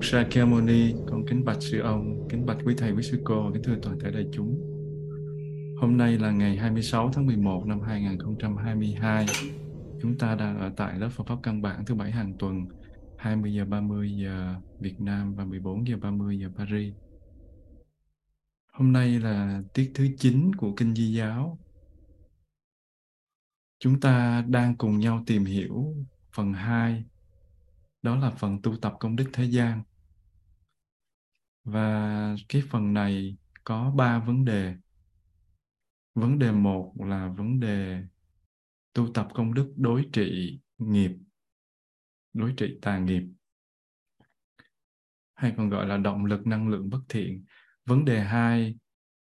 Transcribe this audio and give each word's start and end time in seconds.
Nam 0.00 0.04
Sa 0.04 0.24
con 1.06 1.26
kính 1.26 1.44
bạch 1.44 1.62
sư 1.62 1.80
ông, 1.80 2.28
kính 2.28 2.46
bạch 2.46 2.56
quý 2.64 2.74
thầy 2.78 2.92
quý 2.92 3.02
sư 3.02 3.20
cô, 3.24 3.50
kính 3.52 3.62
thưa 3.62 3.76
toàn 3.82 3.98
thể 3.98 4.10
đại 4.10 4.26
chúng. 4.32 4.60
Hôm 5.80 5.96
nay 5.96 6.18
là 6.18 6.30
ngày 6.30 6.56
26 6.56 7.10
tháng 7.12 7.26
11 7.26 7.66
năm 7.66 7.80
2022. 7.80 9.26
Chúng 10.02 10.18
ta 10.18 10.34
đang 10.34 10.58
ở 10.58 10.72
tại 10.76 10.98
lớp 10.98 11.08
Phật 11.08 11.26
pháp 11.26 11.36
căn 11.42 11.62
bản 11.62 11.84
thứ 11.84 11.94
bảy 11.94 12.10
hàng 12.10 12.34
tuần, 12.38 12.66
20 13.18 13.54
giờ 13.54 13.64
30 13.64 14.12
giờ 14.16 14.54
Việt 14.78 15.00
Nam 15.00 15.34
và 15.34 15.44
14 15.44 15.86
giờ 15.86 15.96
30 15.96 16.38
giờ 16.38 16.48
Paris. 16.56 16.94
Hôm 18.72 18.92
nay 18.92 19.18
là 19.18 19.62
tiết 19.74 19.90
thứ 19.94 20.08
9 20.18 20.54
của 20.54 20.72
Kinh 20.76 20.94
Di 20.94 21.12
Giáo. 21.12 21.58
Chúng 23.78 24.00
ta 24.00 24.44
đang 24.48 24.76
cùng 24.76 24.98
nhau 24.98 25.22
tìm 25.26 25.44
hiểu 25.44 25.94
phần 26.32 26.52
2 26.52 27.04
đó 28.02 28.16
là 28.16 28.30
phần 28.30 28.62
tu 28.62 28.76
tập 28.76 28.94
công 29.00 29.16
đức 29.16 29.30
thế 29.32 29.44
gian 29.44 29.82
và 31.64 32.36
cái 32.48 32.62
phần 32.70 32.94
này 32.94 33.36
có 33.64 33.90
ba 33.90 34.18
vấn 34.18 34.44
đề. 34.44 34.74
Vấn 36.14 36.38
đề 36.38 36.52
một 36.52 36.94
là 36.98 37.28
vấn 37.28 37.60
đề 37.60 38.02
tu 38.92 39.12
tập 39.12 39.28
công 39.34 39.54
đức 39.54 39.72
đối 39.76 40.08
trị 40.12 40.60
nghiệp 40.78 41.10
đối 42.32 42.54
trị 42.56 42.78
tà 42.82 42.98
nghiệp 42.98 43.22
hay 45.34 45.54
còn 45.56 45.68
gọi 45.68 45.86
là 45.86 45.96
động 45.96 46.24
lực 46.24 46.46
năng 46.46 46.68
lượng 46.68 46.90
bất 46.90 47.00
thiện. 47.08 47.44
Vấn 47.86 48.04
đề 48.04 48.20
hai 48.20 48.76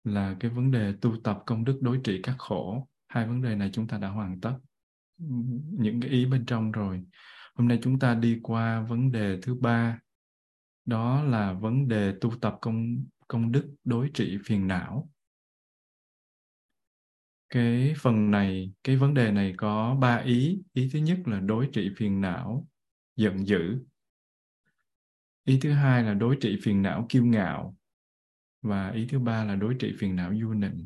là 0.04 0.36
cái 0.40 0.52
vấn 0.52 0.72
đề 0.72 0.94
tu 1.02 1.16
tập 1.24 1.44
công 1.46 1.66
đức 1.66 1.80
đối 1.82 2.00
trị 2.04 2.20
các 2.24 2.36
khổ. 2.38 2.88
Hai 3.08 3.28
vấn 3.28 3.42
đề 3.42 3.56
này 3.56 3.70
chúng 3.74 3.88
ta 3.88 3.98
đã 3.98 4.10
hoàn 4.10 4.42
tất 4.42 4.58
những 5.72 6.02
cái 6.02 6.12
ý 6.12 6.26
bên 6.26 6.46
trong 6.46 6.72
rồi. 6.72 7.04
Hôm 7.56 7.68
nay 7.68 7.80
chúng 7.84 8.00
ta 8.00 8.16
đi 8.16 8.40
qua 8.44 8.82
vấn 8.82 9.12
đề 9.12 9.40
thứ 9.42 9.56
ba, 9.56 10.00
đó 10.88 11.24
là 11.24 11.54
vấn 11.54 11.88
đề 11.88 12.14
tu 12.22 12.32
tập 12.42 12.58
công 12.62 13.06
công 13.28 13.52
đức 13.52 13.76
đối 13.84 14.10
trị 14.14 14.38
phiền 14.46 14.68
não. 14.68 15.10
Cái 17.50 17.94
phần 17.98 18.32
này, 18.32 18.74
cái 18.84 18.96
vấn 18.96 19.14
đề 19.14 19.32
này 19.32 19.54
có 19.58 19.96
ba 20.02 20.16
ý. 20.18 20.62
Ý 20.74 20.90
thứ 20.94 21.00
nhất 21.00 21.20
là 21.26 21.40
đối 21.40 21.70
trị 21.74 21.90
phiền 21.98 22.22
não, 22.22 22.68
giận 23.16 23.48
dữ. 23.48 23.86
Ý 25.46 25.60
thứ 25.62 25.72
hai 25.72 26.04
là 26.04 26.14
đối 26.14 26.38
trị 26.42 26.60
phiền 26.64 26.82
não 26.82 27.06
kiêu 27.10 27.26
ngạo. 27.26 27.76
Và 28.62 28.90
ý 28.90 29.08
thứ 29.10 29.20
ba 29.20 29.44
là 29.44 29.56
đối 29.56 29.76
trị 29.80 29.94
phiền 30.00 30.16
não 30.16 30.34
du 30.42 30.54
nịnh. 30.54 30.86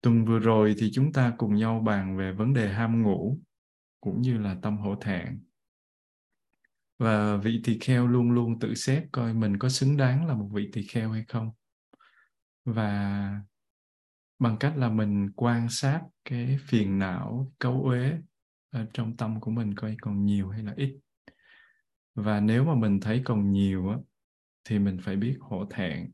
Tuần 0.00 0.24
vừa 0.24 0.38
rồi 0.38 0.74
thì 0.78 0.90
chúng 0.92 1.12
ta 1.12 1.34
cùng 1.38 1.54
nhau 1.54 1.80
bàn 1.80 2.16
về 2.16 2.32
vấn 2.32 2.52
đề 2.52 2.72
ham 2.72 3.02
ngủ 3.02 3.40
cũng 4.00 4.22
như 4.22 4.38
là 4.38 4.56
tâm 4.62 4.78
hổ 4.78 4.96
thẹn 5.00 5.45
và 6.98 7.36
vị 7.36 7.60
tỳ 7.64 7.78
kheo 7.78 8.06
luôn 8.06 8.30
luôn 8.30 8.58
tự 8.58 8.74
xét 8.74 9.04
coi 9.12 9.34
mình 9.34 9.58
có 9.58 9.68
xứng 9.68 9.96
đáng 9.96 10.26
là 10.26 10.34
một 10.34 10.48
vị 10.52 10.70
tỳ 10.72 10.82
kheo 10.82 11.10
hay 11.10 11.24
không. 11.28 11.50
Và 12.64 13.40
bằng 14.38 14.56
cách 14.60 14.76
là 14.76 14.88
mình 14.88 15.30
quan 15.36 15.68
sát 15.70 16.02
cái 16.24 16.58
phiền 16.60 16.98
não, 16.98 17.52
cấu 17.58 17.84
uế 17.84 18.18
ở 18.70 18.86
trong 18.92 19.16
tâm 19.16 19.40
của 19.40 19.50
mình 19.50 19.74
coi 19.74 19.96
còn 20.00 20.24
nhiều 20.24 20.48
hay 20.48 20.62
là 20.62 20.74
ít. 20.76 20.98
Và 22.14 22.40
nếu 22.40 22.64
mà 22.64 22.74
mình 22.74 23.00
thấy 23.00 23.22
còn 23.24 23.52
nhiều 23.52 23.88
á, 23.88 23.96
thì 24.64 24.78
mình 24.78 24.98
phải 25.02 25.16
biết 25.16 25.36
hổ 25.40 25.66
thẹn, 25.70 26.10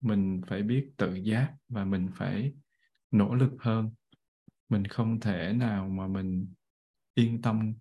mình 0.00 0.42
phải 0.46 0.62
biết 0.62 0.90
tự 0.96 1.14
giác 1.14 1.52
và 1.68 1.84
mình 1.84 2.08
phải 2.14 2.52
nỗ 3.10 3.34
lực 3.34 3.52
hơn. 3.58 3.90
Mình 4.68 4.84
không 4.84 5.20
thể 5.20 5.52
nào 5.52 5.88
mà 5.88 6.06
mình 6.06 6.52
yên 7.14 7.42
tâm 7.42 7.74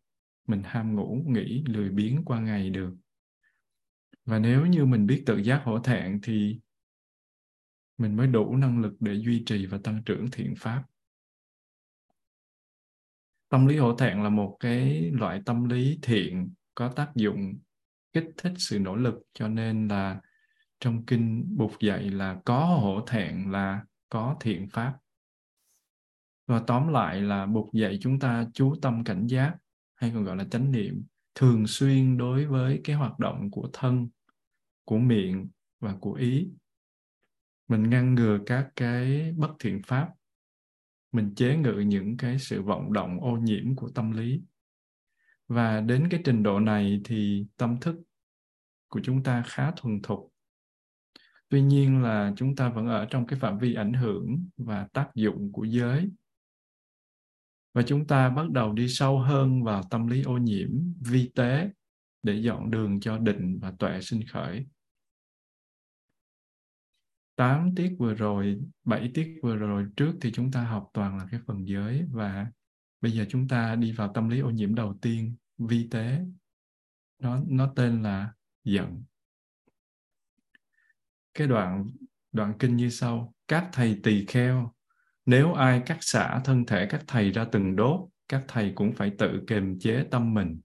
mình 0.47 0.61
ham 0.65 0.95
ngủ 0.95 1.23
nghỉ 1.27 1.63
lười 1.67 1.89
biếng 1.89 2.21
qua 2.25 2.39
ngày 2.39 2.69
được. 2.69 2.95
Và 4.25 4.39
nếu 4.39 4.65
như 4.65 4.85
mình 4.85 5.05
biết 5.05 5.23
tự 5.25 5.37
giác 5.37 5.61
hổ 5.63 5.79
thẹn 5.79 6.19
thì 6.23 6.59
mình 7.97 8.15
mới 8.15 8.27
đủ 8.27 8.55
năng 8.55 8.81
lực 8.81 8.93
để 8.99 9.13
duy 9.13 9.43
trì 9.45 9.65
và 9.65 9.79
tăng 9.83 10.03
trưởng 10.05 10.31
thiện 10.31 10.53
pháp. 10.57 10.83
Tâm 13.49 13.65
lý 13.65 13.77
hổ 13.77 13.95
thẹn 13.95 14.23
là 14.23 14.29
một 14.29 14.57
cái 14.59 15.11
loại 15.11 15.41
tâm 15.45 15.69
lý 15.69 15.99
thiện 16.01 16.53
có 16.75 16.87
tác 16.87 17.11
dụng 17.15 17.53
kích 18.13 18.27
thích 18.37 18.53
sự 18.57 18.79
nỗ 18.79 18.95
lực, 18.95 19.15
cho 19.33 19.47
nên 19.47 19.87
là 19.87 20.21
trong 20.79 21.05
kinh 21.05 21.57
bục 21.57 21.71
dạy 21.79 22.09
là 22.09 22.41
có 22.45 22.65
hổ 22.65 23.05
thẹn 23.07 23.51
là 23.51 23.85
có 24.09 24.37
thiện 24.39 24.69
pháp. 24.69 24.97
Và 26.47 26.63
tóm 26.67 26.87
lại 26.87 27.21
là 27.21 27.45
bục 27.45 27.73
dạy 27.73 27.97
chúng 28.01 28.19
ta 28.19 28.45
chú 28.53 28.75
tâm 28.81 29.03
cảnh 29.03 29.27
giác 29.27 29.55
hay 29.97 30.11
còn 30.13 30.23
gọi 30.23 30.35
là 30.35 30.45
chánh 30.51 30.71
niệm, 30.71 31.03
thường 31.35 31.67
xuyên 31.67 32.17
đối 32.17 32.45
với 32.45 32.81
cái 32.83 32.95
hoạt 32.95 33.19
động 33.19 33.51
của 33.51 33.69
thân, 33.73 34.09
của 34.85 34.97
miệng 34.97 35.47
và 35.79 35.95
của 36.01 36.13
ý. 36.13 36.49
Mình 37.67 37.89
ngăn 37.89 38.15
ngừa 38.15 38.39
các 38.45 38.69
cái 38.75 39.33
bất 39.37 39.51
thiện 39.59 39.81
pháp. 39.87 40.09
Mình 41.11 41.35
chế 41.35 41.57
ngự 41.57 41.79
những 41.79 42.17
cái 42.17 42.39
sự 42.39 42.61
vọng 42.61 42.93
động, 42.93 43.19
ô 43.21 43.37
nhiễm 43.37 43.75
của 43.75 43.89
tâm 43.89 44.11
lý. 44.11 44.41
Và 45.47 45.81
đến 45.81 46.07
cái 46.11 46.21
trình 46.25 46.43
độ 46.43 46.59
này 46.59 47.01
thì 47.03 47.45
tâm 47.57 47.77
thức 47.81 47.95
của 48.87 48.99
chúng 49.03 49.23
ta 49.23 49.43
khá 49.47 49.71
thuần 49.77 50.01
thục. 50.01 50.33
Tuy 51.49 51.61
nhiên 51.61 52.01
là 52.01 52.33
chúng 52.35 52.55
ta 52.55 52.69
vẫn 52.69 52.87
ở 52.87 53.05
trong 53.09 53.27
cái 53.27 53.39
phạm 53.39 53.57
vi 53.57 53.73
ảnh 53.73 53.93
hưởng 53.93 54.45
và 54.57 54.87
tác 54.93 55.09
dụng 55.15 55.51
của 55.51 55.63
giới 55.63 56.09
và 57.77 57.83
chúng 57.83 58.07
ta 58.07 58.29
bắt 58.29 58.49
đầu 58.49 58.73
đi 58.73 58.87
sâu 58.87 59.19
hơn 59.19 59.63
vào 59.63 59.83
tâm 59.89 60.07
lý 60.07 60.23
ô 60.23 60.37
nhiễm 60.37 60.69
vi 60.99 61.31
tế 61.35 61.69
để 62.23 62.33
dọn 62.33 62.71
đường 62.71 62.99
cho 62.99 63.17
định 63.17 63.59
và 63.59 63.73
tuệ 63.79 64.01
sinh 64.01 64.21
khởi. 64.27 64.67
8 67.35 67.75
tiết 67.75 67.95
vừa 67.99 68.13
rồi, 68.13 68.59
7 68.83 69.11
tiết 69.13 69.39
vừa 69.43 69.55
rồi 69.55 69.85
trước 69.97 70.13
thì 70.21 70.31
chúng 70.31 70.51
ta 70.51 70.63
học 70.63 70.89
toàn 70.93 71.17
là 71.17 71.27
cái 71.31 71.39
phần 71.47 71.67
giới 71.67 72.05
và 72.11 72.51
bây 73.01 73.11
giờ 73.11 73.25
chúng 73.29 73.47
ta 73.47 73.75
đi 73.75 73.91
vào 73.91 74.13
tâm 74.13 74.29
lý 74.29 74.39
ô 74.39 74.49
nhiễm 74.49 74.75
đầu 74.75 74.97
tiên, 75.01 75.35
vi 75.57 75.87
tế. 75.91 76.19
Nó 77.19 77.39
nó 77.47 77.73
tên 77.75 78.03
là 78.03 78.33
giận. 78.63 79.03
Cái 81.33 81.47
đoạn 81.47 81.87
đoạn 82.31 82.53
kinh 82.59 82.75
như 82.75 82.89
sau: 82.89 83.33
Các 83.47 83.69
thầy 83.73 83.99
tỳ 84.03 84.25
kheo 84.25 84.73
nếu 85.27 85.53
ai 85.53 85.81
cắt 85.85 85.97
xả 86.01 86.41
thân 86.45 86.65
thể 86.65 86.87
các 86.89 87.03
thầy 87.07 87.31
ra 87.31 87.45
từng 87.51 87.75
đốt, 87.75 88.09
các 88.29 88.43
thầy 88.47 88.71
cũng 88.75 88.93
phải 88.93 89.11
tự 89.17 89.43
kiềm 89.47 89.79
chế 89.79 90.05
tâm 90.11 90.33
mình. 90.33 90.59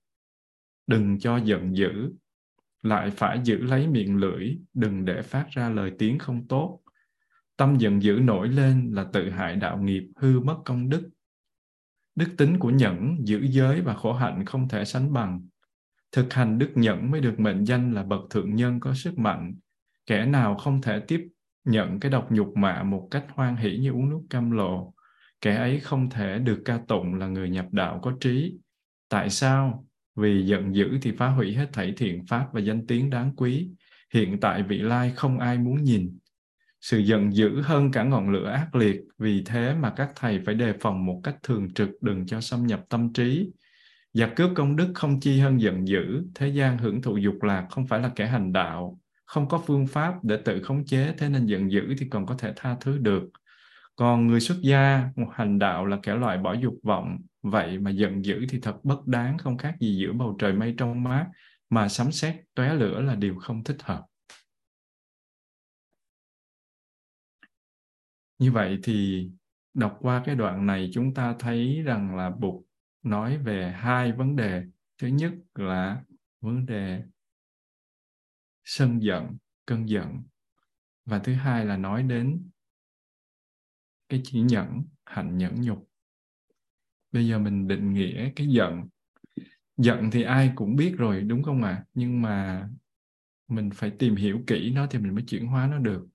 Đừng 0.86 1.18
cho 1.18 1.36
giận 1.36 1.76
dữ, 1.76 2.12
lại 2.82 3.10
phải 3.10 3.40
giữ 3.44 3.56
lấy 3.56 3.86
miệng 3.86 4.16
lưỡi, 4.16 4.56
đừng 4.74 5.04
để 5.04 5.22
phát 5.22 5.46
ra 5.50 5.68
lời 5.68 5.92
tiếng 5.98 6.18
không 6.18 6.48
tốt. 6.48 6.80
Tâm 7.56 7.76
giận 7.78 8.02
dữ 8.02 8.12
nổi 8.12 8.48
lên 8.48 8.90
là 8.94 9.06
tự 9.12 9.30
hại 9.30 9.56
đạo 9.56 9.78
nghiệp, 9.78 10.02
hư 10.16 10.40
mất 10.40 10.56
công 10.64 10.88
đức. 10.88 11.08
Đức 12.14 12.28
tính 12.38 12.58
của 12.58 12.70
nhẫn, 12.70 13.16
giữ 13.24 13.40
giới 13.42 13.80
và 13.80 13.94
khổ 13.94 14.12
hạnh 14.12 14.44
không 14.46 14.68
thể 14.68 14.84
sánh 14.84 15.12
bằng. 15.12 15.46
Thực 16.12 16.32
hành 16.32 16.58
đức 16.58 16.70
nhẫn 16.74 17.10
mới 17.10 17.20
được 17.20 17.40
mệnh 17.40 17.64
danh 17.64 17.94
là 17.94 18.02
bậc 18.02 18.20
thượng 18.30 18.54
nhân 18.54 18.80
có 18.80 18.94
sức 18.94 19.18
mạnh. 19.18 19.54
Kẻ 20.06 20.26
nào 20.26 20.56
không 20.56 20.82
thể 20.82 21.00
tiếp 21.08 21.28
nhận 21.64 22.00
cái 22.00 22.10
độc 22.10 22.32
nhục 22.32 22.56
mạ 22.56 22.82
một 22.82 23.08
cách 23.10 23.24
hoan 23.28 23.56
hỷ 23.56 23.78
như 23.78 23.90
uống 23.90 24.10
nước 24.10 24.20
cam 24.30 24.50
lộ. 24.50 24.94
Kẻ 25.40 25.56
ấy 25.56 25.80
không 25.80 26.10
thể 26.10 26.38
được 26.38 26.62
ca 26.64 26.78
tụng 26.88 27.14
là 27.14 27.26
người 27.26 27.50
nhập 27.50 27.66
đạo 27.72 28.00
có 28.02 28.12
trí. 28.20 28.58
Tại 29.08 29.30
sao? 29.30 29.86
Vì 30.16 30.46
giận 30.46 30.74
dữ 30.74 30.98
thì 31.02 31.12
phá 31.12 31.28
hủy 31.28 31.54
hết 31.54 31.68
thảy 31.72 31.94
thiện 31.96 32.26
pháp 32.26 32.46
và 32.52 32.60
danh 32.60 32.86
tiếng 32.86 33.10
đáng 33.10 33.36
quý. 33.36 33.70
Hiện 34.14 34.40
tại 34.40 34.62
vị 34.62 34.78
lai 34.78 35.12
không 35.16 35.38
ai 35.38 35.58
muốn 35.58 35.82
nhìn. 35.82 36.18
Sự 36.80 36.98
giận 36.98 37.34
dữ 37.34 37.60
hơn 37.60 37.90
cả 37.92 38.02
ngọn 38.02 38.30
lửa 38.30 38.48
ác 38.50 38.74
liệt, 38.74 39.00
vì 39.18 39.42
thế 39.46 39.74
mà 39.74 39.92
các 39.96 40.12
thầy 40.16 40.40
phải 40.46 40.54
đề 40.54 40.72
phòng 40.80 41.06
một 41.06 41.20
cách 41.24 41.36
thường 41.42 41.74
trực 41.74 41.90
đừng 42.00 42.26
cho 42.26 42.40
xâm 42.40 42.66
nhập 42.66 42.84
tâm 42.88 43.12
trí. 43.12 43.50
Giặc 44.12 44.32
cướp 44.36 44.50
công 44.54 44.76
đức 44.76 44.92
không 44.94 45.20
chi 45.20 45.38
hơn 45.38 45.60
giận 45.60 45.88
dữ, 45.88 46.24
thế 46.34 46.48
gian 46.48 46.78
hưởng 46.78 47.02
thụ 47.02 47.16
dục 47.16 47.42
lạc 47.42 47.66
không 47.70 47.86
phải 47.86 48.00
là 48.00 48.10
kẻ 48.16 48.26
hành 48.26 48.52
đạo 48.52 48.98
không 49.32 49.48
có 49.48 49.62
phương 49.66 49.86
pháp 49.86 50.14
để 50.24 50.36
tự 50.44 50.62
khống 50.62 50.84
chế, 50.84 51.14
thế 51.18 51.28
nên 51.28 51.46
giận 51.46 51.70
dữ 51.72 51.94
thì 51.98 52.08
còn 52.10 52.26
có 52.26 52.34
thể 52.38 52.52
tha 52.56 52.76
thứ 52.80 52.98
được. 52.98 53.30
Còn 53.96 54.26
người 54.26 54.40
xuất 54.40 54.58
gia, 54.62 55.10
một 55.16 55.28
hành 55.32 55.58
đạo 55.58 55.86
là 55.86 55.98
kẻ 56.02 56.14
loại 56.14 56.38
bỏ 56.38 56.52
dục 56.52 56.74
vọng, 56.82 57.18
vậy 57.42 57.78
mà 57.78 57.90
giận 57.90 58.24
dữ 58.24 58.46
thì 58.48 58.60
thật 58.60 58.76
bất 58.82 59.06
đáng, 59.06 59.38
không 59.38 59.58
khác 59.58 59.76
gì 59.80 59.96
giữa 59.96 60.12
bầu 60.12 60.36
trời 60.38 60.52
mây 60.52 60.74
trong 60.78 61.02
mát, 61.02 61.26
mà 61.70 61.88
sấm 61.88 62.12
sét 62.12 62.36
tóe 62.54 62.74
lửa 62.74 63.00
là 63.00 63.14
điều 63.14 63.38
không 63.38 63.64
thích 63.64 63.82
hợp. 63.82 64.06
Như 68.38 68.52
vậy 68.52 68.78
thì 68.82 69.28
đọc 69.74 69.98
qua 70.00 70.22
cái 70.24 70.34
đoạn 70.34 70.66
này, 70.66 70.90
chúng 70.94 71.14
ta 71.14 71.34
thấy 71.38 71.82
rằng 71.84 72.16
là 72.16 72.30
bụt 72.30 72.64
nói 73.02 73.38
về 73.38 73.72
hai 73.76 74.12
vấn 74.12 74.36
đề. 74.36 74.62
Thứ 74.98 75.06
nhất 75.06 75.32
là 75.54 76.02
vấn 76.40 76.66
đề 76.66 77.02
sân 78.64 79.02
giận, 79.02 79.36
cơn 79.66 79.88
giận. 79.88 80.22
Và 81.04 81.18
thứ 81.18 81.34
hai 81.34 81.64
là 81.64 81.76
nói 81.76 82.02
đến 82.02 82.50
cái 84.08 84.20
chỉ 84.24 84.40
nhẫn, 84.40 84.82
hạnh 85.04 85.38
nhẫn 85.38 85.60
nhục. 85.60 85.88
Bây 87.12 87.28
giờ 87.28 87.38
mình 87.38 87.68
định 87.68 87.92
nghĩa 87.92 88.32
cái 88.36 88.46
giận. 88.46 88.88
Giận 89.76 90.10
thì 90.12 90.22
ai 90.22 90.52
cũng 90.54 90.76
biết 90.76 90.94
rồi, 90.98 91.20
đúng 91.20 91.42
không 91.42 91.62
ạ? 91.62 91.70
À? 91.70 91.84
nhưng 91.94 92.22
mà 92.22 92.68
mình 93.48 93.70
phải 93.74 93.92
tìm 93.98 94.16
hiểu 94.16 94.42
kỹ 94.46 94.72
nó 94.74 94.86
thì 94.90 94.98
mình 94.98 95.14
mới 95.14 95.24
chuyển 95.26 95.46
hóa 95.46 95.66
nó 95.66 95.78
được. 95.78 96.06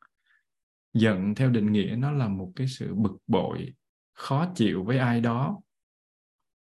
Giận 0.94 1.36
theo 1.36 1.50
định 1.50 1.72
nghĩa 1.72 1.96
nó 1.98 2.12
là 2.12 2.28
một 2.28 2.54
cái 2.56 2.68
sự 2.68 2.96
bực 2.96 3.18
bội, 3.28 3.74
khó 4.14 4.52
chịu 4.56 4.84
với 4.84 4.98
ai 4.98 5.22
đó 5.22 5.62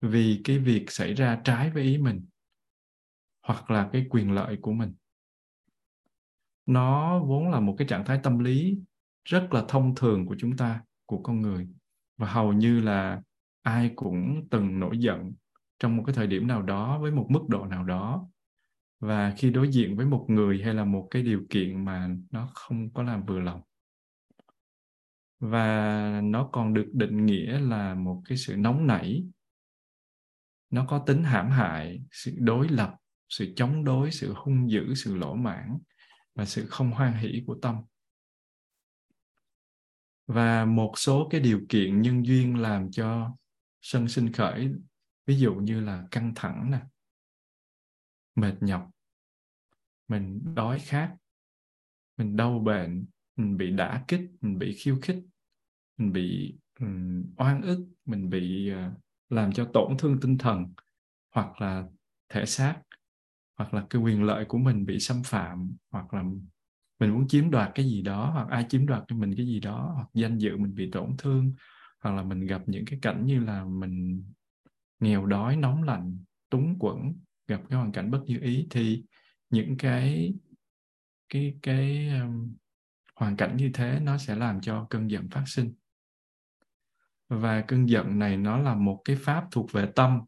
vì 0.01 0.41
cái 0.45 0.59
việc 0.59 0.91
xảy 0.91 1.15
ra 1.15 1.41
trái 1.45 1.71
với 1.71 1.83
ý 1.83 1.99
mình 1.99 2.27
hoặc 3.43 3.71
là 3.71 3.89
cái 3.93 4.07
quyền 4.11 4.33
lợi 4.33 4.59
của 4.63 4.73
mình 4.73 4.95
nó 6.69 7.19
vốn 7.19 7.51
là 7.51 7.61
một 7.61 7.75
cái 7.79 7.89
trạng 7.89 8.05
thái 8.05 8.21
tâm 8.23 8.39
lý 8.39 8.79
rất 9.25 9.49
là 9.53 9.65
thông 9.69 9.95
thường 9.95 10.27
của 10.27 10.37
chúng 10.39 10.57
ta, 10.57 10.83
của 11.07 11.23
con 11.23 11.41
người. 11.41 11.69
Và 12.17 12.33
hầu 12.33 12.53
như 12.53 12.81
là 12.81 13.23
ai 13.63 13.93
cũng 13.97 14.49
từng 14.51 14.81
nổi 14.81 14.99
giận 14.99 15.33
trong 15.79 15.97
một 15.97 16.03
cái 16.07 16.15
thời 16.15 16.27
điểm 16.27 16.47
nào 16.47 16.63
đó, 16.63 16.99
với 16.99 17.11
một 17.11 17.27
mức 17.31 17.49
độ 17.49 17.67
nào 17.67 17.85
đó. 17.85 18.29
Và 19.01 19.35
khi 19.37 19.51
đối 19.51 19.69
diện 19.69 19.97
với 19.97 20.07
một 20.07 20.27
người 20.29 20.63
hay 20.63 20.75
là 20.75 20.85
một 20.85 21.09
cái 21.11 21.23
điều 21.23 21.43
kiện 21.51 21.85
mà 21.85 22.09
nó 22.31 22.51
không 22.55 22.91
có 22.91 23.03
làm 23.03 23.25
vừa 23.25 23.41
lòng. 23.41 23.61
Và 25.41 26.21
nó 26.25 26.49
còn 26.53 26.75
được 26.75 26.91
định 26.93 27.27
nghĩa 27.27 27.59
là 27.59 27.95
một 27.95 28.23
cái 28.25 28.39
sự 28.39 28.57
nóng 28.57 28.87
nảy. 28.87 29.25
Nó 30.71 30.85
có 30.89 30.99
tính 30.99 31.25
hãm 31.25 31.51
hại, 31.51 32.03
sự 32.11 32.33
đối 32.39 32.69
lập, 32.69 32.97
sự 33.29 33.53
chống 33.57 33.85
đối, 33.85 34.11
sự 34.11 34.33
hung 34.37 34.71
dữ, 34.71 34.95
sự 34.95 35.17
lỗ 35.17 35.35
mãn 35.35 35.79
và 36.39 36.45
sự 36.45 36.67
không 36.67 36.91
hoan 36.91 37.13
hỷ 37.13 37.43
của 37.47 37.59
tâm. 37.63 37.83
Và 40.27 40.65
một 40.65 40.93
số 40.97 41.29
cái 41.31 41.41
điều 41.41 41.61
kiện 41.69 42.03
nhân 42.03 42.27
duyên 42.27 42.57
làm 42.57 42.91
cho 42.91 43.37
sân 43.81 44.09
sinh 44.09 44.33
khởi 44.33 44.71
ví 45.27 45.39
dụ 45.39 45.55
như 45.55 45.81
là 45.81 46.07
căng 46.11 46.33
thẳng 46.37 46.71
nè 46.71 46.81
mệt 48.35 48.55
nhọc 48.61 48.91
mình 50.09 50.55
đói 50.55 50.79
khát 50.79 51.17
mình 52.17 52.37
đau 52.37 52.59
bệnh 52.59 53.07
mình 53.37 53.57
bị 53.57 53.71
đả 53.71 54.05
kích 54.09 54.31
mình 54.41 54.59
bị 54.59 54.75
khiêu 54.75 54.99
khích 55.03 55.25
mình 55.97 56.13
bị 56.13 56.59
um, 56.81 57.25
oan 57.37 57.63
ức 57.63 57.89
mình 58.05 58.31
bị 58.31 58.73
uh, 58.73 58.93
làm 59.29 59.53
cho 59.53 59.71
tổn 59.73 59.97
thương 59.99 60.21
tinh 60.21 60.39
thần 60.39 60.73
hoặc 61.31 61.61
là 61.61 61.85
thể 62.29 62.47
xác 62.47 62.83
hoặc 63.59 63.75
là 63.75 63.87
cái 63.91 64.03
quyền 64.03 64.23
lợi 64.23 64.45
của 64.45 64.59
mình 64.59 64.87
bị 64.87 64.99
xâm 65.01 65.23
phạm 65.23 65.77
hoặc 65.91 66.15
là 66.15 66.23
mình 67.01 67.11
muốn 67.11 67.29
chiếm 67.29 67.51
đoạt 67.51 67.71
cái 67.75 67.87
gì 67.87 68.03
đó 68.03 68.31
hoặc 68.31 68.49
ai 68.49 68.67
chiếm 68.69 68.87
đoạt 68.87 69.03
cho 69.09 69.17
mình 69.17 69.35
cái 69.37 69.47
gì 69.47 69.61
đó 69.61 69.93
hoặc 69.95 70.09
danh 70.15 70.39
dự 70.39 70.57
mình 70.57 70.75
bị 70.75 70.91
tổn 70.91 71.17
thương 71.19 71.55
hoặc 72.01 72.15
là 72.15 72.23
mình 72.23 72.47
gặp 72.47 72.63
những 72.67 72.85
cái 72.85 72.99
cảnh 73.03 73.27
như 73.27 73.41
là 73.41 73.65
mình 73.65 74.25
nghèo 75.01 75.27
đói 75.27 75.57
nóng 75.57 75.83
lạnh 75.83 76.25
túng 76.51 76.79
quẫn 76.79 77.15
gặp 77.47 77.61
cái 77.69 77.79
hoàn 77.79 77.93
cảnh 77.93 78.11
bất 78.11 78.21
như 78.27 78.39
ý 78.41 78.67
thì 78.71 79.05
những 79.51 79.77
cái 79.77 80.35
cái 81.29 81.59
cái 81.63 82.09
um, 82.09 82.55
hoàn 83.15 83.37
cảnh 83.37 83.57
như 83.57 83.71
thế 83.75 84.01
nó 84.03 84.19
sẽ 84.19 84.35
làm 84.35 84.61
cho 84.61 84.87
cơn 84.91 85.11
giận 85.11 85.29
phát 85.31 85.45
sinh. 85.47 85.75
Và 87.29 87.61
cơn 87.61 87.89
giận 87.89 88.19
này 88.19 88.37
nó 88.37 88.59
là 88.59 88.75
một 88.75 89.01
cái 89.05 89.17
pháp 89.17 89.45
thuộc 89.51 89.73
về 89.73 89.89
tâm 89.95 90.21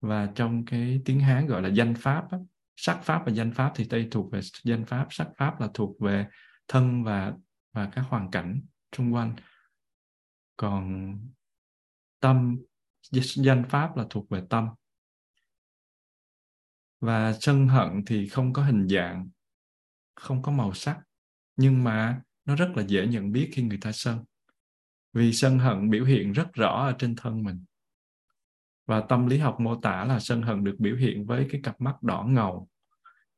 và 0.00 0.32
trong 0.34 0.64
cái 0.64 1.00
tiếng 1.04 1.20
hán 1.20 1.46
gọi 1.46 1.62
là 1.62 1.68
danh 1.68 1.94
pháp 1.94 2.30
á, 2.30 2.38
sắc 2.76 3.00
pháp 3.02 3.22
và 3.26 3.32
danh 3.32 3.52
pháp 3.52 3.72
thì 3.76 3.84
đây 3.84 4.08
thuộc 4.10 4.32
về 4.32 4.40
danh 4.64 4.84
pháp 4.84 5.06
sắc 5.10 5.28
pháp 5.36 5.60
là 5.60 5.68
thuộc 5.74 6.00
về 6.00 6.26
thân 6.68 7.04
và 7.04 7.32
và 7.72 7.90
các 7.92 8.04
hoàn 8.08 8.30
cảnh 8.30 8.60
xung 8.96 9.14
quanh. 9.14 9.36
Còn 10.56 11.14
tâm 12.20 12.58
danh 13.12 13.64
pháp 13.68 13.96
là 13.96 14.04
thuộc 14.10 14.30
về 14.30 14.42
tâm. 14.50 14.68
Và 17.00 17.32
sân 17.40 17.68
hận 17.68 18.02
thì 18.06 18.28
không 18.28 18.52
có 18.52 18.64
hình 18.64 18.88
dạng 18.88 19.28
không 20.14 20.42
có 20.42 20.52
màu 20.52 20.74
sắc 20.74 21.00
nhưng 21.56 21.84
mà 21.84 22.22
nó 22.44 22.56
rất 22.56 22.70
là 22.74 22.82
dễ 22.86 23.06
nhận 23.06 23.32
biết 23.32 23.50
khi 23.52 23.62
người 23.62 23.78
ta 23.80 23.92
sân. 23.92 24.24
Vì 25.12 25.32
sân 25.32 25.58
hận 25.58 25.90
biểu 25.90 26.04
hiện 26.04 26.32
rất 26.32 26.52
rõ 26.52 26.86
ở 26.86 26.94
trên 26.98 27.16
thân 27.16 27.42
mình 27.42 27.64
và 28.90 29.00
tâm 29.00 29.26
lý 29.26 29.38
học 29.38 29.60
mô 29.60 29.76
tả 29.76 30.04
là 30.04 30.20
sân 30.20 30.42
hận 30.42 30.64
được 30.64 30.76
biểu 30.78 30.96
hiện 30.96 31.26
với 31.26 31.46
cái 31.50 31.60
cặp 31.64 31.80
mắt 31.80 32.02
đỏ 32.02 32.24
ngầu. 32.28 32.68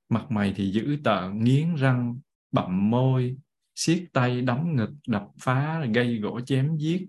Mặt 0.09 0.31
mày 0.31 0.53
thì 0.57 0.71
dữ 0.71 0.97
tợn, 1.05 1.45
nghiến 1.45 1.75
răng 1.75 2.19
bậm 2.53 2.91
môi, 2.91 3.37
siết 3.75 4.05
tay 4.13 4.41
đấm 4.41 4.77
ngực, 4.77 4.91
đập 5.07 5.29
phá, 5.41 5.85
gây 5.95 6.19
gỗ 6.19 6.41
chém 6.41 6.77
giết, 6.77 7.07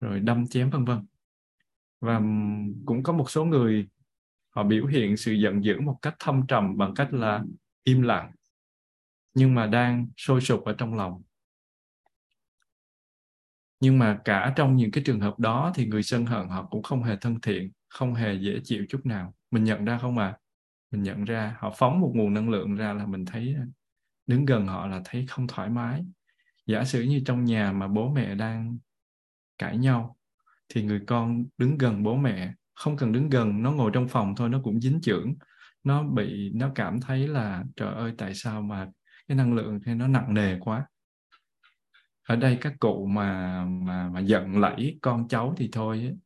rồi 0.00 0.20
đâm 0.20 0.46
chém 0.46 0.70
vân 0.70 0.84
vân. 0.84 1.06
Và 2.00 2.18
cũng 2.86 3.02
có 3.02 3.12
một 3.12 3.30
số 3.30 3.44
người, 3.44 3.88
họ 4.50 4.62
biểu 4.64 4.86
hiện 4.86 5.16
sự 5.16 5.32
giận 5.32 5.64
dữ 5.64 5.80
một 5.80 5.98
cách 6.02 6.14
thâm 6.18 6.46
trầm 6.46 6.76
bằng 6.76 6.94
cách 6.94 7.12
là 7.12 7.44
im 7.84 8.02
lặng, 8.02 8.32
nhưng 9.34 9.54
mà 9.54 9.66
đang 9.66 10.08
sôi 10.16 10.40
sục 10.40 10.64
ở 10.64 10.72
trong 10.78 10.94
lòng 10.94 11.22
nhưng 13.80 13.98
mà 13.98 14.18
cả 14.24 14.52
trong 14.56 14.76
những 14.76 14.90
cái 14.90 15.04
trường 15.06 15.20
hợp 15.20 15.38
đó 15.38 15.72
thì 15.74 15.86
người 15.86 16.02
sân 16.02 16.26
hận 16.26 16.48
họ 16.48 16.66
cũng 16.70 16.82
không 16.82 17.02
hề 17.02 17.16
thân 17.20 17.40
thiện, 17.40 17.70
không 17.88 18.14
hề 18.14 18.34
dễ 18.34 18.60
chịu 18.64 18.84
chút 18.88 19.06
nào. 19.06 19.34
Mình 19.50 19.64
nhận 19.64 19.84
ra 19.84 19.98
không 19.98 20.18
à 20.18 20.36
mình 20.90 21.02
nhận 21.02 21.24
ra, 21.24 21.56
họ 21.58 21.72
phóng 21.76 22.00
một 22.00 22.12
nguồn 22.14 22.34
năng 22.34 22.50
lượng 22.50 22.74
ra 22.74 22.92
là 22.92 23.06
mình 23.06 23.24
thấy 23.24 23.54
à, 23.58 23.64
đứng 24.26 24.44
gần 24.44 24.66
họ 24.66 24.86
là 24.86 25.00
thấy 25.04 25.26
không 25.28 25.46
thoải 25.46 25.70
mái. 25.70 26.04
Giả 26.66 26.84
sử 26.84 27.02
như 27.02 27.22
trong 27.26 27.44
nhà 27.44 27.72
mà 27.72 27.88
bố 27.88 28.10
mẹ 28.14 28.34
đang 28.34 28.78
cãi 29.58 29.76
nhau, 29.76 30.16
thì 30.68 30.82
người 30.82 31.00
con 31.06 31.44
đứng 31.58 31.78
gần 31.78 32.02
bố 32.02 32.16
mẹ, 32.16 32.54
không 32.74 32.96
cần 32.96 33.12
đứng 33.12 33.28
gần, 33.28 33.62
nó 33.62 33.72
ngồi 33.72 33.90
trong 33.94 34.08
phòng 34.08 34.34
thôi, 34.36 34.48
nó 34.48 34.60
cũng 34.64 34.80
dính 34.80 35.00
chưởng. 35.00 35.34
Nó 35.84 36.02
bị, 36.02 36.52
nó 36.54 36.72
cảm 36.74 37.00
thấy 37.00 37.28
là, 37.28 37.64
trời 37.76 37.94
ơi, 37.94 38.12
tại 38.18 38.34
sao 38.34 38.62
mà 38.62 38.88
cái 39.28 39.36
năng 39.36 39.54
lượng 39.54 39.80
thì 39.86 39.94
nó 39.94 40.08
nặng 40.08 40.34
nề 40.34 40.58
quá? 40.60 40.86
Ở 42.30 42.36
đây 42.36 42.58
các 42.60 42.72
cụ 42.80 43.06
mà 43.06 43.64
mà 43.64 44.08
mà 44.08 44.20
giận 44.20 44.58
lẫy 44.58 44.98
con 45.02 45.28
cháu 45.28 45.54
thì 45.56 45.68
thôi 45.72 46.16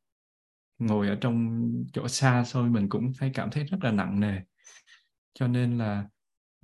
ngồi 0.78 1.08
ở 1.08 1.18
trong 1.20 1.68
chỗ 1.92 2.08
xa 2.08 2.44
xôi 2.44 2.70
mình 2.70 2.88
cũng 2.88 3.12
thấy 3.18 3.30
cảm 3.34 3.50
thấy 3.50 3.64
rất 3.64 3.78
là 3.82 3.90
nặng 3.90 4.20
nề. 4.20 4.40
Cho 5.34 5.48
nên 5.48 5.78
là 5.78 6.04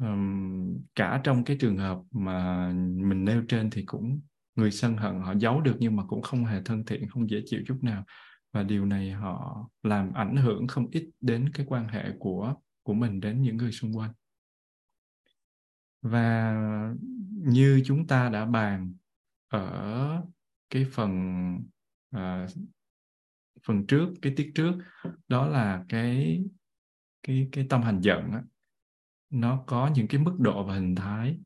um, 0.02 0.78
cả 0.94 1.20
trong 1.24 1.44
cái 1.44 1.56
trường 1.60 1.76
hợp 1.76 1.98
mà 2.10 2.68
mình 2.96 3.24
nêu 3.24 3.42
trên 3.48 3.70
thì 3.70 3.84
cũng 3.86 4.20
người 4.54 4.70
sân 4.70 4.96
hận 4.96 5.20
họ 5.20 5.34
giấu 5.38 5.60
được 5.60 5.76
nhưng 5.78 5.96
mà 5.96 6.04
cũng 6.08 6.22
không 6.22 6.44
hề 6.44 6.62
thân 6.64 6.84
thiện 6.84 7.08
không 7.08 7.30
dễ 7.30 7.42
chịu 7.46 7.60
chút 7.66 7.78
nào. 7.82 8.04
Và 8.52 8.62
điều 8.62 8.86
này 8.86 9.10
họ 9.10 9.68
làm 9.82 10.12
ảnh 10.12 10.36
hưởng 10.36 10.66
không 10.66 10.86
ít 10.90 11.10
đến 11.20 11.50
cái 11.54 11.66
quan 11.68 11.88
hệ 11.88 12.04
của 12.18 12.54
của 12.82 12.94
mình 12.94 13.20
đến 13.20 13.42
những 13.42 13.56
người 13.56 13.72
xung 13.72 13.96
quanh. 13.96 14.12
Và 16.02 16.56
như 17.30 17.82
chúng 17.84 18.06
ta 18.06 18.28
đã 18.28 18.44
bàn 18.44 18.94
ở 19.50 20.22
cái 20.70 20.86
phần 20.92 21.10
à, 22.10 22.46
phần 23.66 23.86
trước 23.86 24.08
cái 24.22 24.32
tiết 24.36 24.52
trước 24.54 24.72
đó 25.28 25.46
là 25.46 25.84
cái 25.88 26.40
cái 27.22 27.48
cái 27.52 27.66
tâm 27.70 27.82
hành 27.82 28.00
giận 28.00 28.30
á, 28.32 28.42
nó 29.30 29.64
có 29.66 29.90
những 29.94 30.08
cái 30.08 30.20
mức 30.20 30.36
độ 30.38 30.64
và 30.64 30.74
hình 30.74 30.94
thái 30.94 31.38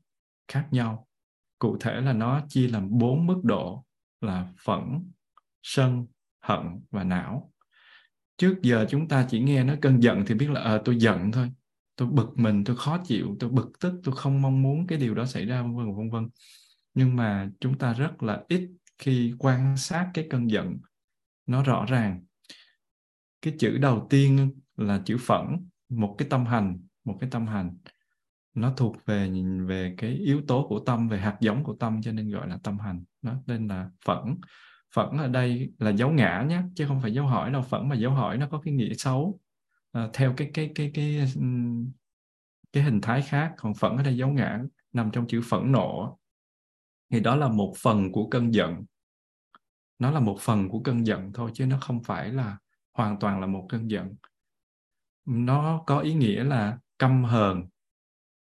khác 0.47 0.67
nhau. 0.71 1.07
Cụ 1.59 1.77
thể 1.79 2.01
là 2.01 2.13
nó 2.13 2.41
chia 2.49 2.67
làm 2.67 2.97
bốn 2.97 3.27
mức 3.27 3.41
độ 3.43 3.85
là 4.21 4.53
phẫn 4.65 5.11
sân 5.63 6.07
hận 6.41 6.79
và 6.91 7.03
não. 7.03 7.51
Trước 8.37 8.55
giờ 8.61 8.85
chúng 8.89 9.07
ta 9.07 9.27
chỉ 9.29 9.39
nghe 9.39 9.63
nó 9.63 9.75
cơn 9.81 10.03
giận 10.03 10.23
thì 10.27 10.35
biết 10.35 10.49
là 10.49 10.61
à, 10.61 10.81
tôi 10.85 10.97
giận 10.97 11.31
thôi. 11.31 11.51
Tôi 11.95 12.07
bực 12.07 12.37
mình 12.37 12.63
tôi 12.63 12.75
khó 12.75 12.97
chịu 13.05 13.35
tôi 13.39 13.49
bực 13.49 13.71
tức 13.79 14.01
tôi 14.03 14.15
không 14.15 14.41
mong 14.41 14.61
muốn 14.61 14.87
cái 14.87 14.97
điều 14.97 15.15
đó 15.15 15.25
xảy 15.25 15.45
ra 15.45 15.61
vân 15.61 15.75
vân 15.75 15.95
vân 15.95 16.09
vân 16.09 16.29
nhưng 16.95 17.15
mà 17.15 17.49
chúng 17.59 17.77
ta 17.77 17.93
rất 17.93 18.23
là 18.23 18.43
ít 18.47 18.69
khi 18.97 19.33
quan 19.39 19.77
sát 19.77 20.11
cái 20.13 20.27
cơn 20.29 20.49
giận. 20.49 20.77
Nó 21.45 21.63
rõ 21.63 21.85
ràng. 21.85 22.23
Cái 23.41 23.55
chữ 23.59 23.77
đầu 23.77 24.07
tiên 24.09 24.51
là 24.77 25.01
chữ 25.05 25.17
phẫn 25.19 25.69
một 25.89 26.15
cái 26.17 26.27
tâm 26.29 26.45
hành 26.45 26.79
một 27.03 27.17
cái 27.19 27.29
tâm 27.29 27.47
hành. 27.47 27.77
Nó 28.53 28.73
thuộc 28.77 29.05
về 29.05 29.31
về 29.65 29.95
cái 29.97 30.11
yếu 30.11 30.41
tố 30.47 30.67
của 30.69 30.79
tâm 30.79 31.09
về 31.09 31.19
hạt 31.19 31.37
giống 31.39 31.63
của 31.63 31.75
tâm 31.79 32.01
cho 32.01 32.11
nên 32.11 32.29
gọi 32.29 32.49
là 32.49 32.57
tâm 32.63 32.79
hành. 32.79 33.03
Nó 33.21 33.33
nên 33.47 33.67
là 33.67 33.89
phẫn. 34.05 34.35
Phẫn 34.95 35.17
ở 35.17 35.27
đây 35.27 35.73
là 35.79 35.89
dấu 35.89 36.11
ngã 36.11 36.45
nhé 36.49 36.61
chứ 36.75 36.85
không 36.87 37.01
phải 37.01 37.13
dấu 37.13 37.27
hỏi 37.27 37.51
đâu. 37.51 37.61
Phẫn 37.61 37.89
mà 37.89 37.95
dấu 37.95 38.11
hỏi 38.11 38.37
nó 38.37 38.47
có 38.51 38.61
cái 38.65 38.73
nghĩa 38.73 38.93
xấu. 38.93 39.39
À, 39.91 40.09
theo 40.13 40.33
cái 40.37 40.51
cái 40.53 40.71
cái 40.75 40.91
cái 40.93 41.25
cái, 41.25 41.33
cái 42.73 42.83
hình 42.83 43.01
thái 43.01 43.21
khác 43.21 43.53
còn 43.57 43.73
phẫn 43.73 43.97
ở 43.97 44.03
đây 44.03 44.17
dấu 44.17 44.29
ngã 44.29 44.59
nằm 44.93 45.11
trong 45.11 45.27
chữ 45.27 45.41
phẫn 45.49 45.71
nộ 45.71 46.19
thì 47.11 47.19
đó 47.19 47.35
là 47.35 47.47
một 47.47 47.73
phần 47.77 48.11
của 48.11 48.27
cơn 48.29 48.53
giận. 48.53 48.85
Nó 49.99 50.11
là 50.11 50.19
một 50.19 50.37
phần 50.41 50.69
của 50.69 50.79
cơn 50.79 51.05
giận 51.07 51.31
thôi, 51.33 51.51
chứ 51.53 51.65
nó 51.65 51.77
không 51.81 52.03
phải 52.03 52.29
là 52.29 52.57
hoàn 52.93 53.19
toàn 53.19 53.41
là 53.41 53.47
một 53.47 53.65
cơn 53.69 53.91
giận. 53.91 54.15
Nó 55.25 55.83
có 55.87 55.99
ý 55.99 56.13
nghĩa 56.13 56.43
là 56.43 56.77
căm 56.99 57.23
hờn, 57.23 57.63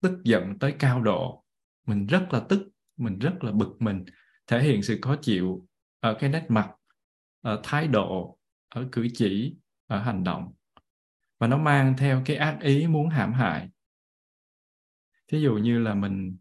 tức 0.01 0.21
giận 0.25 0.59
tới 0.59 0.75
cao 0.79 1.03
độ. 1.03 1.45
Mình 1.87 2.07
rất 2.07 2.27
là 2.31 2.41
tức, 2.49 2.69
mình 2.97 3.19
rất 3.19 3.45
là 3.45 3.53
bực 3.53 3.77
mình. 3.79 4.05
Thể 4.47 4.63
hiện 4.63 4.83
sự 4.83 4.99
khó 5.03 5.17
chịu 5.23 5.67
ở 6.01 6.17
cái 6.21 6.31
nét 6.31 6.47
mặt, 6.49 6.71
ở 7.41 7.61
thái 7.65 7.89
độ, 7.89 8.39
ở 8.69 8.89
cử 8.93 9.09
chỉ, 9.15 9.57
ở 9.87 9.99
hành 9.99 10.25
động. 10.25 10.53
Và 11.39 11.47
nó 11.47 11.59
mang 11.59 11.95
theo 11.99 12.23
cái 12.25 12.37
ác 12.37 12.59
ý 12.61 12.87
muốn 12.87 13.09
hãm 13.09 13.33
hại. 13.33 13.69
Thí 15.29 15.41
dụ 15.41 15.55
như 15.55 15.79
là 15.79 15.95
mình 15.95 16.37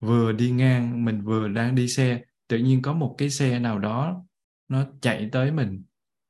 vừa 0.00 0.32
đi 0.32 0.50
ngang, 0.50 1.04
mình 1.04 1.22
vừa 1.22 1.48
đang 1.48 1.74
đi 1.74 1.88
xe, 1.88 2.20
tự 2.48 2.58
nhiên 2.58 2.82
có 2.82 2.92
một 2.92 3.14
cái 3.18 3.30
xe 3.30 3.58
nào 3.58 3.78
đó, 3.78 4.24
nó 4.68 4.84
chạy 5.00 5.28
tới 5.32 5.52
mình, 5.52 5.82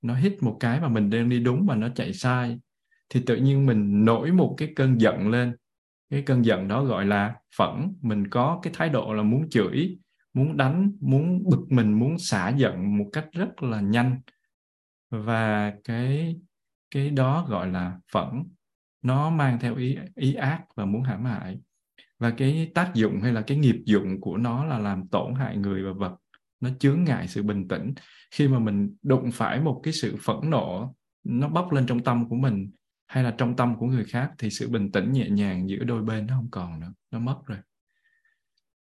nó 0.03 0.15
hít 0.15 0.43
một 0.43 0.57
cái 0.61 0.81
mà 0.81 0.89
mình 0.89 1.11
đang 1.11 1.29
đi 1.29 1.41
đúng 1.41 1.67
mà 1.67 1.75
nó 1.75 1.89
chạy 1.95 2.13
sai, 2.13 2.59
thì 3.09 3.23
tự 3.27 3.37
nhiên 3.37 3.67
mình 3.67 4.05
nổi 4.05 4.33
một 4.33 4.55
cái 4.59 4.73
cơn 4.77 5.01
giận 5.01 5.29
lên. 5.29 5.57
Cái 6.11 6.23
cơn 6.23 6.45
giận 6.45 6.69
đó 6.69 6.85
gọi 6.85 7.07
là 7.07 7.35
phẫn. 7.57 7.97
Mình 8.03 8.29
có 8.29 8.61
cái 8.63 8.73
thái 8.77 8.89
độ 8.89 9.13
là 9.13 9.23
muốn 9.23 9.51
chửi, 9.51 9.99
muốn 10.35 10.57
đánh, 10.57 10.93
muốn 11.01 11.45
bực 11.51 11.67
mình, 11.69 11.93
muốn 11.93 12.19
xả 12.19 12.49
giận 12.49 12.99
một 12.99 13.11
cách 13.13 13.27
rất 13.33 13.63
là 13.63 13.81
nhanh. 13.81 14.21
Và 15.11 15.75
cái 15.85 16.37
cái 16.91 17.11
đó 17.11 17.47
gọi 17.49 17.69
là 17.71 17.99
phẫn. 18.13 18.45
Nó 19.03 19.31
mang 19.31 19.59
theo 19.61 19.77
ý 19.77 19.97
ý 20.15 20.35
ác 20.35 20.63
và 20.77 20.85
muốn 20.85 21.03
hãm 21.03 21.25
hại 21.25 21.59
và 22.25 22.31
cái 22.31 22.71
tác 22.75 22.95
dụng 22.95 23.21
hay 23.21 23.33
là 23.33 23.41
cái 23.41 23.59
nghiệp 23.59 23.83
dụng 23.85 24.21
của 24.21 24.37
nó 24.37 24.65
là 24.65 24.79
làm 24.79 25.09
tổn 25.09 25.35
hại 25.35 25.57
người 25.57 25.83
và 25.83 25.93
vật. 25.93 26.17
Nó 26.61 26.71
chướng 26.79 27.05
ngại 27.05 27.29
sự 27.29 27.43
bình 27.43 27.69
tĩnh. 27.69 27.95
Khi 28.31 28.49
mà 28.49 28.59
mình 28.59 28.97
đụng 29.03 29.31
phải 29.33 29.61
một 29.61 29.81
cái 29.83 29.93
sự 29.93 30.17
phẫn 30.23 30.37
nộ 30.51 30.95
nó 31.25 31.49
bốc 31.49 31.73
lên 31.73 31.87
trong 31.87 32.05
tâm 32.05 32.29
của 32.29 32.37
mình 32.37 32.71
hay 33.07 33.25
là 33.25 33.35
trong 33.39 33.57
tâm 33.57 33.77
của 33.77 33.87
người 33.87 34.05
khác 34.05 34.31
thì 34.39 34.51
sự 34.51 34.69
bình 34.69 34.93
tĩnh 34.93 35.13
nhẹ 35.13 35.29
nhàng 35.29 35.69
giữa 35.69 35.85
đôi 35.85 36.03
bên 36.03 36.27
nó 36.27 36.35
không 36.35 36.51
còn 36.51 36.81
nữa 36.81 36.93
nó 37.11 37.19
mất 37.19 37.37
rồi. 37.47 37.59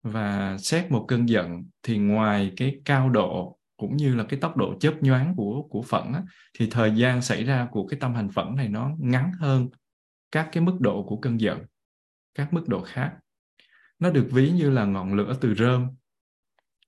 Và 0.03 0.57
xét 0.59 0.91
một 0.91 1.05
cơn 1.09 1.29
giận 1.29 1.65
thì 1.83 1.99
ngoài 1.99 2.53
cái 2.57 2.81
cao 2.85 3.11
độ 3.11 3.59
cũng 3.77 3.97
như 3.97 4.15
là 4.15 4.25
cái 4.25 4.41
tốc 4.41 4.57
độ 4.57 4.79
chớp 4.81 4.95
nhoáng 5.01 5.35
của 5.37 5.63
của 5.63 5.83
phẫn 5.83 6.13
á, 6.13 6.23
thì 6.59 6.69
thời 6.71 6.93
gian 6.97 7.23
xảy 7.23 7.45
ra 7.45 7.69
của 7.71 7.87
cái 7.87 8.01
tâm 8.01 8.15
hành 8.15 8.31
phẫn 8.31 8.57
này 8.57 8.69
nó 8.69 8.91
ngắn 8.99 9.33
hơn 9.39 9.69
các 10.33 10.49
cái 10.53 10.63
mức 10.63 10.81
độ 10.81 11.03
của 11.03 11.17
cơn 11.17 11.41
giận 11.41 11.59
các 12.39 12.53
mức 12.53 12.69
độ 12.69 12.83
khác. 12.83 13.13
Nó 13.99 14.11
được 14.11 14.29
ví 14.33 14.51
như 14.51 14.71
là 14.71 14.85
ngọn 14.85 15.15
lửa 15.15 15.37
từ 15.41 15.55
rơm. 15.55 15.87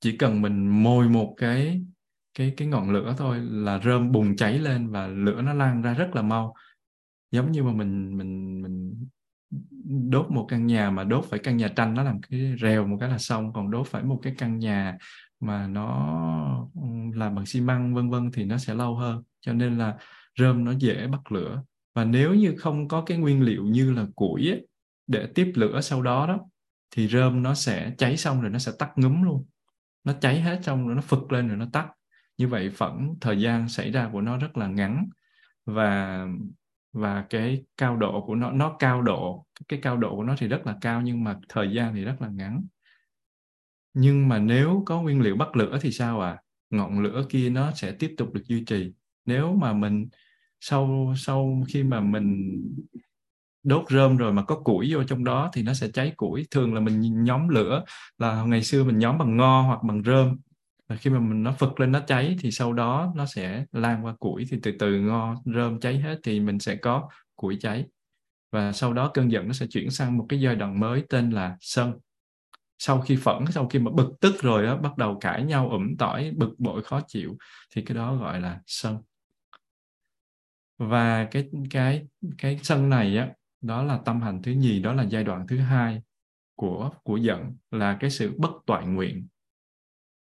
Chỉ 0.01 0.17
cần 0.17 0.43
mình 0.43 0.83
mồi 0.83 1.09
một 1.09 1.35
cái 1.37 1.83
cái 2.35 2.55
cái 2.57 2.69
ngọn 2.69 2.91
lửa 2.91 3.15
thôi 3.19 3.39
là 3.41 3.81
rơm 3.85 4.13
bùng 4.13 4.37
cháy 4.37 4.59
lên 4.59 4.91
và 4.91 5.07
lửa 5.07 5.43
nó 5.43 5.55
lan 5.55 5.83
ra 5.83 5.95
rất 5.95 6.11
là 6.15 6.23
mau. 6.23 6.55
Giống 7.31 7.53
như 7.53 7.63
mà 7.63 7.73
mình 7.73 8.19
mình 8.19 8.63
mình 8.63 9.07
đốt 10.11 10.27
một 10.31 10.47
căn 10.49 10.67
nhà 10.67 10.91
mà 10.91 11.05
đốt 11.05 11.25
phải 11.25 11.39
căn 11.39 11.57
nhà 11.57 11.69
tranh 11.69 11.95
nó 11.95 12.03
làm 12.03 12.21
cái 12.21 12.55
rèo 12.63 12.87
một 12.87 12.97
cái 13.01 13.09
là 13.09 13.19
xong. 13.19 13.53
Còn 13.53 13.71
đốt 13.71 13.87
phải 13.87 14.03
một 14.03 14.21
cái 14.23 14.35
căn 14.39 14.59
nhà 14.59 14.99
mà 15.41 15.67
nó 15.67 16.69
làm 17.15 17.35
bằng 17.35 17.47
xi 17.47 17.61
măng 17.61 17.95
vân 17.95 18.11
vân 18.11 18.31
thì 18.33 18.45
nó 18.45 18.59
sẽ 18.59 18.75
lâu 18.75 18.97
hơn. 18.97 19.23
Cho 19.41 19.53
nên 19.53 19.79
là 19.79 19.97
rơm 20.39 20.65
nó 20.65 20.73
dễ 20.79 21.07
bắt 21.07 21.33
lửa. 21.33 21.63
Và 21.95 22.05
nếu 22.05 22.35
như 22.35 22.55
không 22.59 22.89
có 22.89 23.03
cái 23.03 23.19
nguyên 23.19 23.43
liệu 23.43 23.65
như 23.65 23.93
là 23.93 24.07
củi 24.15 24.49
ấy, 24.49 24.67
để 25.11 25.29
tiếp 25.35 25.53
lửa 25.55 25.81
sau 25.81 26.03
đó 26.03 26.27
đó, 26.27 26.41
thì 26.91 27.09
rơm 27.09 27.43
nó 27.43 27.55
sẽ 27.55 27.95
cháy 27.99 28.17
xong 28.17 28.41
rồi 28.41 28.51
nó 28.51 28.59
sẽ 28.59 28.73
tắt 28.79 28.91
ngấm 28.97 29.23
luôn. 29.23 29.47
Nó 30.05 30.13
cháy 30.21 30.41
hết 30.41 30.61
xong 30.63 30.87
rồi 30.87 30.97
nó 30.97 31.03
phực 31.03 31.33
lên 31.33 31.49
rồi 31.49 31.57
nó 31.57 31.67
tắt. 31.73 31.89
Như 32.39 32.49
vậy 32.49 32.71
phẫn 32.71 33.15
thời 33.21 33.41
gian 33.41 33.69
xảy 33.69 33.91
ra 33.91 34.09
của 34.13 34.21
nó 34.21 34.37
rất 34.37 34.57
là 34.57 34.67
ngắn. 34.67 35.09
Và 35.67 36.27
và 36.93 37.27
cái 37.31 37.65
cao 37.77 37.97
độ 37.97 38.25
của 38.27 38.35
nó 38.35 38.51
nó 38.51 38.77
cao 38.79 39.03
độ, 39.03 39.47
cái 39.69 39.79
cao 39.83 39.97
độ 39.97 40.17
của 40.17 40.23
nó 40.23 40.35
thì 40.39 40.49
rất 40.49 40.67
là 40.67 40.77
cao 40.81 41.03
nhưng 41.03 41.25
mà 41.25 41.39
thời 41.49 41.73
gian 41.73 41.95
thì 41.95 42.05
rất 42.05 42.23
là 42.23 42.29
ngắn. 42.29 42.65
Nhưng 43.95 44.29
mà 44.29 44.39
nếu 44.39 44.83
có 44.87 45.03
nguyên 45.03 45.21
liệu 45.21 45.37
bắt 45.37 45.57
lửa 45.57 45.79
thì 45.83 45.93
sao 45.93 46.21
à 46.21 46.39
ngọn 46.71 47.01
lửa 47.01 47.27
kia 47.29 47.51
nó 47.51 47.73
sẽ 47.73 47.93
tiếp 47.93 48.15
tục 48.17 48.33
được 48.33 48.43
duy 48.45 48.65
trì. 48.65 48.93
Nếu 49.25 49.55
mà 49.55 49.73
mình 49.73 50.09
sau 50.61 51.15
sau 51.17 51.63
khi 51.69 51.83
mà 51.83 52.01
mình 52.01 52.61
đốt 53.63 53.85
rơm 53.91 54.17
rồi 54.17 54.33
mà 54.33 54.43
có 54.45 54.57
củi 54.57 54.95
vô 54.95 55.05
trong 55.05 55.25
đó 55.25 55.51
thì 55.53 55.63
nó 55.63 55.75
sẽ 55.75 55.89
cháy 55.89 56.13
củi. 56.17 56.47
Thường 56.51 56.75
là 56.75 56.81
mình 56.81 57.25
nhóm 57.25 57.49
lửa 57.49 57.85
là 58.19 58.43
ngày 58.43 58.63
xưa 58.63 58.85
mình 58.85 58.99
nhóm 58.99 59.19
bằng 59.19 59.37
ngo 59.37 59.63
hoặc 59.63 59.83
bằng 59.83 60.03
rơm. 60.03 60.39
Và 60.89 60.97
khi 60.97 61.11
mà 61.11 61.19
mình 61.19 61.43
nó 61.43 61.53
phật 61.53 61.81
lên 61.81 61.93
nó 61.93 62.01
cháy 62.01 62.37
thì 62.41 62.51
sau 62.51 62.73
đó 62.73 63.13
nó 63.17 63.27
sẽ 63.27 63.65
lan 63.73 64.05
qua 64.05 64.15
củi 64.19 64.47
thì 64.51 64.59
từ 64.63 64.73
từ 64.79 65.01
ngo, 65.01 65.35
rơm 65.45 65.81
cháy 65.81 65.99
hết 65.99 66.19
thì 66.23 66.41
mình 66.41 66.59
sẽ 66.59 66.77
có 66.77 67.09
củi 67.37 67.59
cháy. 67.61 67.85
Và 68.53 68.73
sau 68.73 68.93
đó 68.93 69.11
cơn 69.15 69.33
giận 69.33 69.47
nó 69.47 69.53
sẽ 69.53 69.67
chuyển 69.67 69.91
sang 69.91 70.19
một 70.19 70.27
cái 70.29 70.41
giai 70.41 70.57
đoạn 70.57 70.81
mới 70.81 71.05
tên 71.09 71.31
là 71.31 71.57
sân. 71.61 71.93
Sau 72.79 73.01
khi 73.01 73.17
phẫn, 73.17 73.45
sau 73.51 73.69
khi 73.69 73.79
mà 73.79 73.91
bực 73.95 74.11
tức 74.21 74.43
rồi 74.43 74.67
á, 74.67 74.77
bắt 74.77 74.97
đầu 74.97 75.19
cãi 75.21 75.45
nhau, 75.45 75.71
ủm 75.71 75.97
tỏi, 75.99 76.33
bực 76.37 76.55
bội, 76.59 76.83
khó 76.83 77.01
chịu 77.09 77.37
thì 77.75 77.83
cái 77.83 77.97
đó 77.97 78.17
gọi 78.17 78.41
là 78.41 78.61
sân. 78.67 78.99
Và 80.79 81.25
cái 81.25 81.49
cái 81.71 82.07
cái 82.39 82.61
sân 82.63 82.91
này 82.91 83.17
á 83.17 83.29
đó 83.61 83.83
là 83.83 83.99
tâm 84.05 84.21
hành 84.21 84.43
thứ 84.43 84.53
nhì, 84.53 84.83
đó 84.83 84.93
là 84.93 85.03
giai 85.03 85.25
đoạn 85.25 85.47
thứ 85.47 85.59
hai 85.59 86.03
của 86.55 86.91
của 87.03 87.17
giận, 87.17 87.57
là 87.71 87.97
cái 88.01 88.11
sự 88.11 88.35
bất 88.39 88.51
toại 88.67 88.87
nguyện. 88.87 89.29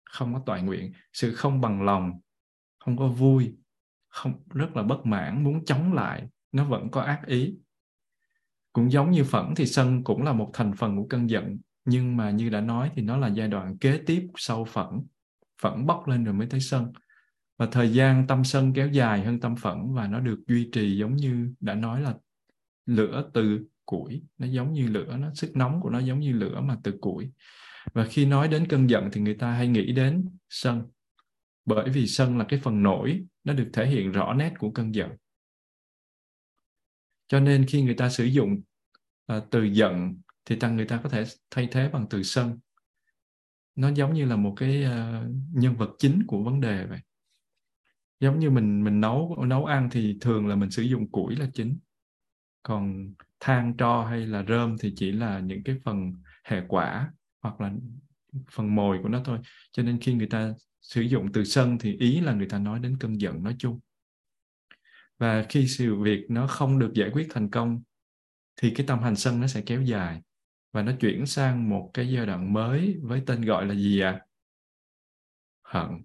Không 0.04 0.34
có 0.34 0.42
toại 0.46 0.62
nguyện, 0.62 0.92
sự 1.12 1.34
không 1.34 1.60
bằng 1.60 1.82
lòng, 1.82 2.20
không 2.78 2.96
có 2.96 3.08
vui, 3.08 3.54
không, 4.08 4.32
rất 4.54 4.76
là 4.76 4.82
bất 4.82 5.06
mãn, 5.06 5.44
muốn 5.44 5.64
chống 5.64 5.92
lại, 5.92 6.28
nó 6.52 6.64
vẫn 6.64 6.90
có 6.90 7.00
ác 7.00 7.26
ý. 7.26 7.58
Cũng 8.72 8.90
giống 8.90 9.10
như 9.10 9.24
phẫn 9.24 9.54
thì 9.56 9.66
sân 9.66 10.04
cũng 10.04 10.22
là 10.22 10.32
một 10.32 10.50
thành 10.52 10.72
phần 10.76 10.96
của 10.96 11.06
cơn 11.10 11.30
giận, 11.30 11.58
nhưng 11.84 12.16
mà 12.16 12.30
như 12.30 12.50
đã 12.50 12.60
nói 12.60 12.90
thì 12.94 13.02
nó 13.02 13.16
là 13.16 13.28
giai 13.28 13.48
đoạn 13.48 13.78
kế 13.78 14.02
tiếp 14.06 14.28
sau 14.36 14.64
phẫn. 14.64 14.86
Phẫn 15.62 15.86
bốc 15.86 16.08
lên 16.08 16.24
rồi 16.24 16.34
mới 16.34 16.46
tới 16.46 16.60
sân. 16.60 16.92
Và 17.58 17.66
thời 17.72 17.92
gian 17.92 18.26
tâm 18.26 18.44
sân 18.44 18.72
kéo 18.72 18.88
dài 18.88 19.24
hơn 19.24 19.40
tâm 19.40 19.56
phẫn 19.56 19.94
và 19.94 20.06
nó 20.06 20.20
được 20.20 20.40
duy 20.46 20.68
trì 20.72 20.98
giống 20.98 21.16
như 21.16 21.54
đã 21.60 21.74
nói 21.74 22.00
là 22.00 22.14
lửa 22.88 23.30
từ 23.34 23.64
củi. 23.86 24.22
Nó 24.38 24.46
giống 24.46 24.72
như 24.72 24.86
lửa 24.86 25.16
nó 25.16 25.34
sức 25.34 25.56
nóng 25.56 25.80
của 25.80 25.90
nó 25.90 25.98
giống 25.98 26.20
như 26.20 26.32
lửa 26.32 26.60
mà 26.60 26.76
từ 26.82 26.98
củi. 27.00 27.30
Và 27.92 28.04
khi 28.04 28.26
nói 28.26 28.48
đến 28.48 28.66
cơn 28.68 28.90
giận 28.90 29.10
thì 29.12 29.20
người 29.20 29.34
ta 29.34 29.52
hay 29.52 29.68
nghĩ 29.68 29.92
đến 29.92 30.28
sân. 30.48 30.82
Bởi 31.64 31.90
vì 31.90 32.06
sân 32.06 32.38
là 32.38 32.44
cái 32.48 32.60
phần 32.62 32.82
nổi 32.82 33.24
nó 33.44 33.52
được 33.52 33.70
thể 33.72 33.86
hiện 33.86 34.12
rõ 34.12 34.34
nét 34.34 34.54
của 34.58 34.70
cơn 34.70 34.94
giận. 34.94 35.10
Cho 37.28 37.40
nên 37.40 37.66
khi 37.66 37.82
người 37.82 37.94
ta 37.94 38.10
sử 38.10 38.24
dụng 38.24 38.60
uh, 39.32 39.42
từ 39.50 39.62
giận 39.64 40.16
thì 40.44 40.56
tăng 40.56 40.76
người 40.76 40.86
ta 40.86 41.00
có 41.02 41.08
thể 41.08 41.24
thay 41.50 41.68
thế 41.70 41.88
bằng 41.88 42.06
từ 42.10 42.22
sân. 42.22 42.58
Nó 43.74 43.90
giống 43.94 44.14
như 44.14 44.24
là 44.24 44.36
một 44.36 44.54
cái 44.56 44.84
uh, 44.84 45.30
nhân 45.52 45.76
vật 45.76 45.90
chính 45.98 46.22
của 46.26 46.42
vấn 46.42 46.60
đề 46.60 46.86
vậy. 46.86 47.00
Giống 48.20 48.38
như 48.38 48.50
mình 48.50 48.84
mình 48.84 49.00
nấu 49.00 49.44
nấu 49.46 49.64
ăn 49.64 49.88
thì 49.92 50.18
thường 50.20 50.46
là 50.46 50.56
mình 50.56 50.70
sử 50.70 50.82
dụng 50.82 51.10
củi 51.10 51.36
là 51.36 51.50
chính 51.54 51.78
còn 52.62 53.14
than, 53.40 53.76
tro 53.76 54.04
hay 54.04 54.26
là 54.26 54.44
rơm 54.48 54.76
thì 54.80 54.92
chỉ 54.96 55.12
là 55.12 55.40
những 55.40 55.62
cái 55.64 55.76
phần 55.84 56.12
hệ 56.44 56.62
quả 56.68 57.12
hoặc 57.40 57.60
là 57.60 57.72
phần 58.50 58.74
mồi 58.74 58.98
của 59.02 59.08
nó 59.08 59.20
thôi. 59.24 59.38
Cho 59.72 59.82
nên 59.82 60.00
khi 60.00 60.14
người 60.14 60.26
ta 60.26 60.52
sử 60.80 61.00
dụng 61.00 61.32
từ 61.32 61.44
sân 61.44 61.78
thì 61.80 61.96
ý 61.98 62.20
là 62.20 62.32
người 62.32 62.48
ta 62.48 62.58
nói 62.58 62.78
đến 62.78 62.96
cơn 63.00 63.20
giận 63.20 63.42
nói 63.42 63.56
chung. 63.58 63.80
Và 65.18 65.46
khi 65.48 65.66
sự 65.66 65.94
việc 65.94 66.26
nó 66.28 66.46
không 66.46 66.78
được 66.78 66.90
giải 66.94 67.10
quyết 67.12 67.28
thành 67.30 67.50
công 67.50 67.82
thì 68.56 68.72
cái 68.74 68.86
tâm 68.86 69.02
hành 69.02 69.16
sân 69.16 69.40
nó 69.40 69.46
sẽ 69.46 69.62
kéo 69.66 69.82
dài 69.82 70.22
và 70.72 70.82
nó 70.82 70.92
chuyển 71.00 71.26
sang 71.26 71.68
một 71.68 71.90
cái 71.94 72.12
giai 72.12 72.26
đoạn 72.26 72.52
mới 72.52 72.98
với 73.02 73.22
tên 73.26 73.42
gọi 73.42 73.66
là 73.66 73.74
gì 73.74 74.00
ạ? 74.00 74.10
À? 74.10 74.24
hận. 75.68 76.02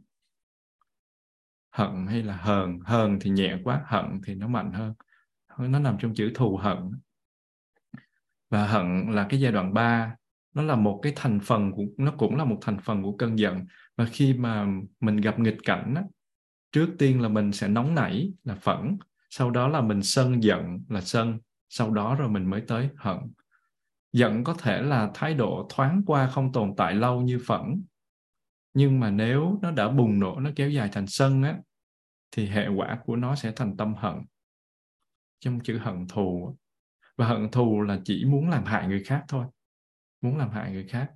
Hận 1.72 2.07
hay 2.07 2.24
là 2.24 2.38
hờn. 2.38 2.79
Hờn 2.86 3.17
thì 3.22 3.29
nhẹ 3.29 3.57
quá, 3.63 3.81
hận 3.86 4.22
thì 4.25 4.36
nó 4.36 4.48
mạnh 4.48 4.72
hơn 4.74 4.93
nó 5.57 5.79
nằm 5.79 5.98
trong 6.00 6.13
chữ 6.13 6.31
thù 6.36 6.57
hận. 6.57 6.91
Và 8.50 8.67
hận 8.67 9.12
là 9.12 9.27
cái 9.29 9.39
giai 9.39 9.51
đoạn 9.51 9.74
3 9.74 10.15
nó 10.53 10.62
là 10.62 10.75
một 10.75 11.00
cái 11.03 11.13
thành 11.15 11.39
phần 11.39 11.72
của 11.72 11.83
nó 11.98 12.12
cũng 12.17 12.36
là 12.36 12.45
một 12.45 12.57
thành 12.62 12.77
phần 12.79 13.03
của 13.03 13.12
cơn 13.17 13.39
giận. 13.39 13.65
Và 13.98 14.05
khi 14.05 14.33
mà 14.33 14.67
mình 15.00 15.17
gặp 15.17 15.39
nghịch 15.39 15.57
cảnh 15.63 15.93
á, 15.95 16.03
trước 16.72 16.89
tiên 17.00 17.22
là 17.22 17.29
mình 17.29 17.51
sẽ 17.51 17.67
nóng 17.67 17.95
nảy 17.95 18.33
là 18.43 18.55
phẫn. 18.55 18.98
Sau 19.29 19.51
đó 19.51 19.67
là 19.67 19.81
mình 19.81 20.03
sân 20.03 20.43
giận 20.43 20.79
là 20.89 21.01
sân. 21.01 21.39
Sau 21.69 21.91
đó 21.91 22.15
rồi 22.15 22.29
mình 22.29 22.50
mới 22.50 22.62
tới 22.62 22.89
hận. 22.95 23.17
Giận 24.13 24.43
có 24.43 24.53
thể 24.53 24.81
là 24.81 25.12
thái 25.13 25.33
độ 25.33 25.67
thoáng 25.69 26.01
qua 26.05 26.27
không 26.27 26.51
tồn 26.51 26.74
tại 26.77 26.95
lâu 26.95 27.22
như 27.22 27.39
phẫn. 27.48 27.83
Nhưng 28.74 29.00
mà 29.00 29.12
nếu 29.12 29.60
nó 29.62 29.72
đã 29.72 29.89
bùng 29.89 30.19
nổ 30.19 30.39
nó 30.39 30.50
kéo 30.55 30.69
dài 30.69 30.89
thành 30.91 31.07
sân 31.07 31.43
á 31.43 31.57
thì 32.31 32.48
hệ 32.48 32.67
quả 32.67 33.00
của 33.05 33.15
nó 33.15 33.36
sẽ 33.36 33.51
thành 33.55 33.77
tâm 33.77 33.93
hận 33.95 34.13
trong 35.44 35.60
chữ 35.60 35.78
hận 35.78 36.08
thù 36.08 36.58
và 37.18 37.28
hận 37.28 37.52
thù 37.52 37.82
là 37.82 38.00
chỉ 38.06 38.26
muốn 38.26 38.50
làm 38.50 38.64
hại 38.66 38.88
người 38.88 39.04
khác 39.04 39.24
thôi. 39.28 39.46
Muốn 40.22 40.38
làm 40.38 40.50
hại 40.50 40.72
người 40.72 40.88
khác. 40.88 41.12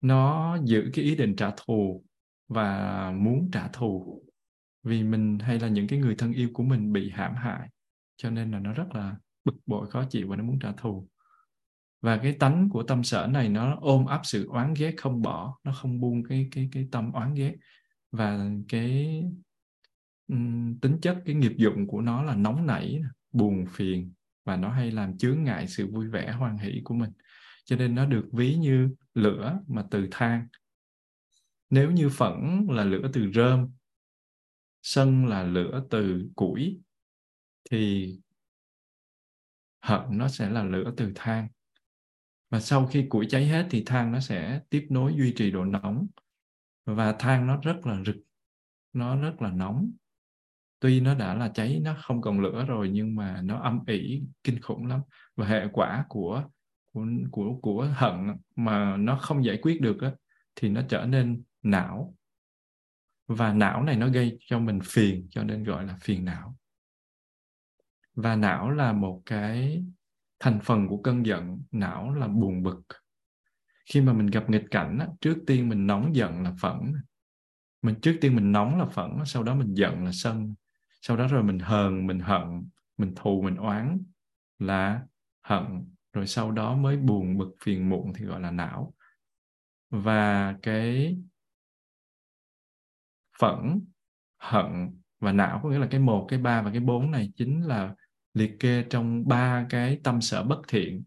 Nó 0.00 0.56
giữ 0.64 0.90
cái 0.92 1.04
ý 1.04 1.16
định 1.16 1.36
trả 1.36 1.50
thù 1.56 2.04
và 2.48 3.10
muốn 3.12 3.50
trả 3.52 3.68
thù. 3.68 4.22
Vì 4.82 5.02
mình 5.04 5.38
hay 5.38 5.60
là 5.60 5.68
những 5.68 5.86
cái 5.86 5.98
người 5.98 6.14
thân 6.18 6.32
yêu 6.32 6.50
của 6.54 6.62
mình 6.62 6.92
bị 6.92 7.10
hãm 7.10 7.34
hại, 7.34 7.68
cho 8.16 8.30
nên 8.30 8.50
là 8.50 8.58
nó 8.58 8.72
rất 8.72 8.86
là 8.94 9.16
bực 9.44 9.56
bội, 9.66 9.90
khó 9.90 10.04
chịu 10.10 10.28
và 10.28 10.36
nó 10.36 10.44
muốn 10.44 10.58
trả 10.58 10.72
thù. 10.72 11.08
Và 12.00 12.16
cái 12.16 12.32
tánh 12.32 12.68
của 12.68 12.82
tâm 12.82 13.04
sở 13.04 13.26
này 13.26 13.48
nó 13.48 13.76
ôm 13.80 14.06
ấp 14.06 14.20
sự 14.24 14.48
oán 14.48 14.74
ghét 14.74 14.94
không 14.96 15.22
bỏ, 15.22 15.58
nó 15.64 15.72
không 15.72 16.00
buông 16.00 16.24
cái 16.24 16.48
cái 16.50 16.68
cái 16.72 16.88
tâm 16.92 17.12
oán 17.12 17.34
ghét. 17.34 17.54
Và 18.12 18.50
cái 18.68 19.22
tính 20.80 20.98
chất 21.02 21.22
cái 21.24 21.34
nghiệp 21.34 21.52
dụng 21.56 21.86
của 21.86 22.00
nó 22.00 22.22
là 22.22 22.34
nóng 22.34 22.66
nảy 22.66 23.02
buồn 23.32 23.64
phiền 23.70 24.12
và 24.44 24.56
nó 24.56 24.70
hay 24.70 24.90
làm 24.90 25.18
chướng 25.18 25.44
ngại 25.44 25.68
sự 25.68 25.86
vui 25.86 26.08
vẻ, 26.08 26.32
hoan 26.32 26.58
hỷ 26.58 26.80
của 26.84 26.94
mình. 26.94 27.10
Cho 27.64 27.76
nên 27.76 27.94
nó 27.94 28.06
được 28.06 28.28
ví 28.32 28.54
như 28.54 28.90
lửa 29.14 29.60
mà 29.66 29.84
từ 29.90 30.08
than. 30.10 30.48
Nếu 31.70 31.90
như 31.90 32.08
phẫn 32.08 32.66
là 32.70 32.84
lửa 32.84 33.10
từ 33.12 33.30
rơm, 33.34 33.68
sân 34.82 35.26
là 35.26 35.42
lửa 35.42 35.84
từ 35.90 36.28
củi, 36.36 36.80
thì 37.70 38.14
hận 39.80 40.00
nó 40.10 40.28
sẽ 40.28 40.50
là 40.50 40.64
lửa 40.64 40.92
từ 40.96 41.12
than. 41.14 41.48
Và 42.50 42.60
sau 42.60 42.86
khi 42.86 43.06
củi 43.08 43.26
cháy 43.30 43.46
hết 43.46 43.66
thì 43.70 43.82
than 43.86 44.12
nó 44.12 44.20
sẽ 44.20 44.60
tiếp 44.70 44.86
nối 44.90 45.14
duy 45.16 45.34
trì 45.36 45.50
độ 45.50 45.64
nóng. 45.64 46.06
Và 46.84 47.12
than 47.18 47.46
nó 47.46 47.60
rất 47.60 47.86
là 47.86 48.02
rực, 48.06 48.16
nó 48.92 49.20
rất 49.20 49.42
là 49.42 49.52
nóng 49.52 49.90
tuy 50.78 51.00
nó 51.00 51.14
đã 51.14 51.34
là 51.34 51.48
cháy 51.54 51.80
nó 51.82 51.96
không 52.02 52.20
còn 52.20 52.40
lửa 52.40 52.64
rồi 52.68 52.90
nhưng 52.92 53.14
mà 53.14 53.40
nó 53.42 53.58
âm 53.58 53.80
ỉ 53.86 54.22
kinh 54.44 54.60
khủng 54.60 54.86
lắm. 54.86 55.00
Và 55.36 55.46
hệ 55.46 55.66
quả 55.72 56.04
của 56.08 56.44
của 56.92 57.06
của 57.30 57.58
của 57.62 57.88
hận 57.94 58.36
mà 58.56 58.96
nó 58.96 59.16
không 59.16 59.44
giải 59.44 59.58
quyết 59.62 59.80
được 59.80 60.00
á, 60.00 60.12
thì 60.54 60.68
nó 60.68 60.82
trở 60.88 61.06
nên 61.06 61.42
não. 61.62 62.14
Và 63.26 63.52
não 63.52 63.82
này 63.82 63.96
nó 63.96 64.08
gây 64.08 64.38
cho 64.46 64.58
mình 64.58 64.80
phiền 64.84 65.26
cho 65.30 65.44
nên 65.44 65.64
gọi 65.64 65.84
là 65.84 65.96
phiền 66.00 66.24
não. 66.24 66.56
Và 68.14 68.36
não 68.36 68.70
là 68.70 68.92
một 68.92 69.22
cái 69.26 69.84
thành 70.40 70.60
phần 70.62 70.88
của 70.88 70.96
cơn 70.96 71.26
giận 71.26 71.62
não 71.70 72.14
là 72.14 72.28
buồn 72.28 72.62
bực. 72.62 72.82
Khi 73.86 74.00
mà 74.00 74.12
mình 74.12 74.26
gặp 74.26 74.50
nghịch 74.50 74.64
cảnh 74.70 74.98
á, 74.98 75.06
trước 75.20 75.38
tiên 75.46 75.68
mình 75.68 75.86
nóng 75.86 76.16
giận 76.16 76.42
là 76.42 76.54
phẫn. 76.60 76.94
Mình 77.82 77.94
trước 78.00 78.18
tiên 78.20 78.36
mình 78.36 78.52
nóng 78.52 78.78
là 78.78 78.86
phẫn 78.86 79.10
sau 79.26 79.42
đó 79.42 79.54
mình 79.54 79.74
giận 79.74 80.04
là 80.04 80.10
sân 80.12 80.54
sau 81.06 81.16
đó 81.16 81.26
rồi 81.26 81.42
mình 81.42 81.58
hờn, 81.58 82.06
mình 82.06 82.20
hận, 82.20 82.68
mình 82.96 83.12
thù, 83.16 83.42
mình 83.42 83.56
oán 83.56 83.98
là 84.58 85.02
hận. 85.42 85.64
Rồi 86.12 86.26
sau 86.26 86.52
đó 86.52 86.76
mới 86.76 86.96
buồn, 86.96 87.38
bực, 87.38 87.54
phiền 87.60 87.88
muộn 87.88 88.12
thì 88.14 88.24
gọi 88.24 88.40
là 88.40 88.50
não. 88.50 88.94
Và 89.90 90.54
cái 90.62 91.16
phẫn, 93.38 93.80
hận 94.38 94.90
và 95.20 95.32
não 95.32 95.60
có 95.62 95.68
nghĩa 95.68 95.78
là 95.78 95.88
cái 95.90 96.00
một, 96.00 96.26
cái 96.28 96.38
ba 96.38 96.62
và 96.62 96.70
cái 96.70 96.80
bốn 96.80 97.10
này 97.10 97.32
chính 97.36 97.62
là 97.62 97.94
liệt 98.34 98.56
kê 98.60 98.84
trong 98.90 99.28
ba 99.28 99.66
cái 99.70 100.00
tâm 100.04 100.20
sở 100.20 100.42
bất 100.42 100.60
thiện, 100.68 101.04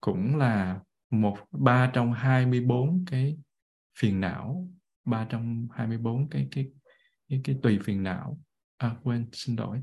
cũng 0.00 0.36
là 0.36 0.80
một, 1.10 1.36
ba 1.50 1.90
trong 1.92 2.12
hai 2.12 2.46
mươi 2.46 2.60
bốn 2.60 3.04
cái 3.10 3.38
phiền 3.98 4.20
não, 4.20 4.68
ba 5.04 5.26
trong 5.28 5.68
hai 5.72 5.86
mươi 5.86 5.98
bốn 5.98 6.28
cái 6.28 6.48
cái 6.50 6.70
cái 7.28 7.40
cái 7.44 7.56
tùy 7.62 7.78
phiền 7.84 8.02
não 8.02 8.38
à 8.80 8.96
quên, 9.02 9.28
xin 9.32 9.56
lỗi. 9.56 9.82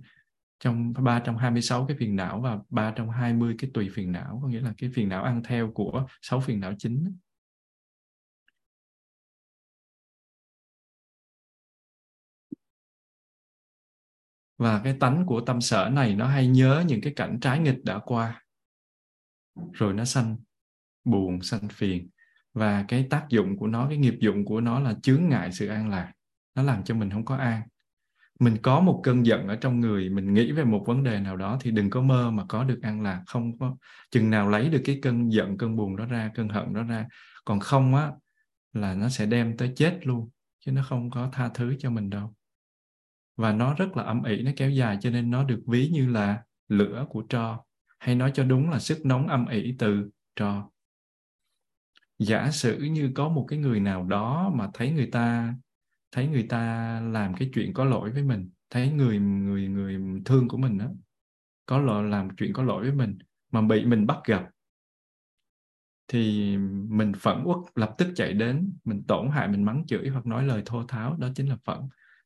Trong 0.59 0.93
ba 1.03 1.21
trong 1.25 1.37
hai 1.37 1.51
mươi 1.51 1.61
sáu 1.61 1.85
cái 1.87 1.97
phiền 1.99 2.15
não 2.15 2.41
và 2.41 2.59
ba 2.69 2.93
trong 2.95 3.09
hai 3.09 3.33
mươi 3.33 3.55
cái 3.57 3.71
tùy 3.73 3.89
phiền 3.93 4.11
não, 4.11 4.39
có 4.41 4.47
nghĩa 4.47 4.61
là 4.61 4.73
cái 4.77 4.89
phiền 4.93 5.09
não 5.09 5.23
ăn 5.23 5.43
theo 5.43 5.71
của 5.75 6.07
sáu 6.21 6.41
phiền 6.41 6.59
não 6.59 6.73
chính 6.77 7.17
và 14.57 14.81
cái 14.83 14.97
tánh 14.99 15.25
của 15.25 15.41
tâm 15.45 15.61
sở 15.61 15.89
này 15.89 16.15
nó 16.15 16.27
hay 16.27 16.47
nhớ 16.47 16.83
những 16.87 17.01
cái 17.01 17.13
cảnh 17.15 17.39
trái 17.41 17.59
nghịch 17.59 17.83
đã 17.83 17.99
qua. 18.05 18.43
Rồi 19.73 19.93
nó 19.93 20.05
sanh 20.05 20.37
buồn, 21.03 21.41
sanh 21.41 21.67
phiền. 21.71 22.09
Và 22.53 22.85
cái 22.87 23.07
tác 23.09 23.25
dụng 23.29 23.57
của 23.57 23.67
nó, 23.67 23.87
cái 23.89 23.97
nghiệp 23.97 24.15
dụng 24.19 24.45
của 24.45 24.61
nó 24.61 24.79
là 24.79 24.93
chướng 25.03 25.29
ngại 25.29 25.51
sự 25.51 25.67
an 25.67 25.89
lạc. 25.89 26.13
Nó 26.55 26.63
làm 26.63 26.83
cho 26.83 26.95
mình 26.95 27.09
không 27.09 27.25
có 27.25 27.37
an 27.37 27.67
mình 28.39 28.57
có 28.61 28.79
một 28.79 29.01
cơn 29.03 29.25
giận 29.25 29.47
ở 29.47 29.55
trong 29.55 29.79
người, 29.79 30.09
mình 30.09 30.33
nghĩ 30.33 30.51
về 30.51 30.63
một 30.63 30.83
vấn 30.87 31.03
đề 31.03 31.19
nào 31.19 31.37
đó 31.37 31.57
thì 31.61 31.71
đừng 31.71 31.89
có 31.89 32.01
mơ 32.01 32.31
mà 32.31 32.45
có 32.49 32.63
được 32.63 32.79
an 32.81 33.01
lạc 33.01 33.23
không 33.27 33.59
có 33.59 33.77
chừng 34.11 34.29
nào 34.29 34.49
lấy 34.49 34.69
được 34.69 34.81
cái 34.85 34.99
cơn 35.01 35.31
giận, 35.31 35.57
cơn 35.57 35.75
buồn 35.75 35.95
đó 35.95 36.05
ra, 36.05 36.31
cơn 36.35 36.49
hận 36.49 36.73
đó 36.73 36.83
ra. 36.83 37.07
Còn 37.45 37.59
không 37.59 37.95
á, 37.95 38.11
là 38.73 38.95
nó 38.95 39.09
sẽ 39.09 39.25
đem 39.25 39.57
tới 39.57 39.73
chết 39.75 39.99
luôn, 40.03 40.29
chứ 40.65 40.71
nó 40.71 40.83
không 40.83 41.11
có 41.11 41.29
tha 41.33 41.49
thứ 41.53 41.75
cho 41.79 41.89
mình 41.89 42.09
đâu. 42.09 42.33
Và 43.37 43.53
nó 43.53 43.73
rất 43.73 43.97
là 43.97 44.03
âm 44.03 44.23
ỉ 44.23 44.41
nó 44.41 44.51
kéo 44.55 44.69
dài 44.69 44.97
cho 45.01 45.09
nên 45.09 45.31
nó 45.31 45.43
được 45.43 45.63
ví 45.67 45.89
như 45.93 46.09
là 46.09 46.43
lửa 46.67 47.05
của 47.09 47.23
tro, 47.29 47.59
hay 47.99 48.15
nói 48.15 48.31
cho 48.33 48.43
đúng 48.43 48.69
là 48.69 48.79
sức 48.79 49.05
nóng 49.05 49.27
âm 49.27 49.47
ỉ 49.47 49.75
từ 49.79 50.09
tro. 50.35 50.69
Giả 52.19 52.51
sử 52.51 52.77
như 52.79 53.11
có 53.15 53.29
một 53.29 53.45
cái 53.47 53.59
người 53.59 53.79
nào 53.79 54.03
đó 54.03 54.51
mà 54.55 54.69
thấy 54.73 54.91
người 54.91 55.09
ta 55.11 55.55
thấy 56.11 56.27
người 56.27 56.43
ta 56.43 56.99
làm 56.99 57.33
cái 57.33 57.49
chuyện 57.53 57.73
có 57.73 57.85
lỗi 57.85 58.11
với 58.11 58.23
mình, 58.23 58.49
thấy 58.69 58.91
người 58.91 59.19
người 59.19 59.67
người 59.67 60.21
thương 60.25 60.47
của 60.47 60.57
mình 60.57 60.77
đó 60.77 60.85
có 61.65 61.79
lỗi 61.79 62.03
làm 62.03 62.29
chuyện 62.37 62.53
có 62.53 62.63
lỗi 62.63 62.83
với 62.83 62.93
mình 62.93 63.17
mà 63.51 63.61
bị 63.61 63.85
mình 63.85 64.07
bắt 64.07 64.17
gặp, 64.25 64.49
thì 66.07 66.57
mình 66.89 67.11
phẫn 67.13 67.43
uất, 67.43 67.57
lập 67.75 67.95
tức 67.97 68.07
chạy 68.15 68.33
đến, 68.33 68.73
mình 68.83 69.03
tổn 69.07 69.29
hại, 69.29 69.47
mình 69.47 69.63
mắng 69.63 69.83
chửi 69.87 70.09
hoặc 70.09 70.25
nói 70.25 70.43
lời 70.43 70.61
thô 70.65 70.83
tháo, 70.83 71.17
đó 71.19 71.27
chính 71.35 71.49
là 71.49 71.57
phẫn. 71.65 71.77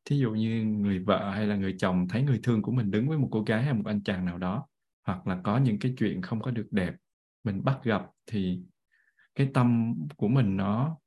Thí 0.05 0.17
dụ 0.17 0.31
như 0.31 0.63
người 0.63 0.99
vợ 0.99 1.31
hay 1.31 1.47
là 1.47 1.55
người 1.55 1.75
chồng 1.79 2.07
thấy 2.07 2.23
người 2.23 2.39
thương 2.43 2.61
của 2.61 2.71
mình 2.71 2.91
đứng 2.91 3.09
với 3.09 3.17
một 3.17 3.27
cô 3.31 3.43
gái 3.43 3.63
hay 3.63 3.73
một 3.73 3.83
anh 3.85 4.03
chàng 4.03 4.25
nào 4.25 4.37
đó, 4.37 4.67
hoặc 5.07 5.27
là 5.27 5.41
có 5.43 5.57
những 5.57 5.79
cái 5.79 5.93
chuyện 5.97 6.21
không 6.21 6.41
có 6.41 6.51
được 6.51 6.67
đẹp, 6.71 6.93
mình 7.43 7.63
bắt 7.63 7.79
gặp 7.83 8.05
thì 8.25 8.61
cái 9.35 9.49
tâm 9.53 9.95
của 10.15 10.27
mình 10.27 10.57
nó 10.57 10.97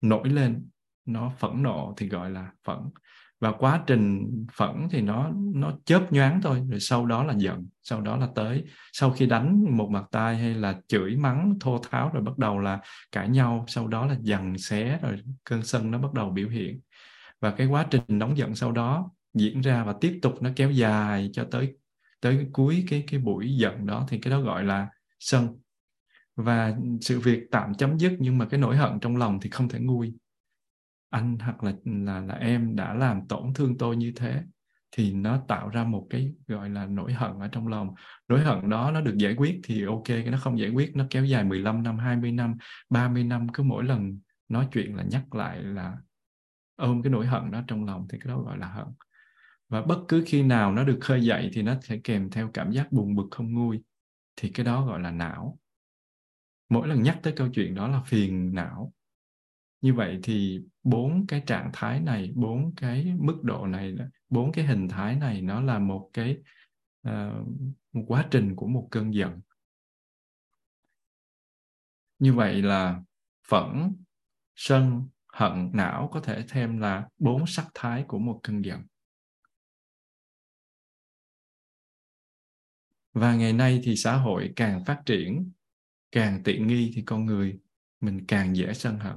nổi 0.00 0.28
lên 0.28 0.68
nó 1.08 1.32
phẫn 1.38 1.62
nộ 1.62 1.94
thì 1.96 2.08
gọi 2.08 2.30
là 2.30 2.50
phẫn. 2.64 2.78
Và 3.40 3.52
quá 3.52 3.82
trình 3.86 4.30
phẫn 4.56 4.88
thì 4.90 5.00
nó 5.00 5.30
nó 5.54 5.72
chớp 5.84 6.12
nhoáng 6.12 6.42
thôi, 6.42 6.62
rồi 6.70 6.80
sau 6.80 7.06
đó 7.06 7.24
là 7.24 7.34
giận, 7.36 7.66
sau 7.82 8.00
đó 8.00 8.16
là 8.16 8.28
tới. 8.34 8.64
Sau 8.92 9.10
khi 9.10 9.26
đánh 9.26 9.76
một 9.76 9.90
mặt 9.90 10.04
tay 10.10 10.36
hay 10.36 10.54
là 10.54 10.80
chửi 10.88 11.16
mắng, 11.16 11.54
thô 11.60 11.78
tháo 11.90 12.10
rồi 12.14 12.22
bắt 12.22 12.38
đầu 12.38 12.58
là 12.58 12.80
cãi 13.12 13.28
nhau, 13.28 13.64
sau 13.68 13.86
đó 13.86 14.06
là 14.06 14.16
dằn 14.20 14.58
xé 14.58 14.98
rồi 15.02 15.22
cơn 15.44 15.62
sân 15.62 15.90
nó 15.90 15.98
bắt 15.98 16.12
đầu 16.12 16.30
biểu 16.30 16.48
hiện. 16.48 16.80
Và 17.40 17.50
cái 17.50 17.66
quá 17.66 17.86
trình 17.90 18.02
nóng 18.08 18.36
giận 18.36 18.54
sau 18.54 18.72
đó 18.72 19.10
diễn 19.34 19.60
ra 19.60 19.84
và 19.84 19.94
tiếp 20.00 20.18
tục 20.22 20.42
nó 20.42 20.50
kéo 20.56 20.70
dài 20.70 21.30
cho 21.32 21.44
tới 21.50 21.74
tới 22.20 22.46
cuối 22.52 22.84
cái 22.88 23.04
cái 23.10 23.20
buổi 23.20 23.56
giận 23.56 23.86
đó 23.86 24.06
thì 24.08 24.18
cái 24.18 24.30
đó 24.30 24.40
gọi 24.40 24.64
là 24.64 24.88
sân. 25.20 25.58
Và 26.36 26.76
sự 27.00 27.20
việc 27.20 27.40
tạm 27.50 27.74
chấm 27.74 27.98
dứt 27.98 28.12
nhưng 28.18 28.38
mà 28.38 28.46
cái 28.46 28.60
nỗi 28.60 28.76
hận 28.76 29.00
trong 29.00 29.16
lòng 29.16 29.38
thì 29.40 29.50
không 29.50 29.68
thể 29.68 29.78
nguôi 29.80 30.14
anh 31.10 31.38
hoặc 31.38 31.64
là 31.64 31.72
là 31.84 32.20
là 32.20 32.34
em 32.34 32.76
đã 32.76 32.94
làm 32.94 33.28
tổn 33.28 33.54
thương 33.54 33.78
tôi 33.78 33.96
như 33.96 34.12
thế, 34.16 34.42
thì 34.92 35.12
nó 35.12 35.38
tạo 35.48 35.68
ra 35.68 35.84
một 35.84 36.06
cái, 36.10 36.32
gọi 36.46 36.70
là, 36.70 36.86
nỗi 36.86 37.12
hận 37.12 37.38
ở 37.38 37.48
trong 37.48 37.68
lòng. 37.68 37.94
Nỗi 38.28 38.40
hận 38.40 38.70
đó 38.70 38.90
nó 38.90 39.00
được 39.00 39.16
giải 39.18 39.34
quyết 39.34 39.60
thì 39.64 39.84
ok, 39.84 40.04
cái 40.06 40.30
nó 40.30 40.38
không 40.38 40.58
giải 40.58 40.70
quyết, 40.70 40.96
nó 40.96 41.06
kéo 41.10 41.24
dài 41.24 41.44
15 41.44 41.82
năm 41.82 41.98
20 41.98 42.32
năm 42.32 42.54
30 42.90 43.24
năm, 43.24 43.48
cứ 43.52 43.62
mỗi 43.62 43.84
lần 43.84 44.18
nói 44.48 44.68
chuyện 44.72 44.96
là 44.96 45.02
nhắc 45.02 45.34
lại 45.34 45.62
là 45.62 45.96
ôm 46.76 47.02
cái 47.02 47.10
nỗi 47.10 47.26
hận 47.26 47.50
đó 47.50 47.62
trong 47.66 47.84
lòng 47.84 48.06
thì 48.10 48.18
cái 48.18 48.28
đó 48.34 48.42
gọi 48.42 48.58
là 48.58 48.68
hận. 48.68 48.86
Và 49.68 49.82
bất 49.82 49.98
cứ 50.08 50.24
khi 50.26 50.42
nào 50.42 50.72
nó 50.72 50.84
được 50.84 50.98
khơi 51.00 51.24
dậy 51.24 51.50
thì 51.52 51.62
nó 51.62 51.74
sẽ 51.82 51.98
kèm 52.04 52.30
theo 52.30 52.50
cảm 52.54 52.70
giác 52.72 52.92
buồn 52.92 53.14
bực 53.14 53.28
không 53.30 53.54
nguôi, 53.54 53.82
thì 54.36 54.50
cái 54.50 54.66
đó 54.66 54.86
gọi 54.86 55.00
là 55.00 55.10
não. 55.10 55.58
Mỗi 56.68 56.88
lần 56.88 57.02
nhắc 57.02 57.18
tới 57.22 57.32
câu 57.36 57.48
chuyện 57.54 57.74
đó 57.74 57.88
là 57.88 58.02
phiền 58.06 58.54
não 58.54 58.92
như 59.80 59.94
vậy 59.94 60.20
thì 60.22 60.60
bốn 60.82 61.26
cái 61.26 61.42
trạng 61.46 61.70
thái 61.72 62.00
này 62.00 62.32
bốn 62.34 62.74
cái 62.74 63.14
mức 63.18 63.40
độ 63.42 63.66
này 63.66 63.94
bốn 64.28 64.52
cái 64.52 64.66
hình 64.66 64.88
thái 64.88 65.16
này 65.16 65.42
nó 65.42 65.60
là 65.60 65.78
một 65.78 66.10
cái 66.12 66.36
uh, 67.08 67.46
một 67.92 68.04
quá 68.06 68.28
trình 68.30 68.56
của 68.56 68.66
một 68.66 68.88
cơn 68.90 69.14
giận. 69.14 69.40
Như 72.18 72.34
vậy 72.34 72.62
là 72.62 73.02
phẫn 73.48 73.96
sân 74.56 75.08
hận 75.26 75.70
não 75.72 76.08
có 76.12 76.20
thể 76.20 76.44
thêm 76.48 76.78
là 76.78 77.08
bốn 77.18 77.46
sắc 77.46 77.66
thái 77.74 78.04
của 78.08 78.18
một 78.18 78.40
cơn 78.42 78.64
giận. 78.64 78.82
Và 83.12 83.34
ngày 83.34 83.52
nay 83.52 83.80
thì 83.84 83.96
xã 83.96 84.16
hội 84.16 84.52
càng 84.56 84.84
phát 84.84 85.02
triển 85.06 85.52
càng 86.12 86.42
tiện 86.44 86.66
nghi 86.66 86.92
thì 86.94 87.02
con 87.02 87.26
người 87.26 87.58
mình 88.00 88.24
càng 88.28 88.56
dễ 88.56 88.74
sân 88.74 88.98
hận 88.98 89.16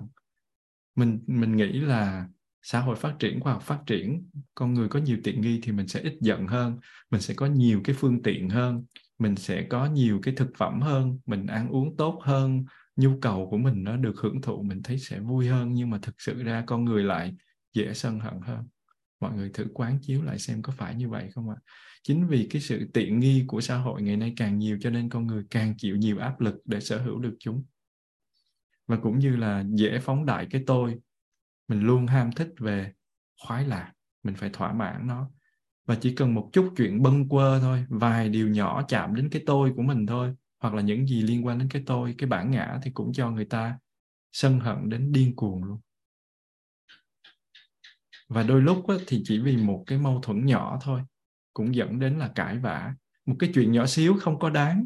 mình 1.02 1.20
mình 1.28 1.56
nghĩ 1.56 1.80
là 1.80 2.28
xã 2.62 2.80
hội 2.80 2.96
phát 2.96 3.16
triển, 3.20 3.40
khoa 3.40 3.54
học 3.54 3.64
phát 3.64 3.80
triển, 3.86 4.30
con 4.56 4.74
người 4.74 4.88
có 4.88 5.00
nhiều 5.00 5.18
tiện 5.24 5.42
nghi 5.42 5.60
thì 5.64 5.72
mình 5.72 5.88
sẽ 5.88 6.00
ít 6.00 6.18
giận 6.22 6.48
hơn, 6.48 6.80
mình 7.12 7.22
sẽ 7.22 7.34
có 7.34 7.46
nhiều 7.46 7.82
cái 7.84 7.96
phương 8.00 8.24
tiện 8.24 8.50
hơn, 8.50 8.86
mình 9.20 9.36
sẽ 9.36 9.64
có 9.70 9.86
nhiều 9.86 10.20
cái 10.24 10.34
thực 10.38 10.52
phẩm 10.58 10.82
hơn, 10.82 11.20
mình 11.26 11.48
ăn 11.48 11.70
uống 11.70 11.98
tốt 11.98 12.20
hơn, 12.24 12.66
nhu 12.96 13.20
cầu 13.22 13.48
của 13.52 13.58
mình 13.58 13.84
nó 13.84 13.98
được 13.98 14.14
hưởng 14.18 14.42
thụ, 14.42 14.64
mình 14.64 14.84
thấy 14.84 14.98
sẽ 15.00 15.20
vui 15.20 15.48
hơn. 15.48 15.74
Nhưng 15.74 15.90
mà 15.90 16.00
thực 16.02 16.16
sự 16.22 16.44
ra 16.44 16.64
con 16.68 16.86
người 16.86 17.04
lại 17.04 17.36
dễ 17.74 17.94
sân 17.94 18.20
hận 18.20 18.34
hơn. 18.42 18.68
Mọi 19.20 19.36
người 19.36 19.50
thử 19.54 19.66
quán 19.74 20.00
chiếu 20.02 20.24
lại 20.24 20.40
xem 20.40 20.62
có 20.62 20.74
phải 20.78 20.96
như 20.96 21.10
vậy 21.10 21.30
không 21.36 21.50
ạ? 21.50 21.56
Chính 22.04 22.28
vì 22.28 22.48
cái 22.50 22.62
sự 22.62 22.90
tiện 22.94 23.20
nghi 23.20 23.44
của 23.48 23.62
xã 23.62 23.78
hội 23.78 24.02
ngày 24.02 24.18
nay 24.18 24.34
càng 24.38 24.60
nhiều 24.60 24.78
cho 24.82 24.90
nên 24.90 25.10
con 25.10 25.28
người 25.28 25.44
càng 25.50 25.78
chịu 25.78 25.96
nhiều 25.96 26.18
áp 26.20 26.42
lực 26.42 26.56
để 26.66 26.80
sở 26.80 27.02
hữu 27.02 27.20
được 27.20 27.36
chúng 27.40 27.64
và 28.92 28.98
cũng 28.98 29.20
như 29.20 29.36
là 29.36 29.64
dễ 29.70 30.00
phóng 30.00 30.26
đại 30.26 30.48
cái 30.50 30.64
tôi. 30.68 31.00
Mình 31.68 31.82
luôn 31.82 32.08
ham 32.08 32.32
thích 32.32 32.54
về 32.60 32.94
khoái 33.42 33.68
lạc. 33.68 33.94
Mình 34.24 34.36
phải 34.36 34.50
thỏa 34.54 34.74
mãn 34.74 35.08
nó. 35.08 35.30
Và 35.86 35.96
chỉ 36.02 36.16
cần 36.16 36.34
một 36.34 36.50
chút 36.54 36.74
chuyện 36.78 37.02
bâng 37.02 37.30
quơ 37.30 37.60
thôi 37.60 37.86
vài 37.90 38.30
điều 38.30 38.50
nhỏ 38.50 38.84
chạm 38.88 39.16
đến 39.16 39.30
cái 39.30 39.44
tôi 39.46 39.74
của 39.76 39.82
mình 39.82 40.06
thôi 40.06 40.36
hoặc 40.60 40.74
là 40.74 40.82
những 40.82 41.08
gì 41.08 41.22
liên 41.22 41.46
quan 41.46 41.60
đến 41.60 41.70
cái 41.70 41.84
tôi 41.86 42.16
cái 42.18 42.30
bản 42.30 42.52
ngã 42.52 42.80
thì 42.84 42.92
cũng 42.92 43.14
cho 43.14 43.30
người 43.30 43.46
ta 43.46 43.80
sân 44.32 44.60
hận 44.60 44.90
đến 44.90 45.12
điên 45.12 45.36
cuồng 45.36 45.64
luôn. 45.64 45.80
Và 48.28 48.44
đôi 48.44 48.62
lúc 48.62 48.88
á, 48.88 48.96
thì 49.08 49.22
chỉ 49.26 49.40
vì 49.40 49.58
một 49.58 49.84
cái 49.88 49.98
mâu 49.98 50.20
thuẫn 50.22 50.46
nhỏ 50.46 50.80
thôi 50.82 51.02
cũng 51.54 51.76
dẫn 51.76 52.00
đến 52.00 52.20
là 52.20 52.32
cãi 52.36 52.58
vã. 52.58 52.96
Một 53.26 53.36
cái 53.40 53.52
chuyện 53.54 53.72
nhỏ 53.72 53.86
xíu 53.86 54.18
không 54.22 54.40
có 54.40 54.50
đáng 54.50 54.86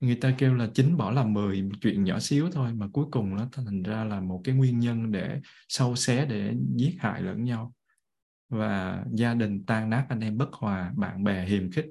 người 0.00 0.14
ta 0.14 0.34
kêu 0.38 0.54
là 0.54 0.68
chính 0.74 0.96
bỏ 0.96 1.10
làm 1.10 1.32
mười 1.32 1.68
chuyện 1.80 2.04
nhỏ 2.04 2.18
xíu 2.18 2.50
thôi, 2.52 2.74
mà 2.74 2.88
cuối 2.92 3.04
cùng 3.10 3.36
nó 3.36 3.48
thành 3.52 3.82
ra 3.82 4.04
là 4.04 4.20
một 4.20 4.40
cái 4.44 4.54
nguyên 4.54 4.78
nhân 4.78 5.12
để 5.12 5.40
sâu 5.68 5.96
xé 5.96 6.26
để 6.26 6.54
giết 6.76 6.96
hại 6.98 7.22
lẫn 7.22 7.44
nhau. 7.44 7.74
Và 8.48 9.04
gia 9.12 9.34
đình 9.34 9.64
tan 9.64 9.90
nát, 9.90 10.06
anh 10.08 10.20
em 10.20 10.38
bất 10.38 10.52
hòa, 10.52 10.92
bạn 10.96 11.24
bè 11.24 11.46
hiềm 11.46 11.70
khích, 11.70 11.86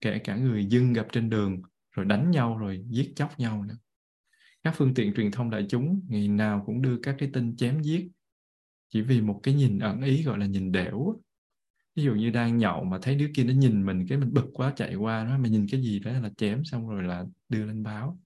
kể 0.00 0.18
cả 0.18 0.36
người 0.36 0.66
dân 0.66 0.92
gặp 0.92 1.06
trên 1.12 1.30
đường, 1.30 1.62
rồi 1.92 2.06
đánh 2.06 2.30
nhau, 2.30 2.58
rồi 2.58 2.84
giết 2.90 3.12
chóc 3.16 3.40
nhau 3.40 3.64
nữa. 3.64 3.76
Các 4.62 4.74
phương 4.76 4.94
tiện 4.94 5.14
truyền 5.14 5.30
thông 5.30 5.50
đại 5.50 5.66
chúng 5.68 6.00
ngày 6.08 6.28
nào 6.28 6.62
cũng 6.66 6.82
đưa 6.82 6.98
các 7.02 7.16
cái 7.18 7.30
tin 7.32 7.56
chém 7.56 7.82
giết. 7.82 8.08
Chỉ 8.92 9.02
vì 9.02 9.20
một 9.20 9.40
cái 9.42 9.54
nhìn 9.54 9.78
ẩn 9.78 10.02
ý, 10.02 10.22
gọi 10.22 10.38
là 10.38 10.46
nhìn 10.46 10.72
đẻo 10.72 11.14
ví 11.96 12.02
dụ 12.02 12.14
như 12.14 12.30
đang 12.30 12.58
nhậu 12.58 12.84
mà 12.84 12.98
thấy 13.02 13.14
đứa 13.14 13.28
kia 13.34 13.44
nó 13.44 13.52
nhìn 13.52 13.86
mình, 13.86 14.06
cái 14.08 14.18
mình 14.18 14.32
bực 14.34 14.46
quá 14.54 14.72
chạy 14.76 14.94
qua 14.94 15.24
nó 15.24 15.38
mà 15.38 15.48
nhìn 15.48 15.66
cái 15.70 15.82
gì 15.82 15.98
đó 15.98 16.12
là 16.12 16.30
chém 16.36 16.64
xong 16.64 16.88
rồi 16.88 17.02
là 17.02 17.24
đưa 17.48 17.66
lên 17.66 17.82
báo. 17.82 18.18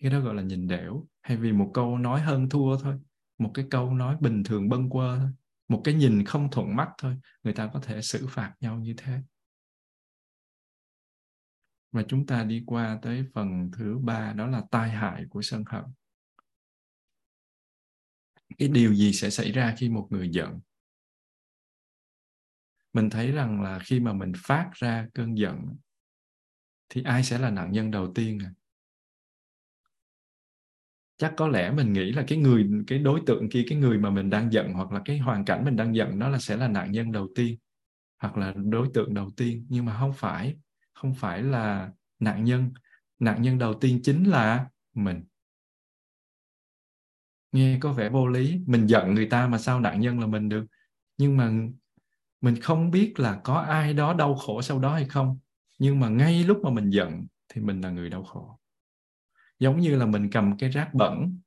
Cái 0.00 0.10
đó 0.10 0.20
gọi 0.20 0.34
là 0.34 0.42
nhìn 0.42 0.68
đẻo 0.68 1.06
hay 1.22 1.36
vì 1.36 1.52
một 1.52 1.70
câu 1.74 1.98
nói 1.98 2.20
hơn 2.20 2.48
thua 2.48 2.78
thôi, 2.78 2.94
một 3.38 3.50
cái 3.54 3.64
câu 3.70 3.94
nói 3.94 4.16
bình 4.20 4.44
thường 4.44 4.68
bâng 4.68 4.90
quơ 4.90 5.18
thôi, 5.18 5.30
một 5.68 5.80
cái 5.84 5.94
nhìn 5.94 6.24
không 6.24 6.50
thuận 6.50 6.76
mắt 6.76 6.88
thôi, 6.98 7.16
người 7.42 7.52
ta 7.52 7.70
có 7.74 7.80
thể 7.80 8.02
xử 8.02 8.26
phạt 8.30 8.54
nhau 8.60 8.78
như 8.78 8.94
thế. 8.96 9.18
Và 11.92 12.02
chúng 12.08 12.26
ta 12.26 12.44
đi 12.44 12.62
qua 12.66 12.98
tới 13.02 13.24
phần 13.34 13.70
thứ 13.72 13.98
ba, 13.98 14.32
đó 14.32 14.46
là 14.46 14.62
tai 14.70 14.90
hại 14.90 15.24
của 15.30 15.42
sân 15.42 15.64
hận. 15.66 15.84
Cái 18.58 18.68
điều 18.68 18.94
gì 18.94 19.12
sẽ 19.12 19.30
xảy 19.30 19.52
ra 19.52 19.74
khi 19.78 19.88
một 19.88 20.06
người 20.10 20.28
giận? 20.32 20.60
Mình 22.92 23.10
thấy 23.10 23.32
rằng 23.32 23.62
là 23.62 23.78
khi 23.78 24.00
mà 24.00 24.12
mình 24.12 24.32
phát 24.36 24.70
ra 24.72 25.06
cơn 25.14 25.38
giận, 25.38 25.76
thì 26.88 27.02
ai 27.02 27.24
sẽ 27.24 27.38
là 27.38 27.50
nạn 27.50 27.72
nhân 27.72 27.90
đầu 27.90 28.12
tiên 28.14 28.38
à? 28.44 28.50
chắc 31.18 31.34
có 31.36 31.48
lẽ 31.48 31.70
mình 31.70 31.92
nghĩ 31.92 32.12
là 32.12 32.24
cái 32.28 32.38
người, 32.38 32.70
cái 32.86 32.98
đối 32.98 33.20
tượng 33.26 33.50
kia, 33.50 33.64
cái 33.68 33.78
người 33.78 33.98
mà 33.98 34.10
mình 34.10 34.30
đang 34.30 34.52
giận 34.52 34.72
hoặc 34.72 34.92
là 34.92 35.02
cái 35.04 35.18
hoàn 35.18 35.44
cảnh 35.44 35.64
mình 35.64 35.76
đang 35.76 35.94
giận, 35.94 36.18
nó 36.18 36.28
là 36.28 36.38
sẽ 36.38 36.56
là 36.56 36.68
nạn 36.68 36.92
nhân 36.92 37.12
đầu 37.12 37.28
tiên 37.34 37.58
hoặc 38.18 38.36
là 38.36 38.54
đối 38.56 38.88
tượng 38.94 39.14
đầu 39.14 39.30
tiên. 39.36 39.66
Nhưng 39.68 39.84
mà 39.84 39.96
không 39.98 40.12
phải 40.12 40.56
không 40.94 41.14
phải 41.14 41.42
là 41.42 41.90
nạn 42.18 42.44
nhân. 42.44 42.72
Nạn 43.18 43.42
nhân 43.42 43.58
đầu 43.58 43.74
tiên 43.74 44.00
chính 44.02 44.24
là 44.24 44.66
mình. 44.94 45.24
Nghe 47.52 47.78
có 47.80 47.92
vẻ 47.92 48.08
vô 48.08 48.28
lý. 48.28 48.60
Mình 48.66 48.86
giận 48.86 49.14
người 49.14 49.26
ta 49.26 49.48
mà 49.48 49.58
sao 49.58 49.80
nạn 49.80 50.00
nhân 50.00 50.20
là 50.20 50.26
mình 50.26 50.48
được? 50.48 50.66
Nhưng 51.16 51.36
mà 51.36 51.52
mình 52.40 52.60
không 52.60 52.90
biết 52.90 53.14
là 53.16 53.40
có 53.44 53.54
ai 53.54 53.94
đó 53.94 54.14
đau 54.14 54.34
khổ 54.34 54.62
sau 54.62 54.78
đó 54.78 54.94
hay 54.94 55.04
không, 55.04 55.38
nhưng 55.78 56.00
mà 56.00 56.08
ngay 56.08 56.44
lúc 56.44 56.60
mà 56.64 56.70
mình 56.70 56.90
giận 56.90 57.26
thì 57.48 57.60
mình 57.60 57.80
là 57.80 57.90
người 57.90 58.10
đau 58.10 58.24
khổ. 58.24 58.58
Giống 59.58 59.80
như 59.80 59.96
là 59.96 60.06
mình 60.06 60.30
cầm 60.30 60.58
cái 60.58 60.70
rác 60.70 60.94
bẩn, 60.94 61.38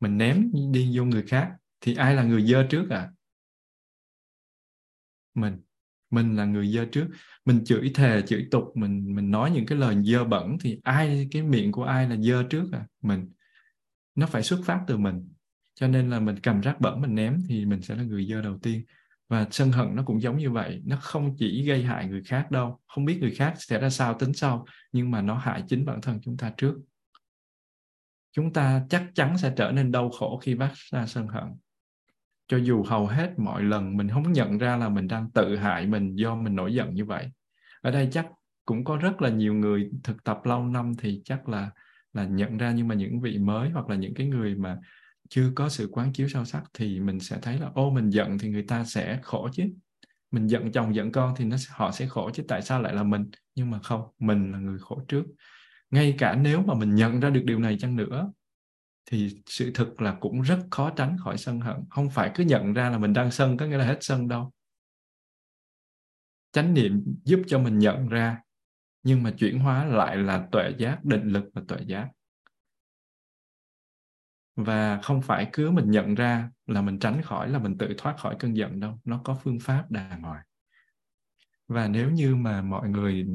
mình 0.00 0.18
ném 0.18 0.50
đi 0.72 0.98
vô 0.98 1.04
người 1.04 1.22
khác 1.22 1.52
thì 1.80 1.94
ai 1.94 2.14
là 2.14 2.22
người 2.22 2.42
dơ 2.46 2.66
trước 2.70 2.90
à? 2.90 3.10
Mình 5.34 5.60
mình 6.10 6.36
là 6.36 6.44
người 6.44 6.72
dơ 6.72 6.84
trước. 6.92 7.08
Mình 7.44 7.64
chửi 7.64 7.90
thề, 7.94 8.22
chửi 8.26 8.46
tục, 8.50 8.64
mình 8.74 9.14
mình 9.14 9.30
nói 9.30 9.50
những 9.50 9.66
cái 9.66 9.78
lời 9.78 9.96
dơ 10.04 10.24
bẩn 10.24 10.56
thì 10.60 10.80
ai, 10.82 11.28
cái 11.30 11.42
miệng 11.42 11.72
của 11.72 11.84
ai 11.84 12.08
là 12.08 12.16
dơ 12.16 12.42
trước 12.50 12.64
à? 12.72 12.86
Mình, 13.02 13.32
nó 14.14 14.26
phải 14.26 14.42
xuất 14.42 14.60
phát 14.64 14.84
từ 14.86 14.96
mình. 14.96 15.28
Cho 15.74 15.88
nên 15.88 16.10
là 16.10 16.20
mình 16.20 16.36
cầm 16.42 16.60
rác 16.60 16.80
bẩn 16.80 17.00
mình 17.00 17.14
ném 17.14 17.38
thì 17.48 17.64
mình 17.66 17.82
sẽ 17.82 17.96
là 17.96 18.02
người 18.02 18.26
dơ 18.26 18.42
đầu 18.42 18.58
tiên 18.58 18.84
và 19.28 19.46
sân 19.50 19.72
hận 19.72 19.96
nó 19.96 20.02
cũng 20.06 20.22
giống 20.22 20.38
như 20.38 20.50
vậy, 20.50 20.82
nó 20.84 20.96
không 20.96 21.36
chỉ 21.38 21.66
gây 21.66 21.82
hại 21.82 22.08
người 22.08 22.22
khác 22.24 22.50
đâu. 22.50 22.80
Không 22.86 23.04
biết 23.04 23.18
người 23.20 23.34
khác 23.34 23.54
sẽ 23.58 23.80
ra 23.80 23.90
sao 23.90 24.14
tính 24.14 24.32
sau, 24.32 24.66
nhưng 24.92 25.10
mà 25.10 25.22
nó 25.22 25.34
hại 25.34 25.62
chính 25.68 25.84
bản 25.84 26.00
thân 26.00 26.18
chúng 26.22 26.36
ta 26.36 26.52
trước. 26.56 26.74
Chúng 28.32 28.52
ta 28.52 28.82
chắc 28.90 29.10
chắn 29.14 29.38
sẽ 29.38 29.52
trở 29.56 29.70
nên 29.70 29.92
đau 29.92 30.10
khổ 30.10 30.40
khi 30.42 30.54
bắt 30.54 30.72
ra 30.74 31.06
sân 31.06 31.26
hận. 31.28 31.44
Cho 32.48 32.56
dù 32.56 32.82
hầu 32.82 33.06
hết 33.06 33.38
mọi 33.38 33.62
lần 33.62 33.96
mình 33.96 34.08
không 34.08 34.32
nhận 34.32 34.58
ra 34.58 34.76
là 34.76 34.88
mình 34.88 35.08
đang 35.08 35.30
tự 35.30 35.56
hại 35.56 35.86
mình 35.86 36.14
do 36.14 36.34
mình 36.34 36.56
nổi 36.56 36.74
giận 36.74 36.94
như 36.94 37.04
vậy, 37.04 37.30
ở 37.80 37.90
đây 37.90 38.08
chắc 38.12 38.26
cũng 38.64 38.84
có 38.84 38.96
rất 38.96 39.22
là 39.22 39.30
nhiều 39.30 39.54
người 39.54 39.90
thực 40.04 40.24
tập 40.24 40.40
lâu 40.44 40.64
năm 40.64 40.92
thì 40.98 41.20
chắc 41.24 41.48
là 41.48 41.70
là 42.12 42.24
nhận 42.24 42.58
ra 42.58 42.72
nhưng 42.72 42.88
mà 42.88 42.94
những 42.94 43.20
vị 43.20 43.38
mới 43.38 43.70
hoặc 43.70 43.88
là 43.88 43.96
những 43.96 44.14
cái 44.14 44.26
người 44.26 44.54
mà 44.54 44.78
chưa 45.28 45.52
có 45.54 45.68
sự 45.68 45.88
quán 45.92 46.12
chiếu 46.12 46.28
sâu 46.28 46.44
sắc 46.44 46.62
thì 46.74 47.00
mình 47.00 47.20
sẽ 47.20 47.38
thấy 47.42 47.58
là, 47.58 47.70
ô, 47.74 47.90
mình 47.90 48.10
giận 48.10 48.38
thì 48.38 48.48
người 48.48 48.62
ta 48.62 48.84
sẽ 48.84 49.18
khổ 49.22 49.48
chứ. 49.52 49.64
Mình 50.30 50.46
giận 50.46 50.72
chồng 50.72 50.94
giận 50.94 51.12
con 51.12 51.34
thì 51.36 51.44
nó 51.44 51.56
họ 51.70 51.90
sẽ 51.92 52.06
khổ 52.06 52.30
chứ, 52.34 52.42
tại 52.48 52.62
sao 52.62 52.82
lại 52.82 52.94
là 52.94 53.02
mình? 53.02 53.30
Nhưng 53.54 53.70
mà 53.70 53.78
không, 53.78 54.02
mình 54.18 54.52
là 54.52 54.58
người 54.58 54.78
khổ 54.78 55.02
trước. 55.08 55.24
Ngay 55.90 56.14
cả 56.18 56.34
nếu 56.34 56.62
mà 56.62 56.74
mình 56.74 56.94
nhận 56.94 57.20
ra 57.20 57.30
được 57.30 57.42
điều 57.44 57.58
này 57.58 57.76
chăng 57.80 57.96
nữa, 57.96 58.32
thì 59.10 59.42
sự 59.46 59.70
thực 59.74 60.02
là 60.02 60.16
cũng 60.20 60.40
rất 60.40 60.58
khó 60.70 60.90
tránh 60.90 61.16
khỏi 61.24 61.38
sân 61.38 61.60
hận. 61.60 61.76
Không 61.90 62.10
phải 62.10 62.30
cứ 62.34 62.44
nhận 62.44 62.72
ra 62.72 62.90
là 62.90 62.98
mình 62.98 63.12
đang 63.12 63.30
sân, 63.30 63.56
có 63.56 63.66
nghĩa 63.66 63.76
là 63.76 63.84
hết 63.84 63.98
sân 64.00 64.28
đâu. 64.28 64.52
Chánh 66.52 66.74
niệm 66.74 67.04
giúp 67.24 67.42
cho 67.46 67.58
mình 67.58 67.78
nhận 67.78 68.08
ra, 68.08 68.38
nhưng 69.02 69.22
mà 69.22 69.30
chuyển 69.38 69.58
hóa 69.58 69.84
lại 69.84 70.16
là 70.16 70.48
tuệ 70.52 70.72
giác, 70.78 71.04
định 71.04 71.28
lực 71.28 71.44
và 71.54 71.62
tuệ 71.68 71.78
giác 71.86 72.08
và 74.58 75.00
không 75.02 75.22
phải 75.22 75.50
cứ 75.52 75.70
mình 75.70 75.90
nhận 75.90 76.14
ra 76.14 76.50
là 76.66 76.82
mình 76.82 76.98
tránh 76.98 77.22
khỏi, 77.22 77.48
là 77.48 77.58
mình 77.58 77.78
tự 77.78 77.94
thoát 77.98 78.16
khỏi 78.18 78.36
cơn 78.38 78.56
giận 78.56 78.80
đâu. 78.80 78.98
Nó 79.04 79.20
có 79.24 79.38
phương 79.42 79.60
pháp 79.60 79.90
đàng 79.90 80.22
hoàng 80.22 80.44
và 81.68 81.88
nếu 81.88 82.10
như 82.10 82.36
mà 82.36 82.62
mọi 82.62 82.88
người 82.88 83.26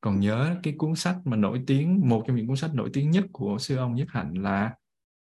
còn 0.00 0.20
nhớ 0.20 0.56
cái 0.62 0.74
cuốn 0.78 0.94
sách 0.94 1.16
mà 1.24 1.36
nổi 1.36 1.62
tiếng, 1.66 2.08
một 2.08 2.24
trong 2.26 2.36
những 2.36 2.46
cuốn 2.46 2.56
sách 2.56 2.74
nổi 2.74 2.90
tiếng 2.92 3.10
nhất 3.10 3.24
của 3.32 3.56
sư 3.58 3.76
ông 3.76 3.94
nhất 3.94 4.08
hạnh 4.10 4.34
là 4.34 4.74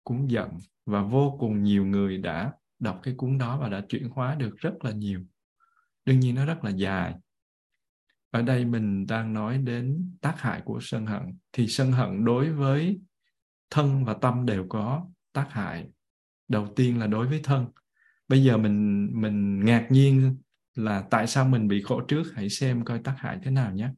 cuốn 0.02 0.26
giận. 0.26 0.50
Và 0.86 1.02
vô 1.02 1.36
cùng 1.40 1.62
nhiều 1.62 1.86
người 1.86 2.18
đã 2.18 2.52
đọc 2.78 3.00
cái 3.02 3.14
cuốn 3.16 3.38
đó 3.38 3.58
và 3.60 3.68
đã 3.68 3.80
chuyển 3.88 4.08
hóa 4.08 4.34
được 4.34 4.56
rất 4.56 4.72
là 4.80 4.90
nhiều. 4.90 5.20
Đương 6.04 6.20
nhiên 6.20 6.34
nó 6.34 6.44
rất 6.44 6.64
là 6.64 6.70
dài. 6.70 7.14
Ở 8.30 8.42
đây 8.42 8.64
mình 8.64 9.06
đang 9.06 9.34
nói 9.34 9.58
đến 9.58 10.12
tác 10.20 10.40
hại 10.40 10.60
của 10.64 10.78
sân 10.82 11.06
hận. 11.06 11.22
Thì 11.52 11.66
sân 11.66 11.92
hận 11.92 12.24
đối 12.24 12.52
với 12.52 13.00
thân 13.70 14.04
và 14.04 14.14
tâm 14.14 14.46
đều 14.46 14.66
có 14.68 15.06
tác 15.32 15.46
hại 15.50 15.88
đầu 16.48 16.68
tiên 16.76 16.98
là 16.98 17.06
đối 17.06 17.26
với 17.26 17.40
thân. 17.44 17.66
Bây 18.28 18.44
giờ 18.44 18.56
mình 18.56 19.08
mình 19.20 19.64
ngạc 19.64 19.86
nhiên 19.90 20.36
là 20.74 21.04
tại 21.10 21.26
sao 21.26 21.44
mình 21.44 21.68
bị 21.68 21.82
khổ 21.82 22.00
trước? 22.00 22.22
Hãy 22.34 22.50
xem 22.50 22.84
coi 22.84 22.98
tác 22.98 23.14
hại 23.18 23.38
thế 23.42 23.50
nào 23.50 23.72
nhé. 23.72 23.88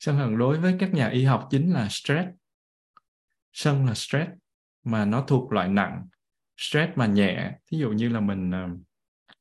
Sân 0.00 0.16
hận 0.16 0.38
đối 0.38 0.60
với 0.60 0.76
các 0.78 0.94
nhà 0.94 1.08
y 1.08 1.24
học 1.24 1.48
chính 1.50 1.72
là 1.72 1.88
stress. 1.90 2.28
Sân 3.52 3.86
là 3.86 3.94
stress 3.94 4.30
mà 4.84 5.04
nó 5.04 5.24
thuộc 5.28 5.52
loại 5.52 5.68
nặng. 5.68 6.06
Stress 6.56 6.92
mà 6.96 7.06
nhẹ. 7.06 7.52
Thí 7.70 7.78
dụ 7.78 7.90
như 7.90 8.08
là 8.08 8.20
mình 8.20 8.50
ờ, 8.50 8.68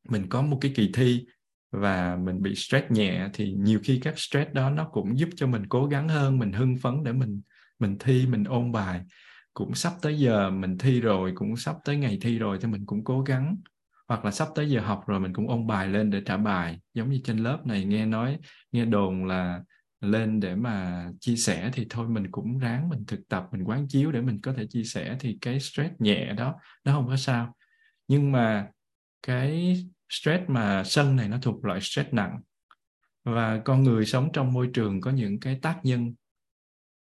mình 0.09 0.29
có 0.29 0.41
một 0.41 0.57
cái 0.61 0.71
kỳ 0.75 0.91
thi 0.93 1.25
và 1.71 2.15
mình 2.15 2.41
bị 2.41 2.55
stress 2.55 2.91
nhẹ 2.91 3.29
thì 3.33 3.53
nhiều 3.57 3.79
khi 3.83 3.99
các 4.03 4.19
stress 4.19 4.51
đó 4.51 4.69
nó 4.69 4.89
cũng 4.91 5.19
giúp 5.19 5.29
cho 5.35 5.47
mình 5.47 5.67
cố 5.69 5.85
gắng 5.85 6.09
hơn, 6.09 6.39
mình 6.39 6.53
hưng 6.53 6.77
phấn 6.81 7.03
để 7.03 7.13
mình 7.13 7.41
mình 7.79 7.97
thi, 7.99 8.27
mình 8.27 8.43
ôn 8.43 8.71
bài 8.71 9.01
cũng 9.53 9.75
sắp 9.75 9.93
tới 10.01 10.19
giờ 10.19 10.49
mình 10.49 10.77
thi 10.77 11.01
rồi, 11.01 11.31
cũng 11.35 11.57
sắp 11.57 11.75
tới 11.85 11.97
ngày 11.97 12.17
thi 12.21 12.39
rồi 12.39 12.57
thì 12.61 12.67
mình 12.67 12.85
cũng 12.85 13.03
cố 13.03 13.21
gắng. 13.21 13.55
Hoặc 14.07 14.25
là 14.25 14.31
sắp 14.31 14.47
tới 14.55 14.69
giờ 14.69 14.81
học 14.81 15.03
rồi 15.07 15.19
mình 15.19 15.33
cũng 15.33 15.49
ôn 15.49 15.67
bài 15.67 15.87
lên 15.87 16.09
để 16.09 16.21
trả 16.25 16.37
bài. 16.37 16.79
Giống 16.93 17.09
như 17.09 17.19
trên 17.23 17.37
lớp 17.37 17.65
này 17.65 17.85
nghe 17.85 18.05
nói, 18.05 18.39
nghe 18.71 18.85
đồn 18.85 19.25
là 19.25 19.61
lên 20.01 20.39
để 20.39 20.55
mà 20.55 21.05
chia 21.19 21.35
sẻ 21.35 21.69
thì 21.73 21.87
thôi 21.89 22.09
mình 22.09 22.31
cũng 22.31 22.57
ráng 22.57 22.89
mình 22.89 23.05
thực 23.07 23.27
tập, 23.29 23.47
mình 23.51 23.63
quán 23.63 23.87
chiếu 23.87 24.11
để 24.11 24.21
mình 24.21 24.41
có 24.41 24.53
thể 24.53 24.67
chia 24.67 24.83
sẻ 24.83 25.17
thì 25.19 25.37
cái 25.41 25.59
stress 25.59 25.93
nhẹ 25.99 26.33
đó, 26.33 26.55
nó 26.83 26.93
không 26.93 27.07
có 27.07 27.15
sao. 27.15 27.55
Nhưng 28.07 28.31
mà 28.31 28.67
cái 29.27 29.77
stress 30.09 30.43
mà 30.47 30.83
sân 30.83 31.15
này 31.15 31.29
nó 31.29 31.37
thuộc 31.41 31.65
loại 31.65 31.81
stress 31.81 32.09
nặng. 32.11 32.39
Và 33.25 33.61
con 33.65 33.83
người 33.83 34.05
sống 34.05 34.29
trong 34.33 34.53
môi 34.53 34.69
trường 34.73 35.01
có 35.01 35.11
những 35.11 35.39
cái 35.39 35.59
tác 35.61 35.79
nhân 35.83 36.13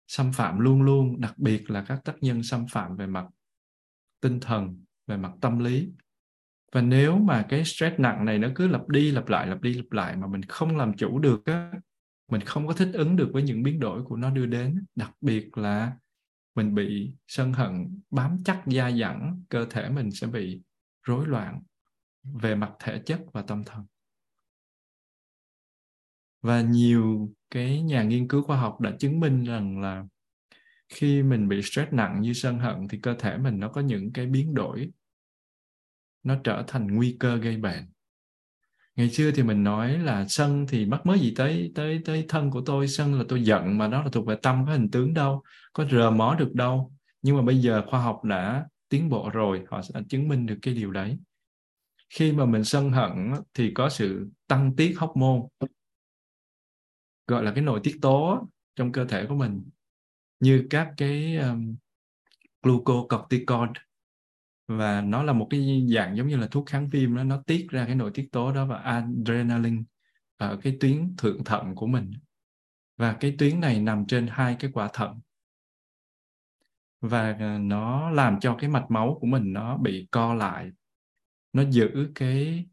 xâm 0.08 0.32
phạm 0.34 0.60
luôn 0.60 0.82
luôn, 0.82 1.22
đặc 1.22 1.34
biệt 1.38 1.70
là 1.70 1.84
các 1.88 2.00
tác 2.04 2.16
nhân 2.22 2.44
xâm 2.44 2.66
phạm 2.72 2.96
về 2.96 3.08
mặt 3.08 3.26
tinh 4.22 4.40
thần, 4.40 4.84
về 5.08 5.18
mặt 5.18 5.32
tâm 5.42 5.60
lý. 5.60 5.90
Và 6.72 6.82
nếu 6.82 7.18
mà 7.18 7.46
cái 7.50 7.66
stress 7.66 8.00
nặng 8.00 8.26
này 8.26 8.40
nó 8.40 8.50
cứ 8.56 8.68
lặp 8.68 8.90
đi 8.90 9.12
lặp 9.12 9.28
lại, 9.28 9.48
lặp 9.48 9.62
đi 9.62 9.74
lặp 9.74 9.92
lại 9.92 10.16
mà 10.16 10.28
mình 10.28 10.42
không 10.44 10.78
làm 10.78 10.98
chủ 10.98 11.20
được 11.20 11.46
á, 11.46 11.72
mình 12.32 12.42
không 12.42 12.68
có 12.68 12.74
thích 12.74 12.90
ứng 12.94 13.16
được 13.16 13.30
với 13.34 13.44
những 13.44 13.64
biến 13.64 13.80
đổi 13.80 14.04
của 14.04 14.16
nó 14.16 14.30
đưa 14.30 14.46
đến, 14.46 14.86
đặc 14.96 15.12
biệt 15.22 15.58
là 15.58 15.98
mình 16.56 16.76
bị 16.76 17.14
sân 17.28 17.54
hận, 17.54 18.02
bám 18.12 18.44
chắc 18.46 18.62
da 18.68 18.92
dẳng, 18.92 19.42
cơ 19.50 19.66
thể 19.70 19.90
mình 19.90 20.12
sẽ 20.12 20.28
bị 20.28 20.62
rối 21.04 21.28
loạn 21.28 21.62
về 22.24 22.56
mặt 22.56 22.72
thể 22.80 23.02
chất 23.06 23.22
và 23.34 23.42
tâm 23.42 23.64
thần. 23.64 23.86
Và 26.42 26.62
nhiều 26.62 27.34
cái 27.54 27.82
nhà 27.82 28.04
nghiên 28.04 28.28
cứu 28.28 28.44
khoa 28.44 28.58
học 28.58 28.82
đã 28.82 28.92
chứng 29.00 29.20
minh 29.20 29.44
rằng 29.44 29.82
là 29.82 30.06
khi 30.90 31.24
mình 31.24 31.48
bị 31.48 31.62
stress 31.62 31.94
nặng 31.94 32.22
như 32.22 32.34
sân 32.34 32.60
hận 32.60 32.88
thì 32.90 33.00
cơ 33.00 33.16
thể 33.20 33.38
mình 33.38 33.60
nó 33.60 33.70
có 33.70 33.82
những 33.82 34.14
cái 34.14 34.26
biến 34.26 34.54
đổi. 34.54 34.92
Nó 36.24 36.36
trở 36.44 36.64
thành 36.68 36.88
nguy 36.88 37.18
cơ 37.20 37.36
gây 37.36 37.58
bệnh. 37.58 37.86
Ngày 38.96 39.10
xưa 39.10 39.32
thì 39.32 39.44
mình 39.44 39.64
nói 39.64 39.98
là 39.98 40.28
sân 40.28 40.66
thì 40.70 40.86
mắc 40.86 41.06
mới 41.06 41.20
gì 41.20 41.34
tới 41.36 41.72
tới 41.76 42.02
tới 42.06 42.26
thân 42.30 42.52
của 42.52 42.62
tôi, 42.66 42.88
sân 42.88 43.14
là 43.14 43.26
tôi 43.28 43.44
giận 43.44 43.78
mà 43.78 43.88
nó 43.88 44.04
là 44.04 44.10
thuộc 44.12 44.26
về 44.26 44.36
tâm, 44.42 44.66
có 44.66 44.72
hình 44.72 44.92
tướng 44.92 45.14
đâu, 45.14 45.44
có 45.74 45.86
rờ 45.92 46.12
mó 46.12 46.36
được 46.40 46.54
đâu. 46.54 46.92
Nhưng 47.22 47.36
mà 47.36 47.42
bây 47.42 47.58
giờ 47.58 47.84
khoa 47.88 48.02
học 48.02 48.24
đã 48.24 48.66
tiến 48.90 49.10
bộ 49.10 49.30
rồi, 49.34 49.64
họ 49.70 49.82
sẽ 49.82 50.02
chứng 50.10 50.28
minh 50.28 50.46
được 50.46 50.58
cái 50.62 50.74
điều 50.74 50.92
đấy. 50.92 51.18
Khi 52.10 52.32
mà 52.32 52.46
mình 52.46 52.64
sân 52.64 52.92
hận 52.92 53.32
thì 53.54 53.72
có 53.74 53.90
sự 53.90 54.30
tăng 54.48 54.76
tiết 54.76 54.94
hóc 54.98 55.18
môn 55.18 55.42
gọi 57.28 57.44
là 57.44 57.52
cái 57.56 57.64
nội 57.64 57.80
tiết 57.84 57.98
tố 58.02 58.48
trong 58.76 58.92
cơ 58.92 59.06
thể 59.06 59.26
của 59.26 59.36
mình 59.36 59.64
như 60.40 60.68
các 60.70 60.94
cái 60.98 61.38
um, 61.38 61.76
glucocorticoid. 62.64 63.70
Và 64.68 65.02
nó 65.02 65.24
là 65.24 65.34
một 65.34 65.48
cái 65.50 65.88
dạng 65.96 66.18
giống 66.18 66.28
như 66.28 66.36
là 66.38 66.48
thuốc 66.48 66.66
kháng 66.66 66.90
viêm 66.90 67.16
đó 67.16 67.24
nó 67.24 67.44
tiết 67.48 67.68
ra 67.70 67.86
cái 67.86 67.96
nội 67.96 68.12
tiết 68.14 68.32
tố 68.32 68.52
đó 68.52 68.66
và 68.66 68.78
adrenaline 68.78 69.84
ở 70.38 70.60
cái 70.64 70.78
tuyến 70.80 71.16
thượng 71.18 71.44
thận 71.44 71.76
của 71.76 71.88
mình. 71.88 72.12
Và 72.98 73.14
cái 73.14 73.36
tuyến 73.40 73.60
này 73.60 73.80
nằm 73.80 74.06
trên 74.08 74.28
hai 74.28 74.56
cái 74.60 74.72
quả 74.74 74.90
thận. 74.94 75.20
Và 77.02 77.36
ờ, 77.40 77.58
nó 77.60 78.10
làm 78.10 78.40
cho 78.40 78.56
cái 78.60 78.70
mạch 78.70 78.86
máu 78.92 79.18
của 79.22 79.28
mình 79.28 79.54
nó 79.54 79.78
bị 79.78 80.08
co 80.12 80.34
lại. 80.34 80.72
Nó 81.54 81.64
giữ 81.70 82.12
cái 82.16 82.66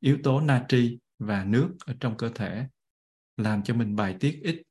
yếu 0.00 0.18
tố 0.22 0.40
natri 0.40 0.98
và 1.18 1.44
nước 1.44 1.76
ở 1.86 1.94
trong 2.00 2.16
cơ 2.16 2.30
thể 2.34 2.66
làm 3.38 3.62
cho 3.62 3.74
mình 3.74 3.96
bài 3.96 4.16
tiết 4.20 4.40
ít 4.42 4.62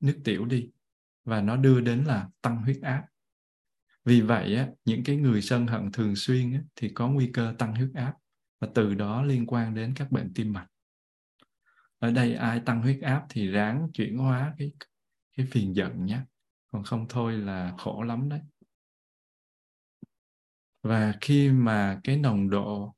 nước 0.00 0.20
tiểu 0.24 0.44
đi 0.44 0.70
và 1.24 1.40
nó 1.40 1.56
đưa 1.56 1.80
đến 1.80 2.04
là 2.04 2.28
tăng 2.42 2.62
huyết 2.62 2.78
áp. 2.82 3.04
Vì 4.04 4.20
vậy 4.20 4.56
á, 4.56 4.68
những 4.84 5.04
cái 5.04 5.16
người 5.16 5.42
sân 5.42 5.66
hận 5.66 5.92
thường 5.92 6.16
xuyên 6.16 6.52
á, 6.52 6.60
thì 6.76 6.88
có 6.88 7.08
nguy 7.08 7.30
cơ 7.32 7.54
tăng 7.58 7.74
huyết 7.74 7.90
áp 7.94 8.14
và 8.60 8.68
từ 8.74 8.94
đó 8.94 9.22
liên 9.22 9.46
quan 9.46 9.74
đến 9.74 9.94
các 9.96 10.12
bệnh 10.12 10.32
tim 10.34 10.52
mạch. 10.52 10.66
Ở 11.98 12.10
đây 12.10 12.34
ai 12.34 12.60
tăng 12.66 12.82
huyết 12.82 13.00
áp 13.02 13.26
thì 13.28 13.50
ráng 13.50 13.88
chuyển 13.94 14.18
hóa 14.18 14.54
cái 14.58 14.72
cái 15.36 15.46
phiền 15.50 15.76
giận 15.76 16.06
nhé 16.06 16.20
còn 16.72 16.84
không 16.84 17.06
thôi 17.08 17.32
là 17.32 17.74
khổ 17.78 18.02
lắm 18.02 18.28
đấy. 18.28 18.40
Và 20.82 21.14
khi 21.20 21.50
mà 21.50 22.00
cái 22.04 22.16
nồng 22.16 22.50
độ 22.50 22.94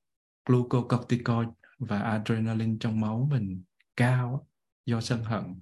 glucocorticoid 0.47 1.49
và 1.79 2.01
adrenaline 2.01 2.77
trong 2.81 3.01
máu 3.01 3.29
mình 3.31 3.63
cao 3.97 4.50
do 4.91 5.01
sân 5.01 5.25
hận. 5.25 5.61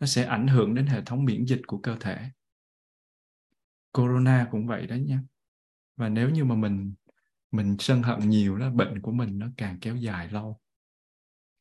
Nó 0.00 0.06
sẽ 0.06 0.24
ảnh 0.24 0.48
hưởng 0.48 0.74
đến 0.74 0.86
hệ 0.86 1.02
thống 1.06 1.24
miễn 1.24 1.44
dịch 1.44 1.60
của 1.66 1.78
cơ 1.78 1.96
thể. 2.00 2.30
Corona 3.92 4.48
cũng 4.50 4.66
vậy 4.66 4.86
đó 4.86 4.94
nha. 4.94 5.20
Và 5.96 6.08
nếu 6.08 6.30
như 6.30 6.44
mà 6.44 6.54
mình 6.54 6.94
mình 7.50 7.76
sân 7.78 8.02
hận 8.02 8.18
nhiều 8.18 8.58
đó, 8.58 8.70
bệnh 8.70 9.00
của 9.00 9.12
mình 9.12 9.38
nó 9.38 9.48
càng 9.56 9.78
kéo 9.80 9.96
dài 9.96 10.28
lâu. 10.28 10.60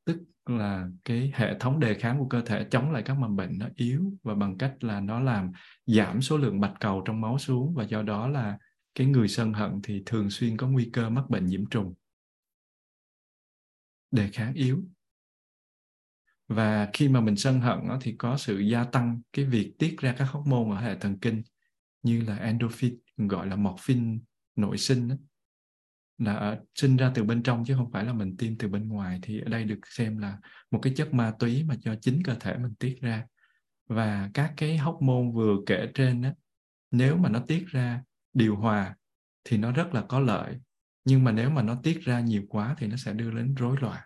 Tức 0.05 0.17
là 0.45 0.87
cái 1.05 1.31
hệ 1.35 1.59
thống 1.59 1.79
đề 1.79 1.93
kháng 1.99 2.19
của 2.19 2.27
cơ 2.27 2.41
thể 2.41 2.67
chống 2.71 2.91
lại 2.91 3.03
các 3.05 3.13
mầm 3.13 3.35
bệnh 3.35 3.59
nó 3.59 3.67
yếu 3.75 4.13
và 4.23 4.35
bằng 4.35 4.57
cách 4.57 4.83
là 4.83 4.99
nó 4.99 5.19
làm 5.19 5.51
giảm 5.85 6.21
số 6.21 6.37
lượng 6.37 6.59
bạch 6.59 6.73
cầu 6.79 7.01
trong 7.05 7.21
máu 7.21 7.37
xuống 7.37 7.73
và 7.73 7.83
do 7.83 8.01
đó 8.01 8.27
là 8.27 8.57
cái 8.95 9.07
người 9.07 9.27
sân 9.27 9.53
hận 9.53 9.79
thì 9.83 10.03
thường 10.05 10.29
xuyên 10.29 10.57
có 10.57 10.67
nguy 10.67 10.89
cơ 10.93 11.09
mắc 11.09 11.29
bệnh 11.29 11.45
nhiễm 11.45 11.65
trùng. 11.65 11.93
Đề 14.11 14.29
kháng 14.33 14.53
yếu 14.53 14.83
và 16.53 16.89
khi 16.93 17.09
mà 17.09 17.21
mình 17.21 17.35
sân 17.35 17.61
hận 17.61 17.79
thì 18.01 18.15
có 18.17 18.37
sự 18.37 18.59
gia 18.59 18.83
tăng 18.83 19.21
cái 19.33 19.45
việc 19.45 19.73
tiết 19.79 19.95
ra 19.99 20.15
các 20.17 20.25
hormone 20.25 20.75
ở 20.75 20.81
hệ 20.81 20.95
thần 20.99 21.19
kinh 21.19 21.43
như 22.03 22.21
là 22.21 22.37
endorphin 22.37 22.99
gọi 23.17 23.47
là 23.47 23.55
morphine 23.55 24.17
nội 24.55 24.77
sinh 24.77 25.07
đó, 25.07 25.15
là 26.17 26.33
ở, 26.33 26.59
sinh 26.75 26.97
ra 26.97 27.11
từ 27.15 27.23
bên 27.23 27.43
trong 27.43 27.63
chứ 27.65 27.75
không 27.75 27.91
phải 27.91 28.05
là 28.05 28.13
mình 28.13 28.37
tiêm 28.37 28.57
từ 28.57 28.67
bên 28.67 28.87
ngoài. 28.87 29.19
Thì 29.21 29.39
ở 29.39 29.49
đây 29.49 29.63
được 29.63 29.79
xem 29.89 30.17
là 30.17 30.37
một 30.71 30.79
cái 30.81 30.93
chất 30.95 31.13
ma 31.13 31.33
túy 31.39 31.63
mà 31.63 31.75
cho 31.81 31.95
chính 32.01 32.23
cơ 32.23 32.35
thể 32.39 32.57
mình 32.57 32.75
tiết 32.75 32.97
ra. 33.01 33.25
Và 33.87 34.29
các 34.33 34.53
cái 34.57 34.77
hóc 34.77 35.01
môn 35.01 35.31
vừa 35.31 35.55
kể 35.65 35.87
trên 35.93 36.21
đó, 36.21 36.29
nếu 36.91 37.17
mà 37.17 37.29
nó 37.29 37.39
tiết 37.47 37.65
ra 37.67 38.03
điều 38.33 38.55
hòa 38.55 38.95
thì 39.43 39.57
nó 39.57 39.71
rất 39.71 39.93
là 39.93 40.01
có 40.01 40.19
lợi. 40.19 40.55
Nhưng 41.05 41.23
mà 41.23 41.31
nếu 41.31 41.49
mà 41.49 41.61
nó 41.61 41.75
tiết 41.83 42.01
ra 42.01 42.19
nhiều 42.19 42.43
quá 42.49 42.75
thì 42.77 42.87
nó 42.87 42.95
sẽ 42.95 43.13
đưa 43.13 43.31
đến 43.31 43.55
rối 43.55 43.77
loạn 43.81 44.01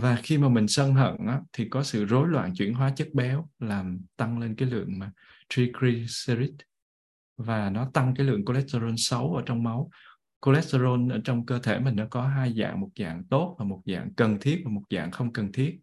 và 0.00 0.16
khi 0.22 0.38
mà 0.38 0.48
mình 0.48 0.68
sân 0.68 0.94
hận 0.94 1.26
á, 1.26 1.40
thì 1.52 1.68
có 1.68 1.82
sự 1.82 2.04
rối 2.04 2.28
loạn 2.28 2.54
chuyển 2.54 2.74
hóa 2.74 2.90
chất 2.96 3.08
béo 3.12 3.48
làm 3.58 4.00
tăng 4.16 4.38
lên 4.38 4.54
cái 4.54 4.70
lượng 4.70 4.98
mà 4.98 5.12
triglycerid 5.48 6.50
và 7.36 7.70
nó 7.70 7.90
tăng 7.94 8.14
cái 8.14 8.26
lượng 8.26 8.44
cholesterol 8.44 8.94
xấu 8.96 9.34
ở 9.34 9.42
trong 9.46 9.62
máu. 9.62 9.90
Cholesterol 10.46 11.12
ở 11.12 11.20
trong 11.24 11.46
cơ 11.46 11.58
thể 11.58 11.78
mình 11.78 11.96
nó 11.96 12.06
có 12.10 12.28
hai 12.28 12.54
dạng 12.54 12.80
một 12.80 12.88
dạng 12.98 13.24
tốt 13.24 13.56
và 13.58 13.64
một 13.64 13.82
dạng 13.86 14.14
cần 14.14 14.38
thiết 14.40 14.62
và 14.64 14.70
một 14.70 14.82
dạng 14.90 15.10
không 15.10 15.32
cần 15.32 15.52
thiết. 15.52 15.78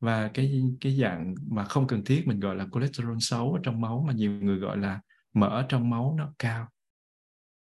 Và 0.00 0.28
cái 0.34 0.62
cái 0.80 0.96
dạng 0.96 1.34
mà 1.50 1.64
không 1.64 1.86
cần 1.86 2.04
thiết 2.04 2.26
mình 2.26 2.40
gọi 2.40 2.56
là 2.56 2.66
cholesterol 2.72 3.16
xấu 3.20 3.52
ở 3.52 3.60
trong 3.62 3.80
máu 3.80 4.04
mà 4.06 4.12
nhiều 4.12 4.32
người 4.32 4.58
gọi 4.58 4.78
là 4.78 5.00
mỡ 5.34 5.66
trong 5.68 5.90
máu 5.90 6.14
nó 6.18 6.34
cao. 6.38 6.68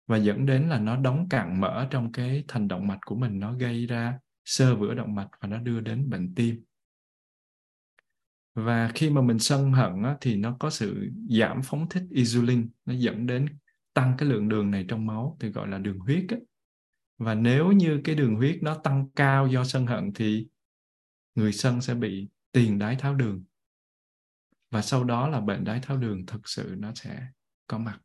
Và 0.07 0.17
dẫn 0.17 0.47
đến 0.47 0.69
là 0.69 0.79
nó 0.79 0.97
đóng 0.97 1.29
cặn 1.29 1.61
mỡ 1.61 1.87
trong 1.91 2.13
cái 2.13 2.45
thành 2.49 2.69
động 2.69 2.87
mạch 2.87 3.01
của 3.07 3.15
mình 3.15 3.41
nó 3.41 3.53
gây 3.53 3.87
ra 3.87 4.19
sơ 4.49 4.77
vữa 4.77 4.95
động 4.95 5.15
mạch 5.15 5.29
và 5.41 5.49
nó 5.49 5.59
đưa 5.59 5.81
đến 5.81 6.11
bệnh 6.11 6.35
tim. 6.35 6.65
Và 8.55 8.93
khi 8.95 9.11
mà 9.11 9.23
mình 9.23 9.39
sân 9.39 9.73
hận 9.73 10.03
á, 10.03 10.17
thì 10.21 10.37
nó 10.37 10.57
có 10.61 10.71
sự 10.71 11.11
giảm 11.31 11.61
phóng 11.65 11.89
thích 11.89 12.03
insulin 12.11 12.71
nó 12.85 12.95
dẫn 12.95 13.27
đến 13.27 13.47
tăng 13.95 14.15
cái 14.19 14.29
lượng 14.29 14.49
đường 14.49 14.71
này 14.71 14.85
trong 14.89 15.07
máu 15.07 15.37
thì 15.41 15.49
gọi 15.49 15.69
là 15.69 15.79
đường 15.79 15.99
huyết 15.99 16.25
á. 16.29 16.37
và 17.19 17.35
nếu 17.35 17.73
như 17.73 18.01
cái 18.05 18.15
đường 18.15 18.37
huyết 18.37 18.59
nó 18.63 18.75
tăng 18.75 19.11
cao 19.17 19.47
do 19.47 19.65
sân 19.65 19.87
hận 19.87 20.13
thì 20.15 20.49
người 21.35 21.53
sân 21.53 21.81
sẽ 21.81 21.95
bị 21.95 22.29
tiền 22.53 22.79
đái 22.79 22.97
tháo 22.97 23.15
đường. 23.15 23.45
Và 24.71 24.83
sau 24.83 25.05
đó 25.05 25.29
là 25.29 25.41
bệnh 25.41 25.65
đái 25.65 25.81
tháo 25.81 25.97
đường 25.97 26.27
thực 26.27 26.49
sự 26.49 26.75
nó 26.79 26.93
sẽ 26.95 27.27
có 27.67 27.79
mặt 27.79 28.01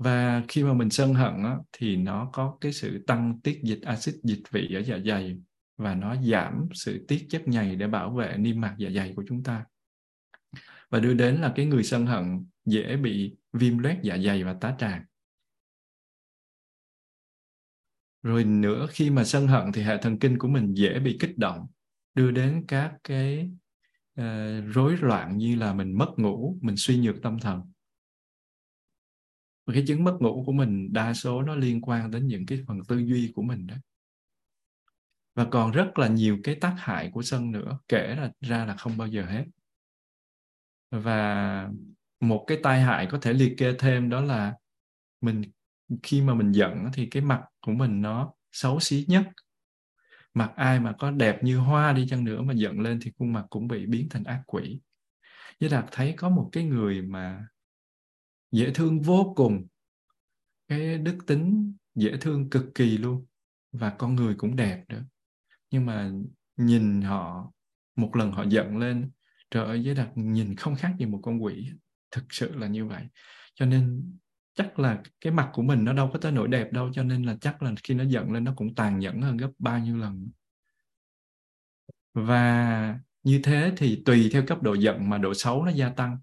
và 0.00 0.42
khi 0.48 0.64
mà 0.64 0.72
mình 0.72 0.90
sân 0.90 1.14
hận 1.14 1.44
á, 1.44 1.56
thì 1.72 1.96
nó 1.96 2.30
có 2.32 2.56
cái 2.60 2.72
sự 2.72 3.04
tăng 3.06 3.40
tiết 3.40 3.60
dịch 3.62 3.80
axit 3.82 4.14
dịch 4.22 4.42
vị 4.50 4.74
ở 4.74 4.80
dạ 4.80 4.98
dày 5.06 5.38
và 5.76 5.94
nó 5.94 6.16
giảm 6.22 6.68
sự 6.74 7.04
tiết 7.08 7.26
chất 7.30 7.48
nhầy 7.48 7.76
để 7.76 7.86
bảo 7.86 8.10
vệ 8.10 8.36
niêm 8.38 8.60
mạc 8.60 8.74
dạ 8.78 8.90
dày 8.90 9.12
của 9.16 9.24
chúng 9.28 9.42
ta. 9.42 9.64
Và 10.90 11.00
đưa 11.00 11.14
đến 11.14 11.36
là 11.36 11.52
cái 11.56 11.66
người 11.66 11.84
sân 11.84 12.06
hận 12.06 12.46
dễ 12.64 12.96
bị 12.96 13.36
viêm 13.52 13.78
loét 13.78 13.96
dạ 14.02 14.18
dày 14.18 14.44
và 14.44 14.54
tá 14.60 14.74
tràng. 14.78 15.04
Rồi 18.22 18.44
nữa 18.44 18.86
khi 18.90 19.10
mà 19.10 19.24
sân 19.24 19.46
hận 19.46 19.72
thì 19.72 19.82
hệ 19.82 19.98
thần 20.02 20.18
kinh 20.18 20.38
của 20.38 20.48
mình 20.48 20.74
dễ 20.74 20.98
bị 20.98 21.16
kích 21.20 21.38
động 21.38 21.66
đưa 22.14 22.30
đến 22.30 22.64
các 22.68 22.94
cái 23.04 23.50
uh, 24.20 24.24
rối 24.74 24.96
loạn 25.00 25.36
như 25.36 25.56
là 25.56 25.74
mình 25.74 25.98
mất 25.98 26.14
ngủ 26.16 26.58
mình 26.62 26.76
suy 26.76 26.98
nhược 26.98 27.22
tâm 27.22 27.38
thần 27.38 27.72
và 29.66 29.74
cái 29.74 29.84
chứng 29.86 30.04
mất 30.04 30.16
ngủ 30.20 30.42
của 30.46 30.52
mình, 30.52 30.92
đa 30.92 31.14
số 31.14 31.42
nó 31.42 31.54
liên 31.54 31.80
quan 31.80 32.10
đến 32.10 32.26
những 32.26 32.46
cái 32.46 32.64
phần 32.66 32.78
tư 32.88 32.98
duy 32.98 33.32
của 33.34 33.42
mình 33.42 33.66
đó. 33.66 33.74
Và 35.34 35.44
còn 35.50 35.72
rất 35.72 35.98
là 35.98 36.08
nhiều 36.08 36.38
cái 36.44 36.54
tác 36.54 36.74
hại 36.78 37.10
của 37.12 37.22
sân 37.22 37.52
nữa, 37.52 37.78
kể 37.88 38.14
là 38.14 38.32
ra 38.40 38.64
là 38.64 38.76
không 38.76 38.96
bao 38.98 39.08
giờ 39.08 39.26
hết. 39.26 39.44
Và 40.90 41.68
một 42.20 42.44
cái 42.46 42.58
tai 42.62 42.80
hại 42.80 43.06
có 43.10 43.18
thể 43.22 43.32
liệt 43.32 43.54
kê 43.58 43.74
thêm 43.78 44.08
đó 44.08 44.20
là 44.20 44.54
mình, 45.20 45.42
khi 46.02 46.20
mà 46.22 46.34
mình 46.34 46.52
giận 46.52 46.86
thì 46.94 47.06
cái 47.06 47.22
mặt 47.22 47.42
của 47.60 47.72
mình 47.72 48.02
nó 48.02 48.32
xấu 48.52 48.80
xí 48.80 49.04
nhất. 49.08 49.28
Mặt 50.34 50.52
ai 50.56 50.80
mà 50.80 50.92
có 50.98 51.10
đẹp 51.10 51.44
như 51.44 51.58
hoa 51.58 51.92
đi 51.92 52.06
chăng 52.08 52.24
nữa 52.24 52.42
mà 52.42 52.54
giận 52.54 52.80
lên 52.80 52.98
thì 53.02 53.12
khuôn 53.18 53.32
mặt 53.32 53.44
cũng 53.50 53.68
bị 53.68 53.86
biến 53.86 54.08
thành 54.10 54.24
ác 54.24 54.42
quỷ. 54.46 54.80
Với 55.60 55.68
đạt 55.68 55.84
thấy 55.92 56.14
có 56.16 56.28
một 56.28 56.48
cái 56.52 56.64
người 56.64 57.02
mà 57.02 57.46
dễ 58.52 58.70
thương 58.74 59.00
vô 59.00 59.32
cùng. 59.36 59.66
Cái 60.68 60.98
đức 60.98 61.18
tính 61.26 61.74
dễ 61.94 62.16
thương 62.20 62.50
cực 62.50 62.74
kỳ 62.74 62.98
luôn. 62.98 63.26
Và 63.72 63.90
con 63.90 64.14
người 64.14 64.34
cũng 64.34 64.56
đẹp 64.56 64.84
nữa. 64.88 65.04
Nhưng 65.70 65.86
mà 65.86 66.10
nhìn 66.56 67.02
họ, 67.02 67.52
một 67.96 68.16
lần 68.16 68.32
họ 68.32 68.44
giận 68.48 68.76
lên, 68.76 69.10
trời 69.50 69.64
ơi, 69.64 69.84
giới 69.84 69.94
đặt 69.94 70.10
nhìn 70.14 70.56
không 70.56 70.76
khác 70.76 70.94
gì 70.98 71.06
một 71.06 71.20
con 71.22 71.44
quỷ. 71.44 71.70
Thực 72.10 72.24
sự 72.30 72.54
là 72.54 72.66
như 72.66 72.86
vậy. 72.86 73.04
Cho 73.54 73.66
nên 73.66 74.12
chắc 74.54 74.78
là 74.78 75.02
cái 75.20 75.32
mặt 75.32 75.50
của 75.52 75.62
mình 75.62 75.84
nó 75.84 75.92
đâu 75.92 76.10
có 76.12 76.18
tới 76.18 76.32
nỗi 76.32 76.48
đẹp 76.48 76.72
đâu. 76.72 76.92
Cho 76.92 77.02
nên 77.02 77.22
là 77.22 77.36
chắc 77.40 77.62
là 77.62 77.74
khi 77.84 77.94
nó 77.94 78.04
giận 78.04 78.32
lên 78.32 78.44
nó 78.44 78.54
cũng 78.56 78.74
tàn 78.74 78.98
nhẫn 78.98 79.22
hơn 79.22 79.36
gấp 79.36 79.50
bao 79.58 79.78
nhiêu 79.78 79.96
lần. 79.96 80.28
Và 82.14 82.98
như 83.22 83.40
thế 83.42 83.72
thì 83.76 84.02
tùy 84.04 84.30
theo 84.32 84.46
cấp 84.46 84.62
độ 84.62 84.74
giận 84.74 85.10
mà 85.10 85.18
độ 85.18 85.34
xấu 85.34 85.64
nó 85.64 85.70
gia 85.70 85.90
tăng 85.90 86.18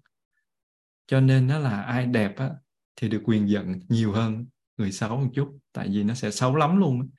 cho 1.08 1.20
nên 1.20 1.46
nó 1.46 1.58
là 1.58 1.82
ai 1.82 2.06
đẹp 2.06 2.36
á, 2.36 2.50
thì 2.96 3.08
được 3.08 3.22
quyền 3.24 3.48
giận 3.48 3.80
nhiều 3.88 4.12
hơn 4.12 4.46
người 4.76 4.92
xấu 4.92 5.16
một 5.16 5.30
chút 5.34 5.58
tại 5.72 5.88
vì 5.88 6.02
nó 6.04 6.14
sẽ 6.14 6.30
xấu 6.30 6.56
lắm 6.56 6.76
luôn 6.76 7.10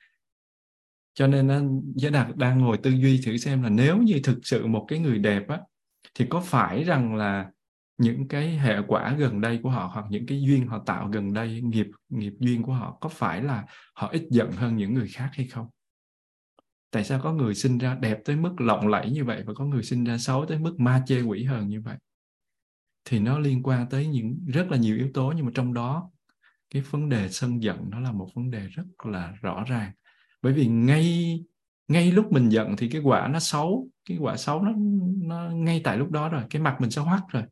cho 1.14 1.26
nên 1.26 1.80
giới 1.94 2.10
đạt 2.10 2.36
đang 2.36 2.58
ngồi 2.58 2.78
tư 2.78 2.90
duy 2.90 3.20
thử 3.26 3.36
xem 3.36 3.62
là 3.62 3.68
nếu 3.68 3.98
như 3.98 4.20
thực 4.24 4.38
sự 4.42 4.66
một 4.66 4.84
cái 4.88 4.98
người 4.98 5.18
đẹp 5.18 5.48
á 5.48 5.60
thì 6.14 6.26
có 6.30 6.40
phải 6.40 6.84
rằng 6.84 7.14
là 7.14 7.50
những 7.98 8.28
cái 8.28 8.58
hệ 8.58 8.76
quả 8.88 9.16
gần 9.18 9.40
đây 9.40 9.60
của 9.62 9.70
họ 9.70 9.90
hoặc 9.94 10.06
những 10.10 10.26
cái 10.26 10.42
duyên 10.42 10.66
họ 10.66 10.82
tạo 10.86 11.08
gần 11.08 11.32
đây 11.32 11.60
nghiệp 11.62 11.86
nghiệp 12.08 12.32
duyên 12.38 12.62
của 12.62 12.72
họ 12.72 12.98
có 13.00 13.08
phải 13.08 13.42
là 13.42 13.64
họ 13.94 14.08
ít 14.08 14.22
giận 14.30 14.52
hơn 14.52 14.76
những 14.76 14.94
người 14.94 15.08
khác 15.08 15.30
hay 15.32 15.46
không? 15.46 15.66
Tại 16.90 17.04
sao 17.04 17.20
có 17.22 17.32
người 17.32 17.54
sinh 17.54 17.78
ra 17.78 17.94
đẹp 17.94 18.18
tới 18.24 18.36
mức 18.36 18.60
lộng 18.60 18.88
lẫy 18.88 19.10
như 19.10 19.24
vậy 19.24 19.42
và 19.46 19.54
có 19.54 19.64
người 19.64 19.82
sinh 19.82 20.04
ra 20.04 20.18
xấu 20.18 20.46
tới 20.46 20.58
mức 20.58 20.80
ma 20.80 21.02
chê 21.06 21.22
quỷ 21.22 21.44
hờn 21.44 21.68
như 21.68 21.80
vậy? 21.80 21.96
Thì 23.04 23.18
nó 23.18 23.38
liên 23.38 23.62
quan 23.62 23.86
tới 23.88 24.06
những 24.06 24.38
rất 24.46 24.66
là 24.70 24.76
nhiều 24.76 24.96
yếu 24.96 25.08
tố, 25.14 25.32
nhưng 25.36 25.46
mà 25.46 25.52
trong 25.54 25.74
đó 25.74 26.10
cái 26.70 26.82
vấn 26.82 27.08
đề 27.08 27.28
sân 27.28 27.62
giận 27.62 27.90
nó 27.90 28.00
là 28.00 28.12
một 28.12 28.28
vấn 28.34 28.50
đề 28.50 28.66
rất 28.66 28.84
là 29.04 29.32
rõ 29.40 29.64
ràng. 29.68 29.92
Bởi 30.42 30.52
vì 30.52 30.66
ngay 30.66 31.38
ngay 31.88 32.12
lúc 32.12 32.32
mình 32.32 32.48
giận 32.48 32.76
thì 32.76 32.88
cái 32.88 33.00
quả 33.04 33.28
nó 33.28 33.38
xấu, 33.38 33.88
cái 34.08 34.18
quả 34.20 34.36
xấu 34.36 34.62
nó 34.62 34.72
nó 35.22 35.50
ngay 35.50 35.80
tại 35.84 35.98
lúc 35.98 36.10
đó 36.10 36.28
rồi, 36.28 36.42
cái 36.50 36.62
mặt 36.62 36.76
mình 36.80 36.90
sẽ 36.90 37.02
hoắt 37.02 37.20
rồi. 37.28 37.42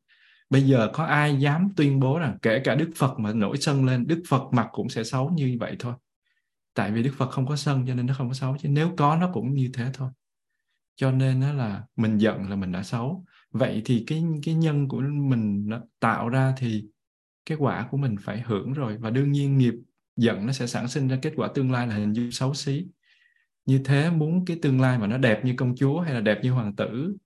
Bây 0.51 0.63
giờ 0.63 0.91
có 0.93 1.05
ai 1.05 1.37
dám 1.37 1.69
tuyên 1.77 2.01
bố 2.01 2.19
rằng 2.19 2.39
kể 2.43 2.61
cả 2.65 2.75
đức 2.75 2.91
phật 2.97 3.19
mà 3.19 3.33
nổi 3.33 3.57
sân 3.61 3.85
lên, 3.85 4.07
đức 4.07 4.23
phật 4.29 4.43
mặt 4.53 4.69
cũng 4.73 4.89
sẽ 4.89 5.05
xấu 5.05 5.31
như 5.31 5.57
vậy 5.61 5.77
thôi. 5.79 5.95
Tại 6.75 6.93
vì 6.93 7.03
đức 7.03 7.13
phật 7.17 7.31
không 7.31 7.47
có 7.47 7.57
sân 7.57 7.85
cho 7.87 7.95
nên 7.95 8.07
nó 8.07 8.15
không 8.15 8.29
có 8.29 8.35
xấu, 8.35 8.57
chứ 8.59 8.69
nếu 8.69 8.95
có 8.97 9.17
nó 9.17 9.31
cũng 9.33 9.55
như 9.55 9.71
thế 9.75 9.91
thôi. 9.95 10.11
Cho 10.97 11.11
nên 11.11 11.41
nó 11.41 11.53
là 11.53 11.83
mình 11.97 12.19
giận 12.19 12.51
là 12.51 12.57
mình 12.57 12.73
đã 12.73 12.83
xấu 12.83 13.25
vậy 13.51 13.83
thì 13.85 14.05
cái 14.07 14.25
cái 14.43 14.55
nhân 14.55 14.89
của 14.89 15.01
mình 15.01 15.69
nó 15.69 15.81
tạo 16.01 16.29
ra 16.29 16.55
thì 16.57 16.89
cái 17.47 17.59
quả 17.59 17.89
của 17.91 17.97
mình 17.97 18.17
phải 18.21 18.41
hưởng 18.41 18.73
rồi. 18.73 18.97
Và 18.99 19.11
đương 19.11 19.33
nhiên 19.33 19.59
nghiệp 19.59 19.75
giận 20.17 20.47
nó 20.47 20.53
sẽ 20.53 20.67
sản 20.67 20.89
sinh 20.89 21.09
ra 21.09 21.19
kết 21.23 21.33
quả 21.37 21.49
tương 21.55 21.73
lai 21.73 21.87
là 21.87 21.95
hình 21.95 22.13
dung 22.13 22.31
xấu 22.31 22.55
xí. 22.55 22.87
Như 23.67 23.81
thế 23.85 24.11
muốn 24.11 24.45
cái 24.45 24.59
tương 24.63 24.81
lai 24.81 24.99
mà 24.99 25.07
nó 25.07 25.19
đẹp 25.19 25.45
như 25.45 25.55
công 25.57 25.77
chúa 25.77 26.01
hay 26.01 26.15
là 26.15 26.21
đẹp 26.21 26.39
như 26.43 26.51
hoàng 26.53 26.77
tử, 26.77 27.17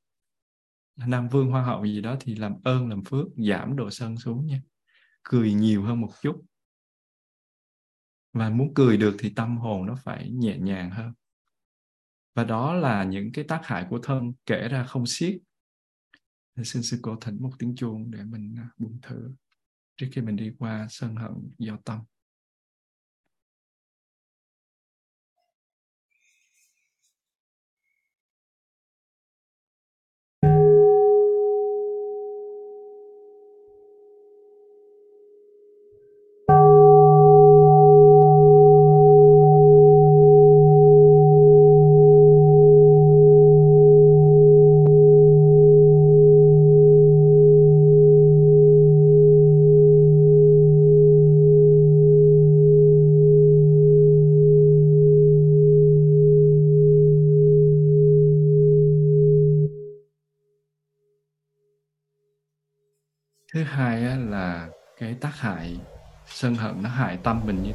nam 0.97 1.29
vương, 1.29 1.51
hoa 1.51 1.63
hậu 1.63 1.85
gì 1.85 2.01
đó 2.01 2.17
thì 2.21 2.35
làm 2.35 2.55
ơn, 2.65 2.89
làm 2.89 3.05
phước, 3.05 3.27
giảm 3.37 3.77
độ 3.77 3.91
sân 3.91 4.17
xuống 4.17 4.47
nha. 4.47 4.63
Cười 5.23 5.53
nhiều 5.53 5.83
hơn 5.83 6.01
một 6.01 6.11
chút. 6.23 6.43
Và 8.33 8.51
muốn 8.51 8.75
cười 8.75 8.97
được 8.97 9.17
thì 9.19 9.33
tâm 9.37 9.57
hồn 9.59 9.87
nó 9.87 9.95
phải 10.05 10.31
nhẹ 10.31 10.59
nhàng 10.59 10.91
hơn. 10.91 11.13
Và 12.35 12.45
đó 12.45 12.75
là 12.75 13.05
những 13.05 13.33
cái 13.33 13.45
tác 13.45 13.61
hại 13.65 13.87
của 13.91 13.99
thân 14.03 14.33
kể 14.47 14.69
ra 14.69 14.85
không 14.85 15.07
xiết 15.07 15.39
xin 16.57 16.83
sư 16.83 16.99
cô 17.03 17.17
thỉnh 17.17 17.43
một 17.43 17.51
tiếng 17.59 17.75
chuông 17.77 18.11
để 18.11 18.25
mình 18.25 18.55
à, 18.59 18.69
buông 18.79 18.99
thử 19.03 19.33
trước 19.97 20.07
khi 20.13 20.21
mình 20.21 20.37
đi 20.37 20.53
qua 20.59 20.87
sân 20.91 21.17
hận 21.17 21.33
do 21.59 21.79
tâm. 21.85 22.01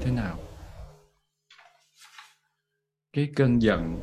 Thế 0.08 0.14
nào? 0.14 0.40
Cái 3.14 3.32
cơn 3.36 3.62
giận 3.62 4.00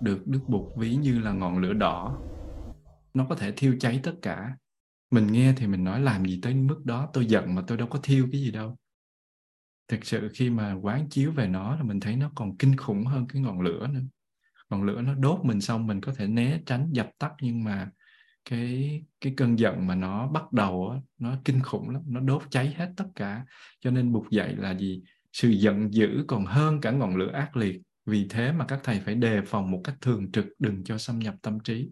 được 0.00 0.26
đức 0.26 0.40
bụt 0.48 0.72
ví 0.76 0.96
như 0.96 1.20
là 1.20 1.32
ngọn 1.32 1.58
lửa 1.58 1.72
đỏ. 1.72 2.18
Nó 3.14 3.26
có 3.28 3.34
thể 3.34 3.52
thiêu 3.56 3.76
cháy 3.80 4.00
tất 4.02 4.14
cả. 4.22 4.56
Mình 5.10 5.26
nghe 5.26 5.54
thì 5.56 5.66
mình 5.66 5.84
nói, 5.84 6.00
làm 6.00 6.24
gì 6.24 6.38
tới 6.42 6.54
mức 6.54 6.80
đó? 6.84 7.10
Tôi 7.12 7.26
giận 7.26 7.54
mà 7.54 7.62
tôi 7.66 7.78
đâu 7.78 7.88
có 7.88 7.98
thiêu 8.02 8.28
cái 8.32 8.40
gì 8.40 8.50
đâu. 8.50 8.76
Thực 9.88 10.04
sự 10.04 10.28
khi 10.34 10.50
mà 10.50 10.72
quán 10.82 11.08
chiếu 11.10 11.32
về 11.32 11.46
nó 11.46 11.76
là 11.76 11.82
mình 11.82 12.00
thấy 12.00 12.16
nó 12.16 12.30
còn 12.34 12.56
kinh 12.56 12.76
khủng 12.76 13.04
hơn 13.04 13.26
cái 13.28 13.42
ngọn 13.42 13.60
lửa 13.60 13.86
nữa. 13.86 14.00
Ngọn 14.70 14.82
lửa 14.82 15.00
nó 15.00 15.14
đốt 15.14 15.40
mình 15.44 15.60
xong 15.60 15.86
mình 15.86 16.00
có 16.00 16.14
thể 16.14 16.26
né 16.26 16.60
tránh, 16.66 16.88
dập 16.92 17.10
tắt, 17.18 17.32
nhưng 17.40 17.64
mà 17.64 17.90
cái 18.50 19.02
cái 19.20 19.34
cơn 19.36 19.58
giận 19.58 19.86
mà 19.86 19.94
nó 19.94 20.28
bắt 20.28 20.52
đầu 20.52 21.02
nó 21.18 21.36
kinh 21.44 21.62
khủng 21.62 21.90
lắm, 21.90 22.02
nó 22.06 22.20
đốt 22.20 22.42
cháy 22.50 22.74
hết 22.76 22.92
tất 22.96 23.06
cả. 23.14 23.44
Cho 23.80 23.90
nên 23.90 24.12
buộc 24.12 24.30
dạy 24.30 24.56
là 24.56 24.74
gì? 24.74 25.02
Sự 25.38 25.48
giận 25.48 25.94
dữ 25.94 26.24
còn 26.28 26.44
hơn 26.44 26.80
cả 26.80 26.90
ngọn 26.90 27.16
lửa 27.16 27.30
ác 27.32 27.56
liệt. 27.56 27.80
Vì 28.06 28.26
thế 28.30 28.52
mà 28.52 28.64
các 28.68 28.80
thầy 28.84 29.00
phải 29.00 29.14
đề 29.14 29.40
phòng 29.46 29.70
một 29.70 29.80
cách 29.84 29.96
thường 30.00 30.32
trực, 30.32 30.46
đừng 30.58 30.84
cho 30.84 30.98
xâm 30.98 31.18
nhập 31.18 31.34
tâm 31.42 31.60
trí. 31.60 31.90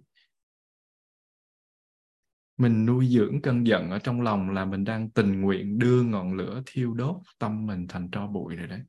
Mình 2.57 2.87
nuôi 2.87 3.09
dưỡng 3.09 3.43
cơn 3.43 3.67
giận 3.67 3.91
ở 3.91 3.99
trong 3.99 4.21
lòng 4.21 4.51
là 4.51 4.65
mình 4.65 4.85
đang 4.85 5.11
tình 5.11 5.41
nguyện 5.41 5.79
đưa 5.79 6.03
ngọn 6.03 6.35
lửa 6.35 6.63
thiêu 6.67 6.95
đốt 6.95 7.17
tâm 7.39 7.67
mình 7.67 7.87
thành 7.89 8.11
tro 8.11 8.27
bụi 8.27 8.57
rồi 8.57 8.67
đấy. 8.67 8.81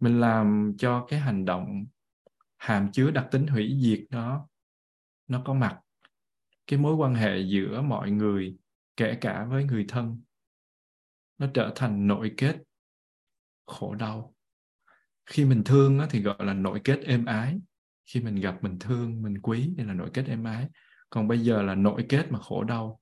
Mình 0.00 0.20
làm 0.20 0.72
cho 0.78 1.06
cái 1.08 1.20
hành 1.20 1.44
động 1.44 1.84
hàm 2.56 2.92
chứa 2.92 3.10
đặc 3.10 3.28
tính 3.30 3.46
hủy 3.46 3.78
diệt 3.80 4.00
đó, 4.10 4.48
nó 5.28 5.42
có 5.44 5.54
mặt. 5.54 5.80
Cái 6.66 6.78
mối 6.78 6.94
quan 6.94 7.14
hệ 7.14 7.38
giữa 7.38 7.82
mọi 7.82 8.10
người, 8.10 8.56
kể 8.96 9.18
cả 9.20 9.44
với 9.44 9.64
người 9.64 9.84
thân, 9.88 10.20
nó 11.38 11.46
trở 11.54 11.72
thành 11.76 12.06
nội 12.06 12.34
kết 12.36 12.62
khổ 13.66 13.94
đau. 13.94 14.34
Khi 15.26 15.44
mình 15.44 15.62
thương 15.64 15.98
á, 15.98 16.06
thì 16.10 16.22
gọi 16.22 16.36
là 16.38 16.54
nội 16.54 16.80
kết 16.84 17.00
êm 17.04 17.24
ái. 17.24 17.60
Khi 18.06 18.20
mình 18.20 18.34
gặp 18.34 18.62
mình 18.62 18.78
thương 18.78 19.22
mình 19.22 19.40
quý 19.42 19.70
thì 19.78 19.84
là 19.84 19.94
nội 19.94 20.10
kết 20.14 20.26
êm 20.26 20.44
ái. 20.44 20.68
Còn 21.10 21.28
bây 21.28 21.38
giờ 21.38 21.62
là 21.62 21.74
nội 21.74 22.06
kết 22.08 22.32
mà 22.32 22.38
khổ 22.38 22.64
đau. 22.64 23.00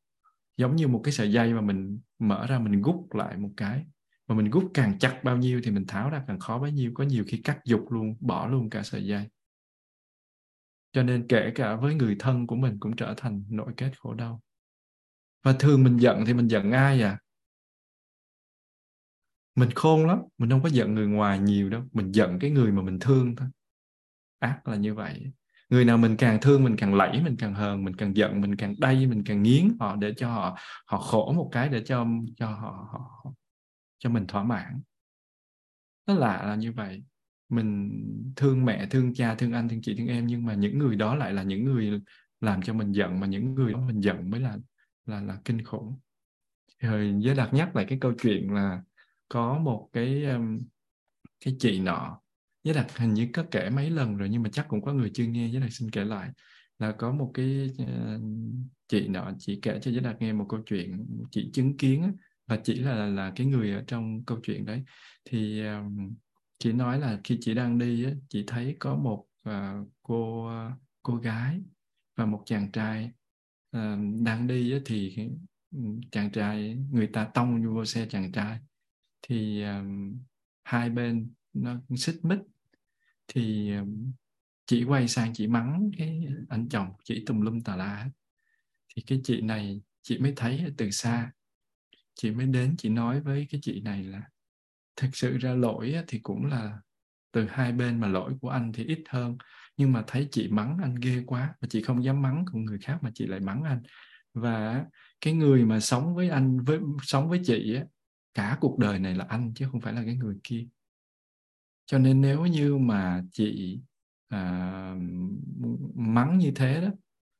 Giống 0.57 0.77
như 0.77 0.89
một 0.89 1.01
cái 1.05 1.13
sợi 1.13 1.33
dây 1.33 1.55
mà 1.55 1.61
mình 1.61 2.01
mở 2.19 2.47
ra 2.47 2.59
mình 2.59 2.83
gút 2.83 2.97
lại 3.11 3.37
một 3.37 3.51
cái. 3.57 3.85
Mà 4.27 4.35
mình 4.35 4.51
gút 4.51 4.65
càng 4.75 4.99
chặt 4.99 5.21
bao 5.25 5.37
nhiêu 5.37 5.61
thì 5.65 5.71
mình 5.71 5.87
tháo 5.87 6.11
ra 6.11 6.25
càng 6.27 6.39
khó 6.39 6.59
bấy 6.59 6.73
nhiêu. 6.73 6.93
Có 6.95 7.05
nhiều 7.05 7.25
khi 7.29 7.41
cắt 7.45 7.59
dục 7.65 7.93
luôn 7.93 8.17
bỏ 8.21 8.47
luôn 8.47 8.71
cả 8.71 8.83
sợi 8.83 9.07
dây. 9.07 9.29
Cho 10.93 11.03
nên 11.03 11.29
kể 11.29 11.53
cả 11.55 11.77
với 11.77 11.95
người 11.95 12.17
thân 12.19 12.47
của 12.47 12.57
mình 12.57 12.77
cũng 12.81 12.97
trở 12.97 13.15
thành 13.17 13.45
nội 13.49 13.73
kết 13.77 13.93
khổ 13.99 14.15
đau. 14.15 14.43
Và 15.43 15.53
thường 15.53 15.85
mình 15.85 15.97
giận 15.97 16.25
thì 16.27 16.35
mình 16.35 16.49
giận 16.49 16.73
ai 16.73 17.03
à? 17.03 17.19
Mình 19.55 19.71
khôn 19.75 20.07
lắm 20.07 20.19
mình 20.39 20.51
không 20.51 20.63
có 20.63 20.69
giận 20.69 20.95
người 20.95 21.07
ngoài 21.07 21.39
nhiều 21.39 21.71
đâu 21.71 21.83
mình 21.93 22.13
giận 22.13 22.39
cái 22.39 22.51
người 22.51 22.73
mà 22.73 22.83
mình 22.83 22.99
thương 23.01 23.37
thôi. 23.37 23.49
Ác 24.39 24.69
là 24.69 24.77
như 24.77 24.95
vậy. 24.95 25.33
Người 25.71 25.85
nào 25.85 25.99
mình 25.99 26.17
càng 26.17 26.39
thương 26.41 26.65
mình 26.65 26.77
càng 26.77 26.95
lẫy 26.95 27.23
mình 27.23 27.37
càng 27.37 27.55
hờn 27.55 27.85
mình 27.85 27.97
càng 27.97 28.17
giận 28.17 28.41
mình 28.41 28.57
càng 28.57 28.75
đay 28.79 29.07
mình 29.07 29.25
càng 29.25 29.43
nghiến 29.43 29.77
họ 29.81 29.97
để 29.97 30.15
cho 30.17 30.29
họ 30.29 30.59
họ 30.87 30.99
khổ 30.99 31.33
một 31.33 31.49
cái 31.53 31.69
để 31.69 31.83
cho 31.85 32.07
cho 32.37 32.47
họ, 32.47 32.89
họ 32.93 33.33
cho 33.99 34.11
mình 34.11 34.27
thỏa 34.27 34.45
mãn. 34.45 34.81
Nó 36.07 36.15
lạ 36.15 36.43
là 36.43 36.55
như 36.55 36.73
vậy. 36.73 37.05
Mình 37.49 37.91
thương 38.37 38.65
mẹ 38.65 38.87
thương 38.87 39.15
cha 39.15 39.35
thương 39.35 39.53
anh 39.53 39.69
thương 39.69 39.83
chị 39.83 39.95
thương 39.99 40.07
em 40.07 40.27
nhưng 40.27 40.45
mà 40.47 40.55
những 40.55 40.79
người 40.79 40.97
đó 40.97 41.15
lại 41.15 41.33
là 41.33 41.43
những 41.43 41.65
người 41.65 42.01
làm 42.41 42.63
cho 42.63 42.75
mình 42.75 42.93
giận 42.93 43.21
mà 43.21 43.27
những 43.27 43.55
người 43.55 43.73
đó 43.73 43.79
mình 43.79 44.01
giận 44.01 44.31
mới 44.31 44.41
là 44.41 44.59
là 45.07 45.21
là 45.21 45.39
kinh 45.45 45.65
khủng. 45.65 45.99
Rồi 46.81 47.15
giới 47.19 47.35
đạt 47.35 47.55
nhắc 47.55 47.77
lại 47.77 47.87
cái 47.89 47.99
câu 48.01 48.13
chuyện 48.23 48.53
là 48.55 48.83
có 49.31 49.59
một 49.59 49.89
cái 49.93 50.25
um, 50.25 50.59
cái 51.45 51.57
chị 51.59 51.81
nọ. 51.81 52.21
Giới 52.65 52.75
đạt 52.75 52.87
hình 52.97 53.15
như 53.15 53.29
có 53.33 53.45
kể 53.51 53.71
mấy 53.71 53.91
lần 53.91 54.17
rồi 54.17 54.29
nhưng 54.29 54.43
mà 54.43 54.51
chắc 54.53 54.69
cũng 54.69 54.83
có 54.83 54.93
người 54.93 55.11
chưa 55.15 55.25
nghe 55.25 55.49
giới 55.49 55.61
đạt 55.61 55.71
xin 55.73 55.91
kể 55.91 56.05
lại. 56.05 56.31
Là 56.79 56.93
có 56.93 57.13
một 57.13 57.31
cái 57.35 57.71
uh, 57.83 58.23
chị 58.89 59.09
nọ 59.09 59.33
chị 59.39 59.59
kể 59.63 59.79
cho 59.83 59.91
giới 59.91 60.01
đạt 60.01 60.21
nghe 60.21 60.33
một 60.33 60.47
câu 60.49 60.61
chuyện 60.67 61.07
chị 61.31 61.51
chứng 61.53 61.77
kiến 61.77 62.13
và 62.47 62.61
chỉ 62.65 62.75
là 62.75 63.07
là 63.07 63.33
cái 63.37 63.47
người 63.47 63.73
ở 63.73 63.85
trong 63.87 64.25
câu 64.25 64.41
chuyện 64.43 64.65
đấy. 64.65 64.83
Thì 65.25 65.67
um, 65.67 66.15
chị 66.59 66.73
nói 66.73 67.01
là 67.01 67.21
khi 67.25 67.39
chị 67.41 67.55
đang 67.55 67.79
đi 67.79 68.05
á, 68.05 68.11
chị 68.29 68.45
thấy 68.47 68.77
có 68.79 68.97
một 68.97 69.27
uh, 69.49 69.89
cô 70.03 70.47
uh, 70.47 70.73
cô 71.03 71.17
gái 71.17 71.61
và 72.17 72.27
một 72.27 72.43
chàng 72.47 72.73
trai 72.73 73.11
uh, 73.77 74.23
đang 74.25 74.47
đi 74.47 74.73
á, 74.73 74.79
thì 74.85 75.17
ừ, 75.71 75.79
chàng 76.11 76.31
trai 76.33 76.77
người 76.91 77.07
ta 77.07 77.25
tông 77.35 77.75
vô 77.75 77.85
xe 77.85 78.07
chàng 78.11 78.33
trai 78.33 78.59
thì 79.23 79.63
um, 79.63 80.19
hai 80.65 80.91
bên 80.91 81.33
nó 81.53 81.81
xích 81.97 82.17
mích. 82.23 82.39
Thì 83.29 83.73
um, 83.77 84.13
chị 84.67 84.85
quay 84.85 85.09
sang 85.09 85.35
chị 85.35 85.47
mắng 85.47 85.91
cái 85.99 86.27
anh 86.49 86.69
chồng 86.69 86.89
chị 87.05 87.25
tùm 87.27 87.41
lum 87.41 87.61
tà 87.61 87.77
la 87.77 88.11
thì 88.95 89.03
cái 89.07 89.21
chị 89.25 89.41
này 89.41 89.81
chị 90.03 90.19
mới 90.19 90.33
thấy 90.37 90.65
từ 90.77 90.91
xa. 90.91 91.33
Chị 92.15 92.31
mới 92.31 92.47
đến 92.47 92.75
chị 92.79 92.89
nói 92.89 93.21
với 93.21 93.47
cái 93.51 93.61
chị 93.63 93.81
này 93.81 94.05
là 94.05 94.23
thực 94.97 95.17
sự 95.17 95.39
ra 95.39 95.55
lỗi 95.55 95.95
thì 96.09 96.19
cũng 96.19 96.47
là 96.47 96.79
từ 97.33 97.47
hai 97.47 97.73
bên 97.73 98.01
mà 98.01 98.09
lỗi 98.09 98.33
của 98.41 98.49
anh 98.49 98.73
thì 98.73 98.85
ít 98.85 99.03
hơn. 99.09 99.37
Nhưng 99.77 99.93
mà 99.93 100.05
thấy 100.07 100.29
chị 100.31 100.49
mắng 100.49 100.79
anh 100.83 100.95
ghê 100.95 101.23
quá 101.27 101.55
và 101.61 101.69
chị 101.71 101.83
không 101.83 102.05
dám 102.05 102.23
mắng 102.23 102.45
của 102.53 102.59
người 102.59 102.79
khác 102.79 102.99
mà 103.03 103.11
chị 103.15 103.27
lại 103.27 103.41
mắng 103.41 103.63
anh. 103.63 103.83
Và 104.35 104.85
cái 105.21 105.35
người 105.35 105.65
mà 105.65 105.81
sống 105.81 106.15
với 106.15 106.29
anh 106.29 106.65
với 106.65 106.79
sống 107.03 107.29
với 107.29 107.41
chị 107.45 107.75
á 107.75 107.85
cả 108.35 108.59
cuộc 108.61 108.79
đời 108.79 108.99
này 108.99 109.15
là 109.15 109.27
anh 109.29 109.53
chứ 109.55 109.69
không 109.73 109.81
phải 109.81 109.93
là 109.93 110.03
cái 110.05 110.17
người 110.17 110.37
kia. 110.45 110.67
Cho 111.87 111.99
nên 111.99 112.21
nếu 112.21 112.47
như 112.47 112.77
mà 112.77 113.23
chị 113.33 113.81
à, 114.29 114.95
mắng 115.95 116.39
như 116.39 116.53
thế 116.55 116.81
đó 116.81 116.89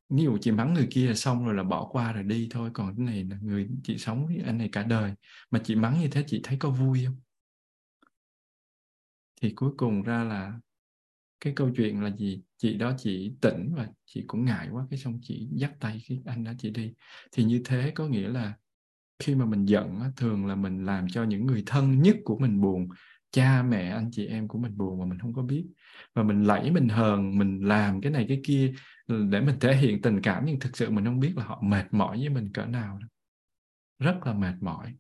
ví 0.09 0.23
dụ 0.25 0.39
chị 0.41 0.51
mắng 0.53 0.75
người 0.75 0.89
kia 0.91 1.09
là 1.09 1.15
xong 1.15 1.45
rồi 1.45 1.55
là 1.55 1.63
bỏ 1.63 1.89
qua 1.93 2.13
rồi 2.13 2.25
đi 2.25 2.49
thôi 2.51 2.71
còn 2.75 2.97
cái 2.97 3.07
này 3.07 3.25
là 3.25 3.37
người 3.43 3.69
chị 3.83 3.99
sống 3.99 4.27
với 4.27 4.39
anh 4.47 4.59
này 4.59 4.69
cả 4.73 4.83
đời 4.83 5.13
mà 5.51 5.61
chị 5.65 5.75
mắng 5.75 6.01
như 6.01 6.09
thế 6.09 6.25
chị 6.27 6.41
thấy 6.45 6.57
có 6.61 6.71
vui 6.71 7.05
không? 7.05 7.21
Thì 9.41 9.53
cuối 9.55 9.71
cùng 9.77 10.03
ra 10.03 10.25
là 10.25 10.61
cái 11.41 11.53
câu 11.57 11.71
chuyện 11.77 12.03
là 12.03 12.11
gì? 12.17 12.43
Chị 12.57 12.75
đó 12.75 12.93
chị 12.99 13.33
tỉnh 13.41 13.73
và 13.77 13.89
chị 14.07 14.25
cũng 14.27 14.45
ngại 14.45 14.69
quá 14.73 14.87
cái 14.91 14.99
xong 14.99 15.21
chị 15.23 15.49
dắt 15.53 15.73
tay 15.81 16.03
cái 16.09 16.23
anh 16.27 16.45
đó 16.45 16.53
chị 16.59 16.71
đi. 16.71 16.95
Thì 17.33 17.45
như 17.45 17.63
thế 17.65 17.93
có 17.95 18.07
nghĩa 18.09 18.29
là 18.29 18.55
khi 19.21 19.35
mà 19.35 19.45
mình 19.45 19.67
giận 19.67 20.01
thường 20.17 20.47
là 20.47 20.55
mình 20.55 20.85
làm 20.85 21.09
cho 21.09 21.25
những 21.25 21.47
người 21.47 21.63
thân 21.67 22.03
nhất 22.03 22.17
của 22.25 22.39
mình 22.39 22.61
buồn, 22.61 22.89
cha 23.31 23.63
mẹ, 23.63 23.91
anh 23.91 24.11
chị 24.13 24.27
em 24.27 24.49
của 24.49 24.59
mình 24.59 24.77
buồn 24.77 24.99
mà 24.99 25.05
mình 25.07 25.19
không 25.19 25.35
có 25.35 25.43
biết. 25.43 25.67
Và 26.15 26.23
mình 26.23 26.45
lẫy 26.45 26.71
mình 26.71 26.89
hờn, 26.89 27.39
mình 27.39 27.61
làm 27.61 28.01
cái 28.01 28.13
này 28.13 28.27
cái 28.29 28.41
kia 28.45 28.73
ừ, 29.07 29.27
để 29.31 29.41
mình 29.41 29.57
thể 29.61 29.77
hiện 29.77 30.03
tình 30.03 30.21
cảm 30.23 30.45
nhưng 30.47 30.61
thực 30.61 30.77
sự 30.77 30.91
mình 30.91 31.05
không 31.05 31.21
biết 31.21 31.33
là 31.37 31.45
họ 31.45 31.63
mệt 31.63 31.85
mỏi 31.91 32.19
với 32.19 32.29
mình 32.29 32.53
cỡ 32.53 32.67
nào 32.67 32.99
rất 33.99 34.27
là 34.27 34.35
mệt 34.35 34.55
mỏi. 34.61 34.95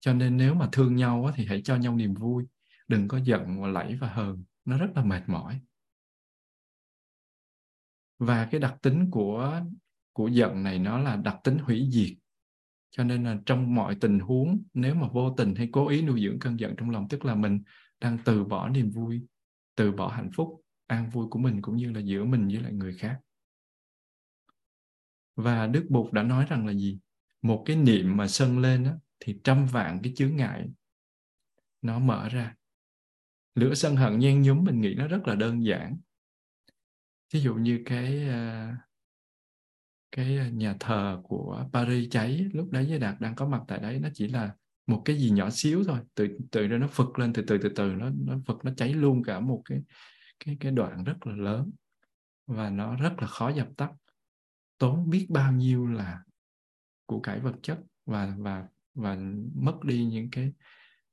Cho 0.00 0.12
nên 0.12 0.36
nếu 0.36 0.54
mà 0.54 0.68
thương 0.72 0.96
nhau 0.96 1.30
thì 1.34 1.46
hãy 1.46 1.62
cho 1.64 1.76
nhau 1.76 1.96
niềm 1.96 2.14
vui, 2.14 2.44
đừng 2.88 3.08
có 3.08 3.18
giận 3.24 3.62
và 3.62 3.68
lẫy 3.68 3.96
và 4.00 4.08
hờn. 4.08 4.44
Nó 4.64 4.78
rất 4.78 4.90
là 4.94 5.04
mệt 5.04 5.22
mỏi. 5.26 5.60
Và 8.18 8.48
cái 8.50 8.60
đặc 8.60 8.74
tính 8.82 9.10
của 9.10 9.60
của 10.12 10.28
giận 10.28 10.62
này 10.62 10.78
nó 10.78 10.98
là 10.98 11.16
đặc 11.16 11.36
tính 11.44 11.58
hủy 11.58 11.88
diệt 11.92 12.23
cho 12.96 13.04
nên 13.04 13.24
là 13.24 13.38
trong 13.46 13.74
mọi 13.74 13.96
tình 14.00 14.18
huống 14.18 14.62
nếu 14.74 14.94
mà 14.94 15.08
vô 15.08 15.34
tình 15.36 15.54
hay 15.54 15.68
cố 15.72 15.88
ý 15.88 16.02
nuôi 16.02 16.20
dưỡng 16.24 16.38
cơn 16.38 16.60
giận 16.60 16.74
trong 16.76 16.90
lòng 16.90 17.08
tức 17.08 17.24
là 17.24 17.34
mình 17.34 17.62
đang 18.00 18.18
từ 18.24 18.44
bỏ 18.44 18.68
niềm 18.68 18.90
vui 18.90 19.20
từ 19.74 19.92
bỏ 19.92 20.08
hạnh 20.08 20.30
phúc 20.36 20.64
an 20.86 21.10
vui 21.10 21.26
của 21.30 21.38
mình 21.38 21.62
cũng 21.62 21.76
như 21.76 21.92
là 21.92 22.00
giữa 22.00 22.24
mình 22.24 22.48
với 22.48 22.60
lại 22.62 22.72
người 22.72 22.94
khác. 22.94 23.20
Và 25.36 25.66
đức 25.66 25.86
bụt 25.90 26.12
đã 26.12 26.22
nói 26.22 26.46
rằng 26.48 26.66
là 26.66 26.72
gì? 26.72 26.98
Một 27.42 27.62
cái 27.66 27.76
niệm 27.76 28.16
mà 28.16 28.28
sân 28.28 28.58
lên 28.58 28.84
á, 28.84 28.94
thì 29.20 29.40
trăm 29.44 29.66
vạn 29.66 30.00
cái 30.02 30.12
chướng 30.16 30.36
ngại 30.36 30.68
nó 31.82 31.98
mở 31.98 32.28
ra. 32.28 32.54
Lửa 33.54 33.74
sân 33.74 33.96
hận 33.96 34.18
nhen 34.18 34.42
nhúm 34.42 34.64
mình 34.64 34.80
nghĩ 34.80 34.94
nó 34.94 35.08
rất 35.08 35.28
là 35.28 35.34
đơn 35.34 35.64
giản. 35.64 35.96
Ví 37.32 37.40
dụ 37.40 37.54
như 37.54 37.82
cái 37.84 38.28
uh, 38.28 38.78
cái 40.14 40.38
à, 40.38 40.48
nhà 40.48 40.76
thờ 40.80 41.20
của 41.24 41.66
Paris 41.72 42.08
cháy 42.10 42.46
lúc 42.52 42.70
đấy 42.70 42.86
với 42.88 42.98
Đạt 42.98 43.20
đang 43.20 43.34
có 43.34 43.48
mặt 43.48 43.62
tại 43.68 43.78
đấy, 43.78 43.98
nó 43.98 44.08
chỉ 44.14 44.28
là 44.28 44.54
một 44.86 45.02
cái 45.04 45.16
gì 45.16 45.30
nhỏ 45.30 45.50
xíu 45.50 45.84
thôi. 45.84 45.98
Từ 46.14 46.38
từ 46.50 46.66
ra 46.66 46.78
nó 46.78 46.86
phật 46.86 47.18
lên, 47.18 47.32
từ 47.32 47.42
từ 47.46 47.58
từ 47.58 47.68
từ, 47.68 47.92
nó 47.92 48.10
nó 48.26 48.38
phật 48.46 48.64
nó 48.64 48.72
cháy 48.76 48.94
luôn 48.94 49.22
cả 49.22 49.40
một 49.40 49.62
cái 49.64 49.82
cái 50.44 50.56
cái 50.60 50.72
đoạn 50.72 51.04
rất 51.04 51.26
là 51.26 51.36
lớn. 51.36 51.70
Và 52.46 52.70
nó 52.70 52.96
rất 52.96 53.12
là 53.18 53.26
khó 53.26 53.48
dập 53.48 53.68
tắt. 53.76 53.90
Tốn 54.78 55.10
biết 55.10 55.26
bao 55.30 55.52
nhiêu 55.52 55.86
là 55.86 56.22
của 57.06 57.20
cải 57.20 57.40
vật 57.40 57.54
chất 57.62 57.78
và 58.06 58.34
và 58.38 58.66
và 58.94 59.18
mất 59.54 59.84
đi 59.84 60.04
những 60.04 60.30
cái 60.30 60.52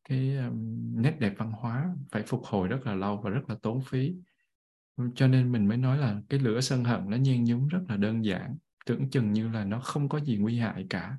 cái 0.10 0.38
nét 0.93 1.16
đẹp 1.20 1.34
văn 1.38 1.52
hóa 1.52 1.95
phải 2.12 2.24
phục 2.24 2.43
hồi 2.45 2.68
rất 2.68 2.86
là 2.86 2.95
lâu 2.95 3.22
và 3.24 3.30
rất 3.30 3.41
là 3.47 3.56
tốn 3.62 3.82
phí. 3.82 4.16
Cho 5.16 5.28
nên 5.28 5.52
mình 5.52 5.68
mới 5.68 5.78
nói 5.78 5.97
là 5.97 6.22
cái 6.30 6.39
lửa 6.39 6.62
sân 6.62 6.84
hận 6.84 7.10
nó 7.10 7.18
nhen 7.18 7.43
nhúm 7.43 7.68
rất 7.68 7.82
là 7.89 7.97
đơn 7.97 8.26
giản 8.26 8.58
tưởng 8.86 9.09
chừng 9.09 9.34
như 9.34 9.49
là 9.49 9.65
nó 9.65 9.79
không 9.79 10.09
có 10.09 10.19
gì 10.19 10.38
nguy 10.38 10.59
hại 10.59 10.86
cả. 10.89 11.17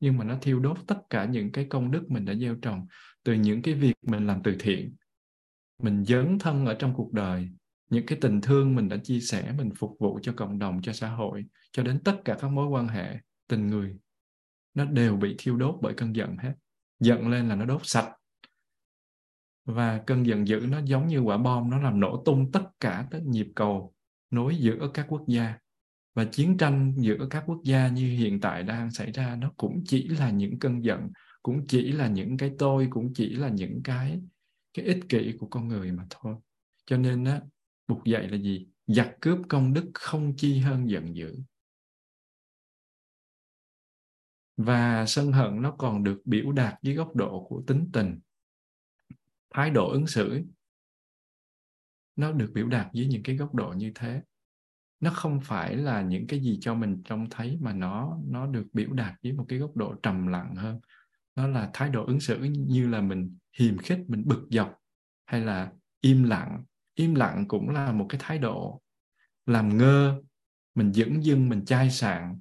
Nhưng 0.00 0.18
mà 0.18 0.24
nó 0.24 0.38
thiêu 0.42 0.60
đốt 0.60 0.78
tất 0.86 0.98
cả 1.10 1.24
những 1.24 1.52
cái 1.52 1.66
công 1.70 1.90
đức 1.90 2.10
mình 2.10 2.24
đã 2.24 2.34
gieo 2.34 2.54
trồng 2.54 2.86
từ 3.24 3.32
những 3.32 3.62
cái 3.62 3.74
việc 3.74 3.94
mình 4.02 4.26
làm 4.26 4.42
từ 4.42 4.56
thiện. 4.58 4.94
Mình 5.82 6.04
dấn 6.04 6.38
thân 6.38 6.66
ở 6.66 6.74
trong 6.74 6.94
cuộc 6.94 7.12
đời, 7.12 7.48
những 7.90 8.06
cái 8.06 8.18
tình 8.20 8.40
thương 8.40 8.74
mình 8.74 8.88
đã 8.88 8.96
chia 8.96 9.20
sẻ, 9.20 9.52
mình 9.58 9.70
phục 9.78 9.96
vụ 9.98 10.18
cho 10.22 10.32
cộng 10.36 10.58
đồng, 10.58 10.82
cho 10.82 10.92
xã 10.92 11.08
hội, 11.08 11.44
cho 11.72 11.82
đến 11.82 12.00
tất 12.04 12.16
cả 12.24 12.36
các 12.40 12.48
mối 12.48 12.68
quan 12.68 12.88
hệ, 12.88 13.16
tình 13.48 13.66
người, 13.66 13.96
nó 14.74 14.84
đều 14.84 15.16
bị 15.16 15.34
thiêu 15.38 15.56
đốt 15.56 15.78
bởi 15.82 15.94
cơn 15.94 16.16
giận 16.16 16.36
hết. 16.36 16.54
Giận 17.00 17.28
lên 17.28 17.48
là 17.48 17.54
nó 17.54 17.64
đốt 17.64 17.80
sạch. 17.84 18.12
Và 19.64 20.02
cơn 20.06 20.26
giận 20.26 20.48
dữ 20.48 20.66
nó 20.68 20.80
giống 20.84 21.06
như 21.06 21.18
quả 21.18 21.36
bom, 21.36 21.70
nó 21.70 21.82
làm 21.82 22.00
nổ 22.00 22.22
tung 22.24 22.52
tất 22.52 22.62
cả 22.80 23.06
các 23.10 23.22
nhịp 23.22 23.48
cầu 23.54 23.94
nối 24.30 24.56
giữa 24.56 24.90
các 24.94 25.06
quốc 25.08 25.24
gia 25.26 25.54
và 26.14 26.24
chiến 26.24 26.56
tranh 26.56 26.94
giữa 26.96 27.26
các 27.30 27.44
quốc 27.46 27.60
gia 27.64 27.88
như 27.88 28.16
hiện 28.16 28.40
tại 28.40 28.62
đang 28.62 28.90
xảy 28.90 29.12
ra 29.12 29.36
nó 29.36 29.52
cũng 29.56 29.82
chỉ 29.86 30.08
là 30.08 30.30
những 30.30 30.58
cơn 30.58 30.84
giận, 30.84 31.10
cũng 31.42 31.66
chỉ 31.66 31.92
là 31.92 32.08
những 32.08 32.36
cái 32.36 32.52
tôi, 32.58 32.86
cũng 32.90 33.12
chỉ 33.14 33.28
là 33.28 33.48
những 33.48 33.80
cái 33.84 34.20
cái 34.74 34.84
ích 34.84 35.00
kỷ 35.08 35.34
của 35.38 35.46
con 35.46 35.68
người 35.68 35.92
mà 35.92 36.06
thôi. 36.10 36.36
Cho 36.86 36.96
nên 36.96 37.24
á, 37.24 37.40
buộc 37.88 38.04
dạy 38.04 38.28
là 38.28 38.36
gì? 38.36 38.68
Giặc 38.86 39.10
cướp 39.20 39.38
công 39.48 39.72
đức 39.72 39.90
không 39.94 40.36
chi 40.36 40.58
hơn 40.58 40.90
giận 40.90 41.16
dữ. 41.16 41.38
Và 44.56 45.06
sân 45.06 45.32
hận 45.32 45.62
nó 45.62 45.74
còn 45.78 46.04
được 46.04 46.20
biểu 46.24 46.52
đạt 46.52 46.74
dưới 46.82 46.94
góc 46.94 47.16
độ 47.16 47.46
của 47.48 47.62
tính 47.66 47.90
tình. 47.92 48.20
Thái 49.54 49.70
độ 49.70 49.90
ứng 49.90 50.06
xử 50.06 50.42
nó 52.16 52.32
được 52.32 52.50
biểu 52.54 52.66
đạt 52.66 52.86
dưới 52.92 53.06
những 53.06 53.22
cái 53.22 53.36
góc 53.36 53.54
độ 53.54 53.74
như 53.76 53.92
thế 53.94 54.22
nó 55.00 55.10
không 55.10 55.40
phải 55.40 55.76
là 55.76 56.02
những 56.02 56.26
cái 56.26 56.40
gì 56.40 56.58
cho 56.60 56.74
mình 56.74 57.02
trông 57.04 57.30
thấy 57.30 57.58
mà 57.60 57.72
nó 57.72 58.18
nó 58.28 58.46
được 58.46 58.66
biểu 58.72 58.92
đạt 58.92 59.14
với 59.22 59.32
một 59.32 59.44
cái 59.48 59.58
góc 59.58 59.76
độ 59.76 59.94
trầm 60.02 60.26
lặng 60.26 60.54
hơn. 60.56 60.80
Nó 61.36 61.46
là 61.46 61.70
thái 61.72 61.90
độ 61.90 62.04
ứng 62.06 62.20
xử 62.20 62.42
như 62.42 62.88
là 62.88 63.00
mình 63.00 63.36
hiềm 63.58 63.78
khích, 63.78 63.98
mình 64.08 64.22
bực 64.26 64.46
dọc 64.50 64.78
hay 65.26 65.40
là 65.40 65.72
im 66.00 66.24
lặng. 66.24 66.64
Im 66.94 67.14
lặng 67.14 67.44
cũng 67.48 67.70
là 67.70 67.92
một 67.92 68.06
cái 68.08 68.20
thái 68.24 68.38
độ 68.38 68.82
làm 69.46 69.76
ngơ, 69.76 70.22
mình 70.74 70.92
dững 70.92 71.24
dưng, 71.24 71.48
mình 71.48 71.64
chai 71.64 71.90
sạn, 71.90 72.38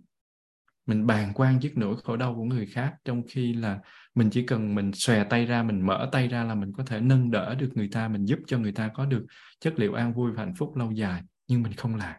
mình 0.86 1.07
bàn 1.07 1.32
quan 1.36 1.60
trước 1.60 1.72
nỗi 1.76 1.95
khổ 2.03 2.18
đau 2.18 2.36
của 2.36 2.43
người 2.43 2.66
khác, 2.66 2.95
trong 3.05 3.24
khi 3.28 3.53
là 3.53 3.80
mình 4.16 4.30
chỉ 4.30 4.45
cần 4.45 4.76
mình 4.76 4.91
xòe 4.93 5.24
tay 5.24 5.45
ra, 5.45 5.64
mình 5.64 5.86
mở 5.86 6.10
tay 6.12 6.28
ra 6.28 6.43
là 6.43 6.55
mình 6.55 6.72
có 6.74 6.84
thể 6.86 6.99
nâng 6.99 7.32
đỡ 7.32 7.55
được 7.55 7.70
người 7.76 7.89
ta, 7.91 8.07
mình 8.07 8.26
giúp 8.26 8.39
cho 8.47 8.60
người 8.60 8.72
ta 8.72 8.91
có 8.93 9.05
được 9.05 9.26
chất 9.60 9.80
liệu 9.80 9.93
an 9.93 10.14
vui 10.14 10.32
và 10.32 10.43
hạnh 10.43 10.55
phúc 10.55 10.76
lâu 10.76 10.91
dài, 10.91 11.22
nhưng 11.47 11.64
mình 11.64 11.74
không 11.74 11.95
làm 11.95 12.16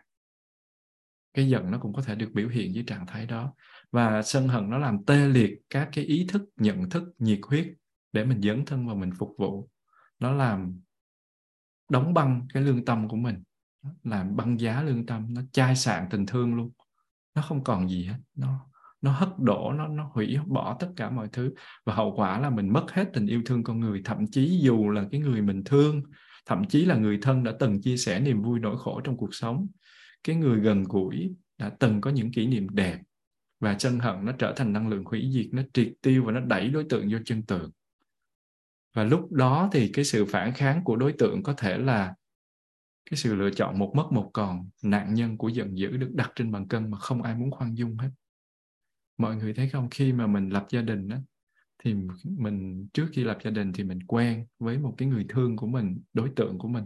cái 1.34 1.48
giận 1.48 1.70
nó 1.70 1.78
cũng 1.78 1.92
có 1.92 2.02
thể 2.02 2.14
được 2.14 2.30
biểu 2.34 2.48
hiện 2.48 2.74
dưới 2.74 2.84
trạng 2.86 3.06
thái 3.06 3.26
đó. 3.26 3.54
Và 3.92 4.22
sân 4.22 4.48
hận 4.48 4.70
nó 4.70 4.78
làm 4.78 5.04
tê 5.04 5.28
liệt 5.28 5.58
các 5.70 5.88
cái 5.92 6.04
ý 6.04 6.26
thức, 6.28 6.42
nhận 6.56 6.90
thức, 6.90 7.04
nhiệt 7.18 7.40
huyết 7.42 7.66
để 8.12 8.24
mình 8.24 8.42
dấn 8.42 8.64
thân 8.64 8.88
và 8.88 8.94
mình 8.94 9.10
phục 9.18 9.34
vụ. 9.38 9.68
Nó 10.18 10.32
làm 10.32 10.80
đóng 11.90 12.14
băng 12.14 12.46
cái 12.54 12.62
lương 12.62 12.84
tâm 12.84 13.08
của 13.08 13.16
mình. 13.16 13.42
Làm 14.02 14.36
băng 14.36 14.60
giá 14.60 14.82
lương 14.82 15.06
tâm, 15.06 15.34
nó 15.34 15.42
chai 15.52 15.76
sạn 15.76 16.06
tình 16.10 16.26
thương 16.26 16.54
luôn. 16.54 16.70
Nó 17.34 17.42
không 17.42 17.64
còn 17.64 17.88
gì 17.88 18.04
hết. 18.04 18.18
Nó 18.34 18.66
nó 19.00 19.12
hất 19.12 19.28
đổ, 19.38 19.72
nó 19.72 19.88
nó 19.88 20.10
hủy 20.14 20.38
bỏ 20.46 20.76
tất 20.80 20.88
cả 20.96 21.10
mọi 21.10 21.28
thứ. 21.32 21.54
Và 21.86 21.94
hậu 21.94 22.14
quả 22.16 22.38
là 22.38 22.50
mình 22.50 22.72
mất 22.72 22.86
hết 22.92 23.10
tình 23.12 23.26
yêu 23.26 23.42
thương 23.46 23.64
con 23.64 23.80
người. 23.80 24.02
Thậm 24.04 24.26
chí 24.30 24.60
dù 24.62 24.88
là 24.88 25.04
cái 25.10 25.20
người 25.20 25.42
mình 25.42 25.62
thương, 25.64 26.02
thậm 26.46 26.64
chí 26.68 26.84
là 26.84 26.96
người 26.96 27.18
thân 27.22 27.44
đã 27.44 27.52
từng 27.60 27.80
chia 27.82 27.96
sẻ 27.96 28.20
niềm 28.20 28.42
vui 28.42 28.60
nỗi 28.60 28.76
khổ 28.78 29.00
trong 29.04 29.16
cuộc 29.16 29.34
sống 29.34 29.66
cái 30.24 30.36
người 30.36 30.60
gần 30.60 30.84
gũi 30.84 31.34
đã 31.58 31.70
từng 31.78 32.00
có 32.00 32.10
những 32.10 32.32
kỷ 32.32 32.46
niệm 32.46 32.68
đẹp 32.68 32.98
và 33.60 33.74
chân 33.74 33.98
hận 33.98 34.24
nó 34.24 34.32
trở 34.32 34.52
thành 34.56 34.72
năng 34.72 34.88
lượng 34.88 35.04
hủy 35.04 35.30
diệt, 35.32 35.46
nó 35.52 35.62
triệt 35.72 35.92
tiêu 36.02 36.24
và 36.24 36.32
nó 36.32 36.40
đẩy 36.40 36.68
đối 36.68 36.84
tượng 36.84 37.08
vô 37.12 37.18
chân 37.24 37.42
tường 37.42 37.70
và 38.94 39.04
lúc 39.04 39.32
đó 39.32 39.68
thì 39.72 39.90
cái 39.92 40.04
sự 40.04 40.24
phản 40.24 40.52
kháng 40.54 40.84
của 40.84 40.96
đối 40.96 41.12
tượng 41.12 41.42
có 41.42 41.54
thể 41.56 41.78
là 41.78 42.14
cái 43.10 43.18
sự 43.18 43.34
lựa 43.34 43.50
chọn 43.50 43.78
một 43.78 43.92
mất 43.96 44.06
một 44.12 44.30
còn, 44.32 44.68
nạn 44.82 45.14
nhân 45.14 45.36
của 45.36 45.48
giận 45.48 45.78
dữ 45.78 45.96
được 45.96 46.10
đặt 46.14 46.32
trên 46.34 46.52
bàn 46.52 46.68
cân 46.68 46.90
mà 46.90 46.98
không 46.98 47.22
ai 47.22 47.34
muốn 47.34 47.50
khoan 47.50 47.74
dung 47.74 47.96
hết. 47.96 48.10
Mọi 49.18 49.36
người 49.36 49.54
thấy 49.54 49.68
không? 49.68 49.88
Khi 49.90 50.12
mà 50.12 50.26
mình 50.26 50.48
lập 50.48 50.66
gia 50.70 50.82
đình 50.82 51.08
đó 51.08 51.16
thì 51.78 51.94
mình, 52.24 52.88
trước 52.92 53.06
khi 53.12 53.24
lập 53.24 53.38
gia 53.44 53.50
đình 53.50 53.72
thì 53.72 53.84
mình 53.84 53.98
quen 54.06 54.46
với 54.58 54.78
một 54.78 54.94
cái 54.98 55.08
người 55.08 55.26
thương 55.28 55.56
của 55.56 55.66
mình, 55.66 56.02
đối 56.12 56.30
tượng 56.36 56.58
của 56.58 56.68
mình, 56.68 56.84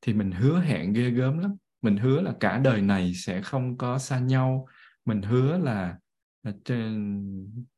thì 0.00 0.12
mình 0.12 0.30
hứa 0.32 0.60
hẹn 0.60 0.92
ghê 0.92 1.10
gớm 1.10 1.38
lắm 1.38 1.56
mình 1.82 1.96
hứa 1.96 2.20
là 2.20 2.34
cả 2.40 2.58
đời 2.58 2.82
này 2.82 3.14
sẽ 3.14 3.42
không 3.42 3.76
có 3.78 3.98
xa 3.98 4.18
nhau. 4.18 4.66
Mình 5.04 5.22
hứa 5.22 5.58
là, 5.58 5.98
là 6.42 6.52
trên 6.64 7.24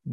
ừ, 0.05 0.13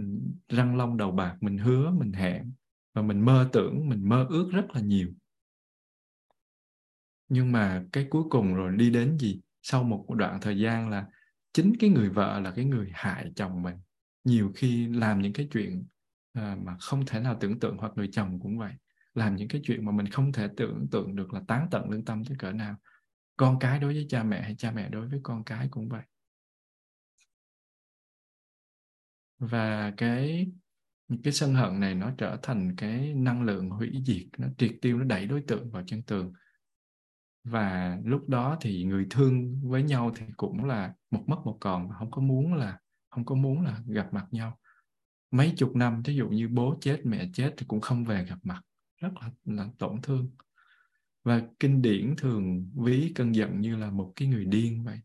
răng 0.49 0.77
long 0.77 0.97
đầu 0.97 1.11
bạc 1.11 1.37
mình 1.41 1.57
hứa 1.57 1.91
mình 1.91 2.13
hẹn. 2.13 2.53
Và 2.93 3.01
mình 3.01 3.25
mơ 3.25 3.49
tưởng 3.53 3.89
mình 3.89 4.09
mơ 4.09 4.25
ước 4.29 4.49
rất 4.51 4.65
là 4.73 4.81
nhiều. 4.81 5.09
Nhưng 7.29 7.51
mà 7.51 7.83
cái 7.91 8.07
cuối 8.09 8.23
cùng 8.29 8.55
rồi 8.55 8.77
đi 8.77 8.89
đến 8.89 9.17
gì? 9.17 9.41
Sau 9.61 9.83
một 9.83 10.05
đoạn 10.09 10.41
thời 10.41 10.59
gian 10.59 10.89
là 10.89 11.05
chính 11.53 11.73
cái 11.79 11.89
người 11.89 12.09
vợ 12.09 12.39
là 12.39 12.51
cái 12.51 12.65
người 12.65 12.89
hại 12.93 13.31
chồng 13.35 13.61
mình. 13.61 13.75
Nhiều 14.23 14.51
khi 14.55 14.87
làm 14.87 15.21
những 15.21 15.33
cái 15.33 15.47
chuyện 15.51 15.85
ờ, 16.33 16.55
mà 16.55 16.77
không 16.79 17.05
thể 17.05 17.19
nào 17.19 17.37
tưởng 17.39 17.59
tượng 17.59 17.77
hoặc 17.77 17.91
người 17.95 18.09
chồng 18.11 18.39
cũng 18.39 18.57
vậy. 18.57 18.73
Làm 19.13 19.35
những 19.35 19.47
cái 19.47 19.61
chuyện 19.63 19.85
mà 19.85 19.91
mình 19.91 20.07
không 20.07 20.31
thể 20.31 20.47
tưởng 20.57 20.87
tượng 20.91 21.15
được 21.15 21.33
là 21.33 21.41
tán 21.47 21.67
tận 21.71 21.89
lương 21.89 22.05
tâm 22.05 22.25
tới 22.25 22.37
cỡ 22.39 22.51
nào 22.51 22.75
con 23.39 23.59
cái 23.59 23.79
đối 23.79 23.93
với 23.93 24.05
cha 24.09 24.23
mẹ 24.23 24.41
hay 24.41 24.55
cha 24.57 24.71
mẹ 24.71 24.89
đối 24.89 25.07
với 25.07 25.19
con 25.23 25.43
cái 25.43 25.67
cũng 25.71 25.89
vậy. 25.89 26.03
Và 29.37 29.93
cái 29.97 30.47
cái 31.23 31.33
sân 31.33 31.53
hận 31.53 31.79
này 31.79 31.95
nó 31.95 32.11
trở 32.17 32.37
thành 32.43 32.75
cái 32.75 33.13
năng 33.13 33.43
lượng 33.43 33.69
hủy 33.69 34.03
diệt, 34.05 34.27
nó 34.37 34.47
triệt 34.57 34.71
tiêu, 34.81 34.97
nó 34.97 35.03
đẩy 35.03 35.25
đối 35.25 35.41
tượng 35.41 35.71
vào 35.71 35.83
chân 35.87 36.01
tường. 36.01 36.33
Và 37.43 37.97
lúc 38.03 38.29
đó 38.29 38.57
thì 38.61 38.83
người 38.83 39.07
thương 39.09 39.61
với 39.69 39.83
nhau 39.83 40.11
thì 40.17 40.25
cũng 40.37 40.65
là 40.65 40.93
một 41.11 41.23
mất 41.27 41.37
một 41.45 41.57
còn 41.61 41.89
không 41.99 42.11
có 42.11 42.21
muốn 42.21 42.53
là, 42.53 42.79
không 43.09 43.25
có 43.25 43.35
muốn 43.35 43.61
là 43.61 43.79
gặp 43.87 44.13
mặt 44.13 44.27
nhau. 44.31 44.59
Mấy 45.31 45.53
chục 45.57 45.75
năm 45.75 46.01
ví 46.05 46.15
dụ 46.15 46.29
như 46.29 46.47
bố 46.47 46.77
chết, 46.81 47.01
mẹ 47.03 47.29
chết 47.33 47.53
thì 47.57 47.65
cũng 47.65 47.81
không 47.81 48.05
về 48.05 48.25
gặp 48.25 48.39
mặt. 48.43 48.61
Rất 48.97 49.11
là 49.21 49.29
là 49.43 49.67
tổn 49.77 50.01
thương 50.01 50.29
và 51.23 51.41
kinh 51.59 51.81
điển 51.81 52.15
thường 52.17 52.71
ví 52.75 53.11
cơn 53.15 53.35
giận 53.35 53.61
như 53.61 53.75
là 53.75 53.91
một 53.91 54.13
cái 54.15 54.27
người 54.27 54.45
điên 54.45 54.83
vậy 54.83 54.99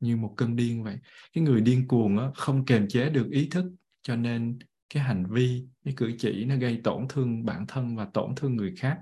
như 0.00 0.16
một 0.16 0.34
cơn 0.36 0.56
điên 0.56 0.84
vậy. 0.84 0.98
Cái 1.32 1.44
người 1.44 1.60
điên 1.60 1.88
cuồng 1.88 2.32
không 2.34 2.64
kềm 2.64 2.88
chế 2.88 3.10
được 3.10 3.30
ý 3.30 3.48
thức 3.50 3.64
cho 4.02 4.16
nên 4.16 4.58
cái 4.94 5.02
hành 5.02 5.26
vi 5.30 5.66
cái 5.84 5.94
cử 5.96 6.12
chỉ 6.18 6.44
nó 6.44 6.56
gây 6.56 6.80
tổn 6.84 7.06
thương 7.08 7.44
bản 7.44 7.64
thân 7.68 7.96
và 7.96 8.08
tổn 8.14 8.34
thương 8.36 8.56
người 8.56 8.74
khác. 8.76 8.98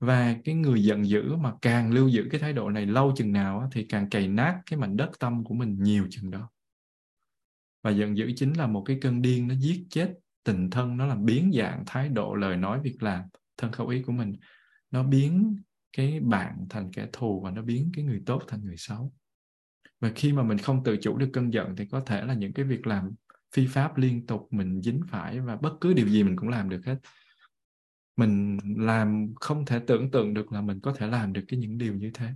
Và 0.00 0.36
cái 0.44 0.54
người 0.54 0.84
giận 0.84 1.06
dữ 1.06 1.36
mà 1.36 1.52
càng 1.62 1.92
lưu 1.92 2.08
giữ 2.08 2.28
cái 2.30 2.40
thái 2.40 2.52
độ 2.52 2.70
này 2.70 2.86
lâu 2.86 3.12
chừng 3.16 3.32
nào 3.32 3.60
á, 3.60 3.66
thì 3.72 3.86
càng 3.88 4.10
cày 4.10 4.28
nát 4.28 4.60
cái 4.70 4.78
mảnh 4.78 4.96
đất 4.96 5.10
tâm 5.18 5.44
của 5.44 5.54
mình 5.54 5.82
nhiều 5.82 6.06
chừng 6.10 6.30
đó. 6.30 6.50
Và 7.82 7.90
giận 7.90 8.16
dữ 8.16 8.32
chính 8.36 8.52
là 8.52 8.66
một 8.66 8.82
cái 8.86 8.98
cơn 9.00 9.22
điên 9.22 9.48
nó 9.48 9.54
giết 9.54 9.86
chết 9.90 10.14
tình 10.44 10.70
thân 10.70 10.96
nó 10.96 11.06
làm 11.06 11.24
biến 11.24 11.50
dạng 11.54 11.82
thái 11.86 12.08
độ 12.08 12.34
lời 12.34 12.56
nói 12.56 12.80
việc 12.82 13.02
làm 13.02 13.22
thân 13.56 13.72
khẩu 13.72 13.88
ý 13.88 14.02
của 14.02 14.12
mình 14.12 14.36
nó 14.90 15.02
biến 15.02 15.56
cái 15.92 16.20
bạn 16.20 16.66
thành 16.70 16.90
kẻ 16.92 17.06
thù 17.12 17.40
và 17.40 17.50
nó 17.50 17.62
biến 17.62 17.90
cái 17.94 18.04
người 18.04 18.22
tốt 18.26 18.42
thành 18.48 18.64
người 18.64 18.76
xấu. 18.76 19.12
Và 20.00 20.12
khi 20.14 20.32
mà 20.32 20.42
mình 20.42 20.58
không 20.58 20.84
tự 20.84 20.96
chủ 21.00 21.16
được 21.16 21.30
cơn 21.32 21.52
giận 21.52 21.76
thì 21.76 21.86
có 21.86 22.00
thể 22.00 22.24
là 22.24 22.34
những 22.34 22.52
cái 22.52 22.64
việc 22.64 22.86
làm 22.86 23.10
phi 23.52 23.66
pháp 23.66 23.98
liên 23.98 24.26
tục 24.26 24.48
mình 24.50 24.82
dính 24.82 25.00
phải 25.08 25.40
và 25.40 25.56
bất 25.56 25.72
cứ 25.80 25.94
điều 25.94 26.08
gì 26.08 26.24
mình 26.24 26.36
cũng 26.36 26.48
làm 26.48 26.68
được 26.68 26.84
hết. 26.84 26.96
Mình 28.16 28.58
làm 28.76 29.34
không 29.40 29.64
thể 29.64 29.80
tưởng 29.86 30.10
tượng 30.10 30.34
được 30.34 30.52
là 30.52 30.60
mình 30.60 30.80
có 30.80 30.92
thể 30.92 31.06
làm 31.06 31.32
được 31.32 31.44
cái 31.48 31.60
những 31.60 31.78
điều 31.78 31.94
như 31.94 32.10
thế. 32.14 32.28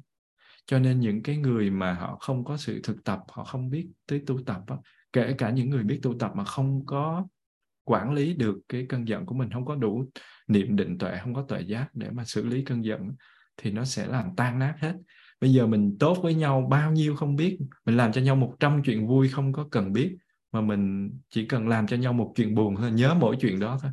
Cho 0.67 0.79
nên 0.79 1.01
những 1.01 1.23
cái 1.23 1.37
người 1.37 1.71
mà 1.71 1.95
họ 1.95 2.17
không 2.21 2.45
có 2.45 2.57
sự 2.57 2.81
thực 2.83 3.05
tập 3.05 3.21
họ 3.29 3.45
không 3.45 3.71
biết 3.71 3.89
tới 4.07 4.23
tu 4.27 4.43
tập 4.43 4.61
đó, 4.67 4.83
kể 5.13 5.35
cả 5.39 5.51
những 5.51 5.71
người 5.71 5.85
biết 5.85 6.01
tu 6.03 6.19
tập 6.19 6.33
mà 6.35 6.45
không 6.45 6.87
có 6.87 7.27
quản 7.85 8.13
lý 8.13 8.35
được 8.35 8.59
cái 8.69 8.87
cơn 8.89 9.09
giận 9.09 9.27
của 9.27 9.35
mình 9.35 9.51
không 9.51 9.65
có 9.65 9.75
đủ 9.75 10.05
niệm 10.49 10.77
định 10.77 10.99
tuệ 10.99 11.19
không 11.23 11.35
có 11.35 11.43
tuệ 11.43 11.61
giác 11.61 11.95
để 11.95 12.11
mà 12.11 12.25
xử 12.25 12.47
lý 12.47 12.65
cơn 12.65 12.85
giận 12.85 13.01
thì 13.57 13.71
nó 13.71 13.85
sẽ 13.85 14.07
làm 14.07 14.37
tan 14.37 14.59
nát 14.59 14.75
hết. 14.79 14.95
Bây 15.41 15.53
giờ 15.53 15.67
mình 15.67 15.97
tốt 16.01 16.19
với 16.23 16.35
nhau 16.35 16.67
bao 16.71 16.93
nhiêu 16.93 17.17
không 17.17 17.37
biết 17.37 17.59
mình 17.85 17.97
làm 17.97 18.13
cho 18.13 18.21
nhau 18.21 18.37
một 18.37 18.57
trăm 18.61 18.83
chuyện 18.85 19.07
vui 19.07 19.29
không 19.29 19.53
có 19.53 19.69
cần 19.71 19.93
biết 19.93 20.17
mà 20.53 20.61
mình 20.61 21.11
chỉ 21.31 21.47
cần 21.47 21.69
làm 21.69 21.87
cho 21.87 21.97
nhau 21.97 22.13
một 22.13 22.33
chuyện 22.37 22.55
buồn 22.55 22.77
thôi 22.77 22.91
nhớ 22.93 23.15
mỗi 23.15 23.37
chuyện 23.41 23.61
đó 23.61 23.79
thôi. 23.83 23.91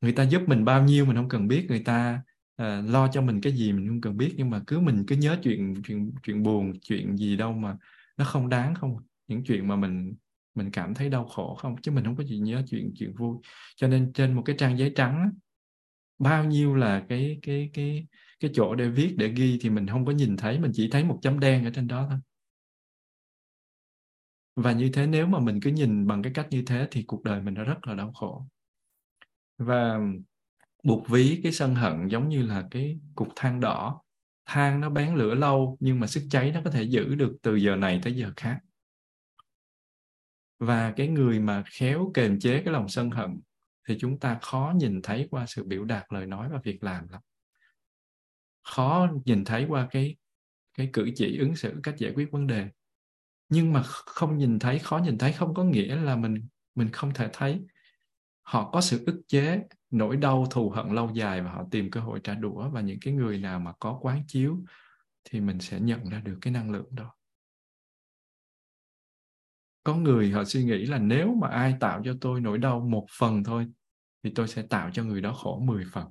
Người 0.00 0.12
ta 0.12 0.22
giúp 0.22 0.42
mình 0.46 0.64
bao 0.64 0.84
nhiêu 0.84 1.06
mình 1.06 1.16
không 1.16 1.28
cần 1.28 1.48
biết 1.48 1.66
người 1.68 1.82
ta 1.84 2.22
uh, 2.62 2.90
lo 2.90 3.08
cho 3.08 3.22
mình 3.22 3.40
cái 3.40 3.52
gì 3.52 3.72
mình 3.72 3.88
không 3.88 4.00
cần 4.00 4.16
biết 4.16 4.34
nhưng 4.36 4.50
mà 4.50 4.62
cứ 4.66 4.80
mình 4.80 5.04
cứ 5.06 5.16
nhớ 5.16 5.38
chuyện 5.42 5.74
chuyện 5.84 6.12
chuyện 6.22 6.42
buồn 6.42 6.72
chuyện 6.82 7.16
gì 7.16 7.36
đâu 7.36 7.52
mà 7.52 7.76
nó 8.16 8.24
không 8.24 8.48
đáng 8.48 8.74
không. 8.74 8.96
Những 9.26 9.44
chuyện 9.44 9.68
mà 9.68 9.76
mình 9.76 10.14
mình 10.54 10.70
cảm 10.72 10.94
thấy 10.94 11.08
đau 11.08 11.26
khổ 11.26 11.54
không? 11.54 11.76
Chứ 11.82 11.92
mình 11.92 12.04
không 12.04 12.16
có 12.16 12.24
gì 12.24 12.38
nhớ 12.38 12.62
chuyện 12.70 12.92
chuyện 12.98 13.14
vui. 13.14 13.36
Cho 13.76 13.88
nên 13.88 14.12
trên 14.12 14.34
một 14.34 14.42
cái 14.44 14.56
trang 14.58 14.78
giấy 14.78 14.92
trắng 14.96 15.30
bao 16.18 16.44
nhiêu 16.44 16.74
là 16.74 17.06
cái 17.08 17.38
cái 17.42 17.70
cái 17.72 18.06
cái 18.40 18.50
chỗ 18.54 18.74
để 18.74 18.88
viết, 18.88 19.14
để 19.18 19.28
ghi 19.28 19.58
thì 19.60 19.70
mình 19.70 19.86
không 19.86 20.06
có 20.06 20.12
nhìn 20.12 20.36
thấy, 20.36 20.58
mình 20.58 20.70
chỉ 20.74 20.88
thấy 20.90 21.04
một 21.04 21.18
chấm 21.22 21.40
đen 21.40 21.64
ở 21.64 21.70
trên 21.74 21.88
đó 21.88 22.06
thôi. 22.10 22.18
Và 24.56 24.72
như 24.72 24.90
thế 24.92 25.06
nếu 25.06 25.26
mà 25.26 25.38
mình 25.38 25.60
cứ 25.60 25.70
nhìn 25.70 26.06
bằng 26.06 26.22
cái 26.22 26.32
cách 26.32 26.46
như 26.50 26.62
thế 26.66 26.88
thì 26.90 27.02
cuộc 27.02 27.22
đời 27.22 27.42
mình 27.42 27.54
nó 27.54 27.64
rất 27.64 27.86
là 27.86 27.94
đau 27.94 28.12
khổ. 28.12 28.46
Và 29.58 30.00
buộc 30.84 31.08
ví 31.08 31.40
cái 31.42 31.52
sân 31.52 31.74
hận 31.74 32.08
giống 32.08 32.28
như 32.28 32.42
là 32.42 32.64
cái 32.70 33.00
cục 33.14 33.28
than 33.36 33.60
đỏ. 33.60 34.02
Than 34.46 34.80
nó 34.80 34.90
bén 34.90 35.14
lửa 35.14 35.34
lâu 35.34 35.76
nhưng 35.80 36.00
mà 36.00 36.06
sức 36.06 36.22
cháy 36.30 36.52
nó 36.52 36.60
có 36.64 36.70
thể 36.70 36.82
giữ 36.82 37.14
được 37.14 37.36
từ 37.42 37.56
giờ 37.56 37.76
này 37.76 38.00
tới 38.02 38.12
giờ 38.16 38.32
khác 38.36 38.58
và 40.62 40.92
cái 40.96 41.08
người 41.08 41.40
mà 41.40 41.62
khéo 41.66 42.10
kềm 42.14 42.40
chế 42.40 42.62
cái 42.64 42.72
lòng 42.72 42.88
sân 42.88 43.10
hận 43.10 43.40
thì 43.88 43.96
chúng 44.00 44.18
ta 44.18 44.38
khó 44.42 44.72
nhìn 44.76 45.02
thấy 45.02 45.28
qua 45.30 45.46
sự 45.46 45.64
biểu 45.64 45.84
đạt 45.84 46.04
lời 46.10 46.26
nói 46.26 46.48
và 46.52 46.60
việc 46.64 46.84
làm 46.84 47.08
lắm. 47.08 47.20
Khó 48.62 49.08
nhìn 49.24 49.44
thấy 49.44 49.66
qua 49.68 49.88
cái 49.90 50.16
cái 50.76 50.90
cử 50.92 51.10
chỉ 51.14 51.38
ứng 51.38 51.56
xử, 51.56 51.80
cách 51.82 51.94
giải 51.98 52.12
quyết 52.14 52.30
vấn 52.32 52.46
đề. 52.46 52.68
Nhưng 53.48 53.72
mà 53.72 53.82
không 53.86 54.38
nhìn 54.38 54.58
thấy, 54.58 54.78
khó 54.78 54.98
nhìn 54.98 55.18
thấy 55.18 55.32
không 55.32 55.54
có 55.54 55.64
nghĩa 55.64 55.96
là 55.96 56.16
mình 56.16 56.46
mình 56.74 56.88
không 56.92 57.14
thể 57.14 57.28
thấy. 57.32 57.60
Họ 58.42 58.70
có 58.70 58.80
sự 58.80 59.04
ức 59.06 59.22
chế, 59.28 59.62
nỗi 59.90 60.16
đau, 60.16 60.46
thù 60.50 60.70
hận 60.70 60.88
lâu 60.88 61.10
dài 61.14 61.40
và 61.40 61.50
họ 61.50 61.64
tìm 61.70 61.90
cơ 61.90 62.00
hội 62.00 62.20
trả 62.24 62.34
đũa. 62.34 62.70
Và 62.70 62.80
những 62.80 62.98
cái 63.00 63.14
người 63.14 63.38
nào 63.38 63.60
mà 63.60 63.72
có 63.80 63.98
quán 64.02 64.24
chiếu 64.28 64.58
thì 65.24 65.40
mình 65.40 65.60
sẽ 65.60 65.80
nhận 65.80 66.08
ra 66.08 66.20
được 66.20 66.38
cái 66.40 66.52
năng 66.52 66.70
lượng 66.70 66.94
đó 66.94 67.14
có 69.84 69.94
người 69.94 70.30
họ 70.30 70.44
suy 70.44 70.64
nghĩ 70.64 70.86
là 70.86 70.98
nếu 70.98 71.34
mà 71.34 71.48
ai 71.48 71.74
tạo 71.80 72.02
cho 72.04 72.16
tôi 72.20 72.40
nỗi 72.40 72.58
đau 72.58 72.80
một 72.80 73.06
phần 73.18 73.44
thôi 73.44 73.66
thì 74.22 74.30
tôi 74.34 74.48
sẽ 74.48 74.62
tạo 74.62 74.90
cho 74.92 75.04
người 75.04 75.20
đó 75.20 75.32
khổ 75.32 75.60
10 75.64 75.84
phần. 75.92 76.06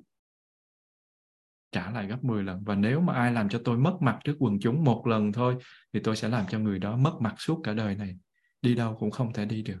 Trả 1.72 1.90
lại 1.90 2.06
gấp 2.06 2.24
10 2.24 2.42
lần. 2.42 2.64
Và 2.64 2.74
nếu 2.74 3.00
mà 3.00 3.14
ai 3.14 3.32
làm 3.32 3.48
cho 3.48 3.60
tôi 3.64 3.78
mất 3.78 3.96
mặt 4.00 4.18
trước 4.24 4.36
quần 4.38 4.60
chúng 4.60 4.84
một 4.84 5.06
lần 5.06 5.32
thôi 5.32 5.56
thì 5.92 6.00
tôi 6.04 6.16
sẽ 6.16 6.28
làm 6.28 6.46
cho 6.50 6.58
người 6.58 6.78
đó 6.78 6.96
mất 6.96 7.12
mặt 7.20 7.34
suốt 7.38 7.60
cả 7.64 7.74
đời 7.74 7.96
này. 7.96 8.16
Đi 8.62 8.74
đâu 8.74 8.96
cũng 9.00 9.10
không 9.10 9.32
thể 9.32 9.44
đi 9.44 9.62
được. 9.62 9.80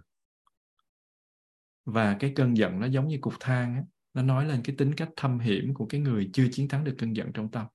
Và 1.84 2.16
cái 2.20 2.32
cơn 2.36 2.56
giận 2.56 2.80
nó 2.80 2.86
giống 2.86 3.08
như 3.08 3.18
cục 3.20 3.34
than 3.40 3.74
á, 3.74 3.82
nó 4.14 4.22
nói 4.22 4.46
lên 4.46 4.60
cái 4.64 4.76
tính 4.76 4.94
cách 4.94 5.08
thâm 5.16 5.38
hiểm 5.38 5.74
của 5.74 5.86
cái 5.86 6.00
người 6.00 6.30
chưa 6.32 6.46
chiến 6.52 6.68
thắng 6.68 6.84
được 6.84 6.94
cơn 6.98 7.16
giận 7.16 7.32
trong 7.32 7.50
tâm. 7.50 7.66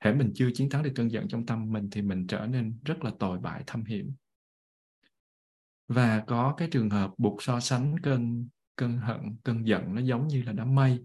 Hễ 0.00 0.12
mình 0.12 0.32
chưa 0.34 0.50
chiến 0.54 0.70
thắng 0.70 0.82
được 0.82 0.92
cơn 0.94 1.10
giận 1.10 1.28
trong 1.28 1.46
tâm 1.46 1.72
mình 1.72 1.88
thì 1.90 2.02
mình 2.02 2.26
trở 2.26 2.46
nên 2.46 2.78
rất 2.84 3.04
là 3.04 3.10
tồi 3.18 3.38
bại 3.38 3.62
thâm 3.66 3.84
hiểm 3.84 4.14
và 5.88 6.24
có 6.26 6.54
cái 6.56 6.68
trường 6.70 6.90
hợp 6.90 7.10
buộc 7.18 7.42
so 7.42 7.60
sánh 7.60 7.96
cơn 8.02 8.48
cơn 8.76 8.98
hận, 8.98 9.36
cơn 9.44 9.66
giận 9.66 9.94
nó 9.94 10.00
giống 10.00 10.28
như 10.28 10.42
là 10.42 10.52
đám 10.52 10.74
mây. 10.74 11.04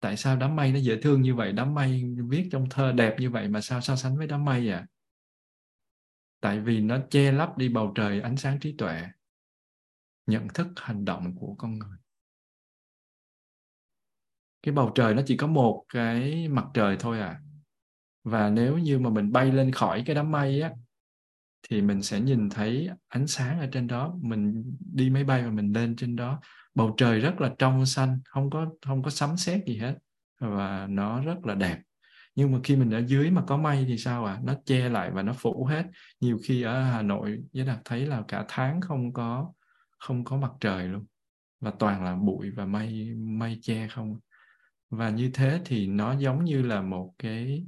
Tại 0.00 0.16
sao 0.16 0.36
đám 0.36 0.56
mây 0.56 0.72
nó 0.72 0.78
dễ 0.78 1.00
thương 1.02 1.22
như 1.22 1.34
vậy? 1.34 1.52
Đám 1.52 1.74
mây 1.74 2.04
viết 2.28 2.48
trong 2.52 2.68
thơ 2.70 2.92
đẹp 2.92 3.16
như 3.20 3.30
vậy 3.30 3.48
mà 3.48 3.60
sao 3.60 3.80
so 3.80 3.96
sánh 3.96 4.16
với 4.16 4.26
đám 4.26 4.44
mây 4.44 4.70
à? 4.70 4.86
Tại 6.40 6.60
vì 6.60 6.80
nó 6.80 6.98
che 7.10 7.32
lấp 7.32 7.58
đi 7.58 7.68
bầu 7.68 7.92
trời 7.94 8.20
ánh 8.20 8.36
sáng 8.36 8.60
trí 8.60 8.74
tuệ, 8.78 9.02
nhận 10.26 10.48
thức 10.48 10.66
hành 10.76 11.04
động 11.04 11.36
của 11.36 11.54
con 11.58 11.78
người. 11.78 11.98
Cái 14.62 14.74
bầu 14.74 14.92
trời 14.94 15.14
nó 15.14 15.22
chỉ 15.26 15.36
có 15.36 15.46
một 15.46 15.84
cái 15.88 16.48
mặt 16.48 16.66
trời 16.74 16.96
thôi 17.00 17.20
à. 17.20 17.40
Và 18.24 18.50
nếu 18.50 18.78
như 18.78 18.98
mà 18.98 19.10
mình 19.10 19.32
bay 19.32 19.52
lên 19.52 19.72
khỏi 19.72 20.02
cái 20.06 20.14
đám 20.16 20.30
mây 20.30 20.60
á 20.60 20.70
thì 21.70 21.82
mình 21.82 22.02
sẽ 22.02 22.20
nhìn 22.20 22.50
thấy 22.50 22.88
ánh 23.08 23.26
sáng 23.26 23.60
ở 23.60 23.66
trên 23.72 23.86
đó. 23.86 24.14
Mình 24.22 24.74
đi 24.94 25.10
máy 25.10 25.24
bay 25.24 25.42
và 25.42 25.50
mình 25.50 25.72
lên 25.72 25.96
trên 25.96 26.16
đó. 26.16 26.40
Bầu 26.74 26.94
trời 26.96 27.20
rất 27.20 27.40
là 27.40 27.54
trong 27.58 27.86
xanh, 27.86 28.20
không 28.24 28.50
có 28.50 28.66
không 28.86 29.02
có 29.02 29.10
sấm 29.10 29.36
sét 29.36 29.66
gì 29.66 29.76
hết. 29.76 29.98
Và 30.40 30.86
nó 30.90 31.22
rất 31.22 31.46
là 31.46 31.54
đẹp. 31.54 31.78
Nhưng 32.34 32.52
mà 32.52 32.58
khi 32.64 32.76
mình 32.76 32.90
ở 32.90 32.98
dưới 33.06 33.30
mà 33.30 33.42
có 33.46 33.56
mây 33.56 33.84
thì 33.88 33.98
sao 33.98 34.24
à 34.24 34.40
nó 34.44 34.54
che 34.64 34.88
lại 34.88 35.10
và 35.10 35.22
nó 35.22 35.32
phủ 35.32 35.64
hết. 35.64 35.86
Nhiều 36.20 36.38
khi 36.44 36.62
ở 36.62 36.82
Hà 36.82 37.02
Nội, 37.02 37.42
với 37.54 37.66
đạt 37.66 37.78
thấy 37.84 38.06
là 38.06 38.22
cả 38.28 38.44
tháng 38.48 38.80
không 38.80 39.12
có 39.12 39.52
không 39.98 40.24
có 40.24 40.36
mặt 40.36 40.52
trời 40.60 40.88
luôn. 40.88 41.06
Và 41.60 41.72
toàn 41.78 42.04
là 42.04 42.16
bụi 42.16 42.50
và 42.50 42.66
mây 42.66 43.14
mây 43.16 43.58
che 43.62 43.88
không. 43.88 44.18
Và 44.90 45.10
như 45.10 45.30
thế 45.34 45.60
thì 45.64 45.86
nó 45.86 46.18
giống 46.18 46.44
như 46.44 46.62
là 46.62 46.82
một 46.82 47.14
cái 47.18 47.66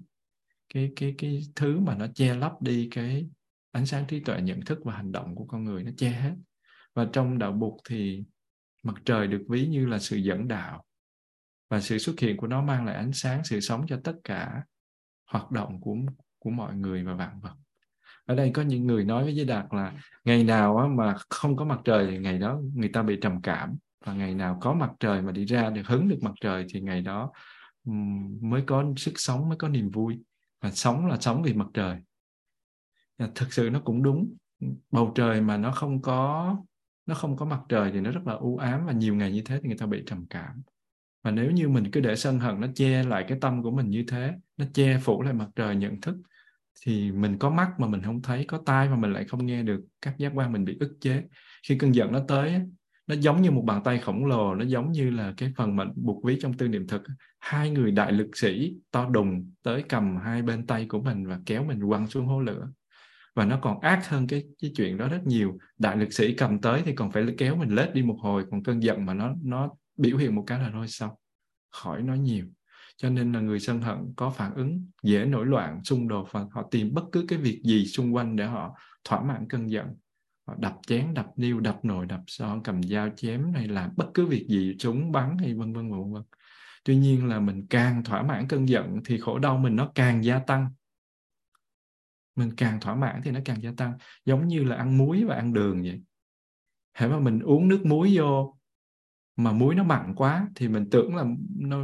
cái 0.75 0.93
cái 0.97 1.15
cái 1.19 1.43
thứ 1.57 1.81
mà 1.81 1.95
nó 1.95 2.07
che 2.15 2.35
lấp 2.35 2.53
đi 2.61 2.89
cái 2.91 3.27
ánh 3.73 3.87
sáng 3.87 4.05
trí 4.09 4.21
tuệ, 4.21 4.41
nhận 4.41 4.61
thức 4.61 4.79
và 4.85 4.95
hành 4.95 5.13
động 5.13 5.35
của 5.35 5.45
con 5.45 5.65
người 5.65 5.85
nó 5.85 5.91
che 5.97 6.09
hết. 6.09 6.35
Và 6.95 7.07
trong 7.13 7.39
đạo 7.39 7.53
bục 7.53 7.77
thì 7.89 8.25
mặt 8.83 8.95
trời 9.05 9.27
được 9.27 9.45
ví 9.49 9.67
như 9.67 9.87
là 9.87 9.99
sự 9.99 10.17
dẫn 10.17 10.49
đạo. 10.49 10.85
Và 11.69 11.81
sự 11.81 11.99
xuất 11.99 12.21
hiện 12.21 12.37
của 12.37 12.47
nó 12.47 12.63
mang 12.63 12.87
lại 12.87 12.95
ánh 12.95 13.13
sáng, 13.13 13.45
sự 13.45 13.61
sống 13.61 13.87
cho 13.87 14.01
tất 14.05 14.15
cả 14.25 14.63
hoạt 15.27 15.51
động 15.51 15.81
của 15.81 15.97
của 16.39 16.51
mọi 16.51 16.77
người 16.77 17.05
và 17.05 17.15
vạn 17.15 17.41
vật. 17.41 17.55
Ở 18.25 18.35
đây 18.35 18.51
có 18.55 18.63
những 18.63 18.87
người 18.87 19.05
nói 19.05 19.25
với 19.25 19.35
giới 19.37 19.47
đạt 19.47 19.67
là 19.71 19.93
ngày 20.25 20.45
nào 20.45 20.93
mà 20.97 21.15
không 21.29 21.57
có 21.57 21.65
mặt 21.65 21.81
trời 21.85 22.07
thì 22.11 22.19
ngày 22.19 22.39
đó 22.39 22.61
người 22.75 22.89
ta 22.89 23.03
bị 23.03 23.19
trầm 23.21 23.43
cảm. 23.43 23.77
Và 24.05 24.15
ngày 24.15 24.35
nào 24.35 24.59
có 24.61 24.75
mặt 24.75 24.91
trời 25.01 25.23
mà 25.23 25.33
đi 25.33 25.45
ra 25.45 25.71
được 25.71 25.87
hứng 25.87 26.09
được 26.09 26.19
mặt 26.23 26.33
trời 26.41 26.67
thì 26.69 26.81
ngày 26.81 27.03
đó 27.03 27.33
mới 28.41 28.63
có 28.67 28.85
sức 28.97 29.13
sống, 29.17 29.49
mới 29.49 29.59
có 29.59 29.69
niềm 29.69 29.91
vui. 29.91 30.21
Và 30.61 30.71
sống 30.71 31.07
là 31.07 31.17
sống 31.21 31.43
vì 31.43 31.55
mặt 31.55 31.67
trời. 31.75 31.97
Ờ, 33.21 33.31
thực 33.35 33.53
sự 33.53 33.71
nó 33.73 33.81
cũng 33.81 34.03
đúng. 34.03 34.35
Bầu 34.91 35.13
trời 35.15 35.41
mà 35.41 35.57
nó 35.57 35.73
không 35.73 36.03
có, 36.03 36.57
nó 37.07 37.15
không 37.15 37.37
có 37.37 37.47
mặt 37.47 37.61
trời 37.69 37.91
thì 37.93 38.01
nó 38.01 38.11
rất 38.11 38.27
là 38.27 38.35
u 38.35 38.57
ám 38.57 38.87
và 38.87 38.93
nhiều 38.93 39.15
ngày 39.15 39.33
như 39.33 39.43
thế 39.47 39.61
thì 39.63 39.69
người 39.69 39.79
ta 39.79 39.87
bị 39.87 40.03
trầm 40.07 40.27
cảm. 40.31 40.63
Và 41.25 41.31
nếu 41.31 41.51
như 41.51 41.69
mình 41.69 41.91
cứ 41.91 42.01
để 42.01 42.17
sân 42.17 42.39
hận, 42.39 42.61
nó 42.61 42.67
che 42.75 43.03
lại 43.03 43.25
cái 43.29 43.39
tâm 43.41 43.63
của 43.63 43.71
mình 43.71 43.91
như 43.91 44.05
thế, 44.09 44.33
nó 44.57 44.65
che 44.75 44.99
phủ 44.99 45.23
lại 45.23 45.35
mặt 45.35 45.49
trời 45.57 45.77
nhận 45.77 46.01
thức, 46.01 46.17
thì 46.87 47.13
mình 47.13 47.39
có 47.39 47.51
mắt 47.51 47.71
mà 47.79 47.87
mình 47.87 48.03
không 48.03 48.23
thấy, 48.23 48.45
có 48.45 48.63
tai 48.67 48.89
mà 48.89 48.97
mình 48.97 49.13
lại 49.13 49.25
không 49.25 49.47
nghe 49.47 49.63
được, 49.63 49.81
các 50.03 50.15
giác 50.19 50.33
quan 50.35 50.53
mình 50.53 50.65
bị 50.65 50.77
ức 50.81 50.97
chế. 51.01 51.23
Khi 51.69 51.79
cơn 51.79 51.95
giận 51.95 52.13
nó 52.13 52.21
tới 52.29 52.61
nó 53.07 53.15
giống 53.15 53.43
như 53.43 53.51
một 53.51 53.63
bàn 53.67 53.83
tay 53.85 53.99
khổng 53.99 54.25
lồ, 54.27 54.55
nó 54.55 54.65
giống 54.65 54.93
như 54.93 55.11
là 55.11 55.35
cái 55.37 55.53
phần 55.57 55.77
mệnh 55.77 55.93
buộc 55.97 56.25
ví 56.25 56.39
trong 56.41 56.55
tư 56.55 56.69
niệm 56.69 56.87
thực 56.87 57.03
hai 57.39 57.71
người 57.71 57.91
đại 57.91 58.13
lực 58.13 58.37
sĩ 58.37 58.75
to 58.91 59.09
đùng 59.09 59.51
tới 59.63 59.85
cầm 59.89 60.17
hai 60.17 60.43
bên 60.43 60.67
tay 60.67 60.87
của 60.89 61.03
mình 61.03 61.27
và 61.27 61.41
kéo 61.47 61.65
mình 61.65 61.81
quăng 61.89 62.07
xuống 62.07 62.27
hố 62.27 62.41
lửa 62.41 62.69
và 63.41 63.47
nó 63.47 63.59
còn 63.63 63.81
ác 63.81 64.09
hơn 64.09 64.27
cái 64.27 64.45
cái 64.63 64.73
chuyện 64.77 64.97
đó 64.97 65.09
rất 65.09 65.27
nhiều. 65.27 65.59
Đại 65.79 65.97
lực 65.97 66.13
sĩ 66.13 66.35
cầm 66.35 66.61
tới 66.61 66.83
thì 66.85 66.95
còn 66.95 67.13
phải 67.13 67.27
kéo 67.39 67.57
mình 67.57 67.75
lết 67.75 67.95
đi 67.95 68.03
một 68.03 68.17
hồi, 68.21 68.45
còn 68.51 68.63
cơn 68.63 68.83
giận 68.83 69.07
mà 69.07 69.15
nó 69.15 69.35
nó 69.43 69.69
biểu 69.97 70.17
hiện 70.17 70.35
một 70.35 70.45
cái 70.47 70.59
là 70.59 70.71
thôi 70.73 70.89
xong, 70.89 71.11
khỏi 71.71 72.03
nói 72.03 72.19
nhiều. 72.19 72.47
Cho 72.97 73.11
nên 73.11 73.33
là 73.33 73.41
người 73.41 73.61
sân 73.61 73.81
hận 73.81 73.97
có 74.17 74.31
phản 74.31 74.55
ứng, 74.55 74.87
dễ 75.03 75.25
nổi 75.25 75.47
loạn, 75.47 75.85
xung 75.85 76.09
đột 76.09 76.29
và 76.31 76.45
họ 76.51 76.69
tìm 76.71 76.95
bất 76.95 77.05
cứ 77.13 77.25
cái 77.29 77.39
việc 77.39 77.61
gì 77.65 77.87
xung 77.87 78.15
quanh 78.15 78.37
để 78.37 78.47
họ 78.47 78.75
thỏa 79.05 79.23
mãn 79.23 79.49
cơn 79.49 79.71
giận. 79.71 79.87
Họ 80.47 80.55
đập 80.59 80.75
chén, 80.87 81.15
đập 81.15 81.27
niêu, 81.37 81.61
đập 81.61 81.85
nồi, 81.85 82.07
đập 82.07 82.21
son 82.27 82.63
cầm 82.63 82.83
dao 82.83 83.09
chém 83.17 83.53
hay 83.55 83.69
làm 83.69 83.91
bất 83.97 84.07
cứ 84.15 84.27
việc 84.27 84.47
gì, 84.49 84.77
súng 84.79 85.13
bắn 85.13 85.37
hay 85.39 85.55
vân 85.55 85.73
vân 85.73 85.91
vân 85.91 86.13
vân. 86.13 86.23
Tuy 86.85 86.97
nhiên 86.97 87.27
là 87.27 87.41
mình 87.41 87.67
càng 87.71 88.05
thỏa 88.05 88.23
mãn 88.23 88.49
cơn 88.49 88.69
giận 88.69 89.01
thì 89.05 89.19
khổ 89.19 89.39
đau 89.39 89.59
mình 89.59 89.77
nó 89.77 89.93
càng 89.95 90.25
gia 90.25 90.39
tăng 90.39 90.69
mình 92.37 92.51
càng 92.57 92.81
thỏa 92.81 92.95
mãn 92.95 93.21
thì 93.25 93.31
nó 93.31 93.41
càng 93.45 93.63
gia 93.63 93.71
tăng, 93.77 93.99
giống 94.25 94.49
như 94.49 94.65
là 94.65 94.77
ăn 94.77 94.99
muối 94.99 95.25
và 95.25 95.35
ăn 95.35 95.53
đường 95.53 95.83
vậy. 95.83 96.03
Hễ 96.95 97.09
mà 97.09 97.19
mình 97.19 97.41
uống 97.41 97.69
nước 97.69 97.87
muối 97.87 98.17
vô 98.17 98.57
mà 99.37 99.53
muối 99.53 99.75
nó 99.75 99.85
mặn 99.85 100.15
quá 100.15 100.49
thì 100.57 100.69
mình 100.69 100.91
tưởng 100.91 101.17
là 101.17 101.25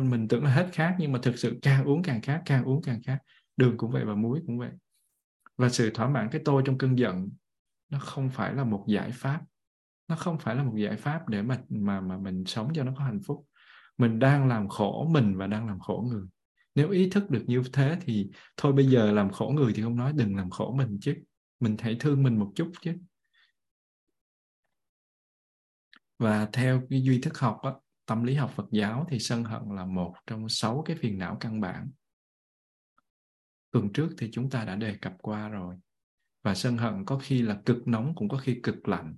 mình 0.02 0.28
tưởng 0.28 0.44
là 0.44 0.50
hết 0.50 0.68
khát, 0.72 0.96
nhưng 0.98 1.12
mà 1.12 1.18
thực 1.22 1.38
sự 1.38 1.58
càng 1.62 1.84
uống 1.84 2.02
càng 2.02 2.20
khát, 2.22 2.42
càng 2.46 2.64
uống 2.64 2.82
càng 2.82 3.00
khát. 3.02 3.18
Đường 3.56 3.76
cũng 3.76 3.90
vậy 3.90 4.04
và 4.04 4.14
muối 4.14 4.40
cũng 4.46 4.58
vậy. 4.58 4.70
Và 5.56 5.68
sự 5.68 5.90
thỏa 5.90 6.08
mãn 6.08 6.28
cái 6.30 6.40
tôi 6.44 6.62
trong 6.66 6.78
cơn 6.78 6.98
giận, 6.98 7.28
nó 7.88 7.98
không 7.98 8.30
phải 8.30 8.54
là 8.54 8.64
một 8.64 8.84
giải 8.88 9.10
pháp. 9.12 9.40
Nó 10.08 10.16
không 10.16 10.38
phải 10.38 10.56
là 10.56 10.62
một 10.62 10.76
giải 10.76 10.96
pháp 10.96 11.28
để 11.28 11.42
mà 11.42 11.58
mà 11.68 12.00
mà 12.00 12.18
mình 12.18 12.44
sống 12.46 12.72
cho 12.74 12.84
nó 12.84 12.92
có 12.98 13.04
hạnh 13.04 13.20
phúc. 13.26 13.46
Mình 13.98 14.18
đang 14.18 14.48
làm 14.48 14.68
khổ 14.68 15.08
mình 15.10 15.36
và 15.36 15.46
đang 15.46 15.66
làm 15.66 15.80
khổ 15.80 16.06
người 16.10 16.26
nếu 16.76 16.90
ý 16.90 17.10
thức 17.10 17.30
được 17.30 17.44
như 17.46 17.62
thế 17.72 17.98
thì 18.00 18.30
thôi 18.56 18.72
bây 18.72 18.86
giờ 18.86 19.12
làm 19.12 19.30
khổ 19.30 19.52
người 19.56 19.72
thì 19.76 19.82
không 19.82 19.96
nói 19.96 20.12
đừng 20.12 20.36
làm 20.36 20.50
khổ 20.50 20.74
mình 20.78 20.98
chứ. 21.00 21.14
Mình 21.60 21.76
hãy 21.78 21.96
thương 22.00 22.22
mình 22.22 22.38
một 22.38 22.52
chút 22.54 22.72
chứ. 22.80 22.92
Và 26.18 26.48
theo 26.52 26.82
cái 26.90 27.02
duy 27.02 27.20
thức 27.20 27.38
học 27.38 27.60
đó, 27.64 27.80
tâm 28.06 28.24
lý 28.24 28.34
học 28.34 28.52
Phật 28.56 28.66
giáo 28.70 29.06
thì 29.10 29.18
sân 29.18 29.44
hận 29.44 29.62
là 29.70 29.84
một 29.84 30.14
trong 30.26 30.48
sáu 30.48 30.82
cái 30.86 30.96
phiền 30.96 31.18
não 31.18 31.36
căn 31.40 31.60
bản. 31.60 31.90
Tuần 33.70 33.92
trước 33.92 34.08
thì 34.18 34.30
chúng 34.32 34.50
ta 34.50 34.64
đã 34.64 34.76
đề 34.76 34.96
cập 35.00 35.14
qua 35.22 35.48
rồi. 35.48 35.76
Và 36.42 36.54
sân 36.54 36.76
hận 36.76 37.04
có 37.04 37.18
khi 37.18 37.42
là 37.42 37.60
cực 37.64 37.88
nóng 37.88 38.14
cũng 38.14 38.28
có 38.28 38.38
khi 38.38 38.60
cực 38.62 38.88
lạnh. 38.88 39.16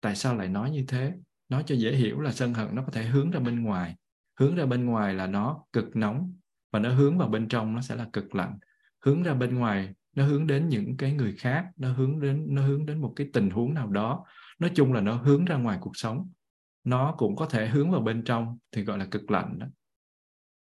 Tại 0.00 0.16
sao 0.16 0.36
lại 0.36 0.48
nói 0.48 0.70
như 0.70 0.84
thế? 0.88 1.14
Nói 1.48 1.64
cho 1.66 1.74
dễ 1.74 1.96
hiểu 1.96 2.20
là 2.20 2.32
sân 2.32 2.54
hận 2.54 2.74
nó 2.74 2.82
có 2.84 2.92
thể 2.92 3.04
hướng 3.04 3.30
ra 3.30 3.40
bên 3.40 3.62
ngoài 3.62 3.96
hướng 4.40 4.54
ra 4.54 4.66
bên 4.66 4.84
ngoài 4.84 5.14
là 5.14 5.26
nó 5.26 5.64
cực 5.72 5.96
nóng 5.96 6.34
và 6.72 6.78
nó 6.78 6.94
hướng 6.94 7.18
vào 7.18 7.28
bên 7.28 7.48
trong 7.48 7.74
nó 7.74 7.80
sẽ 7.80 7.96
là 7.96 8.08
cực 8.12 8.34
lạnh. 8.34 8.58
Hướng 9.04 9.22
ra 9.22 9.34
bên 9.34 9.58
ngoài 9.58 9.94
nó 10.16 10.26
hướng 10.26 10.46
đến 10.46 10.68
những 10.68 10.96
cái 10.96 11.12
người 11.12 11.34
khác, 11.38 11.66
nó 11.76 11.92
hướng 11.92 12.20
đến, 12.20 12.46
nó 12.48 12.62
hướng 12.66 12.86
đến 12.86 13.00
một 13.00 13.12
cái 13.16 13.30
tình 13.32 13.50
huống 13.50 13.74
nào 13.74 13.86
đó. 13.86 14.24
Nói 14.58 14.70
chung 14.74 14.92
là 14.92 15.00
nó 15.00 15.14
hướng 15.14 15.44
ra 15.44 15.56
ngoài 15.56 15.78
cuộc 15.80 15.96
sống. 15.96 16.30
Nó 16.84 17.14
cũng 17.18 17.36
có 17.36 17.46
thể 17.46 17.68
hướng 17.68 17.90
vào 17.90 18.00
bên 18.00 18.24
trong 18.24 18.58
thì 18.72 18.84
gọi 18.84 18.98
là 18.98 19.06
cực 19.06 19.30
lạnh 19.30 19.58
đó. 19.58 19.66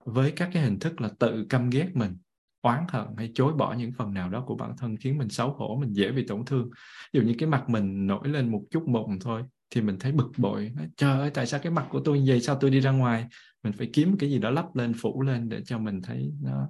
Với 0.05 0.33
các 0.37 0.51
cái 0.53 0.63
hình 0.63 0.79
thức 0.79 1.01
là 1.01 1.11
tự 1.19 1.47
căm 1.49 1.71
ghét 1.71 1.91
mình, 1.95 2.17
oán 2.63 2.85
hận 2.89 3.07
hay 3.17 3.31
chối 3.35 3.53
bỏ 3.53 3.75
những 3.75 3.93
phần 3.93 4.15
nào 4.15 4.31
đó 4.31 4.45
của 4.47 4.55
bản 4.55 4.77
thân 4.79 4.97
khiến 4.97 5.19
mình 5.19 5.29
xấu 5.29 5.53
hổ, 5.53 5.77
mình 5.81 5.93
dễ 5.93 6.13
bị 6.13 6.27
tổn 6.27 6.45
thương. 6.45 6.71
Ví 7.13 7.21
dụ 7.21 7.27
như 7.27 7.35
cái 7.39 7.49
mặt 7.49 7.69
mình 7.69 8.07
nổi 8.07 8.29
lên 8.29 8.51
một 8.51 8.65
chút 8.71 8.89
mụn 8.89 9.19
thôi 9.21 9.45
thì 9.71 9.81
mình 9.81 9.97
thấy 10.01 10.13
bực 10.13 10.31
bội. 10.37 10.73
Trời 10.97 11.19
ơi, 11.19 11.31
tại 11.35 11.47
sao 11.47 11.61
cái 11.63 11.73
mặt 11.73 11.87
của 11.91 12.01
tôi 12.05 12.19
như 12.19 12.25
vậy? 12.29 12.41
Sao 12.41 12.57
tôi 12.61 12.71
đi 12.71 12.81
ra 12.81 12.91
ngoài? 12.91 13.27
Mình 13.63 13.73
phải 13.73 13.91
kiếm 13.93 14.17
cái 14.19 14.31
gì 14.31 14.39
đó 14.39 14.51
lắp 14.51 14.77
lên, 14.77 14.93
phủ 15.03 15.23
lên 15.23 15.49
để 15.49 15.63
cho 15.65 15.79
mình 15.79 16.03
thấy 16.03 16.33
nó 16.43 16.69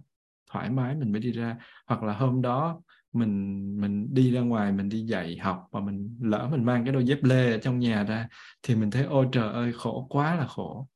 thoải 0.50 0.70
mái 0.70 0.94
mình 0.94 1.12
mới 1.12 1.20
đi 1.20 1.32
ra. 1.32 1.56
Hoặc 1.86 2.02
là 2.02 2.12
hôm 2.12 2.42
đó 2.42 2.82
mình 3.12 3.64
mình 3.80 4.14
đi 4.14 4.30
ra 4.32 4.40
ngoài, 4.40 4.72
mình 4.72 4.88
đi 4.88 5.00
dạy 5.00 5.36
học 5.36 5.68
và 5.70 5.80
mình 5.80 6.18
lỡ 6.20 6.48
mình 6.50 6.64
mang 6.64 6.84
cái 6.84 6.92
đôi 6.92 7.04
dép 7.04 7.24
lê 7.24 7.52
ở 7.52 7.58
trong 7.58 7.78
nhà 7.78 8.04
ra 8.04 8.28
thì 8.62 8.74
mình 8.74 8.90
thấy, 8.90 9.04
ôi 9.04 9.26
trời 9.32 9.52
ơi, 9.52 9.72
khổ 9.72 10.06
quá 10.10 10.36
là 10.36 10.46
khổ. 10.46 10.88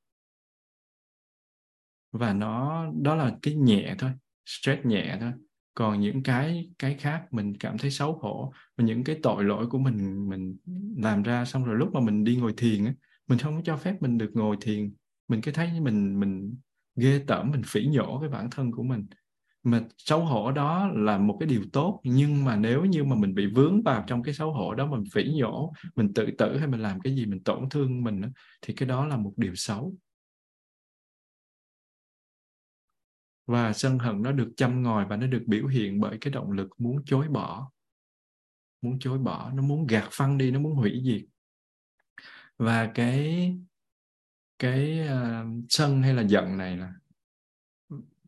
Và 2.13 2.33
nó, 2.33 2.87
đó 3.03 3.15
là 3.15 3.33
cái 3.43 3.55
nhẹ 3.55 3.95
thôi, 3.99 4.11
stress 4.47 4.85
nhẹ 4.85 5.17
thôi 5.21 5.33
còn 5.75 6.01
những 6.01 6.23
cái 6.23 6.71
cái 6.79 6.95
khác 6.95 7.23
mình 7.31 7.57
cảm 7.61 7.79
thấy 7.79 7.91
xấu 7.91 8.19
hổ, 8.23 8.53
và 8.77 8.85
những 8.85 9.05
cái 9.05 9.17
tội 9.23 9.45
lỗi 9.45 9.67
của 9.67 9.79
mình 9.79 10.29
mình 10.29 10.57
làm 10.97 11.23
ra 11.23 11.45
xong 11.45 11.65
rồi 11.65 11.77
lúc 11.77 11.95
mà 11.95 12.01
mình 12.01 12.25
đi 12.25 12.37
ngồi 12.37 12.55
thiền 12.57 12.85
á, 12.85 12.95
mình 13.29 13.39
không 13.39 13.55
có 13.57 13.63
cho 13.65 13.77
phép 13.77 14.03
mình 14.03 14.19
được 14.19 14.31
ngồi 14.35 14.57
thiền. 14.61 14.93
Mình 15.29 15.41
cứ 15.41 15.53
thấy 15.53 15.81
mình 15.81 16.21
mình 16.21 16.55
ghê 16.97 17.25
tởm, 17.27 17.51
mình 17.51 17.63
phỉ 17.67 17.87
nhổ 17.87 18.21
cái 18.21 18.29
bản 18.29 18.51
thân 18.51 18.73
của 18.73 18.83
mình. 18.83 19.07
Mà 19.65 19.81
xấu 19.99 20.25
hổ 20.25 20.53
đó 20.53 20.91
là 20.95 21.19
một 21.19 21.37
cái 21.41 21.49
điều 21.49 21.63
tốt, 21.73 22.01
nhưng 22.05 22.45
mà 22.45 22.57
nếu 22.57 22.85
như 22.85 23.05
mà 23.05 23.17
mình 23.17 23.35
bị 23.35 23.47
vướng 23.47 23.83
vào 23.83 24.05
trong 24.07 24.23
cái 24.23 24.35
xấu 24.35 24.53
hổ 24.53 24.75
đó, 24.75 24.87
mình 24.87 25.05
phỉ 25.13 25.25
nhổ, 25.35 25.73
mình 25.97 26.15
tự 26.15 26.27
tử 26.39 26.59
hay 26.59 26.69
mình 26.69 26.81
làm 26.81 27.01
cái 27.01 27.17
gì 27.17 27.27
mình 27.27 27.43
tổn 27.45 27.69
thương 27.71 28.05
mình 28.05 28.23
thì 28.63 28.75
cái 28.75 28.89
đó 28.89 29.07
là 29.07 29.17
một 29.17 29.33
điều 29.37 29.55
xấu. 29.55 29.95
Và 33.53 33.73
sân 33.73 33.99
hận 33.99 34.23
nó 34.23 34.33
được 34.33 34.53
châm 34.57 34.83
ngòi 34.83 35.07
và 35.09 35.17
nó 35.17 35.27
được 35.27 35.43
biểu 35.47 35.67
hiện 35.67 36.01
bởi 36.01 36.19
cái 36.21 36.33
động 36.33 36.53
lực 36.53 36.69
muốn 36.79 37.05
chối 37.05 37.29
bỏ. 37.29 37.71
Muốn 38.83 38.99
chối 38.99 39.19
bỏ 39.19 39.53
nó 39.55 39.63
muốn 39.63 39.87
gạt 39.87 40.09
phăng 40.11 40.39
đi 40.39 40.51
nó 40.51 40.61
muốn 40.61 40.75
hủy 40.75 41.03
diệt. 41.05 41.23
Và 42.59 42.91
cái 42.95 43.53
cái 44.59 45.01
uh, 45.01 45.65
sân 45.69 46.03
hay 46.03 46.15
là 46.15 46.23
giận 46.23 46.59
này 46.59 46.77
là 46.77 46.93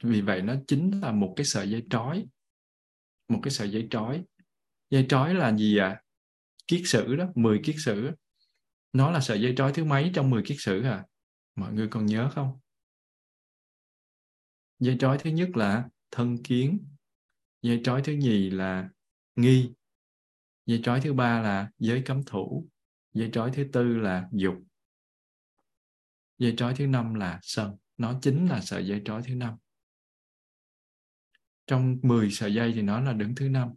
vì 0.02 0.20
vậy 0.20 0.42
nó 0.42 0.54
chính 0.66 1.00
là 1.00 1.12
một 1.12 1.32
cái 1.36 1.44
sợi 1.44 1.70
dây 1.70 1.86
trói. 1.90 2.26
Một 3.28 3.40
cái 3.42 3.50
sợi 3.50 3.70
dây 3.70 3.88
trói. 3.90 4.24
Dây 4.90 5.06
trói 5.08 5.34
là 5.34 5.56
gì 5.56 5.76
ạ? 5.76 5.88
À? 5.88 6.00
kiết 6.66 6.82
sử 6.84 7.16
đó 7.16 7.26
10 7.34 7.60
kiết 7.64 7.76
sử. 7.78 8.10
Nó 8.92 9.10
là 9.10 9.20
sợi 9.20 9.40
dây 9.40 9.54
trói 9.56 9.72
thứ 9.72 9.84
mấy 9.84 10.10
trong 10.14 10.30
10 10.30 10.42
kiết 10.42 10.56
sử 10.60 10.82
à 10.82 11.04
mọi 11.54 11.72
người 11.72 11.88
còn 11.88 12.06
nhớ 12.06 12.30
không? 12.34 12.58
Dây 14.84 14.96
trói 15.00 15.18
thứ 15.18 15.30
nhất 15.30 15.56
là 15.56 15.88
thân 16.10 16.42
kiến. 16.42 16.86
Dây 17.62 17.80
trói 17.84 18.02
thứ 18.02 18.12
nhì 18.12 18.50
là 18.50 18.88
nghi. 19.36 19.72
Dây 20.66 20.80
trói 20.82 21.00
thứ 21.00 21.12
ba 21.12 21.40
là 21.40 21.70
giới 21.78 22.02
cấm 22.02 22.22
thủ. 22.22 22.68
Dây 23.12 23.30
trói 23.32 23.50
thứ 23.54 23.64
tư 23.72 23.96
là 23.96 24.28
dục. 24.32 24.54
Dây 26.38 26.54
trói 26.56 26.74
thứ 26.74 26.86
năm 26.86 27.14
là 27.14 27.38
sân. 27.42 27.76
Nó 27.96 28.18
chính 28.22 28.46
là 28.46 28.60
sợi 28.60 28.86
dây 28.86 29.02
trói 29.04 29.22
thứ 29.22 29.34
năm. 29.34 29.54
Trong 31.66 31.98
10 32.02 32.30
sợi 32.30 32.54
dây 32.54 32.72
thì 32.72 32.82
nó 32.82 33.00
là 33.00 33.12
đứng 33.12 33.34
thứ 33.34 33.48
năm. 33.48 33.68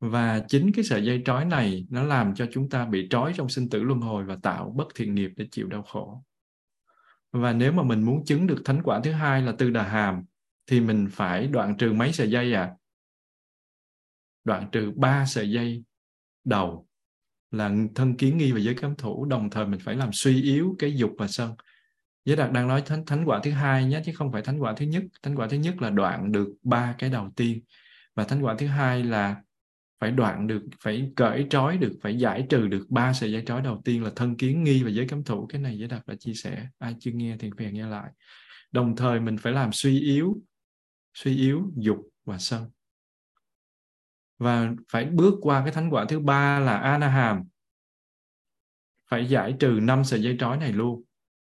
Và 0.00 0.44
chính 0.48 0.72
cái 0.74 0.84
sợi 0.84 1.04
dây 1.04 1.22
trói 1.24 1.44
này 1.44 1.86
nó 1.90 2.02
làm 2.02 2.34
cho 2.34 2.46
chúng 2.52 2.68
ta 2.68 2.86
bị 2.86 3.06
trói 3.10 3.32
trong 3.36 3.48
sinh 3.48 3.68
tử 3.68 3.82
luân 3.82 4.00
hồi 4.00 4.24
và 4.24 4.36
tạo 4.42 4.74
bất 4.76 4.86
thiện 4.94 5.14
nghiệp 5.14 5.30
để 5.36 5.48
chịu 5.50 5.68
đau 5.68 5.82
khổ 5.82 6.24
và 7.34 7.52
nếu 7.52 7.72
mà 7.72 7.82
mình 7.82 8.02
muốn 8.02 8.24
chứng 8.24 8.46
được 8.46 8.62
thánh 8.64 8.82
quả 8.82 9.00
thứ 9.04 9.12
hai 9.12 9.42
là 9.42 9.52
tư 9.58 9.70
đà 9.70 9.82
hàm, 9.82 10.24
thì 10.66 10.80
mình 10.80 11.08
phải 11.10 11.46
đoạn 11.46 11.76
trừ 11.78 11.92
mấy 11.92 12.12
sợi 12.12 12.30
dây 12.30 12.52
à 12.52 12.70
đoạn 14.44 14.68
trừ 14.72 14.92
ba 14.96 15.26
sợi 15.26 15.50
dây 15.50 15.84
đầu 16.44 16.86
là 17.50 17.72
thân 17.94 18.16
kiến 18.16 18.38
nghi 18.38 18.52
và 18.52 18.58
giới 18.58 18.74
cấm 18.74 18.96
thủ, 18.96 19.24
đồng 19.24 19.50
thời 19.50 19.66
mình 19.66 19.80
phải 19.80 19.94
làm 19.94 20.10
suy 20.12 20.42
yếu 20.42 20.76
cái 20.78 20.96
dục 20.96 21.12
và 21.18 21.26
sân. 21.28 21.54
Giới 22.24 22.36
đạt 22.36 22.52
đang 22.52 22.68
nói 22.68 22.82
thánh 22.86 23.06
thánh 23.06 23.24
quả 23.24 23.40
thứ 23.44 23.50
hai 23.50 23.84
nhé, 23.84 24.02
chứ 24.04 24.12
không 24.14 24.32
phải 24.32 24.42
thánh 24.42 24.58
quả 24.58 24.74
thứ 24.76 24.86
nhất. 24.86 25.02
Thánh 25.22 25.36
quả 25.36 25.48
thứ 25.50 25.56
nhất 25.56 25.82
là 25.82 25.90
đoạn 25.90 26.32
được 26.32 26.48
ba 26.62 26.94
cái 26.98 27.10
đầu 27.10 27.30
tiên. 27.36 27.60
Và 28.14 28.24
thánh 28.24 28.44
quả 28.44 28.54
thứ 28.58 28.66
hai 28.66 29.04
là 29.04 29.42
phải 30.04 30.10
đoạn 30.10 30.46
được, 30.46 30.62
phải 30.80 31.12
cởi 31.16 31.46
trói 31.50 31.78
được, 31.78 31.92
phải 32.02 32.18
giải 32.18 32.46
trừ 32.50 32.68
được 32.68 32.86
ba 32.88 33.12
sợi 33.12 33.32
dây 33.32 33.42
trói 33.46 33.62
đầu 33.62 33.82
tiên 33.84 34.04
là 34.04 34.10
thân 34.16 34.36
kiến 34.36 34.64
nghi 34.64 34.82
và 34.82 34.90
giới 34.90 35.08
cấm 35.08 35.24
thủ. 35.24 35.46
Cái 35.46 35.60
này 35.60 35.78
giới 35.78 35.88
đạt 35.88 36.06
đã 36.06 36.14
chia 36.14 36.34
sẻ. 36.34 36.66
Ai 36.78 36.96
chưa 37.00 37.10
nghe 37.10 37.36
thì 37.38 37.50
phải 37.58 37.72
nghe 37.72 37.86
lại. 37.86 38.10
Đồng 38.72 38.96
thời 38.96 39.20
mình 39.20 39.38
phải 39.38 39.52
làm 39.52 39.72
suy 39.72 40.00
yếu 40.00 40.36
suy 41.14 41.36
yếu 41.36 41.72
dục 41.76 42.08
và 42.24 42.38
sân. 42.38 42.70
Và 44.38 44.72
phải 44.88 45.04
bước 45.04 45.34
qua 45.40 45.62
cái 45.64 45.72
thánh 45.72 45.90
quả 45.90 46.04
thứ 46.08 46.20
ba 46.20 46.60
là 46.60 46.78
anaham. 46.78 47.42
Phải 49.10 49.26
giải 49.26 49.54
trừ 49.60 49.78
năm 49.82 50.04
sợi 50.04 50.22
dây 50.22 50.36
trói 50.40 50.56
này 50.56 50.72
luôn. 50.72 51.02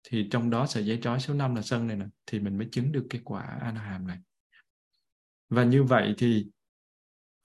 Thì 0.03 0.27
trong 0.31 0.49
đó 0.49 0.67
sợi 0.67 0.85
dây 0.85 0.99
trói 1.01 1.19
số 1.19 1.33
5 1.33 1.55
là 1.55 1.61
sân 1.61 1.87
này 1.87 1.95
nè, 1.95 2.05
thì 2.25 2.39
mình 2.39 2.57
mới 2.57 2.67
chứng 2.71 2.91
được 2.91 3.07
cái 3.09 3.21
quả 3.23 3.57
anaham 3.61 4.07
này. 4.07 4.17
Và 5.49 5.63
như 5.63 5.83
vậy 5.83 6.13
thì 6.17 6.47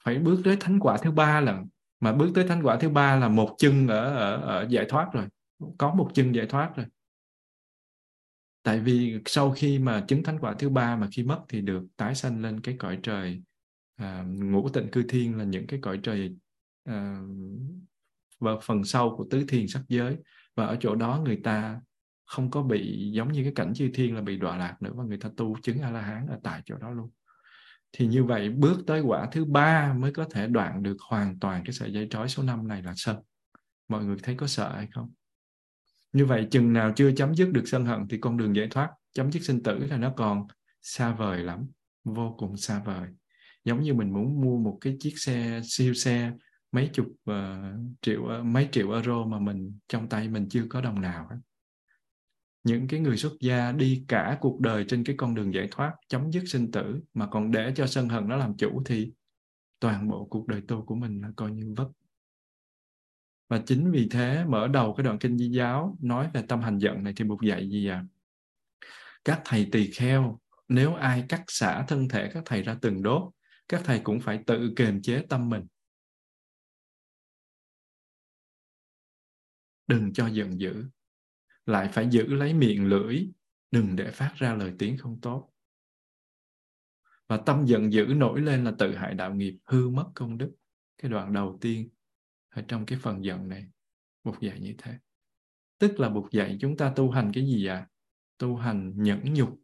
phải 0.07 0.19
bước 0.19 0.41
tới 0.45 0.57
thánh 0.61 0.81
quả 0.81 0.97
thứ 0.97 1.11
ba 1.11 1.41
lần 1.41 1.67
mà 2.01 2.13
bước 2.13 2.31
tới 2.35 2.49
thánh 2.49 2.63
quả 2.63 2.77
thứ 2.77 2.89
ba 2.89 3.17
là 3.17 3.29
một 3.29 3.55
chân 3.59 3.89
ở, 3.89 4.15
ở, 4.15 4.37
ở 4.37 4.67
giải 4.71 4.87
thoát 4.89 5.09
rồi. 5.13 5.27
Có 5.79 5.95
một 5.95 6.11
chân 6.15 6.35
giải 6.35 6.47
thoát 6.47 6.77
rồi. 6.77 6.87
Tại 8.63 8.81
vì 8.81 9.19
sau 9.27 9.51
khi 9.51 9.79
mà 9.79 10.05
chứng 10.09 10.23
thánh 10.23 10.39
quả 10.39 10.55
thứ 10.59 10.69
ba 10.69 10.97
mà 10.97 11.09
khi 11.13 11.23
mất 11.23 11.41
thì 11.49 11.61
được 11.61 11.83
tái 11.97 12.15
sanh 12.15 12.43
lên 12.43 12.61
cái 12.61 12.77
cõi 12.79 12.99
trời 13.03 13.43
à, 13.97 14.25
ngũ 14.27 14.69
tịnh 14.69 14.91
cư 14.91 15.03
thiên 15.09 15.39
là 15.39 15.45
những 15.45 15.67
cái 15.67 15.81
cõi 15.83 16.01
trời 16.03 16.37
à, 16.85 17.21
và 18.39 18.53
phần 18.63 18.85
sau 18.85 19.17
của 19.17 19.27
tứ 19.31 19.45
thiên 19.49 19.69
sắc 19.69 19.83
giới. 19.89 20.17
Và 20.55 20.67
ở 20.67 20.77
chỗ 20.81 20.95
đó 20.95 21.21
người 21.25 21.41
ta 21.45 21.81
không 22.27 22.51
có 22.51 22.63
bị 22.63 23.11
giống 23.13 23.33
như 23.33 23.43
cái 23.43 23.53
cảnh 23.55 23.75
chư 23.75 23.91
thiên 23.95 24.15
là 24.15 24.21
bị 24.21 24.37
đọa 24.37 24.57
lạc 24.57 24.83
nữa 24.83 24.93
và 24.95 25.05
người 25.05 25.19
ta 25.19 25.31
tu 25.37 25.57
chứng 25.63 25.81
a 25.81 25.91
la 25.91 26.01
hán 26.01 26.27
ở 26.27 26.39
tại 26.43 26.63
chỗ 26.65 26.77
đó 26.77 26.91
luôn 26.91 27.11
thì 27.99 28.07
như 28.07 28.25
vậy 28.25 28.49
bước 28.49 28.83
tới 28.87 29.01
quả 29.01 29.29
thứ 29.33 29.45
ba 29.45 29.93
mới 29.93 30.13
có 30.13 30.25
thể 30.31 30.47
đoạn 30.47 30.83
được 30.83 30.97
hoàn 31.01 31.39
toàn 31.39 31.63
cái 31.65 31.73
sợi 31.73 31.93
dây 31.93 32.07
trói 32.11 32.29
số 32.29 32.43
5 32.43 32.69
này 32.69 32.83
là 32.83 32.93
sân. 32.97 33.17
Mọi 33.89 34.05
người 34.05 34.17
thấy 34.23 34.35
có 34.35 34.47
sợ 34.47 34.73
hay 34.75 34.89
không? 34.95 35.13
Như 36.13 36.27
vậy 36.27 36.47
chừng 36.51 36.73
nào 36.73 36.93
chưa 36.97 37.13
chấm 37.13 37.35
dứt 37.35 37.53
được 37.53 37.63
sân 37.67 37.87
hận 37.87 38.09
thì 38.09 38.19
con 38.19 38.37
đường 38.37 38.57
giải 38.57 38.69
thoát 38.71 38.91
chấm 39.13 39.33
dứt 39.33 39.43
sinh 39.43 39.63
tử 39.63 39.79
là 39.79 39.97
nó 39.97 40.13
còn 40.17 40.47
xa 40.83 41.15
vời 41.15 41.43
lắm 41.43 41.67
vô 42.05 42.35
cùng 42.39 42.57
xa 42.57 42.83
vời. 42.85 43.09
Giống 43.65 43.83
như 43.83 43.95
mình 43.95 44.13
muốn 44.13 44.41
mua 44.41 44.59
một 44.59 44.79
cái 44.81 44.97
chiếc 45.01 45.13
xe 45.17 45.61
siêu 45.65 45.95
xe 45.95 46.33
mấy 46.73 46.91
chục 46.93 47.07
uh, 47.31 47.37
triệu 48.03 48.23
uh, 48.23 48.45
mấy 48.45 48.69
triệu 48.73 48.91
euro 48.91 49.25
mà 49.25 49.39
mình 49.39 49.79
trong 49.89 50.09
tay 50.09 50.29
mình 50.29 50.49
chưa 50.49 50.65
có 50.69 50.81
đồng 50.81 51.01
nào 51.01 51.27
hết 51.31 51.37
những 52.67 52.89
cái 52.89 53.01
người 53.01 53.17
xuất 53.17 53.33
gia 53.41 53.73
đi 53.73 54.05
cả 54.09 54.39
cuộc 54.41 54.61
đời 54.61 54.85
trên 54.89 55.05
cái 55.05 55.17
con 55.19 55.35
đường 55.35 55.55
giải 55.55 55.69
thoát, 55.71 55.93
chấm 56.09 56.31
dứt 56.33 56.45
sinh 56.47 56.71
tử 56.71 57.01
mà 57.15 57.27
còn 57.27 57.51
để 57.51 57.73
cho 57.77 57.87
sân 57.87 58.09
hận 58.09 58.29
nó 58.29 58.37
làm 58.37 58.57
chủ 58.57 58.83
thì 58.87 59.13
toàn 59.81 60.09
bộ 60.09 60.27
cuộc 60.31 60.47
đời 60.47 60.63
tu 60.69 60.85
của 60.85 60.95
mình 60.95 61.21
là 61.21 61.29
coi 61.37 61.51
như 61.51 61.75
vất 61.77 61.89
và 63.49 63.63
chính 63.67 63.91
vì 63.91 64.09
thế 64.11 64.45
mở 64.49 64.69
đầu 64.69 64.95
cái 64.95 65.05
đoạn 65.05 65.19
kinh 65.19 65.39
di 65.39 65.49
giáo 65.49 65.99
nói 66.01 66.31
về 66.35 66.43
tâm 66.49 66.61
hành 66.61 66.79
giận 66.79 67.05
này 67.05 67.13
thì 67.17 67.25
buộc 67.25 67.43
dạy 67.43 67.71
gì 67.71 67.89
à 67.89 68.05
các 69.27 69.43
thầy 69.45 69.69
tỳ 69.73 69.91
kheo, 69.91 70.41
nếu 70.69 70.95
ai 70.95 71.25
cắt 71.29 71.45
xả 71.49 71.85
thân 71.89 72.09
thể 72.09 72.31
các 72.35 72.43
thầy 72.47 72.63
ra 72.63 72.77
từng 72.83 73.03
đốt, 73.03 73.33
các 73.69 73.83
thầy 73.85 74.01
cũng 74.05 74.21
phải 74.21 74.41
tự 74.47 74.73
kiềm 74.77 75.03
chế 75.03 75.23
tâm 75.29 75.49
mình. 75.49 75.67
Đừng 79.87 80.13
cho 80.13 80.27
giận 80.27 80.61
dữ 80.61 80.85
lại 81.67 81.89
phải 81.93 82.09
giữ 82.11 82.27
lấy 82.27 82.55
miệng 82.55 82.87
lưỡi, 82.87 83.29
đừng 83.71 83.97
để 83.97 84.11
phát 84.11 84.35
ra 84.37 84.55
lời 84.55 84.75
tiếng 84.79 84.99
không 84.99 85.21
tốt. 85.21 85.53
Và 87.29 87.37
tâm 87.37 87.65
giận 87.67 87.93
dữ 87.93 88.05
nổi 88.05 88.41
lên 88.41 88.65
là 88.65 88.73
tự 88.79 88.97
hại 88.97 89.15
đạo 89.15 89.35
nghiệp 89.35 89.59
hư 89.65 89.89
mất 89.89 90.07
công 90.15 90.39
đức. 90.39 90.53
Cái 90.99 91.11
đoạn 91.11 91.33
đầu 91.33 91.59
tiên 91.61 91.89
ở 92.49 92.63
trong 92.69 92.87
cái 92.87 92.99
phần 93.03 93.25
giận 93.25 93.49
này 93.49 93.67
Bụt 94.25 94.41
dạy 94.41 94.61
như 94.61 94.75
thế. 94.79 94.99
Tức 95.79 96.01
là 96.01 96.09
Bụt 96.09 96.33
dạy 96.33 96.59
chúng 96.61 96.77
ta 96.77 96.93
tu 96.97 97.11
hành 97.11 97.31
cái 97.35 97.47
gì 97.47 97.67
ạ? 97.67 97.75
À? 97.75 97.89
tu 98.39 98.57
hành 98.57 98.93
nhẫn 98.97 99.35
nhục. 99.35 99.61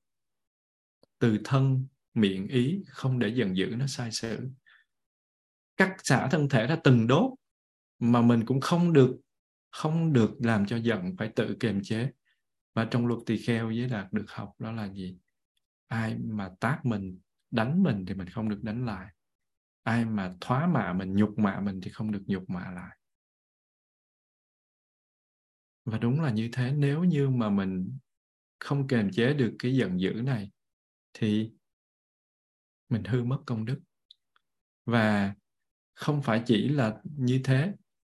Từ 1.19 1.39
thân, 1.45 1.87
miệng 2.15 2.49
ý, 2.49 2.83
không 2.89 3.19
để 3.19 3.29
giận 3.29 3.57
dữ 3.57 3.67
nó 3.77 3.87
sai 3.87 4.13
sự. 4.13 4.51
Cắt 5.77 5.97
xả 6.03 6.29
thân 6.31 6.49
thể 6.49 6.67
ra 6.67 6.77
từng 6.85 7.07
đốt 7.07 7.31
mà 7.99 8.23
mình 8.23 8.47
cũng 8.47 8.61
không 8.61 8.93
được 8.93 9.21
không 9.73 10.13
được 10.13 10.31
làm 10.39 10.67
cho 10.67 10.77
giận, 10.77 11.17
phải 11.19 11.33
tự 11.37 11.57
kiềm 11.61 11.83
chế. 11.83 12.11
Và 12.75 12.85
trong 12.85 13.07
luật 13.07 13.21
tỳ 13.27 13.39
kheo 13.39 13.67
với 13.67 13.89
đạt 13.89 14.13
được 14.13 14.25
học, 14.29 14.53
đó 14.59 14.73
là 14.73 14.93
gì? 14.93 15.19
Ai 15.87 16.19
mà 16.19 16.51
tác 16.61 16.81
mình, 16.85 17.19
đánh 17.51 17.83
mình 17.83 18.05
thì 18.07 18.15
mình 18.15 18.29
không 18.29 18.49
được 18.49 18.61
đánh 18.63 18.87
lại. 18.87 19.15
Ai 19.83 20.05
mà 20.05 20.33
thoá 20.41 20.67
mạ 20.67 20.93
mình, 20.93 21.13
nhục 21.13 21.39
mạ 21.39 21.61
mình 21.61 21.81
thì 21.81 21.91
không 21.91 22.13
được 22.13 22.23
nhục 22.27 22.51
mạ 22.51 22.71
lại. 22.71 22.99
Và 25.85 25.99
đúng 25.99 26.21
là 26.21 26.31
như 26.31 26.49
thế, 26.53 26.73
nếu 26.73 27.05
như 27.05 27.31
mà 27.31 27.51
mình 27.51 27.99
không 28.59 28.87
kềm 28.87 29.11
chế 29.11 29.35
được 29.35 29.57
cái 29.59 29.77
giận 29.77 30.01
dữ 30.01 30.13
này, 30.13 30.51
thì 31.13 31.53
mình 32.89 33.05
hư 33.05 33.25
mất 33.25 33.39
công 33.47 33.65
đức. 33.65 33.81
Và 34.87 35.35
không 35.95 36.23
phải 36.23 36.43
chỉ 36.47 36.69
là 36.69 37.01
như 37.05 37.41
thế 37.45 37.73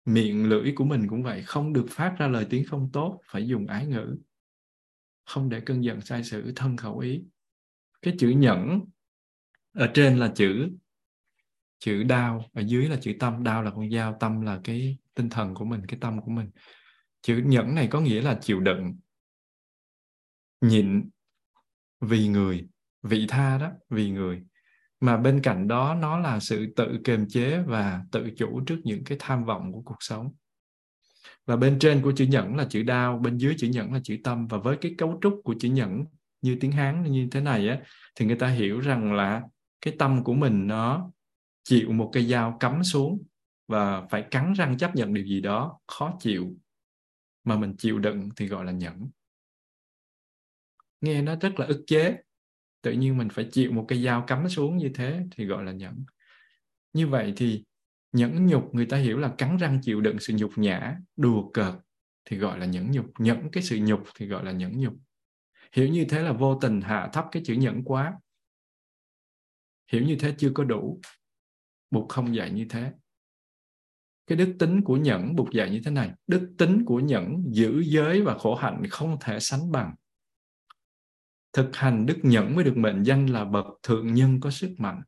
miệng 0.06 0.48
lưỡi 0.48 0.72
của 0.76 0.84
mình 0.84 1.08
cũng 1.08 1.22
vậy, 1.22 1.42
không 1.42 1.72
được 1.72 1.86
phát 1.90 2.14
ra 2.18 2.26
lời 2.26 2.46
tiếng 2.50 2.64
không 2.64 2.90
tốt, 2.92 3.20
phải 3.26 3.46
dùng 3.48 3.66
ái 3.66 3.86
ngữ. 3.86 4.16
Không 5.24 5.48
để 5.48 5.60
cơn 5.60 5.84
giận 5.84 6.00
sai 6.00 6.24
sự 6.24 6.52
thân 6.56 6.76
khẩu 6.76 6.98
ý. 6.98 7.22
Cái 8.02 8.14
chữ 8.18 8.28
nhẫn 8.28 8.80
ở 9.72 9.90
trên 9.94 10.18
là 10.18 10.32
chữ 10.34 10.68
chữ 11.78 12.02
đau, 12.02 12.44
ở 12.52 12.62
dưới 12.66 12.88
là 12.88 12.96
chữ 13.00 13.12
tâm. 13.20 13.42
Đau 13.42 13.62
là 13.62 13.70
con 13.70 13.90
dao, 13.90 14.16
tâm 14.20 14.40
là 14.40 14.60
cái 14.64 14.98
tinh 15.14 15.30
thần 15.30 15.54
của 15.54 15.64
mình, 15.64 15.86
cái 15.88 15.98
tâm 16.00 16.20
của 16.20 16.30
mình. 16.30 16.50
Chữ 17.22 17.42
nhẫn 17.46 17.74
này 17.74 17.88
có 17.90 18.00
nghĩa 18.00 18.22
là 18.22 18.38
chịu 18.40 18.60
đựng, 18.60 18.96
nhịn 20.60 21.10
vì 22.00 22.28
người, 22.28 22.68
vị 23.02 23.26
tha 23.28 23.58
đó, 23.58 23.72
vì 23.90 24.10
người 24.10 24.42
mà 25.00 25.16
bên 25.16 25.40
cạnh 25.42 25.68
đó, 25.68 25.94
nó 25.94 26.18
là 26.18 26.40
sự 26.40 26.66
tự 26.76 26.98
kiềm 27.04 27.28
chế 27.28 27.62
và 27.66 28.04
tự 28.12 28.30
chủ 28.36 28.60
trước 28.66 28.80
những 28.84 29.04
cái 29.04 29.18
tham 29.20 29.44
vọng 29.44 29.72
của 29.72 29.82
cuộc 29.84 29.96
sống. 30.00 30.32
Và 31.46 31.56
bên 31.56 31.78
trên 31.78 32.02
của 32.02 32.12
chữ 32.12 32.24
nhẫn 32.24 32.56
là 32.56 32.66
chữ 32.70 32.82
đau, 32.82 33.18
bên 33.18 33.38
dưới 33.38 33.54
chữ 33.58 33.68
nhẫn 33.68 33.92
là 33.92 34.00
chữ 34.04 34.16
tâm. 34.24 34.46
Và 34.46 34.58
với 34.58 34.76
cái 34.80 34.94
cấu 34.98 35.18
trúc 35.22 35.40
của 35.44 35.54
chữ 35.60 35.68
nhẫn 35.68 36.04
như 36.42 36.56
tiếng 36.60 36.72
hán 36.72 37.02
như 37.02 37.28
thế 37.30 37.40
này 37.40 37.68
á, 37.68 37.78
thì 38.14 38.26
người 38.26 38.36
ta 38.36 38.48
hiểu 38.48 38.80
rằng 38.80 39.12
là 39.12 39.42
cái 39.80 39.94
tâm 39.98 40.24
của 40.24 40.34
mình 40.34 40.66
nó 40.66 41.10
chịu 41.64 41.92
một 41.92 42.10
cây 42.12 42.26
dao 42.26 42.56
cắm 42.60 42.84
xuống 42.84 43.22
và 43.68 44.06
phải 44.10 44.24
cắn 44.30 44.52
răng 44.52 44.78
chấp 44.78 44.96
nhận 44.96 45.14
điều 45.14 45.26
gì 45.26 45.40
đó 45.40 45.78
khó 45.86 46.16
chịu 46.20 46.56
mà 47.44 47.56
mình 47.56 47.74
chịu 47.78 47.98
đựng 47.98 48.28
thì 48.36 48.46
gọi 48.46 48.64
là 48.64 48.72
nhẫn. 48.72 49.10
Nghe 51.00 51.22
nó 51.22 51.36
rất 51.40 51.60
là 51.60 51.66
ức 51.66 51.84
chế 51.86 52.16
tự 52.82 52.92
nhiên 52.92 53.18
mình 53.18 53.28
phải 53.28 53.48
chịu 53.52 53.72
một 53.72 53.84
cái 53.88 54.02
dao 54.02 54.24
cắm 54.26 54.48
xuống 54.48 54.76
như 54.76 54.90
thế 54.94 55.22
thì 55.30 55.46
gọi 55.46 55.64
là 55.64 55.72
nhẫn 55.72 56.04
như 56.92 57.06
vậy 57.06 57.32
thì 57.36 57.64
nhẫn 58.12 58.46
nhục 58.46 58.74
người 58.74 58.86
ta 58.86 58.96
hiểu 58.96 59.18
là 59.18 59.34
cắn 59.38 59.56
răng 59.56 59.80
chịu 59.82 60.00
đựng 60.00 60.16
sự 60.20 60.32
nhục 60.36 60.58
nhã, 60.58 60.96
đùa 61.16 61.50
cợt 61.50 61.74
thì 62.24 62.36
gọi 62.36 62.58
là 62.58 62.66
nhẫn 62.66 62.90
nhục 62.90 63.06
nhẫn 63.18 63.48
cái 63.52 63.62
sự 63.62 63.78
nhục 63.82 64.02
thì 64.18 64.26
gọi 64.26 64.44
là 64.44 64.52
nhẫn 64.52 64.80
nhục 64.80 64.94
hiểu 65.72 65.88
như 65.88 66.04
thế 66.08 66.22
là 66.22 66.32
vô 66.32 66.58
tình 66.60 66.80
hạ 66.80 67.10
thấp 67.12 67.24
cái 67.32 67.42
chữ 67.46 67.54
nhẫn 67.54 67.84
quá 67.84 68.14
hiểu 69.92 70.02
như 70.02 70.16
thế 70.16 70.34
chưa 70.38 70.50
có 70.54 70.64
đủ 70.64 71.00
Bụt 71.90 72.08
không 72.08 72.34
dạy 72.34 72.50
như 72.50 72.66
thế. 72.70 72.92
Cái 74.26 74.38
đức 74.38 74.56
tính 74.58 74.82
của 74.82 74.96
nhẫn 74.96 75.36
Bụt 75.36 75.52
dạy 75.52 75.70
như 75.70 75.80
thế 75.84 75.90
này. 75.90 76.10
Đức 76.26 76.54
tính 76.58 76.84
của 76.84 77.00
nhẫn 77.00 77.44
giữ 77.48 77.82
giới 77.86 78.22
và 78.22 78.38
khổ 78.38 78.54
hạnh 78.54 78.82
không 78.90 79.16
thể 79.20 79.40
sánh 79.40 79.72
bằng. 79.72 79.94
Thực 81.56 81.76
hành 81.76 82.06
đức 82.06 82.18
nhẫn 82.22 82.54
mới 82.54 82.64
được 82.64 82.76
mệnh 82.76 83.02
danh 83.02 83.26
là 83.26 83.44
bậc 83.44 83.66
thượng 83.82 84.14
nhân 84.14 84.40
có 84.40 84.50
sức 84.50 84.74
mạnh. 84.78 85.02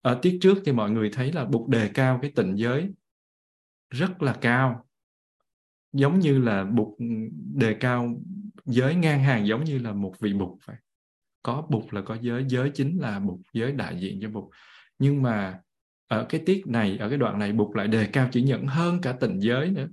Ở 0.00 0.18
tiết 0.22 0.38
trước 0.40 0.58
thì 0.64 0.72
mọi 0.72 0.90
người 0.90 1.10
thấy 1.12 1.32
là 1.32 1.44
bục 1.44 1.68
đề 1.68 1.90
cao 1.94 2.18
cái 2.22 2.32
tịnh 2.36 2.58
giới 2.58 2.90
rất 3.90 4.22
là 4.22 4.36
cao. 4.40 4.86
Giống 5.92 6.20
như 6.20 6.38
là 6.38 6.64
bục 6.64 6.96
đề 7.54 7.76
cao 7.80 8.20
giới 8.64 8.94
ngang 8.94 9.22
hàng 9.22 9.46
giống 9.46 9.64
như 9.64 9.78
là 9.78 9.92
một 9.92 10.14
vị 10.20 10.32
bục 10.32 10.58
vậy 10.64 10.76
có 11.42 11.66
bục 11.70 11.92
là 11.92 12.02
có 12.02 12.16
giới 12.20 12.44
giới 12.48 12.70
chính 12.74 12.98
là 13.00 13.20
bục 13.20 13.40
giới 13.52 13.72
đại 13.72 14.00
diện 14.00 14.18
cho 14.22 14.28
bục 14.28 14.50
nhưng 14.98 15.22
mà 15.22 15.60
ở 16.06 16.26
cái 16.28 16.42
tiết 16.46 16.66
này, 16.66 16.98
ở 16.98 17.08
cái 17.08 17.18
đoạn 17.18 17.38
này 17.38 17.52
bục 17.52 17.74
lại 17.74 17.88
đề 17.88 18.08
cao 18.12 18.28
chữ 18.32 18.40
nhẫn 18.40 18.66
hơn 18.66 19.00
cả 19.02 19.12
tịnh 19.12 19.42
giới 19.42 19.70
nữa 19.70 19.88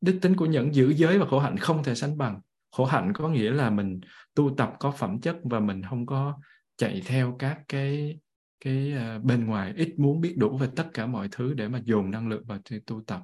đức 0.00 0.18
tính 0.22 0.36
của 0.36 0.46
nhẫn 0.46 0.74
giữ 0.74 0.94
giới 0.96 1.18
và 1.18 1.26
khổ 1.26 1.38
hạnh 1.38 1.56
không 1.56 1.84
thể 1.84 1.94
sánh 1.94 2.18
bằng 2.18 2.40
khổ 2.72 2.84
hạnh 2.84 3.12
có 3.14 3.28
nghĩa 3.28 3.50
là 3.50 3.70
mình 3.70 4.00
tu 4.34 4.54
tập 4.56 4.72
có 4.80 4.90
phẩm 4.90 5.20
chất 5.20 5.36
và 5.42 5.60
mình 5.60 5.82
không 5.82 6.06
có 6.06 6.40
chạy 6.76 7.02
theo 7.06 7.36
các 7.38 7.60
cái 7.68 8.18
cái 8.64 8.92
à, 8.92 9.18
bên 9.18 9.46
ngoài, 9.46 9.72
ít 9.76 9.94
muốn 9.98 10.20
biết 10.20 10.34
đủ 10.38 10.56
về 10.56 10.68
tất 10.76 10.88
cả 10.94 11.06
mọi 11.06 11.28
thứ 11.32 11.54
để 11.54 11.68
mà 11.68 11.80
dồn 11.84 12.10
năng 12.10 12.28
lượng 12.28 12.44
vào 12.44 12.58
tu 12.86 13.02
tập 13.06 13.22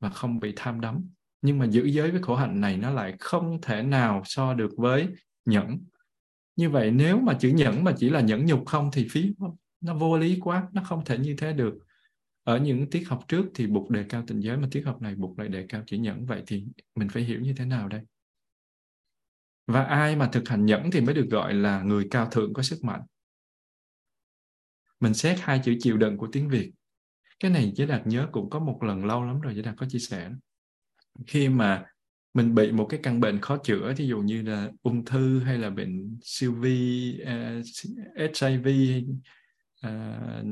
và 0.00 0.10
không 0.10 0.40
bị 0.40 0.52
tham 0.56 0.80
đắm. 0.80 1.04
Nhưng 1.42 1.58
mà 1.58 1.66
giữ 1.66 1.84
giới 1.84 2.10
với 2.10 2.22
khổ 2.22 2.34
hạnh 2.34 2.60
này 2.60 2.76
nó 2.76 2.90
lại 2.90 3.16
không 3.20 3.58
thể 3.62 3.82
nào 3.82 4.22
so 4.24 4.54
được 4.54 4.70
với 4.76 5.08
nhẫn. 5.44 5.78
Như 6.56 6.70
vậy 6.70 6.90
nếu 6.90 7.20
mà 7.20 7.34
chữ 7.40 7.48
nhẫn 7.48 7.84
mà 7.84 7.92
chỉ 7.96 8.10
là 8.10 8.20
nhẫn 8.20 8.46
nhục 8.46 8.66
không 8.66 8.90
thì 8.92 9.08
phí 9.10 9.34
nó 9.80 9.94
vô 9.94 10.18
lý 10.18 10.40
quá, 10.40 10.68
nó 10.72 10.82
không 10.82 11.04
thể 11.04 11.18
như 11.18 11.34
thế 11.38 11.52
được. 11.52 11.74
Ở 12.42 12.58
những 12.58 12.90
tiết 12.90 13.08
học 13.08 13.24
trước 13.28 13.46
thì 13.54 13.66
bục 13.66 13.90
đề 13.90 14.04
cao 14.08 14.24
tình 14.26 14.40
giới 14.40 14.56
mà 14.56 14.68
tiết 14.70 14.82
học 14.86 15.02
này 15.02 15.14
bục 15.14 15.38
lại 15.38 15.48
đề 15.48 15.66
cao 15.68 15.82
chữ 15.86 15.96
nhẫn. 15.96 16.26
Vậy 16.26 16.42
thì 16.46 16.66
mình 16.94 17.08
phải 17.08 17.22
hiểu 17.22 17.40
như 17.40 17.54
thế 17.56 17.64
nào 17.64 17.88
đây? 17.88 18.00
Và 19.66 19.84
ai 19.84 20.16
mà 20.16 20.28
thực 20.32 20.48
hành 20.48 20.66
nhẫn 20.66 20.90
thì 20.90 21.00
mới 21.00 21.14
được 21.14 21.26
gọi 21.30 21.54
là 21.54 21.82
người 21.82 22.06
cao 22.10 22.26
thượng 22.30 22.52
có 22.52 22.62
sức 22.62 22.84
mạnh. 22.84 23.02
Mình 25.00 25.14
xét 25.14 25.40
hai 25.40 25.60
chữ 25.64 25.74
chịu 25.80 25.96
đựng 25.96 26.16
của 26.16 26.28
tiếng 26.32 26.48
việt. 26.48 26.72
Cái 27.40 27.50
này 27.50 27.72
giới 27.76 27.86
đạt 27.86 28.06
nhớ 28.06 28.28
cũng 28.32 28.50
có 28.50 28.58
một 28.58 28.82
lần 28.82 29.04
lâu 29.04 29.24
lắm 29.24 29.40
rồi 29.40 29.54
giới 29.54 29.62
đạt 29.62 29.74
có 29.76 29.86
chia 29.88 29.98
sẻ. 29.98 30.30
Khi 31.26 31.48
mà 31.48 31.84
mình 32.34 32.54
bị 32.54 32.72
một 32.72 32.86
cái 32.88 33.00
căn 33.02 33.20
bệnh 33.20 33.40
khó 33.40 33.56
chữa 33.56 33.94
thí 33.94 34.06
dụ 34.06 34.18
như 34.18 34.42
là 34.42 34.70
ung 34.82 35.04
thư 35.04 35.40
hay 35.40 35.58
là 35.58 35.70
bệnh 35.70 36.18
siêu 36.22 36.52
vi 36.52 37.20
à, 37.26 37.60
uh, 38.24 38.30
HIV 38.40 38.66
uh, 38.66 39.14
à, 39.80 40.42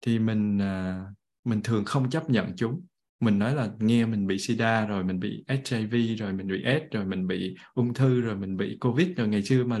thì 0.00 0.18
mình 0.18 0.58
uh, 0.58 1.16
mình 1.44 1.62
thường 1.62 1.84
không 1.84 2.10
chấp 2.10 2.30
nhận 2.30 2.56
chúng 2.56 2.86
mình 3.20 3.38
nói 3.38 3.54
là 3.54 3.70
nghe 3.78 4.06
mình 4.06 4.26
bị 4.26 4.38
sida 4.38 4.86
rồi 4.86 5.04
mình 5.04 5.20
bị 5.20 5.44
HIV 5.48 6.16
rồi 6.18 6.32
mình 6.32 6.46
bị 6.46 6.62
AIDS 6.62 6.84
rồi 6.90 7.04
mình 7.04 7.26
bị 7.26 7.56
ung 7.74 7.94
thư 7.94 8.20
rồi 8.20 8.36
mình 8.36 8.56
bị 8.56 8.76
covid 8.80 9.08
rồi. 9.16 9.28
Ngày 9.28 9.42
xưa 9.42 9.64
mà 9.64 9.78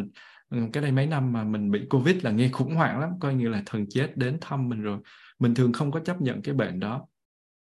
ừ, 0.48 0.58
cái 0.72 0.82
đây 0.82 0.92
mấy 0.92 1.06
năm 1.06 1.32
mà 1.32 1.44
mình 1.44 1.70
bị 1.70 1.80
covid 1.90 2.16
là 2.24 2.30
nghe 2.30 2.48
khủng 2.48 2.74
hoảng 2.74 3.00
lắm, 3.00 3.10
coi 3.20 3.34
như 3.34 3.48
là 3.48 3.62
thần 3.66 3.86
chết 3.90 4.16
đến 4.16 4.38
thăm 4.40 4.68
mình 4.68 4.82
rồi. 4.82 4.98
Mình 5.38 5.54
thường 5.54 5.72
không 5.72 5.90
có 5.90 6.00
chấp 6.00 6.20
nhận 6.20 6.42
cái 6.42 6.54
bệnh 6.54 6.80
đó. 6.80 7.06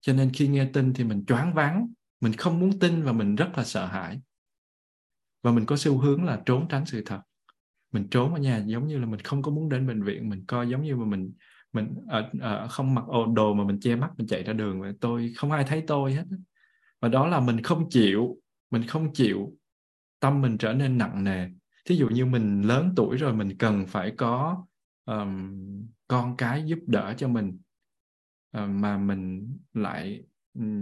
Cho 0.02 0.14
nên 0.14 0.30
khi 0.34 0.48
nghe 0.48 0.66
tin 0.74 0.94
thì 0.94 1.04
mình 1.04 1.26
choáng 1.26 1.54
váng, 1.54 1.88
mình 2.22 2.34
không 2.34 2.60
muốn 2.60 2.80
tin 2.80 3.04
và 3.04 3.12
mình 3.12 3.36
rất 3.36 3.50
là 3.58 3.64
sợ 3.64 3.86
hãi. 3.86 4.22
Và 5.44 5.52
mình 5.52 5.66
có 5.66 5.78
xu 5.78 5.98
hướng 5.98 6.24
là 6.24 6.42
trốn 6.46 6.68
tránh 6.70 6.86
sự 6.86 7.04
thật. 7.06 7.20
Mình 7.92 8.08
trốn 8.12 8.34
ở 8.34 8.40
nhà 8.40 8.64
giống 8.66 8.88
như 8.88 8.98
là 8.98 9.06
mình 9.06 9.20
không 9.20 9.42
có 9.42 9.52
muốn 9.52 9.70
đến 9.70 9.88
bệnh 9.88 10.04
viện, 10.04 10.30
mình 10.30 10.46
coi 10.48 10.70
giống 10.70 10.84
như 10.84 10.96
mà 10.96 11.06
mình 11.06 11.34
mình 11.74 11.96
ở, 12.08 12.30
ở 12.42 12.68
không 12.68 12.96
mặc 12.96 13.06
đồ 13.36 13.54
mà 13.54 13.64
mình 13.64 13.80
che 13.80 13.96
mắt 13.96 14.12
mình 14.18 14.28
chạy 14.28 14.44
ra 14.44 14.54
đường 14.54 14.80
mà 14.80 14.94
tôi 15.02 15.34
không 15.36 15.52
ai 15.52 15.64
thấy 15.64 15.84
tôi 15.88 16.14
hết 16.14 16.26
và 17.02 17.10
đó 17.10 17.28
là 17.28 17.40
mình 17.40 17.62
không 17.62 17.90
chịu 17.90 18.38
mình 18.72 18.84
không 18.88 19.14
chịu 19.14 19.54
tâm 20.20 20.42
mình 20.42 20.58
trở 20.58 20.74
nên 20.74 20.98
nặng 20.98 21.24
nề. 21.24 21.48
Thí 21.86 21.96
dụ 21.96 22.10
như 22.10 22.26
mình 22.26 22.62
lớn 22.62 22.94
tuổi 22.96 23.18
rồi 23.18 23.34
mình 23.34 23.58
cần 23.58 23.86
phải 23.88 24.12
có 24.18 24.66
um, 25.06 25.58
con 26.08 26.38
cái 26.38 26.64
giúp 26.66 26.80
đỡ 26.88 27.14
cho 27.18 27.28
mình 27.28 27.58
uh, 28.58 28.70
mà 28.70 28.98
mình 28.98 29.54
lại 29.74 30.24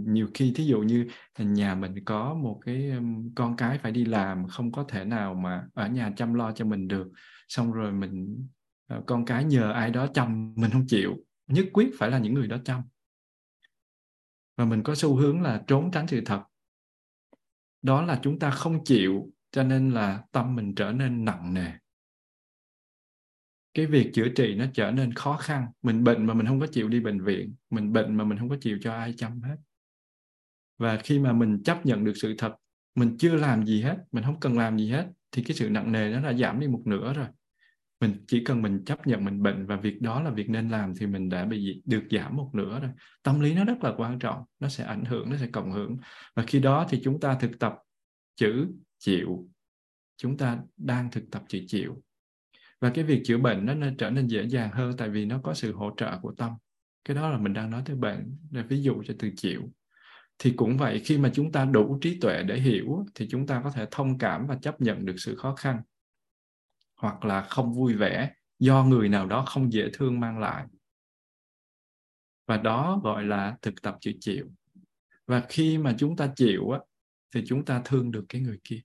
nhiều 0.05 0.27
khi 0.33 0.53
thí 0.55 0.63
dụ 0.63 0.79
như 0.81 1.07
nhà 1.37 1.75
mình 1.75 2.05
có 2.05 2.33
một 2.33 2.61
cái 2.65 2.91
con 3.35 3.55
cái 3.55 3.77
phải 3.77 3.91
đi 3.91 4.05
làm 4.05 4.47
không 4.47 4.71
có 4.71 4.85
thể 4.87 5.05
nào 5.05 5.33
mà 5.33 5.67
ở 5.73 5.87
nhà 5.87 6.11
chăm 6.15 6.33
lo 6.33 6.51
cho 6.51 6.65
mình 6.65 6.87
được. 6.87 7.11
Xong 7.47 7.71
rồi 7.71 7.91
mình 7.91 8.47
Ờ, 8.91 9.03
con 9.05 9.25
cái 9.25 9.43
nhờ 9.43 9.71
ai 9.71 9.91
đó 9.91 10.07
chăm 10.07 10.53
mình 10.55 10.71
không 10.71 10.85
chịu, 10.87 11.17
nhất 11.47 11.65
quyết 11.73 11.91
phải 11.97 12.11
là 12.11 12.19
những 12.19 12.33
người 12.33 12.47
đó 12.47 12.57
chăm. 12.65 12.81
Và 14.57 14.65
mình 14.65 14.83
có 14.83 14.95
xu 14.95 15.15
hướng 15.15 15.41
là 15.41 15.63
trốn 15.67 15.91
tránh 15.91 16.07
sự 16.07 16.21
thật. 16.25 16.43
Đó 17.81 18.01
là 18.01 18.19
chúng 18.23 18.39
ta 18.39 18.51
không 18.51 18.83
chịu, 18.83 19.31
cho 19.51 19.63
nên 19.63 19.91
là 19.91 20.23
tâm 20.31 20.55
mình 20.55 20.75
trở 20.75 20.91
nên 20.91 21.25
nặng 21.25 21.53
nề. 21.53 21.71
Cái 23.73 23.85
việc 23.85 24.11
chữa 24.13 24.27
trị 24.35 24.55
nó 24.55 24.65
trở 24.73 24.91
nên 24.91 25.13
khó 25.13 25.37
khăn. 25.37 25.67
Mình 25.81 26.03
bệnh 26.03 26.25
mà 26.25 26.33
mình 26.33 26.47
không 26.47 26.59
có 26.59 26.67
chịu 26.67 26.89
đi 26.89 26.99
bệnh 26.99 27.23
viện, 27.23 27.55
mình 27.69 27.93
bệnh 27.93 28.15
mà 28.15 28.23
mình 28.23 28.37
không 28.37 28.49
có 28.49 28.57
chịu 28.61 28.77
cho 28.81 28.93
ai 28.93 29.13
chăm 29.17 29.41
hết. 29.41 29.55
Và 30.77 30.97
khi 30.97 31.19
mà 31.19 31.33
mình 31.33 31.63
chấp 31.63 31.85
nhận 31.85 32.03
được 32.03 32.13
sự 32.15 32.35
thật, 32.37 32.55
mình 32.95 33.17
chưa 33.19 33.35
làm 33.35 33.65
gì 33.65 33.81
hết, 33.81 33.97
mình 34.11 34.23
không 34.23 34.39
cần 34.39 34.57
làm 34.57 34.77
gì 34.77 34.89
hết, 34.89 35.07
thì 35.31 35.43
cái 35.43 35.55
sự 35.55 35.69
nặng 35.69 35.91
nề 35.91 36.11
nó 36.13 36.21
đã 36.21 36.33
giảm 36.33 36.59
đi 36.59 36.67
một 36.67 36.81
nửa 36.85 37.13
rồi 37.13 37.27
mình 38.01 38.23
chỉ 38.27 38.43
cần 38.43 38.61
mình 38.61 38.85
chấp 38.85 39.07
nhận 39.07 39.25
mình 39.25 39.43
bệnh 39.43 39.65
và 39.65 39.75
việc 39.75 40.01
đó 40.01 40.21
là 40.21 40.29
việc 40.29 40.49
nên 40.49 40.69
làm 40.69 40.95
thì 40.95 41.07
mình 41.07 41.29
đã 41.29 41.45
bị 41.45 41.81
được 41.85 42.03
giảm 42.11 42.35
một 42.35 42.49
nửa 42.53 42.79
rồi. 42.79 42.91
Tâm 43.23 43.39
lý 43.39 43.53
nó 43.53 43.65
rất 43.65 43.83
là 43.83 43.93
quan 43.97 44.19
trọng, 44.19 44.43
nó 44.59 44.69
sẽ 44.69 44.83
ảnh 44.83 45.05
hưởng, 45.05 45.29
nó 45.29 45.37
sẽ 45.37 45.47
cộng 45.47 45.71
hưởng. 45.71 45.97
Và 46.35 46.43
khi 46.47 46.59
đó 46.59 46.87
thì 46.89 47.01
chúng 47.03 47.19
ta 47.19 47.35
thực 47.35 47.59
tập 47.59 47.75
chữ 48.35 48.67
chịu. 48.99 49.49
Chúng 50.17 50.37
ta 50.37 50.59
đang 50.77 51.11
thực 51.11 51.23
tập 51.31 51.43
chữ 51.47 51.59
chịu. 51.67 52.01
Và 52.79 52.89
cái 52.89 53.03
việc 53.03 53.21
chữa 53.25 53.37
bệnh 53.37 53.65
nó 53.65 53.73
nên 53.73 53.97
trở 53.97 54.09
nên 54.09 54.27
dễ 54.27 54.43
dàng 54.47 54.71
hơn 54.71 54.97
tại 54.97 55.09
vì 55.09 55.25
nó 55.25 55.39
có 55.43 55.53
sự 55.53 55.73
hỗ 55.73 55.91
trợ 55.97 56.19
của 56.21 56.33
tâm. 56.37 56.51
Cái 57.05 57.15
đó 57.15 57.29
là 57.29 57.37
mình 57.37 57.53
đang 57.53 57.69
nói 57.69 57.81
tới 57.85 57.95
bệnh 57.95 58.37
để 58.51 58.63
ví 58.63 58.81
dụ 58.81 59.03
cho 59.03 59.13
từ 59.19 59.31
chịu. 59.37 59.71
Thì 60.39 60.53
cũng 60.55 60.77
vậy, 60.77 61.01
khi 61.05 61.17
mà 61.17 61.31
chúng 61.33 61.51
ta 61.51 61.65
đủ 61.65 61.97
trí 62.01 62.19
tuệ 62.19 62.43
để 62.43 62.59
hiểu 62.59 63.05
thì 63.15 63.27
chúng 63.29 63.47
ta 63.47 63.61
có 63.63 63.71
thể 63.71 63.85
thông 63.91 64.17
cảm 64.17 64.47
và 64.47 64.57
chấp 64.61 64.81
nhận 64.81 65.05
được 65.05 65.15
sự 65.17 65.35
khó 65.35 65.55
khăn 65.55 65.81
hoặc 67.01 67.25
là 67.25 67.41
không 67.41 67.73
vui 67.73 67.93
vẻ 67.93 68.33
do 68.59 68.83
người 68.83 69.09
nào 69.09 69.27
đó 69.27 69.45
không 69.47 69.73
dễ 69.73 69.89
thương 69.93 70.19
mang 70.19 70.39
lại. 70.39 70.65
Và 72.47 72.57
đó 72.57 73.01
gọi 73.03 73.23
là 73.23 73.57
thực 73.61 73.81
tập 73.81 73.97
chịu 74.01 74.13
chịu. 74.19 74.51
Và 75.27 75.45
khi 75.49 75.77
mà 75.77 75.95
chúng 75.99 76.15
ta 76.15 76.33
chịu 76.35 76.69
á, 76.69 76.79
thì 77.33 77.43
chúng 77.47 77.65
ta 77.65 77.81
thương 77.85 78.11
được 78.11 78.25
cái 78.29 78.41
người 78.41 78.59
kia. 78.63 78.81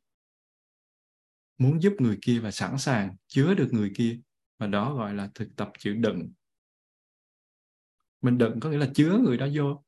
Muốn 1.58 1.82
giúp 1.82 1.92
người 1.98 2.18
kia 2.22 2.38
và 2.38 2.50
sẵn 2.50 2.78
sàng 2.78 3.16
chứa 3.26 3.54
được 3.54 3.68
người 3.72 3.92
kia, 3.94 4.20
và 4.58 4.66
đó 4.66 4.94
gọi 4.94 5.14
là 5.14 5.30
thực 5.34 5.56
tập 5.56 5.72
chịu 5.78 5.94
đựng. 5.94 6.32
Mình 8.22 8.38
đựng 8.38 8.60
có 8.60 8.70
nghĩa 8.70 8.78
là 8.78 8.90
chứa 8.94 9.18
người 9.24 9.36
đó 9.36 9.46
vô. 9.54 9.84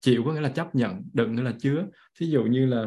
Chịu 0.00 0.22
có 0.26 0.32
nghĩa 0.32 0.40
là 0.40 0.48
chấp 0.48 0.74
nhận, 0.74 1.02
đựng 1.12 1.34
nghĩa 1.34 1.42
là 1.42 1.54
chứa. 1.60 1.86
Thí 2.18 2.26
dụ 2.26 2.44
như 2.44 2.66
là 2.66 2.86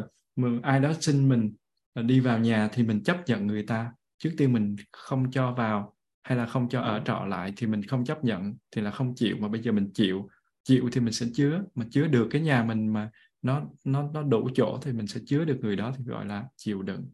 ai 0.62 0.80
đó 0.80 0.92
xin 1.00 1.28
mình 1.28 1.54
đi 1.94 2.20
vào 2.20 2.38
nhà 2.38 2.68
thì 2.72 2.82
mình 2.82 3.02
chấp 3.02 3.22
nhận 3.26 3.46
người 3.46 3.62
ta 3.62 3.92
trước 4.18 4.30
tiên 4.36 4.52
mình 4.52 4.76
không 4.92 5.30
cho 5.30 5.52
vào 5.52 5.94
hay 6.22 6.38
là 6.38 6.46
không 6.46 6.68
cho 6.68 6.80
ở 6.80 7.02
trọ 7.04 7.24
lại 7.24 7.52
thì 7.56 7.66
mình 7.66 7.82
không 7.82 8.04
chấp 8.04 8.24
nhận, 8.24 8.54
thì 8.70 8.82
là 8.82 8.90
không 8.90 9.14
chịu. 9.14 9.36
Mà 9.40 9.48
bây 9.48 9.62
giờ 9.62 9.72
mình 9.72 9.90
chịu 9.94 10.28
chịu 10.64 10.88
thì 10.92 11.00
mình 11.00 11.12
sẽ 11.12 11.26
chứa. 11.34 11.62
Mà 11.74 11.86
chứa 11.90 12.06
được 12.06 12.28
cái 12.30 12.42
nhà 12.42 12.64
mình 12.64 12.92
mà 12.92 13.10
nó 13.42 13.62
nó 13.84 14.10
nó 14.14 14.22
đủ 14.22 14.48
chỗ 14.54 14.78
thì 14.82 14.92
mình 14.92 15.06
sẽ 15.06 15.20
chứa 15.26 15.44
được 15.44 15.58
người 15.60 15.76
đó 15.76 15.92
thì 15.96 16.04
gọi 16.04 16.26
là 16.26 16.44
chịu 16.56 16.82
đựng. 16.82 17.04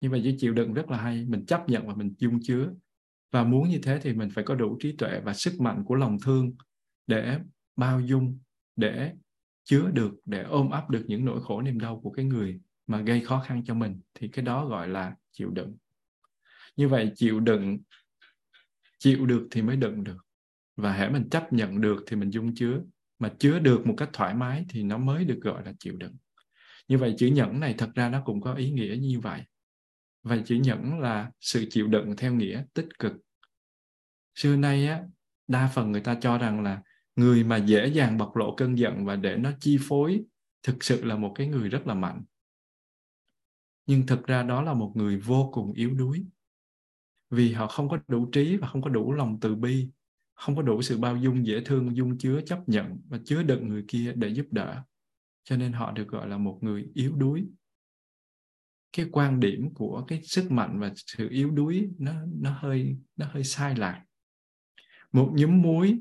Như 0.00 0.10
vậy 0.10 0.20
chữ 0.24 0.32
chịu 0.38 0.54
đựng 0.54 0.74
rất 0.74 0.90
là 0.90 0.96
hay. 0.96 1.24
Mình 1.28 1.46
chấp 1.46 1.68
nhận 1.68 1.86
và 1.86 1.94
mình 1.94 2.14
dung 2.18 2.38
chứa. 2.42 2.70
Và 3.32 3.44
muốn 3.44 3.68
như 3.68 3.78
thế 3.82 3.98
thì 4.02 4.12
mình 4.12 4.30
phải 4.30 4.44
có 4.44 4.54
đủ 4.54 4.76
trí 4.80 4.92
tuệ 4.92 5.20
và 5.20 5.34
sức 5.34 5.60
mạnh 5.60 5.84
của 5.84 5.94
lòng 5.94 6.18
thương 6.24 6.52
để 7.06 7.38
bao 7.76 8.00
dung, 8.00 8.38
để 8.76 9.12
chứa 9.64 9.90
được, 9.90 10.14
để 10.24 10.42
ôm 10.42 10.70
ấp 10.70 10.90
được 10.90 11.04
những 11.06 11.24
nỗi 11.24 11.42
khổ 11.42 11.62
niềm 11.62 11.80
đau 11.80 12.00
của 12.00 12.10
cái 12.10 12.24
người 12.24 12.60
mà 12.86 13.00
gây 13.00 13.20
khó 13.20 13.42
khăn 13.46 13.64
cho 13.64 13.74
mình. 13.74 14.00
Thì 14.14 14.28
cái 14.28 14.44
đó 14.44 14.66
gọi 14.66 14.88
là 14.88 15.14
chịu 15.32 15.50
đựng 15.50 15.76
như 16.80 16.88
vậy 16.88 17.12
chịu 17.14 17.40
đựng, 17.40 17.78
chịu 18.98 19.26
được 19.26 19.48
thì 19.50 19.62
mới 19.62 19.76
đựng 19.76 20.04
được. 20.04 20.26
Và 20.76 20.92
hễ 20.92 21.08
mình 21.08 21.28
chấp 21.30 21.52
nhận 21.52 21.80
được 21.80 22.04
thì 22.06 22.16
mình 22.16 22.30
dung 22.30 22.54
chứa. 22.54 22.80
Mà 23.18 23.32
chứa 23.38 23.58
được 23.58 23.86
một 23.86 23.94
cách 23.96 24.10
thoải 24.12 24.34
mái 24.34 24.64
thì 24.68 24.82
nó 24.82 24.98
mới 24.98 25.24
được 25.24 25.38
gọi 25.42 25.64
là 25.64 25.72
chịu 25.78 25.96
đựng. 25.96 26.16
Như 26.88 26.98
vậy 26.98 27.14
chữ 27.18 27.26
nhẫn 27.26 27.60
này 27.60 27.74
thật 27.78 27.90
ra 27.94 28.08
nó 28.08 28.22
cũng 28.24 28.40
có 28.40 28.54
ý 28.54 28.70
nghĩa 28.70 28.96
như 29.00 29.20
vậy. 29.20 29.42
Và 30.22 30.38
chữ 30.44 30.54
nhẫn 30.54 31.00
là 31.00 31.30
sự 31.40 31.66
chịu 31.70 31.86
đựng 31.86 32.14
theo 32.16 32.34
nghĩa 32.34 32.64
tích 32.74 32.88
cực. 32.98 33.12
Xưa 34.34 34.56
nay 34.56 34.86
á, 34.86 35.02
đa 35.48 35.70
phần 35.74 35.92
người 35.92 36.00
ta 36.00 36.14
cho 36.20 36.38
rằng 36.38 36.62
là 36.62 36.82
người 37.16 37.44
mà 37.44 37.56
dễ 37.56 37.86
dàng 37.86 38.18
bộc 38.18 38.36
lộ 38.36 38.54
cơn 38.56 38.78
giận 38.78 39.04
và 39.04 39.16
để 39.16 39.36
nó 39.36 39.50
chi 39.60 39.78
phối 39.80 40.22
thực 40.62 40.84
sự 40.84 41.04
là 41.04 41.16
một 41.16 41.32
cái 41.34 41.46
người 41.46 41.68
rất 41.68 41.86
là 41.86 41.94
mạnh. 41.94 42.22
Nhưng 43.86 44.06
thực 44.06 44.26
ra 44.26 44.42
đó 44.42 44.62
là 44.62 44.74
một 44.74 44.92
người 44.94 45.16
vô 45.16 45.50
cùng 45.52 45.72
yếu 45.72 45.90
đuối 45.90 46.24
vì 47.30 47.52
họ 47.52 47.66
không 47.66 47.88
có 47.88 47.98
đủ 48.08 48.26
trí 48.32 48.56
và 48.56 48.68
không 48.68 48.82
có 48.82 48.90
đủ 48.90 49.12
lòng 49.12 49.38
từ 49.40 49.54
bi, 49.54 49.90
không 50.34 50.56
có 50.56 50.62
đủ 50.62 50.82
sự 50.82 50.98
bao 50.98 51.16
dung 51.16 51.46
dễ 51.46 51.60
thương, 51.64 51.96
dung 51.96 52.18
chứa 52.18 52.40
chấp 52.46 52.68
nhận 52.68 53.00
và 53.08 53.18
chứa 53.24 53.42
đựng 53.42 53.68
người 53.68 53.84
kia 53.88 54.12
để 54.16 54.28
giúp 54.28 54.46
đỡ. 54.50 54.82
Cho 55.44 55.56
nên 55.56 55.72
họ 55.72 55.92
được 55.92 56.08
gọi 56.08 56.28
là 56.28 56.38
một 56.38 56.58
người 56.60 56.90
yếu 56.94 57.16
đuối. 57.16 57.46
Cái 58.92 59.06
quan 59.12 59.40
điểm 59.40 59.74
của 59.74 60.04
cái 60.08 60.22
sức 60.22 60.50
mạnh 60.50 60.80
và 60.80 60.92
sự 60.96 61.28
yếu 61.28 61.50
đuối 61.50 61.90
nó 61.98 62.12
nó 62.40 62.50
hơi 62.50 62.96
nó 63.16 63.26
hơi 63.26 63.44
sai 63.44 63.76
lạc. 63.76 64.04
Một 65.12 65.32
nhúm 65.36 65.62
muối, 65.62 66.00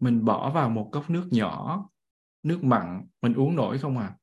mình 0.00 0.24
bỏ 0.24 0.50
vào 0.50 0.70
một 0.70 0.88
cốc 0.92 1.10
nước 1.10 1.28
nhỏ, 1.30 1.88
nước 2.42 2.64
mặn, 2.64 3.06
mình 3.22 3.34
uống 3.34 3.56
nổi 3.56 3.78
không 3.78 3.98
à? 3.98 4.16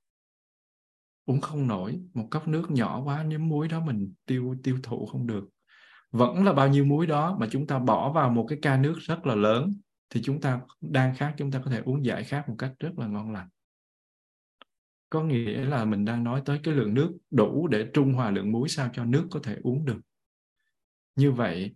Uống 1.26 1.42
không 1.42 1.68
nổi. 1.68 2.02
Một 2.14 2.28
cốc 2.32 2.48
nước 2.48 2.72
nhỏ 2.72 3.04
quá, 3.04 3.24
nhúm 3.24 3.50
muối 3.50 3.68
đó 3.68 3.86
mình 3.86 4.14
tiêu 4.26 4.56
tiêu 4.64 4.80
thụ 4.84 5.06
không 5.06 5.28
được 5.28 5.50
vẫn 6.14 6.44
là 6.44 6.54
bao 6.54 6.68
nhiêu 6.68 6.86
muối 6.86 7.08
đó 7.08 7.38
mà 7.40 7.48
chúng 7.52 7.68
ta 7.68 7.80
bỏ 7.80 8.12
vào 8.12 8.30
một 8.30 8.46
cái 8.50 8.60
ca 8.62 8.78
nước 8.78 8.96
rất 9.00 9.26
là 9.26 9.36
lớn, 9.36 9.74
thì 10.10 10.22
chúng 10.24 10.42
ta 10.42 10.62
đang 10.82 11.16
khác 11.16 11.34
chúng 11.38 11.52
ta 11.52 11.62
có 11.66 11.72
thể 11.72 11.82
uống 11.86 12.06
giải 12.06 12.24
khát 12.24 12.50
một 12.50 12.56
cách 12.58 12.74
rất 12.80 13.00
là 13.00 13.08
ngon 13.08 13.32
lành. 13.32 13.50
Có 15.10 15.24
nghĩa 15.24 15.66
là 15.66 15.86
mình 15.86 16.06
đang 16.06 16.24
nói 16.24 16.42
tới 16.46 16.60
cái 16.64 16.74
lượng 16.74 16.94
nước 16.94 17.18
đủ 17.32 17.68
để 17.68 17.88
trung 17.94 18.14
hòa 18.14 18.32
lượng 18.32 18.52
muối 18.52 18.70
sao 18.70 18.90
cho 18.94 19.06
nước 19.06 19.28
có 19.32 19.40
thể 19.44 19.58
uống 19.64 19.86
được. 19.86 20.00
Như 21.16 21.32
vậy, 21.32 21.76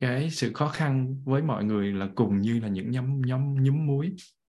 cái 0.00 0.30
sự 0.30 0.52
khó 0.52 0.68
khăn 0.68 1.22
với 1.24 1.42
mọi 1.42 1.64
người 1.64 1.92
là 1.92 2.08
cùng 2.14 2.40
như 2.40 2.60
là 2.60 2.68
những 2.68 2.90
nhóm 2.90 3.20
nhóm 3.20 3.54
nhúm 3.54 3.86
muối, 3.86 4.14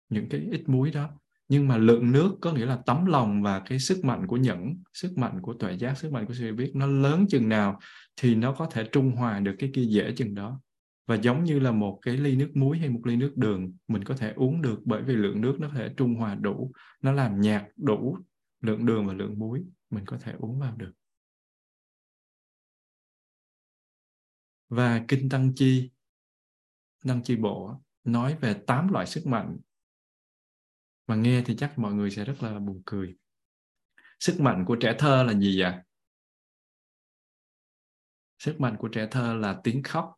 những 0.08 0.28
cái 0.28 0.40
ít 0.50 0.68
muối 0.68 0.90
đó 0.90 1.10
nhưng 1.48 1.68
mà 1.68 1.76
lượng 1.76 2.12
nước 2.12 2.36
có 2.40 2.52
nghĩa 2.52 2.66
là 2.66 2.78
tấm 2.86 3.06
lòng 3.06 3.42
và 3.42 3.60
cái 3.60 3.78
sức 3.78 4.04
mạnh 4.04 4.26
của 4.26 4.36
nhẫn, 4.36 4.82
sức 4.92 5.18
mạnh 5.18 5.38
của 5.42 5.54
tuệ 5.54 5.72
giác, 5.78 5.98
sức 5.98 6.12
mạnh 6.12 6.26
của 6.26 6.34
sự 6.34 6.52
biết 6.52 6.72
nó 6.74 6.86
lớn 6.86 7.26
chừng 7.28 7.48
nào 7.48 7.80
thì 8.16 8.34
nó 8.34 8.52
có 8.52 8.68
thể 8.70 8.88
trung 8.92 9.10
hòa 9.10 9.40
được 9.40 9.54
cái 9.58 9.70
kia 9.74 9.84
dễ 9.84 10.12
chừng 10.16 10.34
đó. 10.34 10.60
Và 11.06 11.14
giống 11.14 11.44
như 11.44 11.58
là 11.58 11.72
một 11.72 11.98
cái 12.02 12.16
ly 12.16 12.36
nước 12.36 12.50
muối 12.54 12.78
hay 12.78 12.88
một 12.88 13.00
ly 13.04 13.16
nước 13.16 13.32
đường, 13.36 13.72
mình 13.88 14.04
có 14.04 14.16
thể 14.16 14.32
uống 14.36 14.62
được 14.62 14.80
bởi 14.84 15.02
vì 15.02 15.16
lượng 15.16 15.40
nước 15.40 15.56
nó 15.60 15.68
có 15.68 15.74
thể 15.74 15.90
trung 15.96 16.14
hòa 16.14 16.34
đủ, 16.34 16.72
nó 17.02 17.12
làm 17.12 17.40
nhạt 17.40 17.64
đủ 17.76 18.18
lượng 18.60 18.86
đường 18.86 19.06
và 19.06 19.14
lượng 19.14 19.38
muối, 19.38 19.64
mình 19.90 20.04
có 20.06 20.18
thể 20.18 20.32
uống 20.38 20.58
vào 20.58 20.76
được. 20.76 20.92
Và 24.68 25.04
kinh 25.08 25.28
tăng 25.28 25.52
chi 25.54 25.90
tăng 27.06 27.22
chi 27.22 27.36
bộ 27.36 27.80
nói 28.04 28.36
về 28.40 28.54
tám 28.66 28.88
loại 28.88 29.06
sức 29.06 29.26
mạnh 29.26 29.56
mà 31.06 31.14
nghe 31.14 31.42
thì 31.46 31.56
chắc 31.56 31.78
mọi 31.78 31.92
người 31.94 32.10
sẽ 32.10 32.24
rất 32.24 32.42
là 32.42 32.58
buồn 32.58 32.82
cười. 32.86 33.14
Sức 34.20 34.40
mạnh 34.40 34.64
của 34.66 34.76
trẻ 34.80 34.94
thơ 34.98 35.22
là 35.22 35.32
gì 35.32 35.60
ạ? 35.60 35.84
Sức 38.38 38.60
mạnh 38.60 38.76
của 38.78 38.88
trẻ 38.88 39.08
thơ 39.10 39.34
là 39.34 39.60
tiếng 39.64 39.82
khóc. 39.82 40.14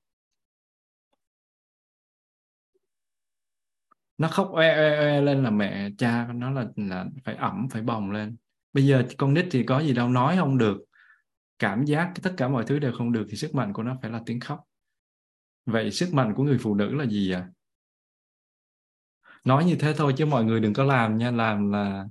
Nó 4.18 4.28
khóc 4.28 4.50
oe 4.52 4.68
oe 4.68 4.96
oe 4.98 5.20
lên 5.20 5.42
là 5.42 5.50
mẹ, 5.50 5.90
cha 5.98 6.28
nó 6.34 6.50
là 6.50 6.66
là 6.76 7.06
phải 7.24 7.34
ẩm, 7.34 7.68
phải 7.70 7.82
bồng 7.82 8.10
lên. 8.10 8.36
Bây 8.72 8.86
giờ 8.86 9.04
con 9.18 9.34
nít 9.34 9.46
thì 9.50 9.64
có 9.66 9.80
gì 9.80 9.94
đâu, 9.94 10.08
nói 10.08 10.36
không 10.36 10.58
được. 10.58 10.78
Cảm 11.58 11.84
giác 11.84 12.12
tất 12.22 12.34
cả 12.36 12.48
mọi 12.48 12.64
thứ 12.66 12.78
đều 12.78 12.92
không 12.98 13.12
được 13.12 13.26
thì 13.30 13.36
sức 13.36 13.54
mạnh 13.54 13.72
của 13.72 13.82
nó 13.82 13.98
phải 14.02 14.10
là 14.10 14.22
tiếng 14.26 14.40
khóc. 14.40 14.60
Vậy 15.66 15.90
sức 15.90 16.14
mạnh 16.14 16.32
của 16.36 16.42
người 16.42 16.58
phụ 16.58 16.74
nữ 16.74 16.94
là 16.94 17.06
gì 17.06 17.32
ạ? 17.32 17.40
à? 17.40 17.55
Nói 19.46 19.64
như 19.64 19.76
thế 19.76 19.94
thôi 19.96 20.14
chứ 20.16 20.26
mọi 20.26 20.44
người 20.44 20.60
đừng 20.60 20.72
có 20.72 20.84
làm 20.84 21.18
nha, 21.18 21.30
làm 21.30 21.70
là 21.70 22.06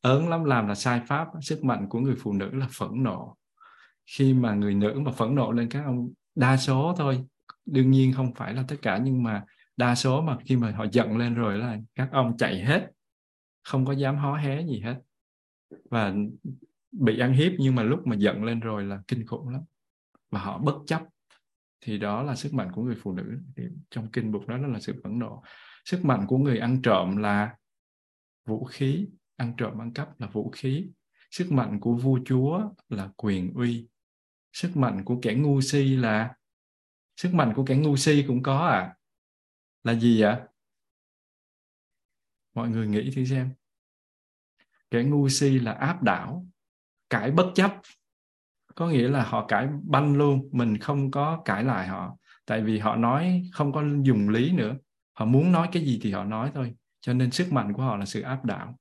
ớn 0.00 0.28
lắm, 0.28 0.44
làm 0.44 0.68
là 0.68 0.74
sai 0.74 1.00
pháp. 1.06 1.28
Sức 1.40 1.64
mạnh 1.64 1.86
của 1.88 2.00
người 2.00 2.14
phụ 2.18 2.32
nữ 2.32 2.50
là 2.52 2.68
phẫn 2.78 3.02
nộ. 3.02 3.36
Khi 4.06 4.34
mà 4.34 4.54
người 4.54 4.74
nữ 4.74 5.00
mà 5.04 5.12
phẫn 5.12 5.34
nộ 5.34 5.52
lên 5.52 5.68
các 5.68 5.84
ông 5.84 6.12
đa 6.34 6.56
số 6.56 6.94
thôi, 6.98 7.24
đương 7.66 7.90
nhiên 7.90 8.12
không 8.12 8.34
phải 8.34 8.54
là 8.54 8.64
tất 8.68 8.76
cả, 8.82 8.98
nhưng 8.98 9.22
mà 9.22 9.44
đa 9.76 9.94
số 9.94 10.20
mà 10.20 10.36
khi 10.44 10.56
mà 10.56 10.72
họ 10.76 10.86
giận 10.92 11.16
lên 11.16 11.34
rồi 11.34 11.58
là 11.58 11.78
các 11.94 12.08
ông 12.12 12.36
chạy 12.36 12.64
hết, 12.64 12.90
không 13.64 13.86
có 13.86 13.92
dám 13.92 14.16
hó 14.16 14.34
hé 14.34 14.66
gì 14.66 14.80
hết. 14.80 14.94
Và 15.90 16.14
bị 16.92 17.18
ăn 17.18 17.32
hiếp 17.32 17.52
nhưng 17.58 17.74
mà 17.74 17.82
lúc 17.82 18.06
mà 18.06 18.16
giận 18.16 18.44
lên 18.44 18.60
rồi 18.60 18.84
là 18.84 19.02
kinh 19.08 19.26
khủng 19.26 19.48
lắm. 19.48 19.60
Và 20.30 20.40
họ 20.40 20.58
bất 20.58 20.74
chấp. 20.86 21.02
Thì 21.80 21.98
đó 21.98 22.22
là 22.22 22.34
sức 22.34 22.54
mạnh 22.54 22.72
của 22.72 22.82
người 22.82 22.96
phụ 23.02 23.12
nữ. 23.12 23.38
Thì 23.56 23.62
trong 23.90 24.10
kinh 24.10 24.32
bục 24.32 24.46
đó 24.46 24.56
là 24.56 24.80
sự 24.80 25.00
phẫn 25.04 25.18
nộ 25.18 25.42
sức 25.88 26.04
mạnh 26.04 26.26
của 26.28 26.38
người 26.38 26.58
ăn 26.58 26.82
trộm 26.82 27.16
là 27.16 27.56
vũ 28.44 28.64
khí, 28.64 29.08
ăn 29.36 29.54
trộm 29.56 29.80
ăn 29.80 29.92
cắp 29.92 30.20
là 30.20 30.26
vũ 30.26 30.50
khí. 30.50 30.90
Sức 31.30 31.52
mạnh 31.52 31.80
của 31.80 31.94
vua 31.94 32.18
chúa 32.24 32.62
là 32.88 33.10
quyền 33.16 33.54
uy. 33.54 33.88
Sức 34.52 34.76
mạnh 34.76 35.04
của 35.04 35.18
kẻ 35.22 35.34
ngu 35.34 35.60
si 35.60 35.96
là, 35.96 36.34
sức 37.16 37.34
mạnh 37.34 37.52
của 37.56 37.64
kẻ 37.64 37.76
ngu 37.76 37.96
si 37.96 38.24
cũng 38.28 38.42
có 38.42 38.58
à. 38.58 38.96
Là 39.84 39.94
gì 39.94 40.20
ạ 40.20 40.46
mọi 42.54 42.68
người 42.68 42.88
nghĩ 42.88 43.10
thử 43.10 43.24
xem. 43.24 43.50
Kẻ 44.90 45.02
ngu 45.02 45.28
si 45.28 45.58
là 45.58 45.72
áp 45.72 46.02
đảo, 46.02 46.46
cãi 47.10 47.30
bất 47.30 47.52
chấp. 47.54 47.80
Có 48.74 48.88
nghĩa 48.88 49.08
là 49.08 49.24
họ 49.24 49.46
cãi 49.46 49.68
banh 49.82 50.16
luôn, 50.16 50.48
mình 50.52 50.78
không 50.78 51.10
có 51.10 51.42
cãi 51.44 51.64
lại 51.64 51.88
họ. 51.88 52.16
Tại 52.44 52.62
vì 52.62 52.78
họ 52.78 52.96
nói 52.96 53.50
không 53.52 53.72
có 53.72 53.84
dùng 54.02 54.28
lý 54.28 54.52
nữa 54.52 54.76
họ 55.18 55.24
muốn 55.24 55.52
nói 55.52 55.68
cái 55.72 55.84
gì 55.84 55.98
thì 56.02 56.12
họ 56.12 56.24
nói 56.24 56.50
thôi. 56.54 56.74
Cho 57.00 57.12
nên 57.12 57.30
sức 57.30 57.52
mạnh 57.52 57.72
của 57.72 57.82
họ 57.82 57.96
là 57.96 58.06
sự 58.06 58.20
áp 58.20 58.44
đảo. 58.44 58.78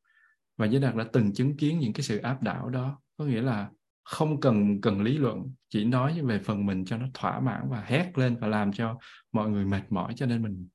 Và 0.58 0.66
giới 0.66 0.82
đạt 0.82 0.96
đã 0.96 1.06
từng 1.14 1.34
chứng 1.34 1.58
kiến 1.58 1.80
những 1.80 1.94
cái 1.94 2.04
sự 2.04 2.18
áp 2.18 2.42
đảo 2.42 2.70
đó. 2.70 3.02
Có 3.18 3.26
nghĩa 3.26 3.42
là 3.42 3.70
không 4.04 4.40
cần 4.40 4.82
cần 4.82 5.02
lý 5.02 5.18
luận 5.18 5.54
chỉ 5.70 5.86
nói 5.86 6.22
về 6.22 6.40
phần 6.40 6.66
mình 6.66 6.86
cho 6.86 6.98
nó 6.98 7.08
thỏa 7.14 7.40
mãn 7.40 7.70
và 7.70 7.82
hét 7.82 8.18
lên 8.18 8.38
và 8.40 8.48
làm 8.48 8.74
cho 8.74 8.98
mọi 9.32 9.50
người 9.50 9.66
mệt 9.66 9.84
mỏi. 9.90 10.14
Cho 10.16 10.26
nên 10.26 10.44
mình 10.44 10.68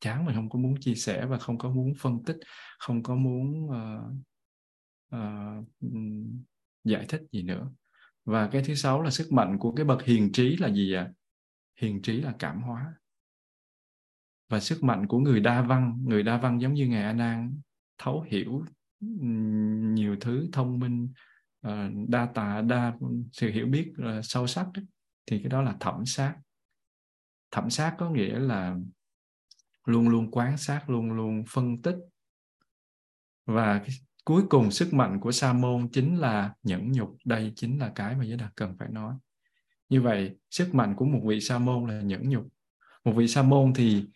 chán 0.00 0.24
mình 0.24 0.34
không 0.34 0.50
có 0.50 0.58
muốn 0.58 0.80
chia 0.80 0.94
sẻ 0.94 1.26
và 1.26 1.38
không 1.38 1.58
có 1.58 1.70
muốn 1.70 1.94
phân 1.98 2.24
tích 2.24 2.36
không 2.78 3.02
có 3.02 3.14
muốn 3.14 3.66
uh, 3.66 4.12
uh, 5.16 5.66
giải 6.84 7.04
thích 7.08 7.22
gì 7.32 7.42
nữa. 7.42 7.70
Và 8.24 8.48
cái 8.52 8.62
thứ 8.62 8.74
sáu 8.74 9.02
là 9.02 9.10
sức 9.10 9.32
mạnh 9.32 9.58
của 9.58 9.72
cái 9.72 9.84
bậc 9.84 10.04
hiền 10.04 10.32
trí 10.32 10.56
là 10.56 10.68
gì 10.68 10.92
ạ? 10.92 11.02
À? 11.02 11.12
hiền 11.80 12.02
trí 12.02 12.20
là 12.20 12.34
cảm 12.38 12.62
hóa 12.62 12.94
và 14.50 14.60
sức 14.60 14.84
mạnh 14.84 15.06
của 15.06 15.18
người 15.18 15.40
đa 15.40 15.62
văn. 15.62 15.98
Người 16.04 16.22
đa 16.22 16.36
văn 16.36 16.60
giống 16.60 16.74
như 16.74 16.86
ngài 16.86 17.02
a 17.02 17.12
nan 17.12 17.60
thấu 17.98 18.26
hiểu 18.28 18.64
nhiều 19.94 20.16
thứ 20.20 20.48
thông 20.52 20.78
minh 20.78 21.12
ờ, 21.60 21.90
đa 22.08 22.26
tà 22.34 22.60
đa 22.60 22.92
sự 23.32 23.50
hiểu 23.50 23.66
biết 23.66 23.92
ờ, 23.98 24.22
sâu 24.22 24.46
sắc 24.46 24.66
thì 25.26 25.38
cái 25.38 25.48
đó 25.48 25.62
là 25.62 25.76
thẩm 25.80 26.06
sát. 26.06 26.34
Thẩm 27.50 27.70
sát 27.70 27.94
có 27.98 28.10
nghĩa 28.10 28.38
là 28.38 28.76
luôn 29.84 30.08
luôn 30.08 30.30
quan 30.30 30.56
sát 30.56 30.90
luôn 30.90 31.12
luôn 31.12 31.44
phân 31.48 31.82
tích. 31.82 31.96
Và 33.46 33.78
cái, 33.78 33.90
cuối 34.24 34.42
cùng 34.50 34.70
sức 34.70 34.94
mạnh 34.94 35.20
của 35.20 35.32
sa 35.32 35.52
môn 35.52 35.88
chính 35.92 36.16
là 36.16 36.54
nhẫn 36.62 36.92
nhục. 36.92 37.16
Đây 37.24 37.52
chính 37.56 37.78
là 37.78 37.92
cái 37.94 38.16
mà 38.16 38.24
giới 38.24 38.36
đạt 38.36 38.56
cần 38.56 38.76
phải 38.78 38.88
nói. 38.88 39.14
Như 39.88 40.02
vậy 40.02 40.36
sức 40.50 40.74
mạnh 40.74 40.94
của 40.96 41.04
một 41.04 41.20
vị 41.24 41.40
sa 41.40 41.58
môn 41.58 41.90
là 41.90 42.00
nhẫn 42.00 42.28
nhục. 42.28 42.48
Một 43.04 43.12
vị 43.16 43.28
sa 43.28 43.42
môn 43.42 43.72
thì 43.74 44.06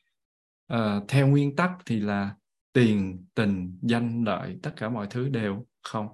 uh, 0.72 0.78
theo 1.08 1.26
nguyên 1.26 1.56
tắc 1.56 1.70
thì 1.86 2.00
là 2.00 2.34
tiền 2.72 3.24
tình 3.34 3.78
danh 3.82 4.24
lợi 4.24 4.58
tất 4.62 4.72
cả 4.76 4.88
mọi 4.88 5.06
thứ 5.10 5.28
đều 5.28 5.66
không. 5.82 6.08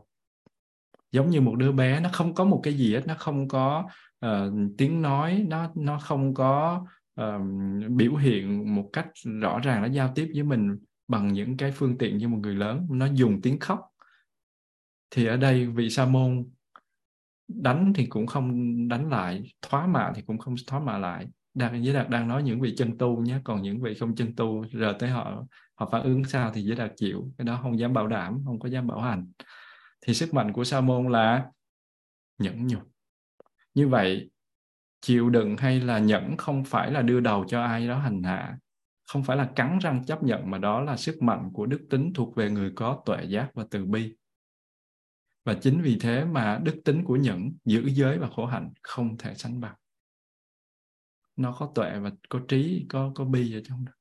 Giống 1.13 1.31
như 1.31 1.41
một 1.41 1.55
đứa 1.55 1.73
bé 1.73 2.01
nó 2.01 2.11
không 2.13 2.35
có 2.35 2.45
một 2.45 2.61
cái 2.63 2.75
gì 2.75 2.95
hết 2.95 3.07
nó 3.07 3.15
không 3.19 3.49
có 3.49 3.89
uh, 4.27 4.31
tiếng 4.79 5.03
nói 5.03 5.45
nó 5.49 5.73
nó 5.75 5.99
không 5.99 6.35
có 6.35 6.87
uh, 7.21 7.43
biểu 7.91 8.17
hiện 8.17 8.75
một 8.75 8.91
cách 8.93 9.09
rõ 9.41 9.59
ràng 9.59 9.83
nó 9.83 9.89
giao 9.89 10.13
tiếp 10.15 10.31
với 10.35 10.43
mình 10.43 10.79
bằng 11.09 11.33
những 11.33 11.57
cái 11.57 11.73
phương 11.73 11.99
tiện 11.99 12.19
như 12.19 12.29
một 12.29 12.39
người 12.43 12.55
lớn. 12.55 12.87
Nó 12.91 13.07
dùng 13.07 13.41
tiếng 13.43 13.59
khóc. 13.59 13.81
Thì 15.11 15.27
ở 15.27 15.37
đây 15.37 15.67
vị 15.67 15.91
sa 15.91 16.07
môn 16.07 16.49
đánh 17.49 17.93
thì 17.97 18.07
cũng 18.07 18.27
không 18.27 18.89
đánh 18.89 19.11
lại 19.11 19.55
thoá 19.63 19.87
mạ 19.87 20.13
thì 20.15 20.23
cũng 20.23 20.39
không 20.39 20.55
thoá 20.67 20.81
mạ 20.81 20.99
lại 20.99 21.27
đang 21.55 21.85
giới 21.85 21.95
đạt 21.95 22.09
đang 22.09 22.29
nói 22.29 22.43
những 22.43 22.61
vị 22.61 22.75
chân 22.77 22.99
tu 22.99 23.21
nhé, 23.21 23.39
còn 23.45 23.63
những 23.63 23.83
vị 23.83 23.95
không 23.95 24.15
chân 24.15 24.37
tu 24.37 24.65
rồi 24.73 24.95
tới 24.99 25.11
họ 25.11 25.45
họ 25.75 25.89
phản 25.93 26.03
ứng 26.03 26.25
sao 26.25 26.51
thì 26.55 26.63
giới 26.63 26.77
đạt 26.77 26.93
chịu, 26.97 27.33
cái 27.39 27.45
đó 27.45 27.61
không 27.63 27.79
dám 27.79 27.93
bảo 27.93 28.07
đảm, 28.07 28.43
không 28.45 28.59
có 28.59 28.69
dám 28.69 28.87
bảo 28.87 29.01
hành. 29.01 29.33
Thì 30.01 30.15
sức 30.15 30.35
mạnh 30.35 30.53
của 30.53 30.65
sa 30.65 30.81
môn 30.81 31.13
là 31.13 31.47
nhẫn 32.39 32.67
nhục. 32.67 32.83
Như 33.75 33.89
vậy, 33.89 34.31
chịu 35.01 35.31
đựng 35.31 35.57
hay 35.57 35.81
là 35.81 35.99
nhẫn 35.99 36.37
không 36.37 36.65
phải 36.65 36.93
là 36.93 37.03
đưa 37.03 37.21
đầu 37.21 37.45
cho 37.49 37.63
ai 37.63 37.89
đó 37.89 37.99
hành 37.99 38.23
hạ. 38.23 38.59
Không 39.07 39.25
phải 39.25 39.37
là 39.37 39.51
cắn 39.57 39.79
răng 39.79 40.05
chấp 40.05 40.23
nhận, 40.23 40.51
mà 40.51 40.59
đó 40.59 40.81
là 40.81 40.97
sức 40.97 41.23
mạnh 41.23 41.51
của 41.53 41.67
đức 41.67 41.87
tính 41.91 42.13
thuộc 42.15 42.37
về 42.37 42.51
người 42.51 42.73
có 42.75 43.03
tuệ 43.07 43.25
giác 43.25 43.51
và 43.55 43.65
từ 43.71 43.85
bi. 43.85 44.15
Và 45.45 45.55
chính 45.55 45.83
vì 45.83 45.99
thế 46.01 46.25
mà 46.25 46.61
đức 46.63 46.81
tính 46.85 47.05
của 47.05 47.17
nhẫn 47.17 47.53
giữ 47.65 47.89
giới 47.89 48.19
và 48.19 48.29
khổ 48.37 48.47
hạnh 48.47 48.73
không 48.83 49.17
thể 49.19 49.35
sánh 49.35 49.61
bằng 49.61 49.75
nó 51.41 51.57
có 51.59 51.73
tuệ 51.75 51.99
và 51.99 52.13
có 52.29 52.41
trí, 52.49 52.87
có 52.89 53.13
có 53.15 53.25
bi 53.25 53.55
ở 53.55 53.61
trong 53.65 53.85
đó 53.85 53.93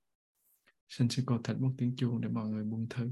xin 0.89 1.09
sư 1.09 1.23
cô 1.25 1.37
thỉnh 1.43 1.61
một 1.61 1.71
tiếng 1.77 1.95
chuông 1.95 2.21
để 2.21 2.29
mọi 2.29 2.49
người 2.49 2.63
buông 2.63 2.87
thư. 2.89 3.09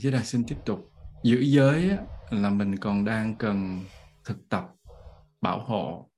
Chứ 0.00 0.10
Đạt 0.10 0.26
xin 0.26 0.44
tiếp 0.46 0.56
tục. 0.66 0.92
Giữ 1.24 1.40
giới 1.40 1.90
là 2.30 2.50
mình 2.50 2.76
còn 2.76 3.04
đang 3.04 3.34
cần 3.36 3.80
thực 4.24 4.48
tập 4.48 4.70
bảo 5.40 5.64
hộ. 5.64 6.10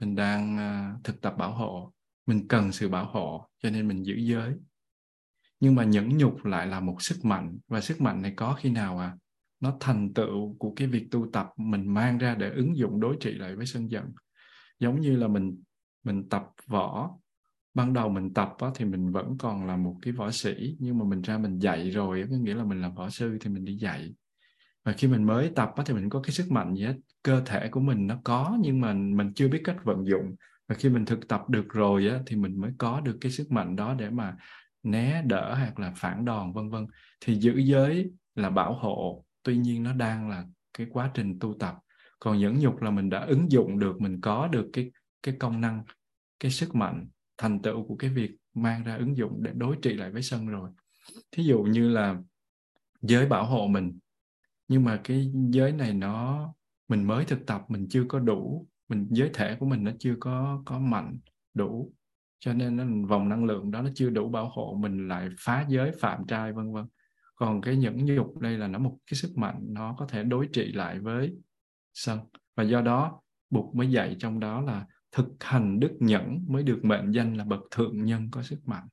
Mình 0.00 0.14
đang 0.14 0.58
à, 0.58 0.96
thực 1.04 1.20
tập 1.20 1.34
bảo 1.38 1.52
hộ. 1.52 1.92
Mình 2.26 2.48
cần 2.48 2.72
sự 2.72 2.88
bảo 2.88 3.04
hộ, 3.04 3.48
cho 3.62 3.70
nên 3.70 3.88
mình 3.88 4.02
giữ 4.02 4.14
giới. 4.14 4.52
Nhưng 5.60 5.74
mà 5.74 5.84
nhẫn 5.84 6.18
nhục 6.18 6.44
lại 6.44 6.66
là 6.66 6.80
một 6.80 7.02
sức 7.02 7.24
mạnh. 7.24 7.58
Và 7.68 7.80
sức 7.80 8.00
mạnh 8.00 8.22
này 8.22 8.32
có 8.36 8.54
khi 8.54 8.70
nào 8.70 8.98
à? 8.98 9.16
Nó 9.60 9.76
thành 9.80 10.14
tựu 10.14 10.56
của 10.58 10.72
cái 10.76 10.88
việc 10.88 11.06
tu 11.10 11.26
tập 11.32 11.50
mình 11.56 11.94
mang 11.94 12.18
ra 12.18 12.34
để 12.34 12.50
ứng 12.50 12.76
dụng 12.76 13.00
đối 13.00 13.16
trị 13.20 13.30
lại 13.32 13.56
với 13.56 13.66
sân 13.66 13.90
giận. 13.90 14.12
Giống 14.78 15.00
như 15.00 15.16
là 15.16 15.28
mình 15.28 15.62
mình 16.04 16.28
tập 16.28 16.44
võ 16.66 17.10
ban 17.74 17.92
đầu 17.92 18.08
mình 18.08 18.34
tập 18.34 18.54
á, 18.58 18.68
thì 18.74 18.84
mình 18.84 19.12
vẫn 19.12 19.38
còn 19.38 19.66
là 19.66 19.76
một 19.76 19.96
cái 20.02 20.12
võ 20.12 20.30
sĩ 20.30 20.76
nhưng 20.78 20.98
mà 20.98 21.04
mình 21.04 21.22
ra 21.22 21.38
mình 21.38 21.58
dạy 21.58 21.90
rồi 21.90 22.24
có 22.30 22.36
nghĩa 22.36 22.54
là 22.54 22.64
mình 22.64 22.80
là 22.80 22.88
võ 22.88 23.10
sư 23.10 23.38
thì 23.40 23.50
mình 23.50 23.64
đi 23.64 23.76
dạy. 23.76 24.14
Và 24.84 24.92
khi 24.92 25.08
mình 25.08 25.24
mới 25.24 25.50
tập 25.56 25.72
á, 25.76 25.82
thì 25.86 25.94
mình 25.94 26.10
có 26.10 26.20
cái 26.20 26.30
sức 26.30 26.50
mạnh 26.50 26.74
gì 26.74 26.84
hết 26.84 26.96
cơ 27.22 27.42
thể 27.46 27.68
của 27.68 27.80
mình 27.80 28.06
nó 28.06 28.20
có 28.24 28.56
nhưng 28.60 28.80
mà 28.80 28.92
mình 28.92 29.32
chưa 29.34 29.48
biết 29.48 29.60
cách 29.64 29.76
vận 29.84 30.06
dụng. 30.06 30.36
Và 30.68 30.74
khi 30.74 30.88
mình 30.88 31.04
thực 31.04 31.28
tập 31.28 31.48
được 31.48 31.68
rồi 31.68 32.08
á, 32.08 32.18
thì 32.26 32.36
mình 32.36 32.60
mới 32.60 32.72
có 32.78 33.00
được 33.00 33.18
cái 33.20 33.32
sức 33.32 33.52
mạnh 33.52 33.76
đó 33.76 33.94
để 33.98 34.10
mà 34.10 34.36
né 34.82 35.22
đỡ 35.26 35.54
hoặc 35.54 35.78
là 35.78 35.92
phản 35.96 36.24
đòn 36.24 36.52
vân 36.52 36.70
vân. 36.70 36.86
Thì 37.20 37.34
giữ 37.34 37.58
giới 37.58 38.10
là 38.34 38.50
bảo 38.50 38.74
hộ 38.74 39.24
tuy 39.42 39.56
nhiên 39.56 39.82
nó 39.82 39.92
đang 39.92 40.28
là 40.28 40.44
cái 40.78 40.86
quá 40.90 41.10
trình 41.14 41.38
tu 41.38 41.56
tập. 41.58 41.78
Còn 42.18 42.38
nhẫn 42.38 42.58
nhục 42.58 42.82
là 42.82 42.90
mình 42.90 43.10
đã 43.10 43.20
ứng 43.20 43.52
dụng 43.52 43.78
được 43.78 44.00
mình 44.00 44.20
có 44.20 44.48
được 44.48 44.70
cái 44.72 44.90
cái 45.22 45.36
công 45.38 45.60
năng 45.60 45.84
cái 46.40 46.50
sức 46.50 46.74
mạnh 46.74 47.08
thành 47.38 47.62
tựu 47.62 47.86
của 47.86 47.96
cái 47.96 48.10
việc 48.10 48.30
mang 48.54 48.84
ra 48.84 48.96
ứng 48.96 49.16
dụng 49.16 49.42
để 49.42 49.50
đối 49.54 49.76
trị 49.82 49.94
lại 49.94 50.10
với 50.10 50.22
sân 50.22 50.46
rồi. 50.46 50.70
Thí 51.32 51.44
dụ 51.44 51.62
như 51.62 51.88
là 51.88 52.16
giới 53.02 53.26
bảo 53.26 53.46
hộ 53.46 53.66
mình 53.66 53.98
nhưng 54.68 54.84
mà 54.84 55.00
cái 55.04 55.32
giới 55.50 55.72
này 55.72 55.94
nó 55.94 56.48
mình 56.88 57.04
mới 57.04 57.24
thực 57.24 57.46
tập 57.46 57.64
mình 57.68 57.86
chưa 57.90 58.04
có 58.08 58.18
đủ 58.18 58.66
mình 58.88 59.06
giới 59.10 59.30
thể 59.34 59.56
của 59.60 59.66
mình 59.66 59.84
nó 59.84 59.92
chưa 59.98 60.14
có 60.20 60.62
có 60.64 60.78
mạnh 60.78 61.18
đủ. 61.54 61.92
Cho 62.38 62.52
nên 62.52 62.76
nó, 62.76 62.84
vòng 63.08 63.28
năng 63.28 63.44
lượng 63.44 63.70
đó 63.70 63.82
nó 63.82 63.90
chưa 63.94 64.10
đủ 64.10 64.28
bảo 64.28 64.48
hộ 64.48 64.76
mình 64.80 65.08
lại 65.08 65.28
phá 65.40 65.66
giới 65.68 65.92
phạm 66.00 66.26
trai 66.26 66.52
vân 66.52 66.72
vân. 66.72 66.86
Còn 67.34 67.60
cái 67.60 67.76
nhẫn 67.76 68.08
dục 68.08 68.38
đây 68.38 68.58
là 68.58 68.68
nó 68.68 68.78
một 68.78 68.98
cái 69.06 69.14
sức 69.14 69.32
mạnh 69.36 69.60
nó 69.60 69.94
có 69.98 70.06
thể 70.06 70.22
đối 70.22 70.48
trị 70.52 70.72
lại 70.72 70.98
với 70.98 71.36
sân. 71.94 72.18
Và 72.56 72.64
do 72.64 72.80
đó 72.80 73.20
Bụt 73.50 73.74
mới 73.74 73.90
dạy 73.90 74.16
trong 74.18 74.40
đó 74.40 74.60
là 74.60 74.86
thực 75.12 75.28
hành 75.40 75.80
đức 75.80 75.96
nhẫn 76.00 76.44
mới 76.48 76.62
được 76.62 76.80
mệnh 76.82 77.12
danh 77.12 77.36
là 77.36 77.44
bậc 77.44 77.60
thượng 77.70 78.04
nhân 78.04 78.28
có 78.30 78.42
sức 78.42 78.60
mạnh. 78.64 78.88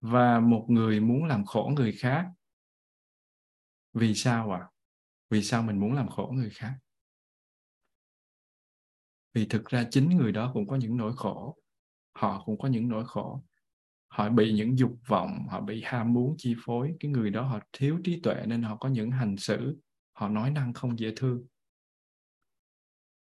Và 0.00 0.40
một 0.40 0.66
người 0.68 1.00
muốn 1.00 1.24
làm 1.24 1.44
khổ 1.44 1.72
người 1.76 1.92
khác, 1.92 2.26
vì 3.92 4.14
sao 4.14 4.50
ạ? 4.50 4.60
À? 4.60 4.70
vì 5.30 5.42
sao 5.42 5.62
mình 5.62 5.80
muốn 5.80 5.92
làm 5.92 6.08
khổ 6.08 6.30
người 6.34 6.50
khác? 6.50 6.74
Vì 9.34 9.46
thực 9.46 9.64
ra 9.64 9.84
chính 9.90 10.08
người 10.08 10.32
đó 10.32 10.50
cũng 10.54 10.66
có 10.66 10.76
những 10.76 10.96
nỗi 10.96 11.12
khổ, 11.16 11.56
họ 12.12 12.42
cũng 12.44 12.58
có 12.58 12.68
những 12.68 12.88
nỗi 12.88 13.04
khổ. 13.06 13.44
Họ 14.08 14.28
bị 14.28 14.52
những 14.52 14.78
dục 14.78 14.92
vọng, 15.06 15.46
họ 15.48 15.60
bị 15.60 15.82
ham 15.84 16.12
muốn 16.12 16.34
chi 16.38 16.54
phối, 16.64 16.94
cái 17.00 17.10
người 17.10 17.30
đó 17.30 17.42
họ 17.42 17.60
thiếu 17.72 18.00
trí 18.04 18.20
tuệ 18.20 18.46
nên 18.46 18.62
họ 18.62 18.76
có 18.76 18.88
những 18.88 19.10
hành 19.10 19.36
xử, 19.36 19.78
họ 20.12 20.28
nói 20.28 20.50
năng 20.50 20.72
không 20.72 20.98
dễ 20.98 21.12
thương 21.16 21.46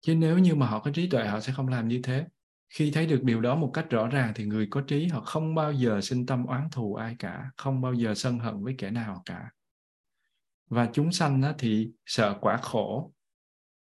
chứ 0.02 0.14
nếu 0.14 0.38
như 0.38 0.54
mà 0.54 0.66
họ 0.66 0.80
có 0.80 0.90
trí 0.90 1.08
tuệ, 1.08 1.26
họ 1.26 1.40
sẽ 1.40 1.52
không 1.52 1.68
làm 1.68 1.88
như 1.88 2.00
thế. 2.02 2.26
Khi 2.68 2.90
thấy 2.90 3.06
được 3.06 3.22
điều 3.22 3.40
đó 3.40 3.56
một 3.56 3.70
cách 3.74 3.90
rõ 3.90 4.06
ràng 4.08 4.32
thì 4.34 4.44
người 4.44 4.66
có 4.70 4.80
trí, 4.80 5.06
họ 5.06 5.20
không 5.20 5.54
bao 5.54 5.72
giờ 5.72 6.00
sinh 6.00 6.26
tâm 6.26 6.46
oán 6.46 6.68
thù 6.72 6.94
ai 6.94 7.16
cả, 7.18 7.50
không 7.56 7.80
bao 7.80 7.94
giờ 7.94 8.14
sân 8.14 8.38
hận 8.38 8.64
với 8.64 8.74
kẻ 8.78 8.90
nào 8.90 9.22
cả. 9.24 9.50
Và 10.70 10.88
chúng 10.92 11.12
sanh 11.12 11.42
thì 11.58 11.90
sợ 12.06 12.38
quả 12.40 12.56
khổ, 12.56 13.12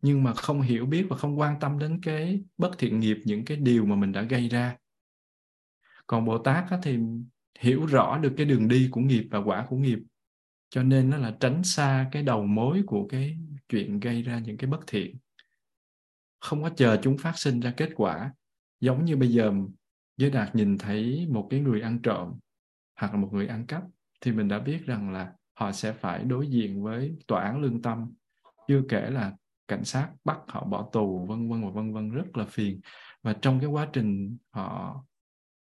nhưng 0.01 0.23
mà 0.23 0.33
không 0.33 0.61
hiểu 0.61 0.85
biết 0.85 1.05
và 1.09 1.17
không 1.17 1.39
quan 1.39 1.59
tâm 1.59 1.79
đến 1.79 2.01
cái 2.01 2.43
bất 2.57 2.71
thiện 2.77 2.99
nghiệp, 2.99 3.17
những 3.25 3.45
cái 3.45 3.57
điều 3.57 3.85
mà 3.85 3.95
mình 3.95 4.11
đã 4.11 4.21
gây 4.21 4.49
ra. 4.49 4.77
Còn 6.07 6.25
bồ 6.25 6.37
tát 6.37 6.65
thì 6.83 6.97
hiểu 7.59 7.85
rõ 7.85 8.17
được 8.17 8.33
cái 8.37 8.45
đường 8.45 8.67
đi 8.67 8.87
của 8.91 9.01
nghiệp 9.01 9.27
và 9.31 9.39
quả 9.39 9.65
của 9.69 9.77
nghiệp. 9.77 9.99
Cho 10.69 10.83
nên 10.83 11.09
nó 11.09 11.17
là 11.17 11.35
tránh 11.39 11.63
xa 11.63 12.09
cái 12.11 12.23
đầu 12.23 12.45
mối 12.45 12.83
của 12.87 13.07
cái 13.07 13.37
chuyện 13.69 13.99
gây 13.99 14.21
ra 14.21 14.39
những 14.39 14.57
cái 14.57 14.69
bất 14.69 14.79
thiện 14.87 15.17
không 16.45 16.63
có 16.63 16.69
chờ 16.69 16.97
chúng 17.01 17.17
phát 17.17 17.37
sinh 17.37 17.59
ra 17.59 17.73
kết 17.77 17.89
quả 17.95 18.33
giống 18.79 19.05
như 19.05 19.17
bây 19.17 19.29
giờ 19.29 19.53
giới 20.17 20.29
đạt 20.29 20.55
nhìn 20.55 20.77
thấy 20.77 21.27
một 21.29 21.47
cái 21.49 21.59
người 21.59 21.81
ăn 21.81 22.01
trộm 22.01 22.33
hoặc 22.99 23.13
là 23.13 23.19
một 23.19 23.29
người 23.31 23.47
ăn 23.47 23.65
cắp 23.65 23.83
thì 24.21 24.31
mình 24.31 24.47
đã 24.47 24.59
biết 24.59 24.85
rằng 24.85 25.11
là 25.11 25.33
họ 25.53 25.71
sẽ 25.71 25.93
phải 25.93 26.23
đối 26.23 26.47
diện 26.47 26.83
với 26.83 27.15
tòa 27.27 27.43
án 27.43 27.61
lương 27.61 27.81
tâm 27.81 28.13
chưa 28.67 28.81
kể 28.89 29.09
là 29.09 29.33
cảnh 29.67 29.83
sát 29.83 30.09
bắt 30.23 30.37
họ 30.47 30.65
bỏ 30.65 30.89
tù 30.93 31.25
vân 31.25 31.49
vân 31.49 31.63
và 31.63 31.69
vân 31.69 31.93
vân 31.93 32.11
rất 32.11 32.37
là 32.37 32.45
phiền. 32.45 32.81
Và 33.23 33.33
trong 33.41 33.59
cái 33.59 33.69
quá 33.69 33.87
trình 33.93 34.37
họ 34.51 35.03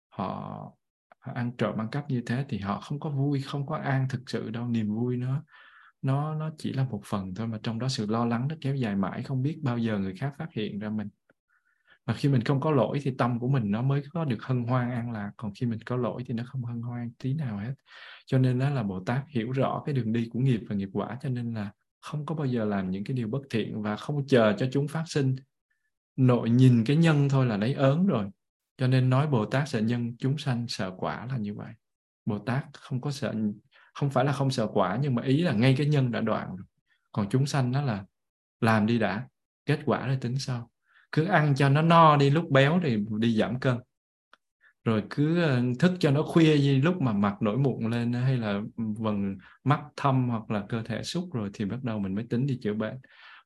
họ, 0.08 0.72
ăn 1.18 1.52
trộm 1.58 1.80
ăn 1.80 1.88
cắp 1.88 2.10
như 2.10 2.22
thế 2.26 2.44
thì 2.48 2.58
họ 2.58 2.80
không 2.80 3.00
có 3.00 3.10
vui 3.10 3.42
không 3.42 3.66
có 3.66 3.76
an 3.76 4.06
thực 4.10 4.30
sự 4.30 4.50
đâu 4.50 4.68
niềm 4.68 4.94
vui 4.94 5.16
nó 5.16 5.42
nó 6.04 6.34
nó 6.34 6.50
chỉ 6.58 6.72
là 6.72 6.84
một 6.84 7.00
phần 7.04 7.34
thôi 7.34 7.46
mà 7.46 7.58
trong 7.62 7.78
đó 7.78 7.88
sự 7.88 8.06
lo 8.06 8.24
lắng 8.24 8.48
nó 8.48 8.56
kéo 8.60 8.74
dài 8.74 8.96
mãi, 8.96 9.22
không 9.22 9.42
biết 9.42 9.58
bao 9.62 9.78
giờ 9.78 9.98
người 9.98 10.14
khác 10.16 10.34
phát 10.38 10.52
hiện 10.52 10.78
ra 10.78 10.88
mình. 10.88 11.08
Và 12.06 12.14
khi 12.14 12.28
mình 12.28 12.42
không 12.42 12.60
có 12.60 12.70
lỗi 12.70 13.00
thì 13.02 13.14
tâm 13.18 13.38
của 13.38 13.48
mình 13.48 13.70
nó 13.70 13.82
mới 13.82 14.02
có 14.12 14.24
được 14.24 14.42
hân 14.42 14.64
hoan, 14.64 14.90
an 14.90 15.12
lạc. 15.12 15.30
Còn 15.36 15.52
khi 15.54 15.66
mình 15.66 15.78
có 15.86 15.96
lỗi 15.96 16.22
thì 16.26 16.34
nó 16.34 16.44
không 16.46 16.64
hân 16.64 16.82
hoan 16.82 17.10
tí 17.22 17.34
nào 17.34 17.58
hết. 17.58 17.74
Cho 18.26 18.38
nên 18.38 18.58
đó 18.58 18.70
là 18.70 18.82
bồ 18.82 19.00
tát 19.00 19.24
hiểu 19.28 19.52
rõ 19.52 19.82
cái 19.86 19.94
đường 19.94 20.12
đi 20.12 20.28
của 20.32 20.38
nghiệp 20.38 20.60
và 20.68 20.76
nghiệp 20.76 20.88
quả, 20.92 21.18
cho 21.22 21.28
nên 21.28 21.54
là 21.54 21.70
không 22.00 22.26
có 22.26 22.34
bao 22.34 22.46
giờ 22.46 22.64
làm 22.64 22.90
những 22.90 23.04
cái 23.04 23.16
điều 23.16 23.28
bất 23.28 23.42
thiện 23.50 23.82
và 23.82 23.96
không 23.96 24.26
chờ 24.26 24.54
cho 24.58 24.66
chúng 24.72 24.88
phát 24.88 25.04
sinh. 25.06 25.36
Nội 26.16 26.50
nhìn 26.50 26.84
cái 26.86 26.96
nhân 26.96 27.28
thôi 27.28 27.46
là 27.46 27.56
lấy 27.56 27.74
ớn 27.74 28.06
rồi. 28.06 28.30
Cho 28.78 28.86
nên 28.86 29.10
nói 29.10 29.26
bồ 29.26 29.44
tát 29.44 29.68
sợ 29.68 29.80
nhân, 29.80 30.16
chúng 30.18 30.38
sanh 30.38 30.66
sợ 30.68 30.92
quả 30.96 31.26
là 31.26 31.36
như 31.36 31.54
vậy. 31.54 31.72
Bồ 32.26 32.38
tát 32.38 32.64
không 32.72 33.00
có 33.00 33.10
sợ 33.10 33.34
không 33.94 34.10
phải 34.10 34.24
là 34.24 34.32
không 34.32 34.50
sợ 34.50 34.66
quả, 34.66 34.98
nhưng 35.02 35.14
mà 35.14 35.22
ý 35.22 35.42
là 35.42 35.52
ngay 35.52 35.74
cái 35.78 35.86
nhân 35.86 36.12
đã 36.12 36.20
đoạn 36.20 36.56
rồi. 36.56 36.66
Còn 37.12 37.28
chúng 37.30 37.46
sanh 37.46 37.72
nó 37.72 37.82
là 37.82 38.04
làm 38.60 38.86
đi 38.86 38.98
đã, 38.98 39.28
kết 39.66 39.80
quả 39.84 40.06
rồi 40.06 40.18
tính 40.20 40.38
sau. 40.38 40.70
Cứ 41.12 41.24
ăn 41.24 41.54
cho 41.54 41.68
nó 41.68 41.82
no 41.82 42.16
đi, 42.16 42.30
lúc 42.30 42.50
béo 42.50 42.80
thì 42.82 42.98
đi 43.18 43.36
giảm 43.36 43.60
cân. 43.60 43.76
Rồi 44.84 45.02
cứ 45.10 45.42
ờ, 45.42 45.62
thức 45.78 45.92
cho 46.00 46.10
nó 46.10 46.22
khuya 46.22 46.56
đi, 46.56 46.80
lúc 46.80 47.02
mà 47.02 47.12
mặt 47.12 47.42
nổi 47.42 47.58
mụn 47.58 47.90
lên 47.90 48.12
hay 48.12 48.36
là 48.36 48.60
vần 48.76 49.38
mắt 49.64 49.80
thâm 49.96 50.28
hoặc 50.28 50.50
là 50.50 50.64
cơ 50.68 50.82
thể 50.82 51.02
xúc 51.02 51.28
rồi 51.32 51.50
thì 51.54 51.64
bắt 51.64 51.84
đầu 51.84 51.98
mình 51.98 52.14
mới 52.14 52.24
tính 52.30 52.46
đi 52.46 52.58
chữa 52.62 52.74
bệnh. 52.74 52.96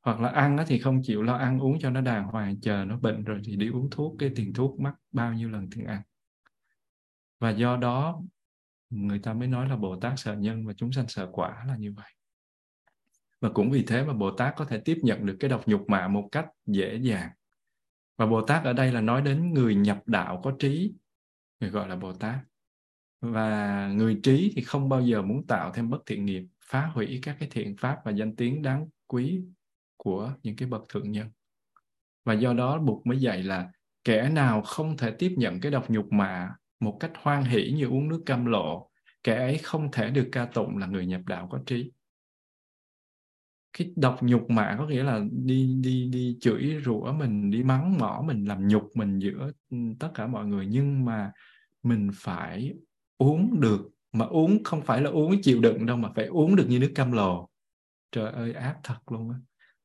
Hoặc 0.02 0.20
là 0.20 0.28
ăn 0.28 0.56
thì 0.66 0.78
không 0.78 1.00
chịu 1.02 1.22
lo 1.22 1.36
ăn 1.36 1.58
uống 1.58 1.78
cho 1.80 1.90
nó 1.90 2.00
đàng 2.00 2.24
hoàng, 2.24 2.60
chờ 2.60 2.84
nó 2.84 2.96
bệnh 2.96 3.24
rồi 3.24 3.40
thì 3.44 3.56
đi 3.56 3.68
uống 3.68 3.88
thuốc. 3.90 4.16
Cái 4.18 4.30
tiền 4.36 4.52
thuốc 4.54 4.80
mắc 4.80 4.94
bao 5.12 5.32
nhiêu 5.32 5.50
lần 5.50 5.70
tiền 5.70 5.86
ăn. 5.86 6.02
Và 7.38 7.50
do 7.50 7.76
đó 7.76 8.20
người 8.90 9.18
ta 9.18 9.32
mới 9.32 9.48
nói 9.48 9.68
là 9.68 9.76
Bồ 9.76 9.96
Tát 9.96 10.12
sợ 10.16 10.34
nhân 10.34 10.66
và 10.66 10.72
chúng 10.72 10.92
sanh 10.92 11.08
sợ 11.08 11.28
quả 11.32 11.64
là 11.68 11.76
như 11.76 11.92
vậy. 11.92 12.12
Và 13.40 13.48
cũng 13.48 13.70
vì 13.70 13.84
thế 13.86 14.04
mà 14.04 14.12
Bồ 14.12 14.30
Tát 14.30 14.56
có 14.56 14.64
thể 14.64 14.80
tiếp 14.84 14.98
nhận 15.02 15.26
được 15.26 15.36
cái 15.40 15.50
độc 15.50 15.68
nhục 15.68 15.88
mạ 15.88 16.08
một 16.08 16.28
cách 16.32 16.46
dễ 16.66 16.96
dàng. 16.96 17.30
Và 18.16 18.26
Bồ 18.26 18.42
Tát 18.42 18.64
ở 18.64 18.72
đây 18.72 18.92
là 18.92 19.00
nói 19.00 19.22
đến 19.22 19.54
người 19.54 19.74
nhập 19.74 20.02
đạo 20.06 20.40
có 20.44 20.52
trí, 20.58 20.92
người 21.60 21.70
gọi 21.70 21.88
là 21.88 21.96
Bồ 21.96 22.12
Tát. 22.12 22.38
Và 23.20 23.88
người 23.88 24.20
trí 24.22 24.52
thì 24.56 24.62
không 24.62 24.88
bao 24.88 25.00
giờ 25.00 25.22
muốn 25.22 25.46
tạo 25.46 25.72
thêm 25.72 25.90
bất 25.90 26.02
thiện 26.06 26.24
nghiệp, 26.24 26.46
phá 26.64 26.86
hủy 26.86 27.18
các 27.22 27.36
cái 27.40 27.48
thiện 27.52 27.76
pháp 27.76 27.98
và 28.04 28.10
danh 28.10 28.36
tiếng 28.36 28.62
đáng 28.62 28.88
quý 29.06 29.42
của 29.96 30.32
những 30.42 30.56
cái 30.56 30.68
bậc 30.68 30.82
thượng 30.88 31.12
nhân. 31.12 31.28
Và 32.24 32.34
do 32.34 32.52
đó 32.52 32.78
Bụt 32.78 33.06
mới 33.06 33.18
dạy 33.18 33.42
là 33.42 33.70
kẻ 34.04 34.28
nào 34.28 34.62
không 34.62 34.96
thể 34.96 35.10
tiếp 35.10 35.34
nhận 35.36 35.60
cái 35.60 35.72
độc 35.72 35.90
nhục 35.90 36.12
mạ 36.12 36.54
một 36.80 36.96
cách 37.00 37.12
hoan 37.22 37.44
hỷ 37.44 37.72
như 37.76 37.86
uống 37.86 38.08
nước 38.08 38.22
cam 38.26 38.46
lộ, 38.46 38.90
kẻ 39.24 39.36
ấy 39.36 39.58
không 39.58 39.88
thể 39.92 40.10
được 40.10 40.28
ca 40.32 40.46
tụng 40.46 40.76
là 40.78 40.86
người 40.86 41.06
nhập 41.06 41.20
đạo 41.26 41.48
có 41.50 41.58
trí. 41.66 41.90
Cái 43.72 43.92
độc 43.96 44.18
nhục 44.22 44.50
mạ 44.50 44.74
có 44.78 44.86
nghĩa 44.86 45.02
là 45.02 45.20
đi 45.32 45.74
đi 45.80 46.08
đi 46.12 46.36
chửi 46.40 46.80
rủa 46.84 47.12
mình, 47.12 47.50
đi 47.50 47.62
mắng 47.62 47.98
mỏ 47.98 48.22
mình, 48.26 48.44
làm 48.44 48.68
nhục 48.68 48.90
mình 48.94 49.18
giữa 49.18 49.52
tất 50.00 50.10
cả 50.14 50.26
mọi 50.26 50.46
người. 50.46 50.66
Nhưng 50.66 51.04
mà 51.04 51.32
mình 51.82 52.10
phải 52.14 52.74
uống 53.18 53.60
được, 53.60 53.90
mà 54.12 54.24
uống 54.24 54.64
không 54.64 54.82
phải 54.82 55.00
là 55.00 55.10
uống 55.10 55.42
chịu 55.42 55.60
đựng 55.60 55.86
đâu, 55.86 55.96
mà 55.96 56.10
phải 56.16 56.26
uống 56.26 56.56
được 56.56 56.66
như 56.68 56.78
nước 56.78 56.92
cam 56.94 57.12
lồ 57.12 57.48
trời 58.12 58.32
ơi, 58.32 58.52
ác 58.52 58.76
thật 58.84 59.12
luôn 59.12 59.30
á. 59.30 59.36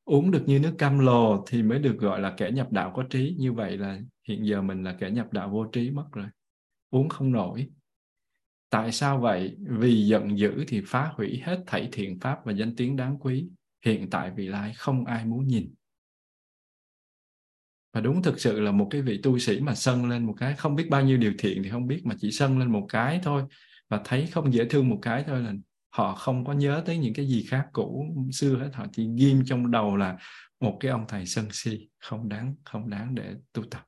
Uống 0.05 0.31
được 0.31 0.43
như 0.45 0.59
nước 0.59 0.75
cam 0.77 0.99
lồ 0.99 1.45
thì 1.47 1.63
mới 1.63 1.79
được 1.79 1.97
gọi 1.99 2.21
là 2.21 2.33
kẻ 2.37 2.51
nhập 2.51 2.71
đạo 2.71 2.91
có 2.95 3.03
trí. 3.03 3.35
Như 3.39 3.53
vậy 3.53 3.77
là 3.77 3.99
hiện 4.27 4.45
giờ 4.45 4.61
mình 4.61 4.83
là 4.83 4.95
kẻ 4.99 5.11
nhập 5.11 5.33
đạo 5.33 5.49
vô 5.49 5.65
trí 5.65 5.91
mất 5.91 6.05
rồi 6.11 6.25
uống 6.93 7.09
không 7.09 7.31
nổi. 7.31 7.67
Tại 8.69 8.91
sao 8.91 9.19
vậy? 9.19 9.55
Vì 9.59 10.07
giận 10.07 10.37
dữ 10.39 10.63
thì 10.67 10.81
phá 10.87 11.11
hủy 11.15 11.41
hết 11.43 11.63
thảy 11.67 11.89
thiện 11.91 12.19
pháp 12.19 12.45
và 12.45 12.51
danh 12.53 12.75
tiếng 12.75 12.95
đáng 12.95 13.17
quý. 13.19 13.47
Hiện 13.85 14.09
tại 14.09 14.31
vị 14.35 14.47
lai 14.47 14.73
không 14.75 15.05
ai 15.05 15.25
muốn 15.25 15.47
nhìn. 15.47 15.73
Và 17.93 18.01
đúng 18.01 18.23
thực 18.23 18.39
sự 18.39 18.59
là 18.59 18.71
một 18.71 18.87
cái 18.91 19.01
vị 19.01 19.19
tu 19.23 19.39
sĩ 19.39 19.59
mà 19.59 19.75
sân 19.75 20.09
lên 20.09 20.25
một 20.25 20.35
cái, 20.37 20.55
không 20.55 20.75
biết 20.75 20.87
bao 20.89 21.01
nhiêu 21.01 21.17
điều 21.17 21.33
thiện 21.37 21.63
thì 21.63 21.69
không 21.69 21.87
biết, 21.87 22.01
mà 22.05 22.15
chỉ 22.19 22.31
sân 22.31 22.59
lên 22.59 22.71
một 22.71 22.85
cái 22.89 23.19
thôi. 23.23 23.43
Và 23.89 24.01
thấy 24.05 24.27
không 24.27 24.53
dễ 24.53 24.65
thương 24.65 24.89
một 24.89 24.99
cái 25.01 25.23
thôi 25.27 25.41
là 25.41 25.53
họ 25.89 26.15
không 26.15 26.45
có 26.45 26.53
nhớ 26.53 26.83
tới 26.85 26.97
những 26.97 27.13
cái 27.13 27.27
gì 27.27 27.45
khác 27.49 27.67
cũ 27.73 28.05
xưa 28.31 28.57
hết. 28.57 28.69
Họ 28.73 28.85
chỉ 28.91 29.07
ghim 29.17 29.43
trong 29.45 29.71
đầu 29.71 29.97
là 29.97 30.17
một 30.59 30.77
cái 30.79 30.91
ông 30.91 31.05
thầy 31.07 31.25
sân 31.25 31.45
si, 31.51 31.89
không 31.99 32.29
đáng 32.29 32.55
không 32.63 32.89
đáng 32.89 33.15
để 33.15 33.33
tu 33.53 33.63
tập 33.63 33.83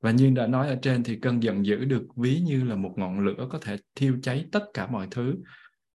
và 0.00 0.10
như 0.10 0.30
đã 0.30 0.46
nói 0.46 0.68
ở 0.68 0.78
trên 0.82 1.02
thì 1.02 1.18
cơn 1.22 1.42
giận 1.42 1.66
dữ 1.66 1.84
được 1.84 2.06
ví 2.16 2.40
như 2.40 2.64
là 2.64 2.76
một 2.76 2.94
ngọn 2.96 3.20
lửa 3.20 3.48
có 3.50 3.58
thể 3.62 3.76
thiêu 3.94 4.18
cháy 4.22 4.46
tất 4.52 4.64
cả 4.74 4.86
mọi 4.86 5.08
thứ. 5.10 5.34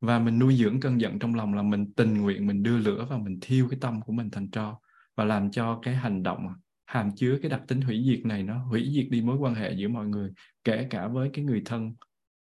Và 0.01 0.19
mình 0.19 0.39
nuôi 0.39 0.57
dưỡng 0.57 0.81
cơn 0.81 1.01
giận 1.01 1.19
trong 1.19 1.35
lòng 1.35 1.55
là 1.55 1.63
mình 1.63 1.93
tình 1.93 2.21
nguyện, 2.21 2.47
mình 2.47 2.63
đưa 2.63 2.79
lửa 2.79 3.07
và 3.11 3.19
mình 3.19 3.39
thiêu 3.41 3.69
cái 3.71 3.79
tâm 3.81 4.01
của 4.01 4.13
mình 4.13 4.31
thành 4.31 4.51
tro 4.51 4.79
và 5.17 5.25
làm 5.25 5.51
cho 5.51 5.79
cái 5.83 5.95
hành 5.95 6.23
động 6.23 6.47
hàm 6.87 7.11
chứa 7.17 7.39
cái 7.43 7.51
đặc 7.51 7.63
tính 7.69 7.81
hủy 7.81 8.05
diệt 8.07 8.27
này 8.27 8.43
nó 8.43 8.59
hủy 8.59 8.91
diệt 8.95 9.07
đi 9.11 9.23
mối 9.23 9.37
quan 9.37 9.55
hệ 9.55 9.73
giữa 9.73 9.89
mọi 9.89 10.07
người, 10.07 10.33
kể 10.65 10.87
cả 10.91 11.09
với 11.09 11.31
cái 11.33 11.45
người 11.45 11.63
thân 11.65 11.95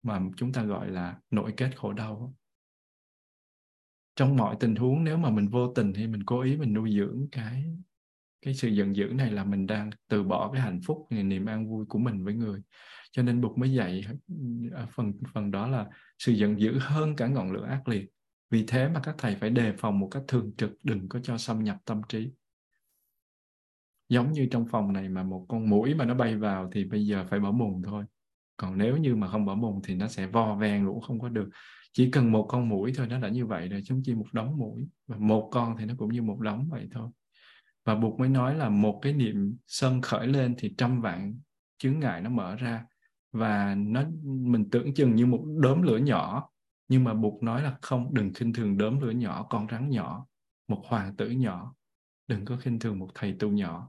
mà 0.03 0.21
chúng 0.37 0.53
ta 0.53 0.63
gọi 0.63 0.91
là 0.91 1.19
nội 1.31 1.53
kết 1.57 1.71
khổ 1.77 1.93
đau. 1.93 2.35
Trong 4.17 4.37
mọi 4.37 4.57
tình 4.61 4.77
huống, 4.77 5.05
nếu 5.05 5.17
mà 5.17 5.31
mình 5.31 5.49
vô 5.49 5.73
tình 5.75 5.93
thì 5.93 6.07
mình 6.07 6.25
cố 6.25 6.41
ý 6.41 6.57
mình 6.57 6.73
nuôi 6.73 6.93
dưỡng 6.97 7.29
cái 7.33 7.65
cái 8.43 8.55
sự 8.55 8.69
giận 8.69 8.97
dữ 8.97 9.05
này 9.05 9.31
là 9.31 9.44
mình 9.44 9.66
đang 9.66 9.90
từ 10.09 10.23
bỏ 10.23 10.51
cái 10.52 10.62
hạnh 10.62 10.81
phúc 10.86 11.06
niềm 11.10 11.47
an 11.47 11.69
vui 11.69 11.86
của 11.86 11.98
mình 11.98 12.24
với 12.24 12.35
người. 12.35 12.60
Cho 13.12 13.23
nên 13.23 13.40
Bụt 13.40 13.59
mới 13.59 13.73
dạy 13.73 14.05
ở 14.73 14.86
phần 14.90 15.12
phần 15.35 15.51
đó 15.51 15.66
là 15.66 15.86
sự 16.19 16.32
giận 16.32 16.60
dữ 16.60 16.78
hơn 16.81 17.16
cả 17.16 17.27
ngọn 17.27 17.52
lửa 17.52 17.65
ác 17.65 17.89
liệt. 17.89 18.06
Vì 18.51 18.65
thế 18.66 18.89
mà 18.89 19.01
các 19.01 19.15
thầy 19.19 19.36
phải 19.36 19.51
đề 19.51 19.73
phòng 19.78 19.98
một 19.98 20.09
cách 20.10 20.23
thường 20.28 20.52
trực, 20.56 20.70
đừng 20.82 21.09
có 21.09 21.20
cho 21.23 21.39
xâm 21.39 21.65
nhập 21.65 21.77
tâm 21.85 22.02
trí. 22.09 22.31
Giống 24.09 24.32
như 24.32 24.48
trong 24.51 24.66
phòng 24.66 24.93
này 24.93 25.09
mà 25.09 25.23
một 25.23 25.47
con 25.48 25.70
mũi 25.70 25.94
mà 25.94 26.05
nó 26.05 26.15
bay 26.15 26.36
vào 26.36 26.70
thì 26.73 26.85
bây 26.85 27.06
giờ 27.06 27.27
phải 27.31 27.40
bỏ 27.40 27.52
mùng 27.52 27.82
thôi. 27.82 28.05
Còn 28.56 28.78
nếu 28.78 28.97
như 28.97 29.16
mà 29.16 29.28
không 29.28 29.44
bỏ 29.44 29.55
mùng 29.55 29.81
thì 29.85 29.94
nó 29.94 30.09
sẽ 30.09 30.27
vo 30.27 30.55
ve 30.55 30.81
ngủ 30.81 31.01
không 31.01 31.20
có 31.20 31.28
được. 31.28 31.48
Chỉ 31.93 32.10
cần 32.10 32.32
một 32.32 32.47
con 32.48 32.69
mũi 32.69 32.93
thôi, 32.97 33.06
nó 33.06 33.20
đã 33.20 33.28
như 33.28 33.47
vậy 33.47 33.69
rồi, 33.69 33.82
chúng 33.85 34.02
chi 34.05 34.15
một 34.15 34.27
đống 34.32 34.56
mũi. 34.56 34.89
Và 35.06 35.16
một 35.16 35.48
con 35.52 35.77
thì 35.78 35.85
nó 35.85 35.94
cũng 35.98 36.12
như 36.12 36.23
một 36.23 36.40
đống 36.40 36.69
vậy 36.70 36.89
thôi 36.93 37.09
và 37.89 37.94
buộc 37.94 38.20
mới 38.20 38.28
nói 38.28 38.55
là 38.55 38.69
một 38.69 38.98
cái 39.02 39.12
niệm 39.12 39.56
sân 39.66 40.02
khởi 40.02 40.27
lên 40.27 40.55
thì 40.59 40.74
trăm 40.78 41.01
vạn 41.01 41.40
chướng 41.78 41.98
ngại 41.98 42.20
nó 42.20 42.31
mở 42.31 42.56
ra. 42.56 42.85
Và 43.32 43.74
nó, 43.74 44.02
mình 44.24 44.70
tưởng 44.70 44.94
chừng 44.94 45.15
như 45.15 45.27
một 45.27 45.44
đốm 45.56 45.82
lửa 45.82 45.97
nhỏ. 45.97 46.51
Nhưng 46.89 47.05
mà 47.05 47.15
buộc 47.15 47.43
nói 47.43 47.62
là 47.62 47.77
không, 47.82 48.15
đừng 48.15 48.35
khinh 48.35 48.52
thường 48.52 48.78
đốm 48.78 49.01
lửa 49.01 49.10
nhỏ, 49.10 49.47
con 49.51 49.66
rắn 49.70 49.90
nhỏ, 49.90 50.27
một 50.69 50.82
hoàng 50.86 51.16
tử 51.16 51.31
nhỏ. 51.31 51.74
Đừng 52.27 52.44
có 52.44 52.56
khinh 52.56 52.78
thường 52.78 52.98
một 52.98 53.09
thầy 53.15 53.36
tu 53.39 53.51
nhỏ. 53.51 53.89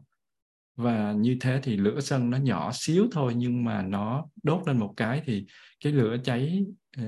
Và 0.76 1.12
như 1.12 1.38
thế 1.42 1.60
thì 1.64 1.78
lửa 1.78 2.00
sân 2.00 2.30
nó 2.30 2.38
nhỏ 2.38 2.72
xíu 2.74 3.08
thôi, 3.12 3.34
nhưng 3.36 3.64
mà 3.64 3.82
nó 3.82 4.26
đốt 4.44 4.68
lên 4.68 4.78
một 4.78 4.94
cái 4.98 5.22
thì 5.26 5.46
cái 5.84 5.94
lửa 5.94 6.18
cháy 6.24 6.66
ờ, 6.98 7.04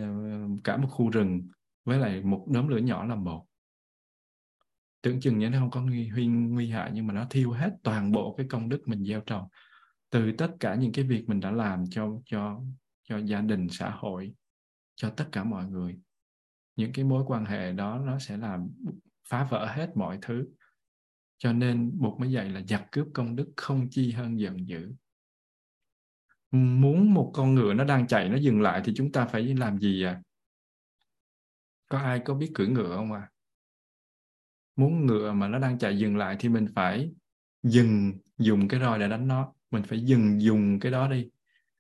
cả 0.64 0.78
một 0.78 0.88
khu 0.92 1.10
rừng 1.10 1.48
với 1.86 2.00
lại 2.00 2.22
một 2.22 2.48
đốm 2.52 2.68
lửa 2.68 2.78
nhỏ 2.78 3.06
là 3.06 3.16
một 3.16 3.46
tưởng 5.02 5.20
chừng 5.20 5.38
như 5.38 5.50
nó 5.50 5.60
không 5.60 5.72
có 5.72 5.82
nguy, 5.82 6.10
nguy, 6.10 6.28
nguy 6.28 6.70
hại 6.70 6.92
nhưng 6.94 7.08
mà 7.08 7.14
nó 7.14 7.28
thiêu 7.30 7.52
hết 7.52 7.72
toàn 7.84 8.12
bộ 8.12 8.36
cái 8.38 8.46
công 8.50 8.70
đức 8.70 8.82
mình 8.86 9.06
gieo 9.06 9.22
trồng. 9.22 9.48
Từ 10.10 10.32
tất 10.38 10.52
cả 10.60 10.76
những 10.76 10.92
cái 10.92 11.06
việc 11.06 11.30
mình 11.30 11.40
đã 11.40 11.52
làm 11.52 11.84
cho 11.90 12.22
cho 12.26 12.62
cho 13.04 13.18
gia 13.18 13.42
đình 13.42 13.68
xã 13.72 13.90
hội 13.90 14.34
cho 14.96 15.10
tất 15.10 15.26
cả 15.32 15.44
mọi 15.44 15.66
người 15.66 16.00
những 16.76 16.92
cái 16.94 17.06
mối 17.06 17.24
quan 17.28 17.46
hệ 17.46 17.72
đó 17.72 18.00
nó 18.06 18.20
sẽ 18.20 18.38
làm 18.38 18.70
phá 19.30 19.48
vỡ 19.50 19.66
hết 19.66 19.92
mọi 19.96 20.20
thứ. 20.22 20.48
Cho 21.38 21.54
nên 21.54 21.92
buộc 22.00 22.20
mới 22.20 22.32
dạy 22.32 22.50
là 22.50 22.62
giặc 22.62 22.92
cướp 22.92 23.08
công 23.14 23.36
đức 23.36 23.52
không 23.56 23.88
chi 23.90 24.12
hơn 24.12 24.40
giận 24.40 24.68
dữ. 24.68 24.94
Muốn 26.52 27.14
một 27.14 27.32
con 27.34 27.56
ngựa 27.56 27.74
nó 27.74 27.84
đang 27.84 28.08
chạy 28.08 28.30
nó 28.30 28.38
dừng 28.38 28.62
lại 28.62 28.82
thì 28.86 28.94
chúng 28.96 29.12
ta 29.12 29.26
phải 29.26 29.44
làm 29.44 29.80
gì 29.80 30.04
à? 30.04 30.22
Có 31.90 31.98
ai 31.98 32.22
có 32.26 32.34
biết 32.34 32.52
cưỡi 32.54 32.68
ngựa 32.68 32.96
không 32.96 33.12
à? 33.12 33.31
Muốn 34.76 35.06
ngựa 35.06 35.32
mà 35.32 35.48
nó 35.48 35.60
đang 35.60 35.80
chạy 35.80 35.98
dừng 35.98 36.18
lại 36.18 36.36
thì 36.40 36.50
mình 36.50 36.68
phải 36.76 37.12
dừng 37.64 38.14
dùng 38.38 38.68
cái 38.68 38.80
roi 38.80 39.00
để 39.00 39.10
đánh 39.10 39.28
nó. 39.28 39.54
Mình 39.72 39.84
phải 39.84 40.00
dừng 40.00 40.42
dùng 40.42 40.80
cái 40.80 40.92
đó 40.92 41.08
đi. 41.08 41.30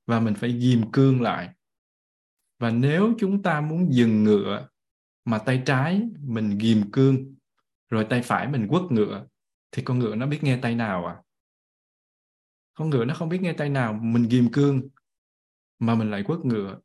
Và 0.05 0.19
mình 0.19 0.35
phải 0.35 0.51
ghim 0.51 0.91
cương 0.91 1.21
lại. 1.21 1.49
Và 2.59 2.71
nếu 2.71 3.13
chúng 3.19 3.43
ta 3.43 3.61
muốn 3.61 3.93
dừng 3.93 4.23
ngựa 4.23 4.67
mà 5.25 5.37
tay 5.37 5.63
trái 5.65 6.01
mình 6.19 6.57
ghim 6.57 6.91
cương, 6.91 7.35
rồi 7.89 8.05
tay 8.09 8.21
phải 8.21 8.47
mình 8.47 8.67
quất 8.67 8.83
ngựa, 8.89 9.25
thì 9.71 9.83
con 9.83 9.99
ngựa 9.99 10.15
nó 10.15 10.27
biết 10.27 10.43
nghe 10.43 10.59
tay 10.61 10.75
nào 10.75 11.05
à? 11.05 11.15
Con 12.73 12.89
ngựa 12.89 13.05
nó 13.05 13.13
không 13.13 13.29
biết 13.29 13.41
nghe 13.41 13.53
tay 13.53 13.69
nào, 13.69 13.93
mình 13.93 14.27
ghim 14.29 14.51
cương 14.51 14.81
mà 15.79 15.95
mình 15.95 16.11
lại 16.11 16.23
quất 16.23 16.39
ngựa. 16.39 16.79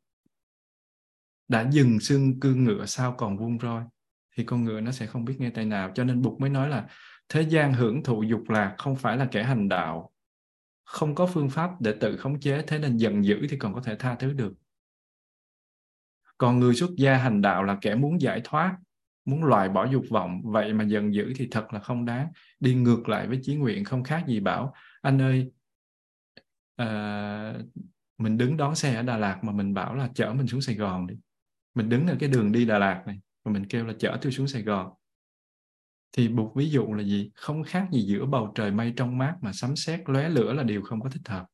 Đã 1.48 1.70
dừng 1.70 2.00
xương 2.00 2.40
cương 2.40 2.64
ngựa 2.64 2.86
sao 2.86 3.14
còn 3.18 3.38
vung 3.38 3.58
roi? 3.58 3.84
Thì 4.36 4.44
con 4.44 4.64
người 4.64 4.80
nó 4.80 4.92
sẽ 4.92 5.06
không 5.06 5.24
biết 5.24 5.34
nghe 5.38 5.50
tay 5.50 5.64
nào. 5.64 5.90
Cho 5.94 6.04
nên 6.04 6.22
bụt 6.22 6.40
mới 6.40 6.50
nói 6.50 6.68
là 6.68 6.86
thế 7.28 7.42
gian 7.42 7.72
hưởng 7.72 8.02
thụ 8.02 8.22
dục 8.22 8.42
lạc 8.48 8.74
không 8.78 8.96
phải 8.96 9.16
là 9.16 9.28
kẻ 9.30 9.42
hành 9.42 9.68
đạo. 9.68 10.12
Không 10.84 11.14
có 11.14 11.26
phương 11.26 11.50
pháp 11.50 11.70
để 11.80 11.94
tự 12.00 12.16
khống 12.16 12.40
chế 12.40 12.62
thế 12.66 12.78
nên 12.78 12.96
giận 12.96 13.24
dữ 13.24 13.46
thì 13.50 13.56
còn 13.56 13.74
có 13.74 13.80
thể 13.80 13.96
tha 13.98 14.14
thứ 14.14 14.32
được. 14.32 14.52
Còn 16.38 16.60
người 16.60 16.74
xuất 16.74 16.90
gia 16.96 17.16
hành 17.16 17.42
đạo 17.42 17.62
là 17.64 17.78
kẻ 17.80 17.94
muốn 17.94 18.20
giải 18.20 18.40
thoát 18.44 18.76
muốn 19.24 19.44
loại 19.44 19.68
bỏ 19.68 19.84
dục 19.84 20.04
vọng 20.10 20.40
vậy 20.44 20.72
mà 20.72 20.84
giận 20.84 21.14
dữ 21.14 21.32
thì 21.36 21.48
thật 21.50 21.72
là 21.72 21.80
không 21.80 22.04
đáng. 22.04 22.28
Đi 22.60 22.74
ngược 22.74 23.08
lại 23.08 23.26
với 23.26 23.38
chí 23.42 23.56
nguyện 23.56 23.84
không 23.84 24.04
khác 24.04 24.24
gì 24.26 24.40
bảo 24.40 24.74
anh 25.02 25.22
ơi 25.22 25.50
à, 26.76 27.54
mình 28.18 28.38
đứng 28.38 28.56
đón 28.56 28.74
xe 28.74 28.94
ở 28.94 29.02
Đà 29.02 29.16
Lạt 29.16 29.38
mà 29.44 29.52
mình 29.52 29.74
bảo 29.74 29.94
là 29.94 30.10
chở 30.14 30.32
mình 30.32 30.46
xuống 30.46 30.60
Sài 30.60 30.74
Gòn 30.74 31.06
đi. 31.06 31.14
Mình 31.74 31.88
đứng 31.88 32.06
ở 32.06 32.16
cái 32.20 32.28
đường 32.28 32.52
đi 32.52 32.64
Đà 32.64 32.78
Lạt 32.78 33.02
này 33.06 33.18
và 33.46 33.52
mình 33.52 33.66
kêu 33.66 33.86
là 33.86 33.94
chở 33.98 34.18
tôi 34.22 34.32
xuống 34.32 34.48
Sài 34.48 34.62
Gòn. 34.62 34.92
Thì 36.12 36.28
buộc 36.28 36.56
ví 36.56 36.70
dụ 36.70 36.92
là 36.92 37.02
gì? 37.02 37.30
Không 37.34 37.62
khác 37.64 37.88
gì 37.92 38.00
giữa 38.00 38.26
bầu 38.26 38.52
trời 38.54 38.70
mây 38.70 38.92
trong 38.96 39.18
mát 39.18 39.36
mà 39.40 39.52
sấm 39.52 39.76
sét 39.76 40.08
lóe 40.08 40.28
lửa 40.28 40.52
là 40.52 40.62
điều 40.62 40.82
không 40.82 41.00
có 41.00 41.08
thích 41.08 41.28
hợp. 41.28 41.46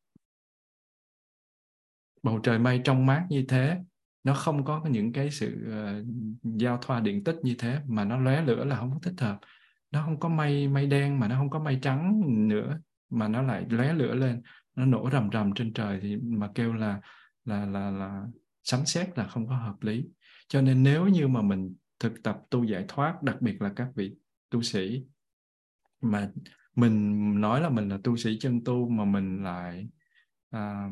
Bầu 2.23 2.39
trời 2.43 2.59
mây 2.59 2.81
trong 2.85 3.07
mát 3.07 3.27
như 3.31 3.45
thế 3.49 3.79
nó 4.25 4.35
không 4.35 4.65
có 4.65 4.85
những 4.91 5.13
cái 5.13 5.31
sự 5.31 5.57
uh, 5.69 6.07
giao 6.61 6.79
thoa 6.83 7.01
điện 7.01 7.25
tích 7.25 7.37
như 7.43 7.55
thế 7.59 7.81
mà 7.87 8.05
nó 8.05 8.17
lóe 8.17 8.43
lửa 8.43 8.65
là 8.65 8.77
không 8.77 8.91
có 8.91 8.99
thích 9.03 9.21
hợp. 9.21 9.39
Nó 9.91 10.03
không 10.05 10.21
có 10.21 10.29
mây 10.29 10.69
mây 10.69 10.87
đen 10.87 11.21
mà 11.21 11.29
nó 11.29 11.37
không 11.37 11.51
có 11.51 11.59
mây 11.59 11.79
trắng 11.83 12.23
nữa 12.49 12.81
mà 13.11 13.29
nó 13.29 13.43
lại 13.43 13.67
lóe 13.69 13.93
lửa 13.93 14.15
lên 14.15 14.43
nó 14.77 14.87
nổ 14.87 15.11
rầm 15.13 15.31
rầm 15.33 15.55
trên 15.55 15.73
trời 15.73 15.99
thì 16.03 16.17
mà 16.17 16.51
kêu 16.55 16.73
là 16.73 17.01
là 17.45 17.67
là 17.67 17.91
là 17.91 18.23
sấm 18.65 18.87
sét 18.87 19.19
là 19.19 19.27
không 19.27 19.49
có 19.49 19.57
hợp 19.57 19.77
lý. 19.81 20.05
Cho 20.49 20.61
nên 20.61 20.83
nếu 20.83 21.07
như 21.07 21.29
mà 21.29 21.43
mình 21.43 21.75
thực 22.03 22.23
tập 22.23 22.43
tu 22.51 22.65
giải 22.65 22.85
thoát 22.89 23.23
đặc 23.23 23.37
biệt 23.43 23.63
là 23.63 23.73
các 23.77 23.89
vị 23.95 24.17
tu 24.51 24.63
sĩ. 24.63 25.05
Mà 26.01 26.31
mình 26.75 27.41
nói 27.41 27.61
là 27.61 27.69
mình 27.69 27.89
là 27.89 27.99
tu 28.05 28.17
sĩ 28.17 28.39
chân 28.41 28.65
tu 28.65 28.89
mà 28.89 29.05
mình 29.05 29.45
lại 29.45 29.89
à, 30.51 30.89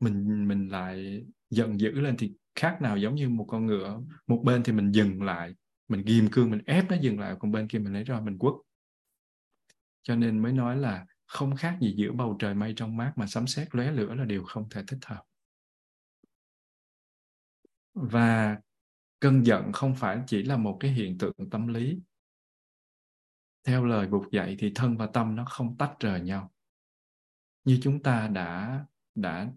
mình 0.00 0.48
mình 0.48 0.68
lại 0.68 1.26
giận 1.50 1.80
dữ 1.80 1.90
lên 1.90 2.16
thì 2.18 2.32
khác 2.54 2.78
nào 2.82 2.96
giống 2.96 3.14
như 3.14 3.28
một 3.28 3.46
con 3.48 3.66
ngựa. 3.66 4.00
Một 4.26 4.42
bên 4.44 4.62
thì 4.62 4.72
mình 4.72 4.92
dừng 4.92 5.22
lại 5.22 5.54
mình 5.88 6.02
ghim 6.06 6.28
cương 6.32 6.50
mình 6.50 6.62
ép 6.66 6.90
nó 6.90 6.96
dừng 7.00 7.20
lại 7.20 7.36
còn 7.38 7.52
bên 7.52 7.68
kia 7.68 7.78
mình 7.78 7.92
lấy 7.92 8.04
roi 8.04 8.22
mình 8.22 8.38
quất. 8.38 8.54
Cho 10.02 10.16
nên 10.16 10.38
mới 10.38 10.52
nói 10.52 10.76
là 10.76 11.06
không 11.26 11.56
khác 11.56 11.78
gì 11.80 11.94
giữa 11.96 12.12
bầu 12.12 12.36
trời 12.38 12.54
mây 12.54 12.72
trong 12.76 12.96
mát 12.96 13.12
mà 13.16 13.26
sấm 13.26 13.46
sét 13.46 13.74
lóe 13.74 13.90
lửa 13.90 14.14
là 14.14 14.24
điều 14.24 14.44
không 14.44 14.68
thể 14.70 14.82
thích 14.88 14.98
hợp. 15.04 15.22
Và 17.94 18.58
cơn 19.24 19.46
giận 19.46 19.72
không 19.72 19.94
phải 19.94 20.18
chỉ 20.26 20.42
là 20.42 20.56
một 20.56 20.76
cái 20.80 20.90
hiện 20.90 21.18
tượng 21.18 21.50
tâm 21.50 21.68
lý. 21.68 21.98
Theo 23.66 23.84
lời 23.84 24.06
Bụt 24.06 24.30
dạy 24.32 24.56
thì 24.58 24.72
thân 24.74 24.96
và 24.96 25.06
tâm 25.06 25.36
nó 25.36 25.44
không 25.44 25.76
tách 25.76 26.00
rời 26.00 26.20
nhau. 26.20 26.52
Như 27.64 27.78
chúng 27.82 28.02
ta 28.02 28.28
đã 28.28 28.84
đã 29.14 29.48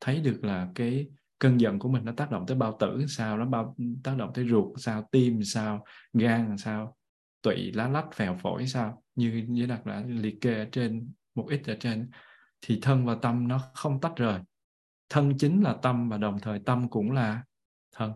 thấy 0.00 0.20
được 0.20 0.44
là 0.44 0.68
cái 0.74 1.06
cơn 1.38 1.60
giận 1.60 1.78
của 1.78 1.88
mình 1.88 2.04
nó 2.04 2.12
tác 2.12 2.30
động 2.30 2.44
tới 2.46 2.56
bao 2.56 2.76
tử, 2.80 3.06
sao 3.08 3.38
nó 3.38 3.44
bao, 3.44 3.76
tác 4.04 4.16
động 4.16 4.30
tới 4.34 4.48
ruột, 4.48 4.78
sao 4.78 5.08
tim, 5.12 5.44
sao 5.44 5.84
gan, 6.12 6.58
sao 6.58 6.96
tụy, 7.42 7.72
lá 7.72 7.88
lách, 7.88 8.06
phèo 8.14 8.36
phổi, 8.42 8.66
sao 8.66 9.02
như 9.14 9.44
như 9.48 9.66
đặt 9.66 9.86
đã 9.86 10.02
liệt 10.06 10.40
kê 10.40 10.54
ở 10.54 10.68
trên 10.72 11.12
một 11.34 11.46
ít 11.50 11.62
ở 11.66 11.76
trên, 11.80 12.10
thì 12.60 12.78
thân 12.82 13.06
và 13.06 13.16
tâm 13.22 13.48
nó 13.48 13.60
không 13.74 14.00
tách 14.00 14.16
rời. 14.16 14.40
Thân 15.08 15.38
chính 15.38 15.62
là 15.62 15.76
tâm 15.82 16.08
và 16.08 16.16
đồng 16.16 16.38
thời 16.40 16.60
tâm 16.66 16.88
cũng 16.88 17.12
là 17.12 17.44
thân 17.92 18.12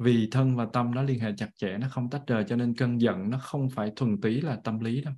vì 0.00 0.28
thân 0.30 0.56
và 0.56 0.66
tâm 0.72 0.94
nó 0.94 1.02
liên 1.02 1.20
hệ 1.20 1.32
chặt 1.36 1.48
chẽ 1.56 1.78
nó 1.78 1.88
không 1.90 2.10
tách 2.10 2.22
rời 2.26 2.44
cho 2.48 2.56
nên 2.56 2.74
cơn 2.74 3.00
giận 3.00 3.30
nó 3.30 3.38
không 3.38 3.70
phải 3.70 3.92
thuần 3.96 4.20
túy 4.20 4.40
là 4.40 4.56
tâm 4.64 4.80
lý 4.80 5.00
đâu. 5.00 5.14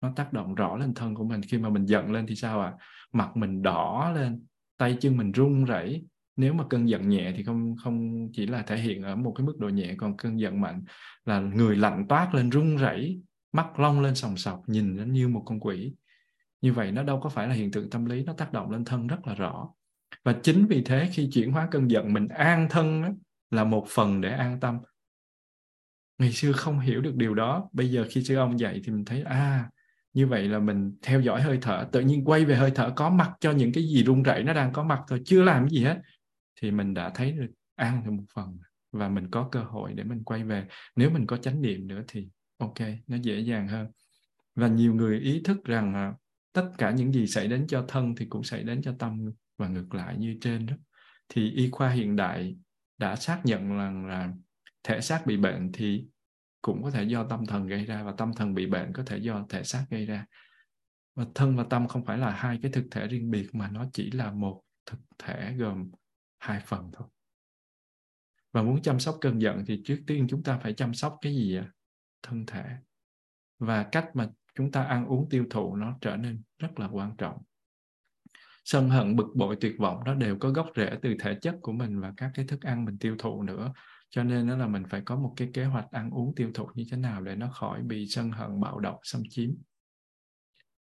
Nó 0.00 0.12
tác 0.16 0.32
động 0.32 0.54
rõ 0.54 0.76
lên 0.76 0.94
thân 0.94 1.14
của 1.14 1.24
mình. 1.24 1.40
Khi 1.42 1.58
mà 1.58 1.68
mình 1.68 1.86
giận 1.86 2.12
lên 2.12 2.26
thì 2.26 2.34
sao 2.34 2.60
ạ? 2.60 2.72
À? 2.78 2.84
mặt 3.12 3.36
mình 3.36 3.62
đỏ 3.62 4.12
lên 4.14 4.44
tay 4.76 4.96
chân 5.00 5.16
mình 5.16 5.32
run 5.32 5.64
rẩy. 5.64 6.04
Nếu 6.36 6.52
mà 6.52 6.64
cơn 6.70 6.88
giận 6.88 7.08
nhẹ 7.08 7.32
thì 7.36 7.42
không 7.42 7.76
không 7.76 8.28
chỉ 8.32 8.46
là 8.46 8.62
thể 8.62 8.76
hiện 8.78 9.02
ở 9.02 9.16
một 9.16 9.32
cái 9.36 9.46
mức 9.46 9.58
độ 9.58 9.68
nhẹ 9.68 9.94
còn 9.98 10.16
cơn 10.16 10.40
giận 10.40 10.60
mạnh 10.60 10.84
là 11.24 11.40
người 11.40 11.76
lạnh 11.76 12.06
toát 12.08 12.34
lên 12.34 12.50
run 12.50 12.76
rẩy 12.76 13.20
mắt 13.52 13.78
long 13.78 14.00
lên 14.00 14.14
sòng 14.14 14.36
sọc 14.36 14.62
nhìn 14.68 14.96
nó 14.96 15.04
như 15.04 15.28
một 15.28 15.42
con 15.46 15.60
quỷ. 15.60 15.94
Như 16.60 16.72
vậy 16.72 16.92
nó 16.92 17.02
đâu 17.02 17.20
có 17.20 17.28
phải 17.28 17.48
là 17.48 17.54
hiện 17.54 17.70
tượng 17.70 17.90
tâm 17.90 18.04
lý 18.04 18.24
nó 18.24 18.32
tác 18.32 18.52
động 18.52 18.70
lên 18.70 18.84
thân 18.84 19.06
rất 19.06 19.26
là 19.26 19.34
rõ. 19.34 19.68
Và 20.24 20.34
chính 20.42 20.66
vì 20.66 20.82
thế 20.82 21.08
khi 21.12 21.30
chuyển 21.32 21.52
hóa 21.52 21.68
cơn 21.70 21.90
giận 21.90 22.12
mình 22.12 22.28
an 22.28 22.66
thân 22.70 23.02
đó, 23.02 23.08
là 23.50 23.64
một 23.64 23.86
phần 23.88 24.20
để 24.20 24.32
an 24.32 24.60
tâm. 24.60 24.78
Ngày 26.18 26.32
xưa 26.32 26.52
không 26.52 26.80
hiểu 26.80 27.00
được 27.00 27.14
điều 27.16 27.34
đó. 27.34 27.68
Bây 27.72 27.90
giờ 27.90 28.06
khi 28.10 28.22
sư 28.22 28.36
ông 28.36 28.60
dạy 28.60 28.80
thì 28.84 28.92
mình 28.92 29.04
thấy 29.04 29.22
à 29.22 29.70
như 30.12 30.26
vậy 30.26 30.48
là 30.48 30.58
mình 30.58 30.96
theo 31.02 31.20
dõi 31.20 31.42
hơi 31.42 31.58
thở. 31.62 31.88
Tự 31.92 32.00
nhiên 32.00 32.24
quay 32.24 32.44
về 32.44 32.56
hơi 32.56 32.72
thở, 32.74 32.92
có 32.96 33.10
mặt 33.10 33.32
cho 33.40 33.52
những 33.52 33.72
cái 33.72 33.84
gì 33.84 34.04
run 34.04 34.22
rẩy, 34.22 34.42
nó 34.42 34.52
đang 34.52 34.72
có 34.72 34.84
mặt 34.84 35.00
thôi, 35.08 35.22
chưa 35.24 35.42
làm 35.42 35.62
cái 35.62 35.70
gì 35.70 35.84
hết. 35.84 35.98
Thì 36.60 36.70
mình 36.70 36.94
đã 36.94 37.10
thấy 37.14 37.32
được 37.32 37.50
an 37.74 38.02
được 38.04 38.10
một 38.10 38.24
phần 38.34 38.58
và 38.92 39.08
mình 39.08 39.30
có 39.30 39.48
cơ 39.52 39.62
hội 39.62 39.92
để 39.94 40.04
mình 40.04 40.24
quay 40.24 40.44
về. 40.44 40.66
Nếu 40.96 41.10
mình 41.10 41.26
có 41.26 41.36
chánh 41.36 41.62
niệm 41.62 41.86
nữa 41.86 42.02
thì 42.08 42.28
ok, 42.56 42.78
nó 43.06 43.16
dễ 43.16 43.40
dàng 43.40 43.68
hơn. 43.68 43.86
Và 44.54 44.68
nhiều 44.68 44.94
người 44.94 45.18
ý 45.18 45.40
thức 45.44 45.64
rằng 45.64 45.94
à, 45.94 46.14
tất 46.52 46.70
cả 46.78 46.90
những 46.90 47.12
gì 47.12 47.26
xảy 47.26 47.48
đến 47.48 47.66
cho 47.66 47.84
thân 47.88 48.14
thì 48.16 48.26
cũng 48.26 48.44
xảy 48.44 48.62
đến 48.62 48.82
cho 48.82 48.94
tâm 48.98 49.30
và 49.58 49.68
ngược 49.68 49.94
lại 49.94 50.16
như 50.18 50.36
trên 50.40 50.66
đó. 50.66 50.74
Thì 51.28 51.50
y 51.50 51.70
khoa 51.70 51.90
hiện 51.90 52.16
đại 52.16 52.56
đã 52.98 53.16
xác 53.16 53.40
nhận 53.44 53.68
rằng 53.68 54.06
là 54.06 54.32
thể 54.82 55.00
xác 55.00 55.26
bị 55.26 55.36
bệnh 55.36 55.70
thì 55.72 56.06
cũng 56.62 56.82
có 56.82 56.90
thể 56.90 57.04
do 57.04 57.24
tâm 57.24 57.46
thần 57.46 57.66
gây 57.66 57.84
ra 57.84 58.02
và 58.02 58.12
tâm 58.12 58.32
thần 58.32 58.54
bị 58.54 58.66
bệnh 58.66 58.92
có 58.92 59.02
thể 59.06 59.18
do 59.18 59.46
thể 59.48 59.64
xác 59.64 59.86
gây 59.90 60.06
ra. 60.06 60.26
Và 61.14 61.24
thân 61.34 61.56
và 61.56 61.64
tâm 61.70 61.88
không 61.88 62.04
phải 62.04 62.18
là 62.18 62.30
hai 62.30 62.58
cái 62.62 62.72
thực 62.72 62.84
thể 62.90 63.06
riêng 63.06 63.30
biệt 63.30 63.48
mà 63.52 63.70
nó 63.70 63.84
chỉ 63.92 64.10
là 64.10 64.32
một 64.32 64.62
thực 64.86 64.98
thể 65.18 65.54
gồm 65.58 65.90
hai 66.38 66.60
phần 66.66 66.90
thôi. 66.92 67.08
Và 68.52 68.62
muốn 68.62 68.82
chăm 68.82 69.00
sóc 69.00 69.18
cơn 69.20 69.42
giận 69.42 69.64
thì 69.66 69.82
trước 69.84 70.02
tiên 70.06 70.26
chúng 70.30 70.42
ta 70.42 70.58
phải 70.58 70.74
chăm 70.74 70.94
sóc 70.94 71.18
cái 71.20 71.34
gì 71.34 71.56
ạ? 71.56 71.72
Thân 72.22 72.46
thể. 72.46 72.64
Và 73.58 73.82
cách 73.92 74.10
mà 74.14 74.30
chúng 74.54 74.72
ta 74.72 74.82
ăn 74.82 75.06
uống 75.06 75.28
tiêu 75.28 75.46
thụ 75.50 75.76
nó 75.76 75.98
trở 76.00 76.16
nên 76.16 76.42
rất 76.58 76.78
là 76.78 76.88
quan 76.88 77.16
trọng 77.16 77.42
sân 78.70 78.90
hận 78.90 79.16
bực 79.16 79.26
bội 79.34 79.56
tuyệt 79.60 79.74
vọng 79.78 80.04
đó 80.04 80.14
đều 80.14 80.36
có 80.38 80.50
gốc 80.50 80.66
rễ 80.76 80.90
từ 81.02 81.14
thể 81.20 81.34
chất 81.42 81.56
của 81.62 81.72
mình 81.72 82.00
và 82.00 82.12
các 82.16 82.30
cái 82.34 82.44
thức 82.46 82.62
ăn 82.62 82.84
mình 82.84 82.98
tiêu 82.98 83.16
thụ 83.18 83.42
nữa. 83.42 83.72
Cho 84.10 84.24
nên 84.24 84.48
đó 84.48 84.56
là 84.56 84.66
mình 84.66 84.82
phải 84.90 85.00
có 85.04 85.16
một 85.16 85.34
cái 85.36 85.50
kế 85.54 85.64
hoạch 85.64 85.90
ăn 85.90 86.10
uống 86.10 86.34
tiêu 86.34 86.50
thụ 86.54 86.68
như 86.74 86.84
thế 86.90 86.96
nào 86.96 87.22
để 87.22 87.34
nó 87.34 87.48
khỏi 87.52 87.82
bị 87.82 88.06
sân 88.08 88.30
hận 88.30 88.60
bạo 88.60 88.78
động 88.78 88.96
xâm 89.02 89.22
chiếm. 89.30 89.50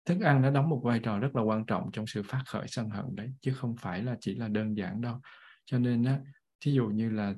Thức 0.06 0.22
ăn 0.22 0.41
nó 0.41 0.51
đóng 0.51 0.69
một 0.69 0.81
vai 0.84 0.99
trò 0.99 1.19
rất 1.19 1.35
là 1.35 1.41
quan 1.41 1.65
trọng 1.65 1.89
trong 1.93 2.07
sự 2.07 2.23
phát 2.23 2.43
khởi 2.47 2.68
sân 2.68 2.89
hận 2.89 3.06
đấy 3.15 3.31
chứ 3.41 3.53
không 3.53 3.76
phải 3.81 4.03
là 4.03 4.18
chỉ 4.22 4.35
là 4.35 4.47
đơn 4.47 4.77
giản 4.77 5.01
đâu. 5.01 5.19
Cho 5.65 5.80
nên 5.80 6.03
á 6.03 6.19
thí 6.61 6.72
dụ 6.72 6.88
như 6.88 7.10
là 7.10 7.35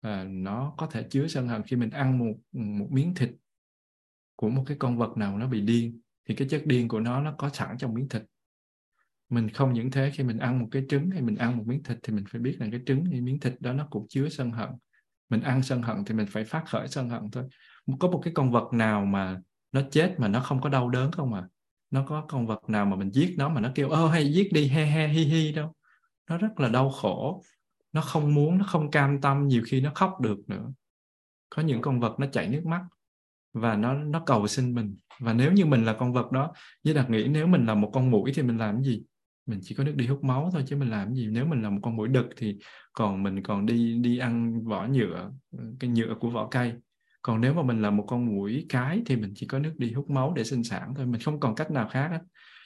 à, 0.00 0.24
nó 0.24 0.74
có 0.78 0.86
thể 0.86 1.06
chứa 1.10 1.26
sân 1.28 1.48
hận 1.48 1.62
khi 1.62 1.76
mình 1.76 1.90
ăn 1.90 2.18
một 2.18 2.34
một 2.52 2.88
miếng 2.90 3.14
thịt 3.14 3.30
của 4.36 4.48
một 4.48 4.64
cái 4.66 4.76
con 4.80 4.98
vật 4.98 5.16
nào 5.16 5.38
nó 5.38 5.48
bị 5.48 5.60
điên 5.60 6.00
thì 6.28 6.34
cái 6.34 6.48
chất 6.48 6.62
điên 6.66 6.88
của 6.88 7.00
nó 7.00 7.20
nó 7.20 7.34
có 7.38 7.48
sẵn 7.48 7.78
trong 7.78 7.94
miếng 7.94 8.08
thịt 8.08 8.22
mình 9.28 9.48
không 9.48 9.72
những 9.72 9.90
thế, 9.90 10.10
khi 10.14 10.24
mình 10.24 10.38
ăn 10.38 10.58
một 10.58 10.68
cái 10.70 10.82
trứng 10.88 11.10
hay 11.10 11.22
mình 11.22 11.36
ăn 11.36 11.58
một 11.58 11.64
miếng 11.66 11.82
thịt 11.82 11.98
thì 12.02 12.12
mình 12.12 12.24
phải 12.30 12.40
biết 12.40 12.56
là 12.60 12.66
cái 12.70 12.80
trứng 12.86 13.04
hay 13.04 13.20
miếng 13.20 13.40
thịt 13.40 13.54
đó 13.60 13.72
nó 13.72 13.86
cũng 13.90 14.06
chứa 14.08 14.28
sân 14.28 14.50
hận. 14.50 14.68
Mình 15.28 15.40
ăn 15.40 15.62
sân 15.62 15.82
hận 15.82 16.04
thì 16.04 16.14
mình 16.14 16.26
phải 16.30 16.44
phát 16.44 16.64
khởi 16.66 16.88
sân 16.88 17.10
hận 17.10 17.30
thôi. 17.32 17.44
Có 17.98 18.08
một 18.08 18.20
cái 18.24 18.32
con 18.34 18.50
vật 18.50 18.72
nào 18.72 19.04
mà 19.04 19.40
nó 19.72 19.80
chết 19.90 20.14
mà 20.18 20.28
nó 20.28 20.40
không 20.40 20.60
có 20.60 20.68
đau 20.68 20.88
đớn 20.88 21.12
không 21.12 21.34
à? 21.34 21.48
Nó 21.90 22.04
có 22.06 22.24
con 22.28 22.46
vật 22.46 22.68
nào 22.68 22.86
mà 22.86 22.96
mình 22.96 23.10
giết 23.10 23.34
nó 23.38 23.48
mà 23.48 23.60
nó 23.60 23.70
kêu, 23.74 23.90
ơ, 23.90 24.08
hay 24.08 24.32
giết 24.32 24.52
đi, 24.52 24.68
he 24.68 24.86
he, 24.86 25.08
hi 25.08 25.24
hi 25.24 25.52
đâu? 25.52 25.72
Nó 26.30 26.38
rất 26.38 26.60
là 26.60 26.68
đau 26.68 26.90
khổ. 26.90 27.42
Nó 27.92 28.00
không 28.00 28.34
muốn, 28.34 28.58
nó 28.58 28.64
không 28.64 28.90
cam 28.90 29.20
tâm, 29.20 29.48
nhiều 29.48 29.62
khi 29.66 29.80
nó 29.80 29.92
khóc 29.94 30.20
được 30.20 30.38
nữa. 30.48 30.72
Có 31.50 31.62
những 31.62 31.82
con 31.82 32.00
vật 32.00 32.20
nó 32.20 32.26
chảy 32.26 32.48
nước 32.48 32.66
mắt 32.66 32.84
và 33.52 33.76
nó 33.76 33.94
nó 33.94 34.22
cầu 34.26 34.46
xin 34.46 34.74
mình. 34.74 34.96
Và 35.20 35.32
nếu 35.32 35.52
như 35.52 35.66
mình 35.66 35.84
là 35.84 35.92
con 35.92 36.12
vật 36.12 36.32
đó, 36.32 36.52
với 36.84 36.94
đặc 36.94 37.10
nghĩ 37.10 37.28
nếu 37.28 37.46
mình 37.46 37.66
là 37.66 37.74
một 37.74 37.90
con 37.92 38.10
mũi 38.10 38.32
thì 38.34 38.42
mình 38.42 38.58
làm 38.58 38.74
cái 38.74 38.84
gì? 38.84 39.02
Mình 39.46 39.58
chỉ 39.62 39.74
có 39.74 39.84
nước 39.84 39.94
đi 39.96 40.06
hút 40.06 40.24
máu 40.24 40.50
thôi 40.52 40.62
chứ 40.66 40.76
mình 40.76 40.90
làm 40.90 41.14
gì. 41.14 41.28
Nếu 41.30 41.46
mình 41.46 41.62
là 41.62 41.70
một 41.70 41.80
con 41.82 41.96
mũi 41.96 42.08
đực 42.08 42.26
thì 42.36 42.58
còn 42.92 43.22
mình 43.22 43.42
còn 43.42 43.66
đi 43.66 43.98
đi 44.02 44.18
ăn 44.18 44.64
vỏ 44.64 44.86
nhựa 44.86 45.30
ờ, 45.58 45.64
cái 45.80 45.90
nhựa 45.90 46.14
của 46.20 46.30
vỏ 46.30 46.48
cây. 46.50 46.72
Còn 47.22 47.40
nếu 47.40 47.54
mà 47.54 47.62
mình 47.62 47.82
là 47.82 47.90
một 47.90 48.04
con 48.08 48.26
mũi 48.26 48.66
cái 48.68 49.02
thì 49.06 49.16
mình 49.16 49.32
chỉ 49.36 49.46
có 49.46 49.58
nước 49.58 49.74
đi 49.78 49.92
hút 49.92 50.10
máu 50.10 50.32
để 50.36 50.44
sinh 50.44 50.64
sản 50.64 50.94
thôi 50.96 51.06
mình 51.06 51.20
không 51.20 51.40
còn 51.40 51.54
cách 51.54 51.70
nào 51.70 51.88
khác 51.88 52.08
hết 52.10 52.20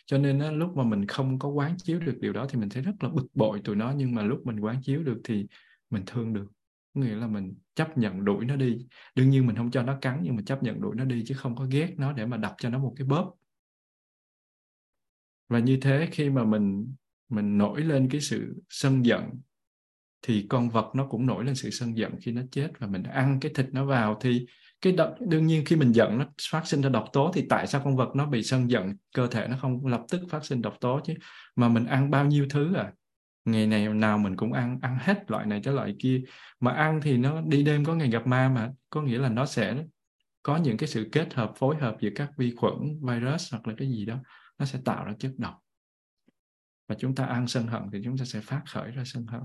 cho 0.06 0.18
nên 0.18 0.38
á, 0.38 0.50
lúc 0.50 0.76
mà 0.76 0.84
mình 0.84 1.06
không 1.06 1.38
có 1.38 1.48
quán 1.48 1.76
chiếu 1.78 2.00
được 2.00 2.18
điều 2.20 2.32
đó 2.32 2.46
thì 2.50 2.59
mình 2.59 2.68
thấy 2.68 2.82
rất 2.82 2.92
là 3.00 3.09
bực 3.09 3.26
bội 3.34 3.60
tụi 3.64 3.76
nó 3.76 3.92
nhưng 3.96 4.14
mà 4.14 4.22
lúc 4.22 4.40
mình 4.46 4.60
quán 4.60 4.82
chiếu 4.82 5.02
được 5.02 5.20
thì 5.24 5.46
mình 5.90 6.02
thương 6.06 6.32
được. 6.32 6.46
Nghĩa 6.94 7.14
là 7.14 7.26
mình 7.26 7.55
chấp 7.74 7.98
nhận 7.98 8.24
đuổi 8.24 8.44
nó 8.44 8.56
đi. 8.56 8.78
Đương 9.14 9.30
nhiên 9.30 9.46
mình 9.46 9.56
không 9.56 9.70
cho 9.70 9.82
nó 9.82 9.98
cắn 10.00 10.20
nhưng 10.22 10.36
mà 10.36 10.42
chấp 10.46 10.62
nhận 10.62 10.80
đuổi 10.80 10.96
nó 10.96 11.05
đi 11.05 11.24
chứ 11.26 11.34
không 11.34 11.56
có 11.56 11.66
ghét 11.70 11.94
nó 11.98 12.12
để 12.12 12.26
mà 12.26 12.36
đập 12.36 12.55
cho 12.59 12.68
nó 12.68 12.78
một 12.78 12.94
cái 12.96 13.06
bóp 13.06 13.34
và 15.48 15.58
như 15.58 15.78
thế 15.80 16.08
khi 16.12 16.30
mà 16.30 16.44
mình 16.44 16.94
mình 17.28 17.58
nổi 17.58 17.80
lên 17.80 18.08
cái 18.10 18.20
sự 18.20 18.62
sân 18.68 19.06
giận 19.06 19.22
thì 20.22 20.46
con 20.48 20.68
vật 20.68 20.90
nó 20.94 21.06
cũng 21.06 21.26
nổi 21.26 21.44
lên 21.44 21.54
sự 21.54 21.70
sân 21.70 21.96
giận 21.96 22.12
khi 22.20 22.32
nó 22.32 22.42
chết 22.50 22.68
và 22.78 22.86
mình 22.86 23.02
ăn 23.02 23.40
cái 23.40 23.52
thịt 23.54 23.66
nó 23.72 23.84
vào. 23.84 24.18
Thì 24.20 24.46
cái 24.80 24.92
độc, 24.92 25.14
đương 25.20 25.46
nhiên 25.46 25.64
khi 25.64 25.76
mình 25.76 25.92
giận 25.92 26.18
nó 26.18 26.24
phát 26.50 26.66
sinh 26.66 26.82
ra 26.82 26.88
độc 26.88 27.04
tố 27.12 27.32
thì 27.34 27.46
tại 27.48 27.66
sao 27.66 27.80
con 27.84 27.96
vật 27.96 28.08
nó 28.14 28.26
bị 28.26 28.42
sân 28.42 28.70
giận? 28.70 28.96
Cơ 29.14 29.26
thể 29.26 29.48
nó 29.48 29.56
không 29.60 29.86
lập 29.86 30.02
tức 30.10 30.20
phát 30.28 30.44
sinh 30.44 30.62
độc 30.62 30.76
tố 30.80 31.00
chứ. 31.04 31.14
Mà 31.56 31.68
mình 31.68 31.86
ăn 31.86 32.10
bao 32.10 32.26
nhiêu 32.26 32.46
thứ 32.50 32.74
à? 32.74 32.92
Ngày 33.44 33.66
này 33.66 33.88
nào 33.88 34.18
mình 34.18 34.36
cũng 34.36 34.52
ăn 34.52 34.78
ăn 34.82 34.98
hết 35.00 35.30
loại 35.30 35.46
này 35.46 35.60
tới 35.64 35.74
loại 35.74 35.94
kia. 35.98 36.22
Mà 36.60 36.72
ăn 36.72 37.00
thì 37.02 37.16
nó 37.16 37.40
đi 37.40 37.62
đêm 37.62 37.84
có 37.84 37.94
ngày 37.94 38.10
gặp 38.10 38.26
ma 38.26 38.48
mà 38.48 38.70
có 38.90 39.02
nghĩa 39.02 39.18
là 39.18 39.28
nó 39.28 39.46
sẽ 39.46 39.76
có 40.42 40.56
những 40.56 40.76
cái 40.76 40.88
sự 40.88 41.08
kết 41.12 41.34
hợp 41.34 41.52
phối 41.56 41.76
hợp 41.76 41.96
giữa 42.00 42.10
các 42.14 42.30
vi 42.36 42.52
khuẩn 42.56 42.74
virus 43.02 43.52
hoặc 43.52 43.68
là 43.68 43.74
cái 43.78 43.88
gì 43.88 44.04
đó 44.04 44.18
nó 44.59 44.64
sẽ 44.64 44.80
tạo 44.85 45.05
ra 45.05 45.12
chất 45.18 45.35
độc. 45.39 45.59
Và 46.89 46.94
chúng 46.98 47.14
ta 47.14 47.24
ăn 47.24 47.47
sân 47.47 47.66
hận 47.66 47.82
thì 47.93 48.01
chúng 48.05 48.18
ta 48.18 48.24
sẽ 48.24 48.40
phát 48.40 48.62
khởi 48.66 48.90
ra 48.90 49.02
sân 49.06 49.26
hận. 49.26 49.43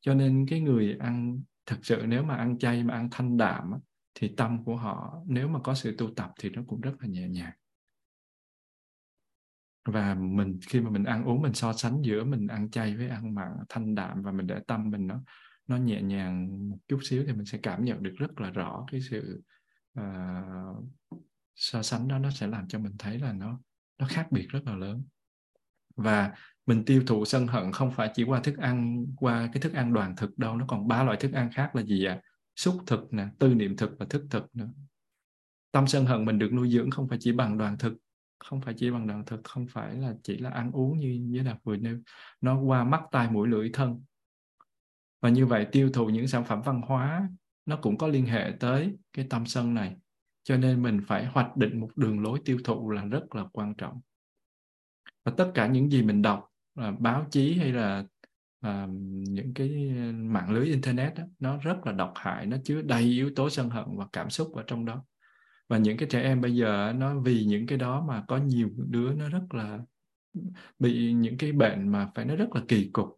Cho 0.00 0.14
nên 0.14 0.46
cái 0.50 0.60
người 0.60 0.96
ăn 1.00 1.42
thực 1.66 1.86
sự 1.86 2.04
nếu 2.06 2.22
mà 2.22 2.36
ăn 2.36 2.58
chay 2.58 2.84
mà 2.84 2.94
ăn 2.94 3.08
thanh 3.10 3.36
đạm 3.36 3.72
thì 4.14 4.34
tâm 4.36 4.64
của 4.64 4.76
họ 4.76 5.22
nếu 5.26 5.48
mà 5.48 5.60
có 5.60 5.74
sự 5.74 5.94
tu 5.98 6.14
tập 6.14 6.30
thì 6.40 6.50
nó 6.50 6.62
cũng 6.66 6.80
rất 6.80 6.92
là 7.00 7.08
nhẹ 7.08 7.28
nhàng. 7.28 7.52
Và 9.84 10.14
mình 10.14 10.58
khi 10.68 10.80
mà 10.80 10.90
mình 10.90 11.04
ăn 11.04 11.24
uống 11.24 11.42
mình 11.42 11.52
so 11.52 11.72
sánh 11.72 12.02
giữa 12.02 12.24
mình 12.24 12.46
ăn 12.46 12.70
chay 12.70 12.96
với 12.96 13.08
ăn 13.08 13.34
mặn 13.34 13.48
thanh 13.68 13.94
đạm 13.94 14.22
và 14.22 14.32
mình 14.32 14.46
để 14.46 14.60
tâm 14.66 14.90
mình 14.90 15.06
nó 15.06 15.22
nó 15.66 15.76
nhẹ 15.76 16.02
nhàng 16.02 16.68
một 16.70 16.78
chút 16.88 16.98
xíu 17.02 17.24
thì 17.26 17.32
mình 17.32 17.44
sẽ 17.44 17.58
cảm 17.62 17.84
nhận 17.84 18.02
được 18.02 18.14
rất 18.16 18.40
là 18.40 18.50
rõ 18.50 18.84
cái 18.92 19.00
sự 19.00 19.42
uh, 20.00 20.84
so 21.54 21.82
sánh 21.82 22.08
đó 22.08 22.18
nó 22.18 22.30
sẽ 22.30 22.46
làm 22.46 22.68
cho 22.68 22.78
mình 22.78 22.92
thấy 22.98 23.18
là 23.18 23.32
nó 23.32 23.60
nó 24.02 24.08
khác 24.08 24.32
biệt 24.32 24.46
rất 24.48 24.60
là 24.66 24.74
lớn. 24.74 25.04
Và 25.96 26.32
mình 26.66 26.84
tiêu 26.84 27.02
thụ 27.06 27.24
sân 27.24 27.46
hận 27.46 27.72
không 27.72 27.90
phải 27.90 28.10
chỉ 28.14 28.24
qua 28.24 28.40
thức 28.40 28.58
ăn, 28.58 29.06
qua 29.16 29.48
cái 29.52 29.62
thức 29.62 29.72
ăn 29.72 29.92
đoàn 29.92 30.16
thực 30.16 30.38
đâu, 30.38 30.56
nó 30.56 30.64
còn 30.68 30.88
ba 30.88 31.02
loại 31.02 31.16
thức 31.16 31.32
ăn 31.32 31.50
khác 31.52 31.76
là 31.76 31.82
gì 31.82 32.04
ạ? 32.04 32.20
À? 32.22 32.22
xúc 32.56 32.74
thực 32.86 33.12
nè, 33.12 33.26
tư 33.38 33.54
niệm 33.54 33.76
thực 33.76 33.90
và 33.98 34.06
thức 34.10 34.24
thực 34.30 34.56
nữa. 34.56 34.68
Tâm 35.72 35.86
sân 35.86 36.06
hận 36.06 36.24
mình 36.24 36.38
được 36.38 36.52
nuôi 36.52 36.70
dưỡng 36.70 36.90
không 36.90 37.08
phải 37.08 37.18
chỉ 37.20 37.32
bằng 37.32 37.58
đoàn 37.58 37.78
thực, 37.78 37.94
không 38.38 38.60
phải 38.60 38.74
chỉ 38.76 38.90
bằng 38.90 39.06
đoàn 39.06 39.24
thực, 39.24 39.40
không 39.44 39.66
phải 39.66 39.94
là 39.94 40.14
chỉ 40.22 40.38
là 40.38 40.50
ăn 40.50 40.72
uống 40.72 40.98
như 40.98 41.18
như 41.22 41.42
đạt 41.42 41.56
vừa 41.64 41.76
nêu. 41.76 41.98
Nó 42.40 42.60
qua 42.60 42.84
mắt 42.84 43.02
tai 43.12 43.30
mũi 43.30 43.48
lưỡi 43.48 43.70
thân. 43.72 44.04
Và 45.20 45.28
như 45.28 45.46
vậy 45.46 45.66
tiêu 45.72 45.90
thụ 45.92 46.06
những 46.06 46.28
sản 46.28 46.44
phẩm 46.44 46.62
văn 46.62 46.80
hóa, 46.82 47.28
nó 47.66 47.76
cũng 47.76 47.98
có 47.98 48.06
liên 48.06 48.26
hệ 48.26 48.52
tới 48.60 48.96
cái 49.12 49.26
tâm 49.30 49.46
sân 49.46 49.74
này 49.74 49.96
cho 50.42 50.56
nên 50.56 50.82
mình 50.82 51.00
phải 51.06 51.26
hoạch 51.26 51.56
định 51.56 51.80
một 51.80 51.90
đường 51.96 52.22
lối 52.22 52.40
tiêu 52.44 52.58
thụ 52.64 52.90
là 52.90 53.04
rất 53.04 53.34
là 53.34 53.44
quan 53.52 53.74
trọng. 53.74 54.00
Và 55.24 55.32
tất 55.36 55.50
cả 55.54 55.66
những 55.66 55.90
gì 55.90 56.02
mình 56.02 56.22
đọc 56.22 56.48
là 56.74 56.90
báo 56.90 57.26
chí 57.30 57.54
hay 57.54 57.72
là 57.72 58.04
à, 58.60 58.86
những 59.08 59.54
cái 59.54 59.92
mạng 60.12 60.50
lưới 60.50 60.66
internet 60.66 61.14
đó, 61.14 61.24
nó 61.38 61.58
rất 61.58 61.86
là 61.86 61.92
độc 61.92 62.12
hại 62.16 62.46
nó 62.46 62.56
chứa 62.64 62.82
đầy 62.82 63.02
yếu 63.02 63.30
tố 63.36 63.50
sân 63.50 63.70
hận 63.70 63.84
và 63.96 64.06
cảm 64.12 64.30
xúc 64.30 64.54
ở 64.54 64.64
trong 64.66 64.84
đó. 64.84 65.04
Và 65.68 65.78
những 65.78 65.96
cái 65.96 66.08
trẻ 66.10 66.22
em 66.22 66.40
bây 66.40 66.54
giờ 66.54 66.92
nó 66.96 67.20
vì 67.20 67.44
những 67.44 67.66
cái 67.66 67.78
đó 67.78 68.04
mà 68.08 68.24
có 68.28 68.36
nhiều 68.36 68.70
đứa 68.76 69.12
nó 69.14 69.28
rất 69.28 69.54
là 69.54 69.78
bị 70.78 71.12
những 71.12 71.38
cái 71.38 71.52
bệnh 71.52 71.88
mà 71.88 72.10
phải 72.14 72.24
nó 72.24 72.36
rất 72.36 72.48
là 72.54 72.62
kỳ 72.68 72.90
cục. 72.92 73.08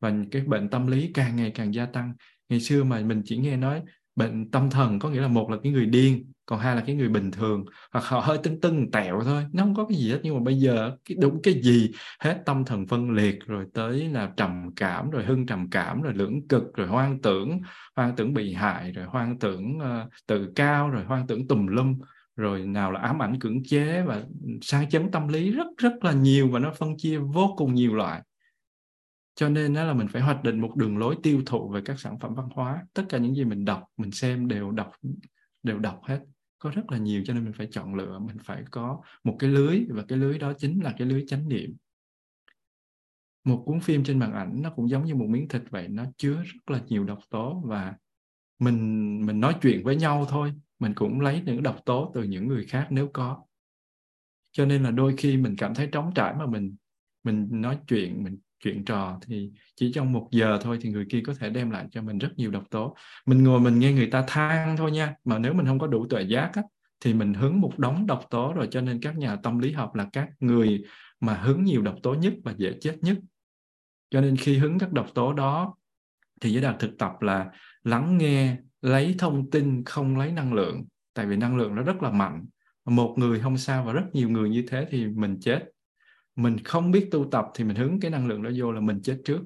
Và 0.00 0.14
cái 0.30 0.42
bệnh 0.42 0.68
tâm 0.68 0.86
lý 0.86 1.10
càng 1.14 1.36
ngày 1.36 1.50
càng 1.54 1.74
gia 1.74 1.86
tăng. 1.86 2.14
Ngày 2.48 2.60
xưa 2.60 2.84
mà 2.84 3.00
mình 3.00 3.22
chỉ 3.24 3.36
nghe 3.36 3.56
nói 3.56 3.82
bệnh 4.16 4.50
tâm 4.50 4.70
thần 4.70 4.98
có 4.98 5.10
nghĩa 5.10 5.20
là 5.20 5.28
một 5.28 5.50
là 5.50 5.56
cái 5.62 5.72
người 5.72 5.86
điên 5.86 6.32
còn 6.46 6.58
hai 6.58 6.76
là 6.76 6.82
cái 6.86 6.96
người 6.96 7.08
bình 7.08 7.30
thường. 7.30 7.64
Hoặc 7.92 8.04
họ 8.04 8.20
hơi 8.20 8.38
tưng 8.42 8.60
tưng 8.60 8.90
tẹo 8.90 9.20
thôi 9.24 9.44
nó 9.52 9.62
không 9.62 9.74
có 9.74 9.84
cái 9.84 9.98
gì 9.98 10.10
hết. 10.10 10.20
Nhưng 10.22 10.34
mà 10.34 10.40
bây 10.40 10.58
giờ 10.58 10.96
cái 11.08 11.16
đúng 11.20 11.42
cái 11.42 11.54
gì? 11.62 11.90
Hết 12.20 12.42
tâm 12.46 12.64
thần 12.64 12.86
phân 12.86 13.10
liệt 13.10 13.38
rồi 13.46 13.66
tới 13.74 14.08
là 14.08 14.32
trầm 14.36 14.70
cảm 14.76 15.10
rồi 15.10 15.24
hưng 15.24 15.46
trầm 15.46 15.70
cảm 15.70 16.02
rồi 16.02 16.14
lưỡng 16.14 16.48
cực 16.48 16.62
rồi 16.74 16.86
hoang 16.86 17.22
tưởng. 17.22 17.60
Hoang 17.96 18.16
tưởng 18.16 18.34
bị 18.34 18.52
hại 18.52 18.92
rồi 18.92 19.04
hoang 19.04 19.38
tưởng 19.38 19.78
uh, 19.78 20.10
tự 20.26 20.52
cao 20.54 20.90
rồi 20.90 21.04
hoang 21.04 21.26
tưởng 21.26 21.48
tùm 21.48 21.66
lum. 21.66 21.98
Rồi 22.36 22.66
nào 22.66 22.92
là 22.92 23.00
ám 23.00 23.22
ảnh 23.22 23.38
cưỡng 23.38 23.62
chế 23.64 24.02
và 24.02 24.22
sang 24.62 24.90
chấn 24.90 25.10
tâm 25.10 25.28
lý 25.28 25.50
rất 25.50 25.66
rất 25.78 26.04
là 26.04 26.12
nhiều 26.12 26.48
và 26.48 26.58
nó 26.58 26.72
phân 26.78 26.96
chia 26.98 27.18
vô 27.18 27.54
cùng 27.56 27.74
nhiều 27.74 27.94
loại 27.94 28.22
cho 29.34 29.48
nên 29.48 29.74
đó 29.74 29.84
là 29.84 29.94
mình 29.94 30.08
phải 30.08 30.22
hoạch 30.22 30.42
định 30.44 30.60
một 30.60 30.76
đường 30.76 30.98
lối 30.98 31.16
tiêu 31.22 31.42
thụ 31.46 31.68
về 31.68 31.80
các 31.84 32.00
sản 32.00 32.18
phẩm 32.18 32.34
văn 32.34 32.48
hóa. 32.54 32.86
Tất 32.92 33.04
cả 33.08 33.18
những 33.18 33.34
gì 33.34 33.44
mình 33.44 33.64
đọc, 33.64 33.84
mình 33.96 34.10
xem 34.10 34.48
đều 34.48 34.70
đọc 34.70 34.92
đều 35.62 35.78
đọc 35.78 36.00
hết. 36.04 36.20
Có 36.58 36.70
rất 36.70 36.82
là 36.90 36.98
nhiều 36.98 37.22
cho 37.26 37.34
nên 37.34 37.44
mình 37.44 37.52
phải 37.52 37.68
chọn 37.70 37.94
lựa. 37.94 38.18
Mình 38.18 38.36
phải 38.44 38.64
có 38.70 39.00
một 39.24 39.36
cái 39.38 39.50
lưới 39.50 39.84
và 39.88 40.04
cái 40.08 40.18
lưới 40.18 40.38
đó 40.38 40.52
chính 40.58 40.84
là 40.84 40.94
cái 40.98 41.08
lưới 41.08 41.24
chánh 41.26 41.48
niệm. 41.48 41.76
Một 43.44 43.62
cuốn 43.66 43.80
phim 43.80 44.04
trên 44.04 44.18
màn 44.18 44.32
ảnh 44.32 44.62
nó 44.62 44.70
cũng 44.70 44.88
giống 44.88 45.04
như 45.04 45.14
một 45.14 45.26
miếng 45.28 45.48
thịt 45.48 45.62
vậy, 45.70 45.88
nó 45.88 46.04
chứa 46.16 46.42
rất 46.44 46.70
là 46.70 46.80
nhiều 46.88 47.04
độc 47.04 47.18
tố 47.30 47.62
và 47.64 47.94
mình 48.58 49.20
mình 49.26 49.40
nói 49.40 49.54
chuyện 49.62 49.84
với 49.84 49.96
nhau 49.96 50.26
thôi. 50.28 50.52
Mình 50.78 50.94
cũng 50.94 51.20
lấy 51.20 51.42
những 51.46 51.62
độc 51.62 51.84
tố 51.84 52.12
từ 52.14 52.22
những 52.22 52.48
người 52.48 52.64
khác 52.66 52.86
nếu 52.90 53.10
có. 53.12 53.42
Cho 54.52 54.66
nên 54.66 54.82
là 54.82 54.90
đôi 54.90 55.14
khi 55.16 55.36
mình 55.36 55.54
cảm 55.58 55.74
thấy 55.74 55.88
trống 55.92 56.12
trải 56.14 56.34
mà 56.34 56.46
mình 56.46 56.76
mình 57.24 57.48
nói 57.50 57.78
chuyện, 57.86 58.24
mình 58.24 58.38
chuyện 58.64 58.84
trò 58.84 59.18
thì 59.26 59.50
chỉ 59.76 59.92
trong 59.94 60.12
một 60.12 60.28
giờ 60.30 60.58
thôi 60.62 60.78
thì 60.80 60.90
người 60.90 61.06
kia 61.10 61.22
có 61.26 61.34
thể 61.38 61.50
đem 61.50 61.70
lại 61.70 61.86
cho 61.90 62.02
mình 62.02 62.18
rất 62.18 62.28
nhiều 62.36 62.50
độc 62.50 62.64
tố. 62.70 62.96
Mình 63.26 63.44
ngồi 63.44 63.60
mình 63.60 63.78
nghe 63.78 63.92
người 63.92 64.06
ta 64.06 64.24
than 64.26 64.76
thôi 64.76 64.90
nha 64.90 65.14
mà 65.24 65.38
nếu 65.38 65.52
mình 65.52 65.66
không 65.66 65.78
có 65.78 65.86
đủ 65.86 66.06
tuệ 66.06 66.22
giác 66.22 66.50
á, 66.54 66.62
thì 67.00 67.14
mình 67.14 67.34
hứng 67.34 67.60
một 67.60 67.78
đống 67.78 68.06
độc 68.06 68.26
tố 68.30 68.52
rồi 68.52 68.68
cho 68.70 68.80
nên 68.80 69.00
các 69.02 69.16
nhà 69.16 69.36
tâm 69.36 69.58
lý 69.58 69.72
học 69.72 69.94
là 69.94 70.06
các 70.12 70.28
người 70.40 70.84
mà 71.20 71.34
hứng 71.34 71.64
nhiều 71.64 71.82
độc 71.82 71.96
tố 72.02 72.14
nhất 72.14 72.34
và 72.44 72.54
dễ 72.56 72.72
chết 72.80 72.96
nhất. 73.00 73.18
Cho 74.10 74.20
nên 74.20 74.36
khi 74.36 74.58
hứng 74.58 74.78
các 74.78 74.92
độc 74.92 75.14
tố 75.14 75.32
đó 75.32 75.74
thì 76.40 76.52
giới 76.52 76.62
đạt 76.62 76.76
thực 76.78 76.98
tập 76.98 77.12
là 77.20 77.50
lắng 77.82 78.18
nghe 78.18 78.56
lấy 78.82 79.14
thông 79.18 79.50
tin 79.50 79.84
không 79.84 80.18
lấy 80.18 80.32
năng 80.32 80.52
lượng. 80.52 80.84
Tại 81.14 81.26
vì 81.26 81.36
năng 81.36 81.56
lượng 81.56 81.74
nó 81.74 81.82
rất 81.82 82.02
là 82.02 82.10
mạnh. 82.10 82.44
Một 82.84 83.14
người 83.18 83.40
không 83.40 83.58
sao 83.58 83.84
và 83.84 83.92
rất 83.92 84.04
nhiều 84.12 84.30
người 84.30 84.50
như 84.50 84.64
thế 84.68 84.86
thì 84.90 85.06
mình 85.06 85.38
chết 85.40 85.73
mình 86.36 86.58
không 86.64 86.90
biết 86.90 87.08
tu 87.10 87.24
tập 87.30 87.46
thì 87.54 87.64
mình 87.64 87.76
hứng 87.76 88.00
cái 88.00 88.10
năng 88.10 88.26
lượng 88.26 88.42
đó 88.42 88.50
vô 88.56 88.72
là 88.72 88.80
mình 88.80 89.00
chết 89.02 89.20
trước. 89.24 89.40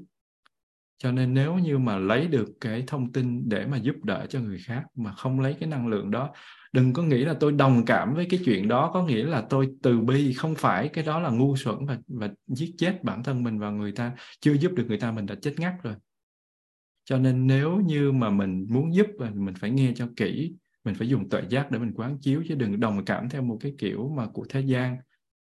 Cho 0.99 1.13
nên 1.13 1.35
nếu 1.35 1.55
như 1.55 1.79
mà 1.79 1.99
lấy 1.99 2.29
được 2.29 2.49
cái 2.61 2.85
thông 2.87 3.13
tin 3.13 3.49
để 3.49 3.67
mà 3.67 3.77
giúp 3.77 4.05
đỡ 4.05 4.27
cho 4.29 4.41
người 4.41 4.59
khác 4.65 4.83
mà 4.95 5.13
không 5.13 5.41
lấy 5.41 5.55
cái 5.61 5.69
năng 5.69 5.89
lượng 5.89 6.11
đó, 6.11 6.31
đừng 6.73 6.93
có 6.93 7.03
nghĩ 7.03 7.25
là 7.25 7.35
tôi 7.35 7.53
đồng 7.53 7.85
cảm 7.85 8.15
với 8.15 8.27
cái 8.31 8.41
chuyện 8.45 8.69
đó, 8.69 8.91
có 8.95 9.07
nghĩa 9.07 9.25
là 9.25 9.47
tôi 9.51 9.71
từ 9.83 10.01
bi, 10.01 10.33
không 10.33 10.55
phải 10.55 10.89
cái 10.89 11.05
đó 11.05 11.21
là 11.21 11.31
ngu 11.31 11.57
xuẩn 11.57 11.87
và 11.87 11.99
và 12.09 12.31
giết 12.47 12.75
chết 12.79 13.05
bản 13.05 13.23
thân 13.23 13.43
mình 13.43 13.59
và 13.59 13.71
người 13.71 13.93
ta, 13.93 14.13
chưa 14.41 14.53
giúp 14.53 14.73
được 14.73 14.85
người 14.89 15.01
ta 15.01 15.13
mình 15.13 15.27
đã 15.27 15.35
chết 15.35 15.55
ngắt 15.59 15.75
rồi. 15.83 15.95
Cho 17.05 17.19
nên 17.19 17.47
nếu 17.47 17.77
như 17.77 18.13
mà 18.13 18.31
mình 18.31 18.67
muốn 18.71 18.95
giúp 18.95 19.07
và 19.19 19.31
mình 19.35 19.55
phải 19.55 19.71
nghe 19.71 19.93
cho 19.97 20.09
kỹ, 20.17 20.55
mình 20.85 20.95
phải 20.95 21.09
dùng 21.09 21.29
tuệ 21.29 21.43
giác 21.49 21.71
để 21.71 21.79
mình 21.79 21.93
quán 21.97 22.19
chiếu 22.21 22.43
chứ 22.49 22.55
đừng 22.55 22.81
đồng 22.81 23.05
cảm 23.05 23.29
theo 23.29 23.43
một 23.43 23.59
cái 23.61 23.75
kiểu 23.79 24.09
mà 24.17 24.27
của 24.27 24.45
thế 24.49 24.61
gian 24.61 24.97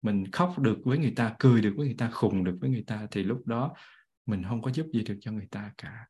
mình 0.02 0.30
khóc 0.32 0.58
được 0.58 0.78
với 0.84 0.98
người 0.98 1.12
ta, 1.16 1.36
cười 1.38 1.62
được 1.62 1.74
với 1.76 1.86
người 1.86 1.96
ta, 1.98 2.10
khùng 2.10 2.44
được 2.44 2.58
với 2.60 2.70
người 2.70 2.84
ta 2.86 3.06
thì 3.10 3.22
lúc 3.22 3.46
đó 3.46 3.74
mình 4.26 4.42
không 4.48 4.62
có 4.62 4.70
giúp 4.70 4.86
gì 4.92 5.02
được 5.02 5.18
cho 5.20 5.32
người 5.32 5.46
ta 5.50 5.72
cả. 5.78 6.06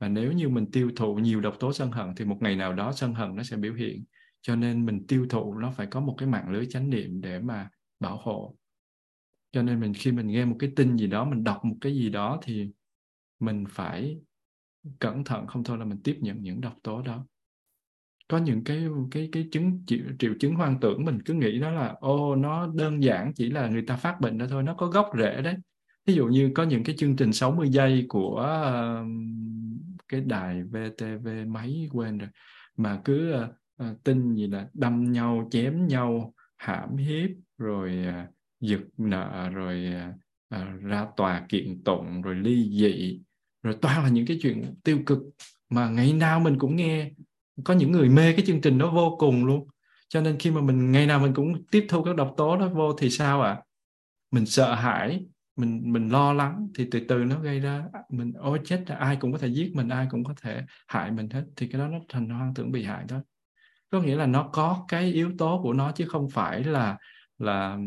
Và 0.00 0.08
nếu 0.08 0.32
như 0.32 0.48
mình 0.48 0.70
tiêu 0.70 0.90
thụ 0.96 1.14
nhiều 1.14 1.40
độc 1.40 1.56
tố 1.60 1.72
sân 1.72 1.92
hận 1.92 2.14
thì 2.16 2.24
một 2.24 2.38
ngày 2.40 2.56
nào 2.56 2.72
đó 2.72 2.92
sân 2.92 3.14
hận 3.14 3.36
nó 3.36 3.42
sẽ 3.42 3.56
biểu 3.56 3.74
hiện. 3.74 4.04
Cho 4.42 4.56
nên 4.56 4.86
mình 4.86 5.06
tiêu 5.06 5.26
thụ 5.30 5.54
nó 5.54 5.70
phải 5.70 5.86
có 5.86 6.00
một 6.00 6.14
cái 6.18 6.28
mạng 6.28 6.50
lưới 6.50 6.66
chánh 6.66 6.90
niệm 6.90 7.20
để 7.20 7.38
mà 7.38 7.70
bảo 8.00 8.16
hộ. 8.16 8.56
Cho 9.52 9.62
nên 9.62 9.80
mình, 9.80 9.94
khi 9.94 10.12
mình 10.12 10.26
nghe 10.26 10.44
một 10.44 10.56
cái 10.58 10.72
tin 10.76 10.96
gì 10.96 11.06
đó, 11.06 11.24
mình 11.24 11.44
đọc 11.44 11.64
một 11.64 11.76
cái 11.80 11.94
gì 11.94 12.10
đó 12.10 12.40
thì 12.42 12.70
mình 13.40 13.64
phải 13.68 14.20
cẩn 14.98 15.24
thận, 15.24 15.46
không 15.46 15.64
thôi 15.64 15.78
là 15.78 15.84
mình 15.84 16.00
tiếp 16.04 16.18
nhận 16.20 16.42
những 16.42 16.60
độc 16.60 16.74
tố 16.82 17.02
đó 17.02 17.26
có 18.32 18.38
những 18.38 18.64
cái 18.64 18.86
cái 19.10 19.28
cái 19.32 19.48
chứng 19.52 19.82
triệu, 19.86 19.98
triệu 20.18 20.34
chứng 20.40 20.54
hoang 20.54 20.80
tưởng 20.80 21.04
mình 21.04 21.22
cứ 21.22 21.34
nghĩ 21.34 21.58
đó 21.58 21.70
là 21.70 21.94
ô 22.00 22.36
nó 22.36 22.66
đơn 22.74 23.02
giản 23.02 23.32
chỉ 23.34 23.50
là 23.50 23.68
người 23.68 23.82
ta 23.82 23.96
phát 23.96 24.20
bệnh 24.20 24.38
đó 24.38 24.46
thôi 24.50 24.62
nó 24.62 24.74
có 24.74 24.86
gốc 24.86 25.10
rễ 25.18 25.42
đấy. 25.42 25.54
Ví 26.06 26.14
dụ 26.14 26.26
như 26.26 26.50
có 26.54 26.62
những 26.62 26.84
cái 26.84 26.96
chương 26.98 27.16
trình 27.16 27.32
60 27.32 27.68
giây 27.68 28.06
của 28.08 28.40
uh, 29.02 29.06
cái 30.08 30.20
đài 30.20 30.62
VTV 30.62 31.28
mấy 31.46 31.88
quên 31.92 32.18
rồi 32.18 32.28
mà 32.76 33.00
cứ 33.04 33.34
uh, 33.34 33.90
uh, 33.90 34.04
tin 34.04 34.34
gì 34.34 34.46
là 34.46 34.68
đâm 34.72 35.12
nhau 35.12 35.48
chém 35.50 35.86
nhau 35.86 36.34
hãm 36.56 36.96
hiếp 36.96 37.30
rồi 37.58 38.06
uh, 38.08 38.34
giật 38.60 38.80
nợ 38.98 39.50
rồi 39.50 39.92
uh, 40.54 40.82
ra 40.82 41.06
tòa 41.16 41.46
kiện 41.48 41.82
tụng 41.84 42.22
rồi 42.22 42.34
ly 42.34 42.68
dị 42.70 43.20
rồi 43.62 43.76
toàn 43.82 44.02
là 44.02 44.08
những 44.08 44.26
cái 44.26 44.38
chuyện 44.42 44.74
tiêu 44.84 44.98
cực 45.06 45.18
mà 45.70 45.88
ngày 45.88 46.12
nào 46.12 46.40
mình 46.40 46.58
cũng 46.58 46.76
nghe 46.76 47.10
có 47.64 47.74
những 47.74 47.92
người 47.92 48.08
mê 48.08 48.32
cái 48.32 48.46
chương 48.46 48.60
trình 48.60 48.78
đó 48.78 48.90
vô 48.90 49.16
cùng 49.18 49.44
luôn. 49.44 49.68
Cho 50.08 50.20
nên 50.20 50.38
khi 50.38 50.50
mà 50.50 50.60
mình, 50.60 50.92
ngày 50.92 51.06
nào 51.06 51.20
mình 51.20 51.34
cũng 51.34 51.66
tiếp 51.70 51.86
thu 51.88 52.02
các 52.02 52.16
độc 52.16 52.34
tố 52.36 52.56
đó 52.56 52.68
vô 52.68 52.92
thì 52.98 53.10
sao 53.10 53.42
ạ? 53.42 53.50
À? 53.50 53.62
mình 54.30 54.46
sợ 54.46 54.74
hãi, 54.74 55.26
mình 55.56 55.92
mình 55.92 56.08
lo 56.08 56.32
lắng 56.32 56.68
thì 56.74 56.88
từ 56.90 57.00
từ 57.08 57.24
nó 57.24 57.40
gây 57.40 57.60
ra 57.60 57.84
mình, 58.08 58.32
ôi 58.32 58.60
chết 58.64 58.84
là 58.86 58.96
ai 58.96 59.16
cũng 59.20 59.32
có 59.32 59.38
thể 59.38 59.48
giết 59.48 59.72
mình, 59.74 59.88
ai 59.88 60.06
cũng 60.10 60.24
có 60.24 60.34
thể 60.42 60.62
hại 60.88 61.10
mình 61.10 61.30
hết. 61.30 61.44
Thì 61.56 61.68
cái 61.68 61.80
đó 61.80 61.88
nó 61.88 61.98
thành 62.08 62.28
hoang 62.28 62.54
tưởng 62.54 62.72
bị 62.72 62.84
hại 62.84 63.04
đó 63.08 63.22
có 63.92 64.00
nghĩa 64.00 64.16
là 64.16 64.26
nó 64.26 64.50
có 64.52 64.84
cái 64.88 65.12
yếu 65.12 65.32
tố 65.38 65.60
của 65.62 65.72
nó 65.72 65.92
chứ 65.92 66.06
không 66.08 66.30
phải 66.30 66.64
là 66.64 66.98
là 67.38 67.78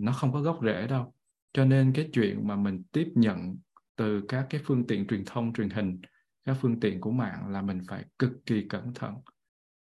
nó 0.00 0.12
không 0.12 0.32
có 0.32 0.40
gốc 0.40 0.58
rễ 0.62 0.86
đâu. 0.86 1.14
Cho 1.52 1.64
nên 1.64 1.92
cái 1.92 2.08
chuyện 2.12 2.48
mà 2.48 2.56
mình 2.56 2.82
tiếp 2.92 3.08
nhận 3.14 3.56
từ 3.96 4.22
các 4.28 4.46
cái 4.50 4.60
phương 4.64 4.86
tiện 4.86 5.06
truyền 5.06 5.24
thông, 5.24 5.52
truyền 5.52 5.70
hình 5.70 6.00
các 6.44 6.56
phương 6.60 6.80
tiện 6.80 7.00
của 7.00 7.10
mạng 7.10 7.48
là 7.48 7.62
mình 7.62 7.80
phải 7.88 8.04
cực 8.18 8.30
kỳ 8.46 8.62
cẩn 8.68 8.94
thận. 8.94 9.14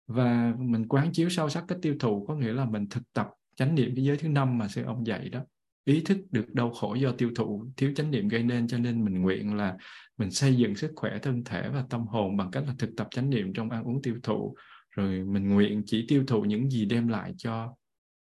Và 0.07 0.53
mình 0.59 0.87
quán 0.87 1.11
chiếu 1.13 1.29
sâu 1.29 1.49
sắc 1.49 1.63
cái 1.67 1.77
tiêu 1.81 1.95
thụ, 1.99 2.25
có 2.27 2.35
nghĩa 2.35 2.53
là 2.53 2.65
mình 2.65 2.89
thực 2.89 3.03
tập 3.13 3.29
chánh 3.55 3.75
niệm 3.75 3.95
cái 3.95 4.05
giới 4.05 4.17
thứ 4.17 4.27
năm 4.27 4.57
mà 4.57 4.67
sư 4.67 4.83
ông 4.83 5.07
dạy 5.07 5.29
đó. 5.29 5.41
Ý 5.85 6.01
thức 6.01 6.17
được 6.31 6.53
đau 6.53 6.71
khổ 6.71 6.95
do 6.95 7.11
tiêu 7.11 7.31
thụ, 7.35 7.65
thiếu 7.77 7.93
chánh 7.95 8.11
niệm 8.11 8.27
gây 8.27 8.43
nên 8.43 8.67
cho 8.67 8.77
nên 8.77 9.05
mình 9.05 9.21
nguyện 9.21 9.55
là 9.55 9.77
mình 10.17 10.31
xây 10.31 10.57
dựng 10.57 10.75
sức 10.75 10.91
khỏe 10.95 11.19
thân 11.21 11.43
thể 11.43 11.69
và 11.69 11.85
tâm 11.89 12.07
hồn 12.07 12.37
bằng 12.37 12.51
cách 12.51 12.63
là 12.67 12.73
thực 12.77 12.89
tập 12.97 13.07
chánh 13.11 13.29
niệm 13.29 13.53
trong 13.53 13.69
ăn 13.69 13.83
uống 13.83 14.01
tiêu 14.01 14.15
thụ. 14.23 14.55
Rồi 14.89 15.23
mình 15.23 15.49
nguyện 15.49 15.83
chỉ 15.85 16.05
tiêu 16.07 16.23
thụ 16.27 16.41
những 16.41 16.69
gì 16.69 16.85
đem 16.85 17.07
lại 17.07 17.33
cho 17.37 17.75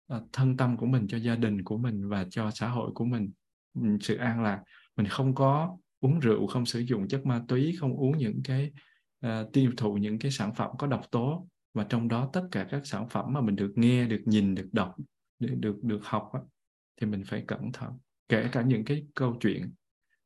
ờ, 0.06 0.24
thân 0.32 0.56
tâm 0.56 0.76
của 0.76 0.86
mình, 0.86 1.06
cho 1.08 1.18
gia 1.18 1.36
đình 1.36 1.64
của 1.64 1.76
mình 1.76 2.08
và 2.08 2.26
cho 2.30 2.50
xã 2.50 2.68
hội 2.68 2.90
của 2.94 3.04
mình. 3.04 3.30
Sự 4.00 4.16
an 4.16 4.42
lạc, 4.42 4.62
mình 4.96 5.06
không 5.06 5.34
có 5.34 5.76
uống 6.02 6.20
rượu 6.20 6.46
không 6.46 6.66
sử 6.66 6.80
dụng 6.80 7.08
chất 7.08 7.26
ma 7.26 7.42
túy 7.48 7.76
không 7.80 7.96
uống 7.96 8.18
những 8.18 8.40
cái 8.44 8.72
uh, 9.26 9.30
tiêu 9.52 9.72
thụ 9.76 9.94
những 9.94 10.18
cái 10.18 10.30
sản 10.30 10.54
phẩm 10.54 10.70
có 10.78 10.86
độc 10.86 11.10
tố. 11.10 11.48
Và 11.74 11.84
trong 11.88 12.08
đó 12.08 12.30
tất 12.32 12.42
cả 12.50 12.66
các 12.70 12.86
sản 12.86 13.08
phẩm 13.08 13.32
mà 13.32 13.40
mình 13.40 13.56
được 13.56 13.72
nghe 13.76 14.06
được 14.06 14.22
nhìn 14.24 14.54
được 14.54 14.68
đọc 14.72 14.94
được 15.38 15.54
được, 15.54 15.82
được 15.82 16.00
học 16.02 16.30
á, 16.32 16.40
thì 17.00 17.06
mình 17.06 17.22
phải 17.26 17.44
cẩn 17.46 17.72
thận. 17.72 17.98
Kể 18.28 18.48
cả 18.52 18.62
những 18.62 18.84
cái 18.84 19.06
câu 19.14 19.36
chuyện 19.40 19.72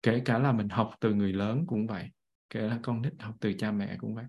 kể 0.03 0.23
cả 0.25 0.39
là 0.39 0.53
mình 0.53 0.69
học 0.69 0.95
từ 1.01 1.15
người 1.15 1.33
lớn 1.33 1.65
cũng 1.67 1.87
vậy 1.87 2.11
kể 2.51 2.61
là 2.61 2.79
con 2.83 3.03
nít 3.03 3.13
học 3.19 3.35
từ 3.41 3.53
cha 3.53 3.73
mẹ 3.73 3.97
cũng 3.99 4.15
vậy. 4.15 4.25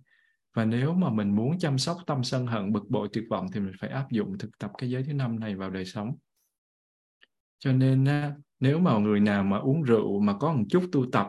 Và 0.54 0.66
nếu 0.66 0.94
mà 0.94 1.10
mình 1.10 1.36
muốn 1.36 1.60
chăm 1.60 1.78
sóc 1.78 1.98
tâm 2.08 2.24
sân 2.24 2.48
hận 2.48 2.74
bực 2.74 2.90
bội 2.90 3.10
tuyệt 3.14 3.24
vọng 3.30 3.48
thì 3.54 3.60
mình 3.60 3.74
phải 3.80 3.90
áp 3.90 4.12
dụng 4.12 4.38
thực 4.38 4.50
tập 4.60 4.72
cái 4.78 4.90
giới 4.90 5.04
thứ 5.04 5.14
năm 5.14 5.40
này 5.40 5.56
vào 5.56 5.70
đời 5.70 5.86
sống. 5.86 6.16
Cho 7.60 7.74
nên 7.74 8.08
nếu 8.60 8.80
mà 8.80 8.98
người 8.98 9.20
nào 9.20 9.44
mà 9.44 9.58
uống 9.58 9.84
rượu 9.84 10.20
mà 10.20 10.38
có 10.38 10.54
một 10.54 10.64
chút 10.70 10.90
tu 10.92 11.12
tập, 11.12 11.28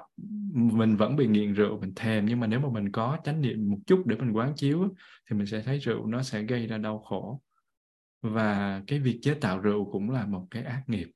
mình 0.52 0.96
vẫn 0.96 1.16
bị 1.16 1.26
nghiện 1.26 1.52
rượu, 1.52 1.80
mình 1.80 1.92
thèm. 1.96 2.26
Nhưng 2.26 2.40
mà 2.40 2.46
nếu 2.46 2.60
mà 2.60 2.68
mình 2.68 2.92
có 2.92 3.18
chánh 3.24 3.40
niệm 3.40 3.70
một 3.70 3.78
chút 3.86 4.02
để 4.06 4.16
mình 4.16 4.36
quán 4.36 4.52
chiếu 4.56 4.88
thì 5.30 5.36
mình 5.36 5.46
sẽ 5.46 5.62
thấy 5.62 5.78
rượu 5.78 6.06
nó 6.06 6.22
sẽ 6.22 6.42
gây 6.42 6.66
ra 6.66 6.78
đau 6.78 6.98
khổ. 6.98 7.42
Và 8.22 8.82
cái 8.86 8.98
việc 8.98 9.18
chế 9.22 9.34
tạo 9.34 9.58
rượu 9.58 9.90
cũng 9.92 10.10
là 10.10 10.26
một 10.26 10.46
cái 10.50 10.62
ác 10.62 10.82
nghiệp. 10.86 11.10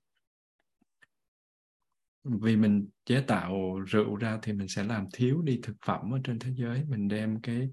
Vì 2.25 2.57
mình 2.57 2.89
chế 3.05 3.21
tạo 3.21 3.81
rượu 3.81 4.17
ra 4.17 4.39
thì 4.43 4.53
mình 4.53 4.69
sẽ 4.69 4.85
làm 4.85 5.07
thiếu 5.13 5.43
đi 5.43 5.61
thực 5.63 5.77
phẩm 5.87 6.15
ở 6.15 6.21
trên 6.25 6.39
thế 6.39 6.51
giới. 6.57 6.85
Mình 6.89 7.09
đem 7.09 7.41
cái 7.41 7.69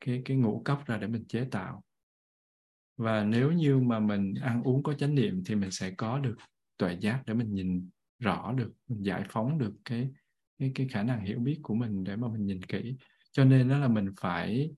cái 0.00 0.22
cái 0.24 0.36
ngũ 0.36 0.62
cốc 0.64 0.86
ra 0.86 0.96
để 0.96 1.06
mình 1.06 1.24
chế 1.28 1.44
tạo. 1.50 1.82
Và 2.96 3.24
nếu 3.24 3.52
như 3.52 3.78
mà 3.78 3.98
mình 3.98 4.34
ăn 4.42 4.62
uống 4.62 4.82
có 4.82 4.92
chánh 4.94 5.14
niệm 5.14 5.42
thì 5.46 5.54
mình 5.54 5.70
sẽ 5.70 5.90
có 5.90 6.18
được 6.18 6.36
tuệ 6.78 6.96
giác 7.00 7.22
để 7.26 7.34
mình 7.34 7.54
nhìn 7.54 7.88
rõ 8.18 8.52
được 8.52 8.72
mình 8.88 9.02
giải 9.02 9.22
phóng 9.28 9.58
được 9.58 9.72
cái 9.84 10.08
cái 10.58 10.72
cái 10.74 10.88
khả 10.88 11.02
năng 11.02 11.24
hiểu 11.24 11.38
biết 11.38 11.60
của 11.62 11.74
mình 11.74 12.04
để 12.04 12.16
mà 12.16 12.28
mình 12.28 12.46
nhìn 12.46 12.62
kỹ. 12.62 12.96
Cho 13.32 13.44
nên 13.44 13.68
đó 13.68 13.78
là 13.78 13.88
mình 13.88 14.12
phải 14.20 14.70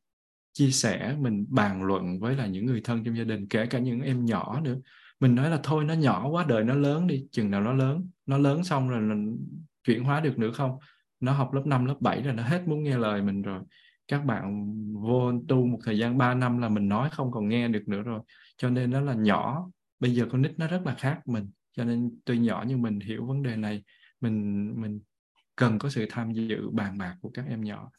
chia 0.53 0.71
sẻ 0.71 1.17
mình 1.21 1.47
bàn 1.49 1.83
luận 1.83 2.21
với 2.21 2.37
là 2.37 2.47
những 2.47 2.67
người 2.67 2.81
thân 2.85 3.05
trong 3.05 3.17
gia 3.17 3.25
đình 3.25 3.49
kể 3.49 3.67
cả 3.67 3.79
những 3.79 4.01
em 4.01 4.25
nhỏ 4.25 4.61
nữa. 4.61 4.77
Mình 5.21 5.35
nói 5.35 5.51
là 5.51 5.61
thôi 5.63 5.85
nó 5.85 5.95
nhỏ 5.95 6.29
quá 6.29 6.45
đời 6.49 6.65
nó 6.65 6.75
lớn 6.75 7.07
đi 7.07 7.27
chừng 7.31 7.51
nào 7.51 7.61
nó 7.61 7.73
lớn 7.73 8.09
nó 8.27 8.39
lớn 8.39 8.65
xong 8.65 8.89
rồi 8.89 9.01
mình 9.01 9.47
chuyển 9.85 10.05
hóa 10.05 10.21
được 10.21 10.39
nữa 10.39 10.51
không? 10.55 10.79
Nó 11.21 11.33
học 11.33 11.53
lớp 11.53 11.63
5, 11.67 11.85
lớp 11.85 11.97
7 12.01 12.23
rồi 12.23 12.35
nó 12.35 12.43
hết 12.43 12.69
muốn 12.69 12.83
nghe 12.83 12.99
lời 12.99 13.23
mình 13.23 13.43
rồi. 13.43 13.63
Các 14.09 14.25
bạn 14.25 14.73
vô 14.93 15.33
tu 15.49 15.67
một 15.67 15.79
thời 15.85 15.99
gian 15.99 16.19
3 16.19 16.35
năm 16.35 16.59
là 16.59 16.69
mình 16.69 16.89
nói 16.89 17.09
không 17.13 17.31
còn 17.31 17.49
nghe 17.49 17.69
được 17.69 17.89
nữa 17.89 18.03
rồi. 18.03 18.21
Cho 18.57 18.71
nên 18.71 18.91
nó 18.91 19.01
là 19.01 19.15
nhỏ 19.15 19.71
bây 20.01 20.15
giờ 20.15 20.27
con 20.31 20.43
nít 20.43 20.59
nó 20.59 20.67
rất 20.67 20.83
là 20.85 20.95
khác 20.95 21.21
mình 21.27 21.51
cho 21.73 21.85
nên 21.85 22.21
tuy 22.25 22.39
nhỏ 22.39 22.65
nhưng 22.69 22.83
mình 22.83 23.01
hiểu 23.01 23.27
vấn 23.27 23.43
đề 23.43 23.57
này. 23.57 23.83
Mình 24.21 24.73
mình 24.81 25.01
cần 25.57 25.79
có 25.79 25.89
sự 25.89 26.07
tham 26.11 26.33
dự 26.33 26.71
bàn 26.71 26.99
bạc 26.99 27.17
của 27.21 27.31
các 27.35 27.47
em 27.49 27.65
nhỏ. 27.65 27.91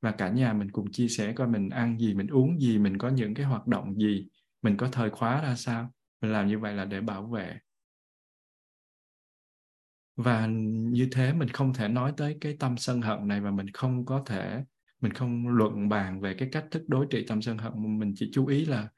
Và 0.00 0.10
cả 0.10 0.28
nhà 0.28 0.52
mình 0.52 0.70
cùng 0.70 0.92
chia 0.92 1.08
sẻ 1.08 1.32
coi 1.32 1.48
mình 1.48 1.68
ăn 1.68 1.98
gì, 1.98 2.14
mình 2.14 2.26
uống 2.26 2.60
gì, 2.60 2.78
mình 2.78 2.98
có 2.98 3.08
những 3.08 3.34
cái 3.34 3.46
hoạt 3.46 3.66
động 3.66 3.94
gì, 3.94 4.28
mình 4.62 4.76
có 4.76 4.88
thời 4.92 5.10
khóa 5.10 5.42
ra 5.42 5.54
sao. 5.56 5.92
Mình 6.20 6.32
làm 6.32 6.48
như 6.48 6.58
vậy 6.58 6.74
là 6.74 6.84
để 6.84 7.00
bảo 7.00 7.26
vệ. 7.26 7.58
Và 10.16 10.46
như 10.72 11.08
thế 11.12 11.32
mình 11.32 11.48
không 11.48 11.74
thể 11.74 11.88
nói 11.88 12.12
tới 12.16 12.38
cái 12.40 12.56
tâm 12.58 12.76
sân 12.76 13.02
hận 13.02 13.28
này 13.28 13.40
và 13.40 13.50
mình 13.50 13.66
không 13.72 14.04
có 14.04 14.22
thể, 14.26 14.64
mình 15.00 15.12
không 15.12 15.48
luận 15.48 15.88
bàn 15.88 16.20
về 16.20 16.34
cái 16.38 16.48
cách 16.52 16.64
thức 16.70 16.82
đối 16.88 17.06
trị 17.10 17.24
tâm 17.28 17.42
sân 17.42 17.58
hận. 17.58 17.98
Mình 17.98 18.12
chỉ 18.16 18.30
chú 18.32 18.46
ý 18.46 18.64
là 18.64 18.88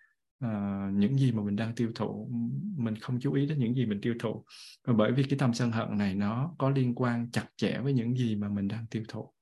uh, 0.44 0.94
những 0.94 1.18
gì 1.18 1.32
mà 1.32 1.42
mình 1.42 1.56
đang 1.56 1.74
tiêu 1.74 1.92
thụ 1.94 2.30
mình 2.76 2.96
không 2.96 3.20
chú 3.20 3.32
ý 3.32 3.46
đến 3.46 3.58
những 3.58 3.74
gì 3.74 3.86
mình 3.86 4.00
tiêu 4.02 4.14
thụ. 4.20 4.44
Và 4.84 4.94
bởi 4.94 5.12
vì 5.12 5.22
cái 5.22 5.38
tâm 5.38 5.54
sân 5.54 5.72
hận 5.72 5.98
này 5.98 6.14
nó 6.14 6.54
có 6.58 6.70
liên 6.70 6.94
quan 6.94 7.30
chặt 7.30 7.46
chẽ 7.56 7.80
với 7.80 7.92
những 7.92 8.16
gì 8.16 8.36
mà 8.36 8.48
mình 8.48 8.68
đang 8.68 8.86
tiêu 8.86 9.04
thụ. 9.08 9.32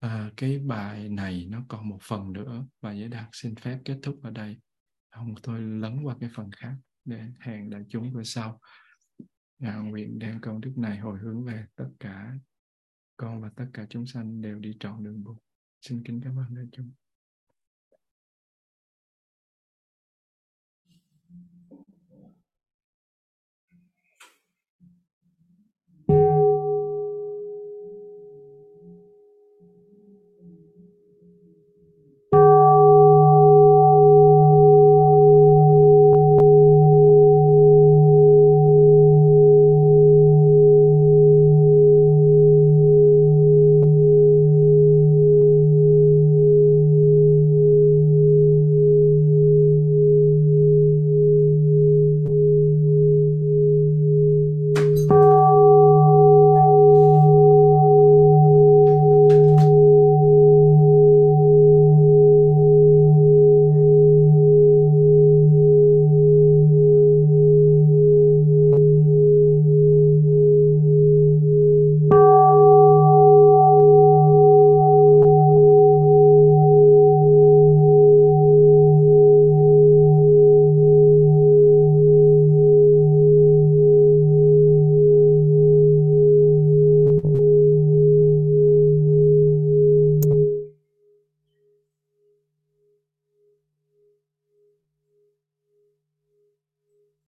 À, 0.00 0.30
cái 0.36 0.58
bài 0.58 1.08
này 1.08 1.46
nó 1.50 1.64
còn 1.68 1.88
một 1.88 1.98
phần 2.02 2.32
nữa. 2.32 2.66
Và 2.80 2.92
giới 2.92 3.08
đạt 3.08 3.28
xin 3.32 3.54
phép 3.54 3.78
kết 3.84 3.98
thúc 4.02 4.20
ở 4.22 4.30
đây. 4.30 4.60
Không 5.10 5.34
tôi 5.42 5.60
lấn 5.60 6.02
qua 6.02 6.16
cái 6.20 6.30
phần 6.34 6.50
khác 6.50 6.74
để 7.04 7.24
hẹn 7.40 7.70
đại 7.70 7.82
chúng 7.88 8.12
bữa 8.12 8.22
sau. 8.22 8.60
Ngạo 9.58 9.84
nguyện 9.84 10.18
đem 10.18 10.40
công 10.40 10.60
đức 10.60 10.72
này 10.76 10.98
hồi 10.98 11.18
hướng 11.18 11.44
về 11.44 11.64
tất 11.76 11.88
cả 12.00 12.32
con 13.16 13.42
và 13.42 13.50
tất 13.56 13.66
cả 13.72 13.86
chúng 13.90 14.06
sanh 14.06 14.40
đều 14.40 14.58
đi 14.58 14.72
trọn 14.80 15.04
đường 15.04 15.24
Bụt. 15.24 15.36
Xin 15.88 16.02
kính 16.04 16.20
cảm 16.24 16.38
ơn 16.38 16.54
đại 16.54 16.64
chúng. 16.72 16.90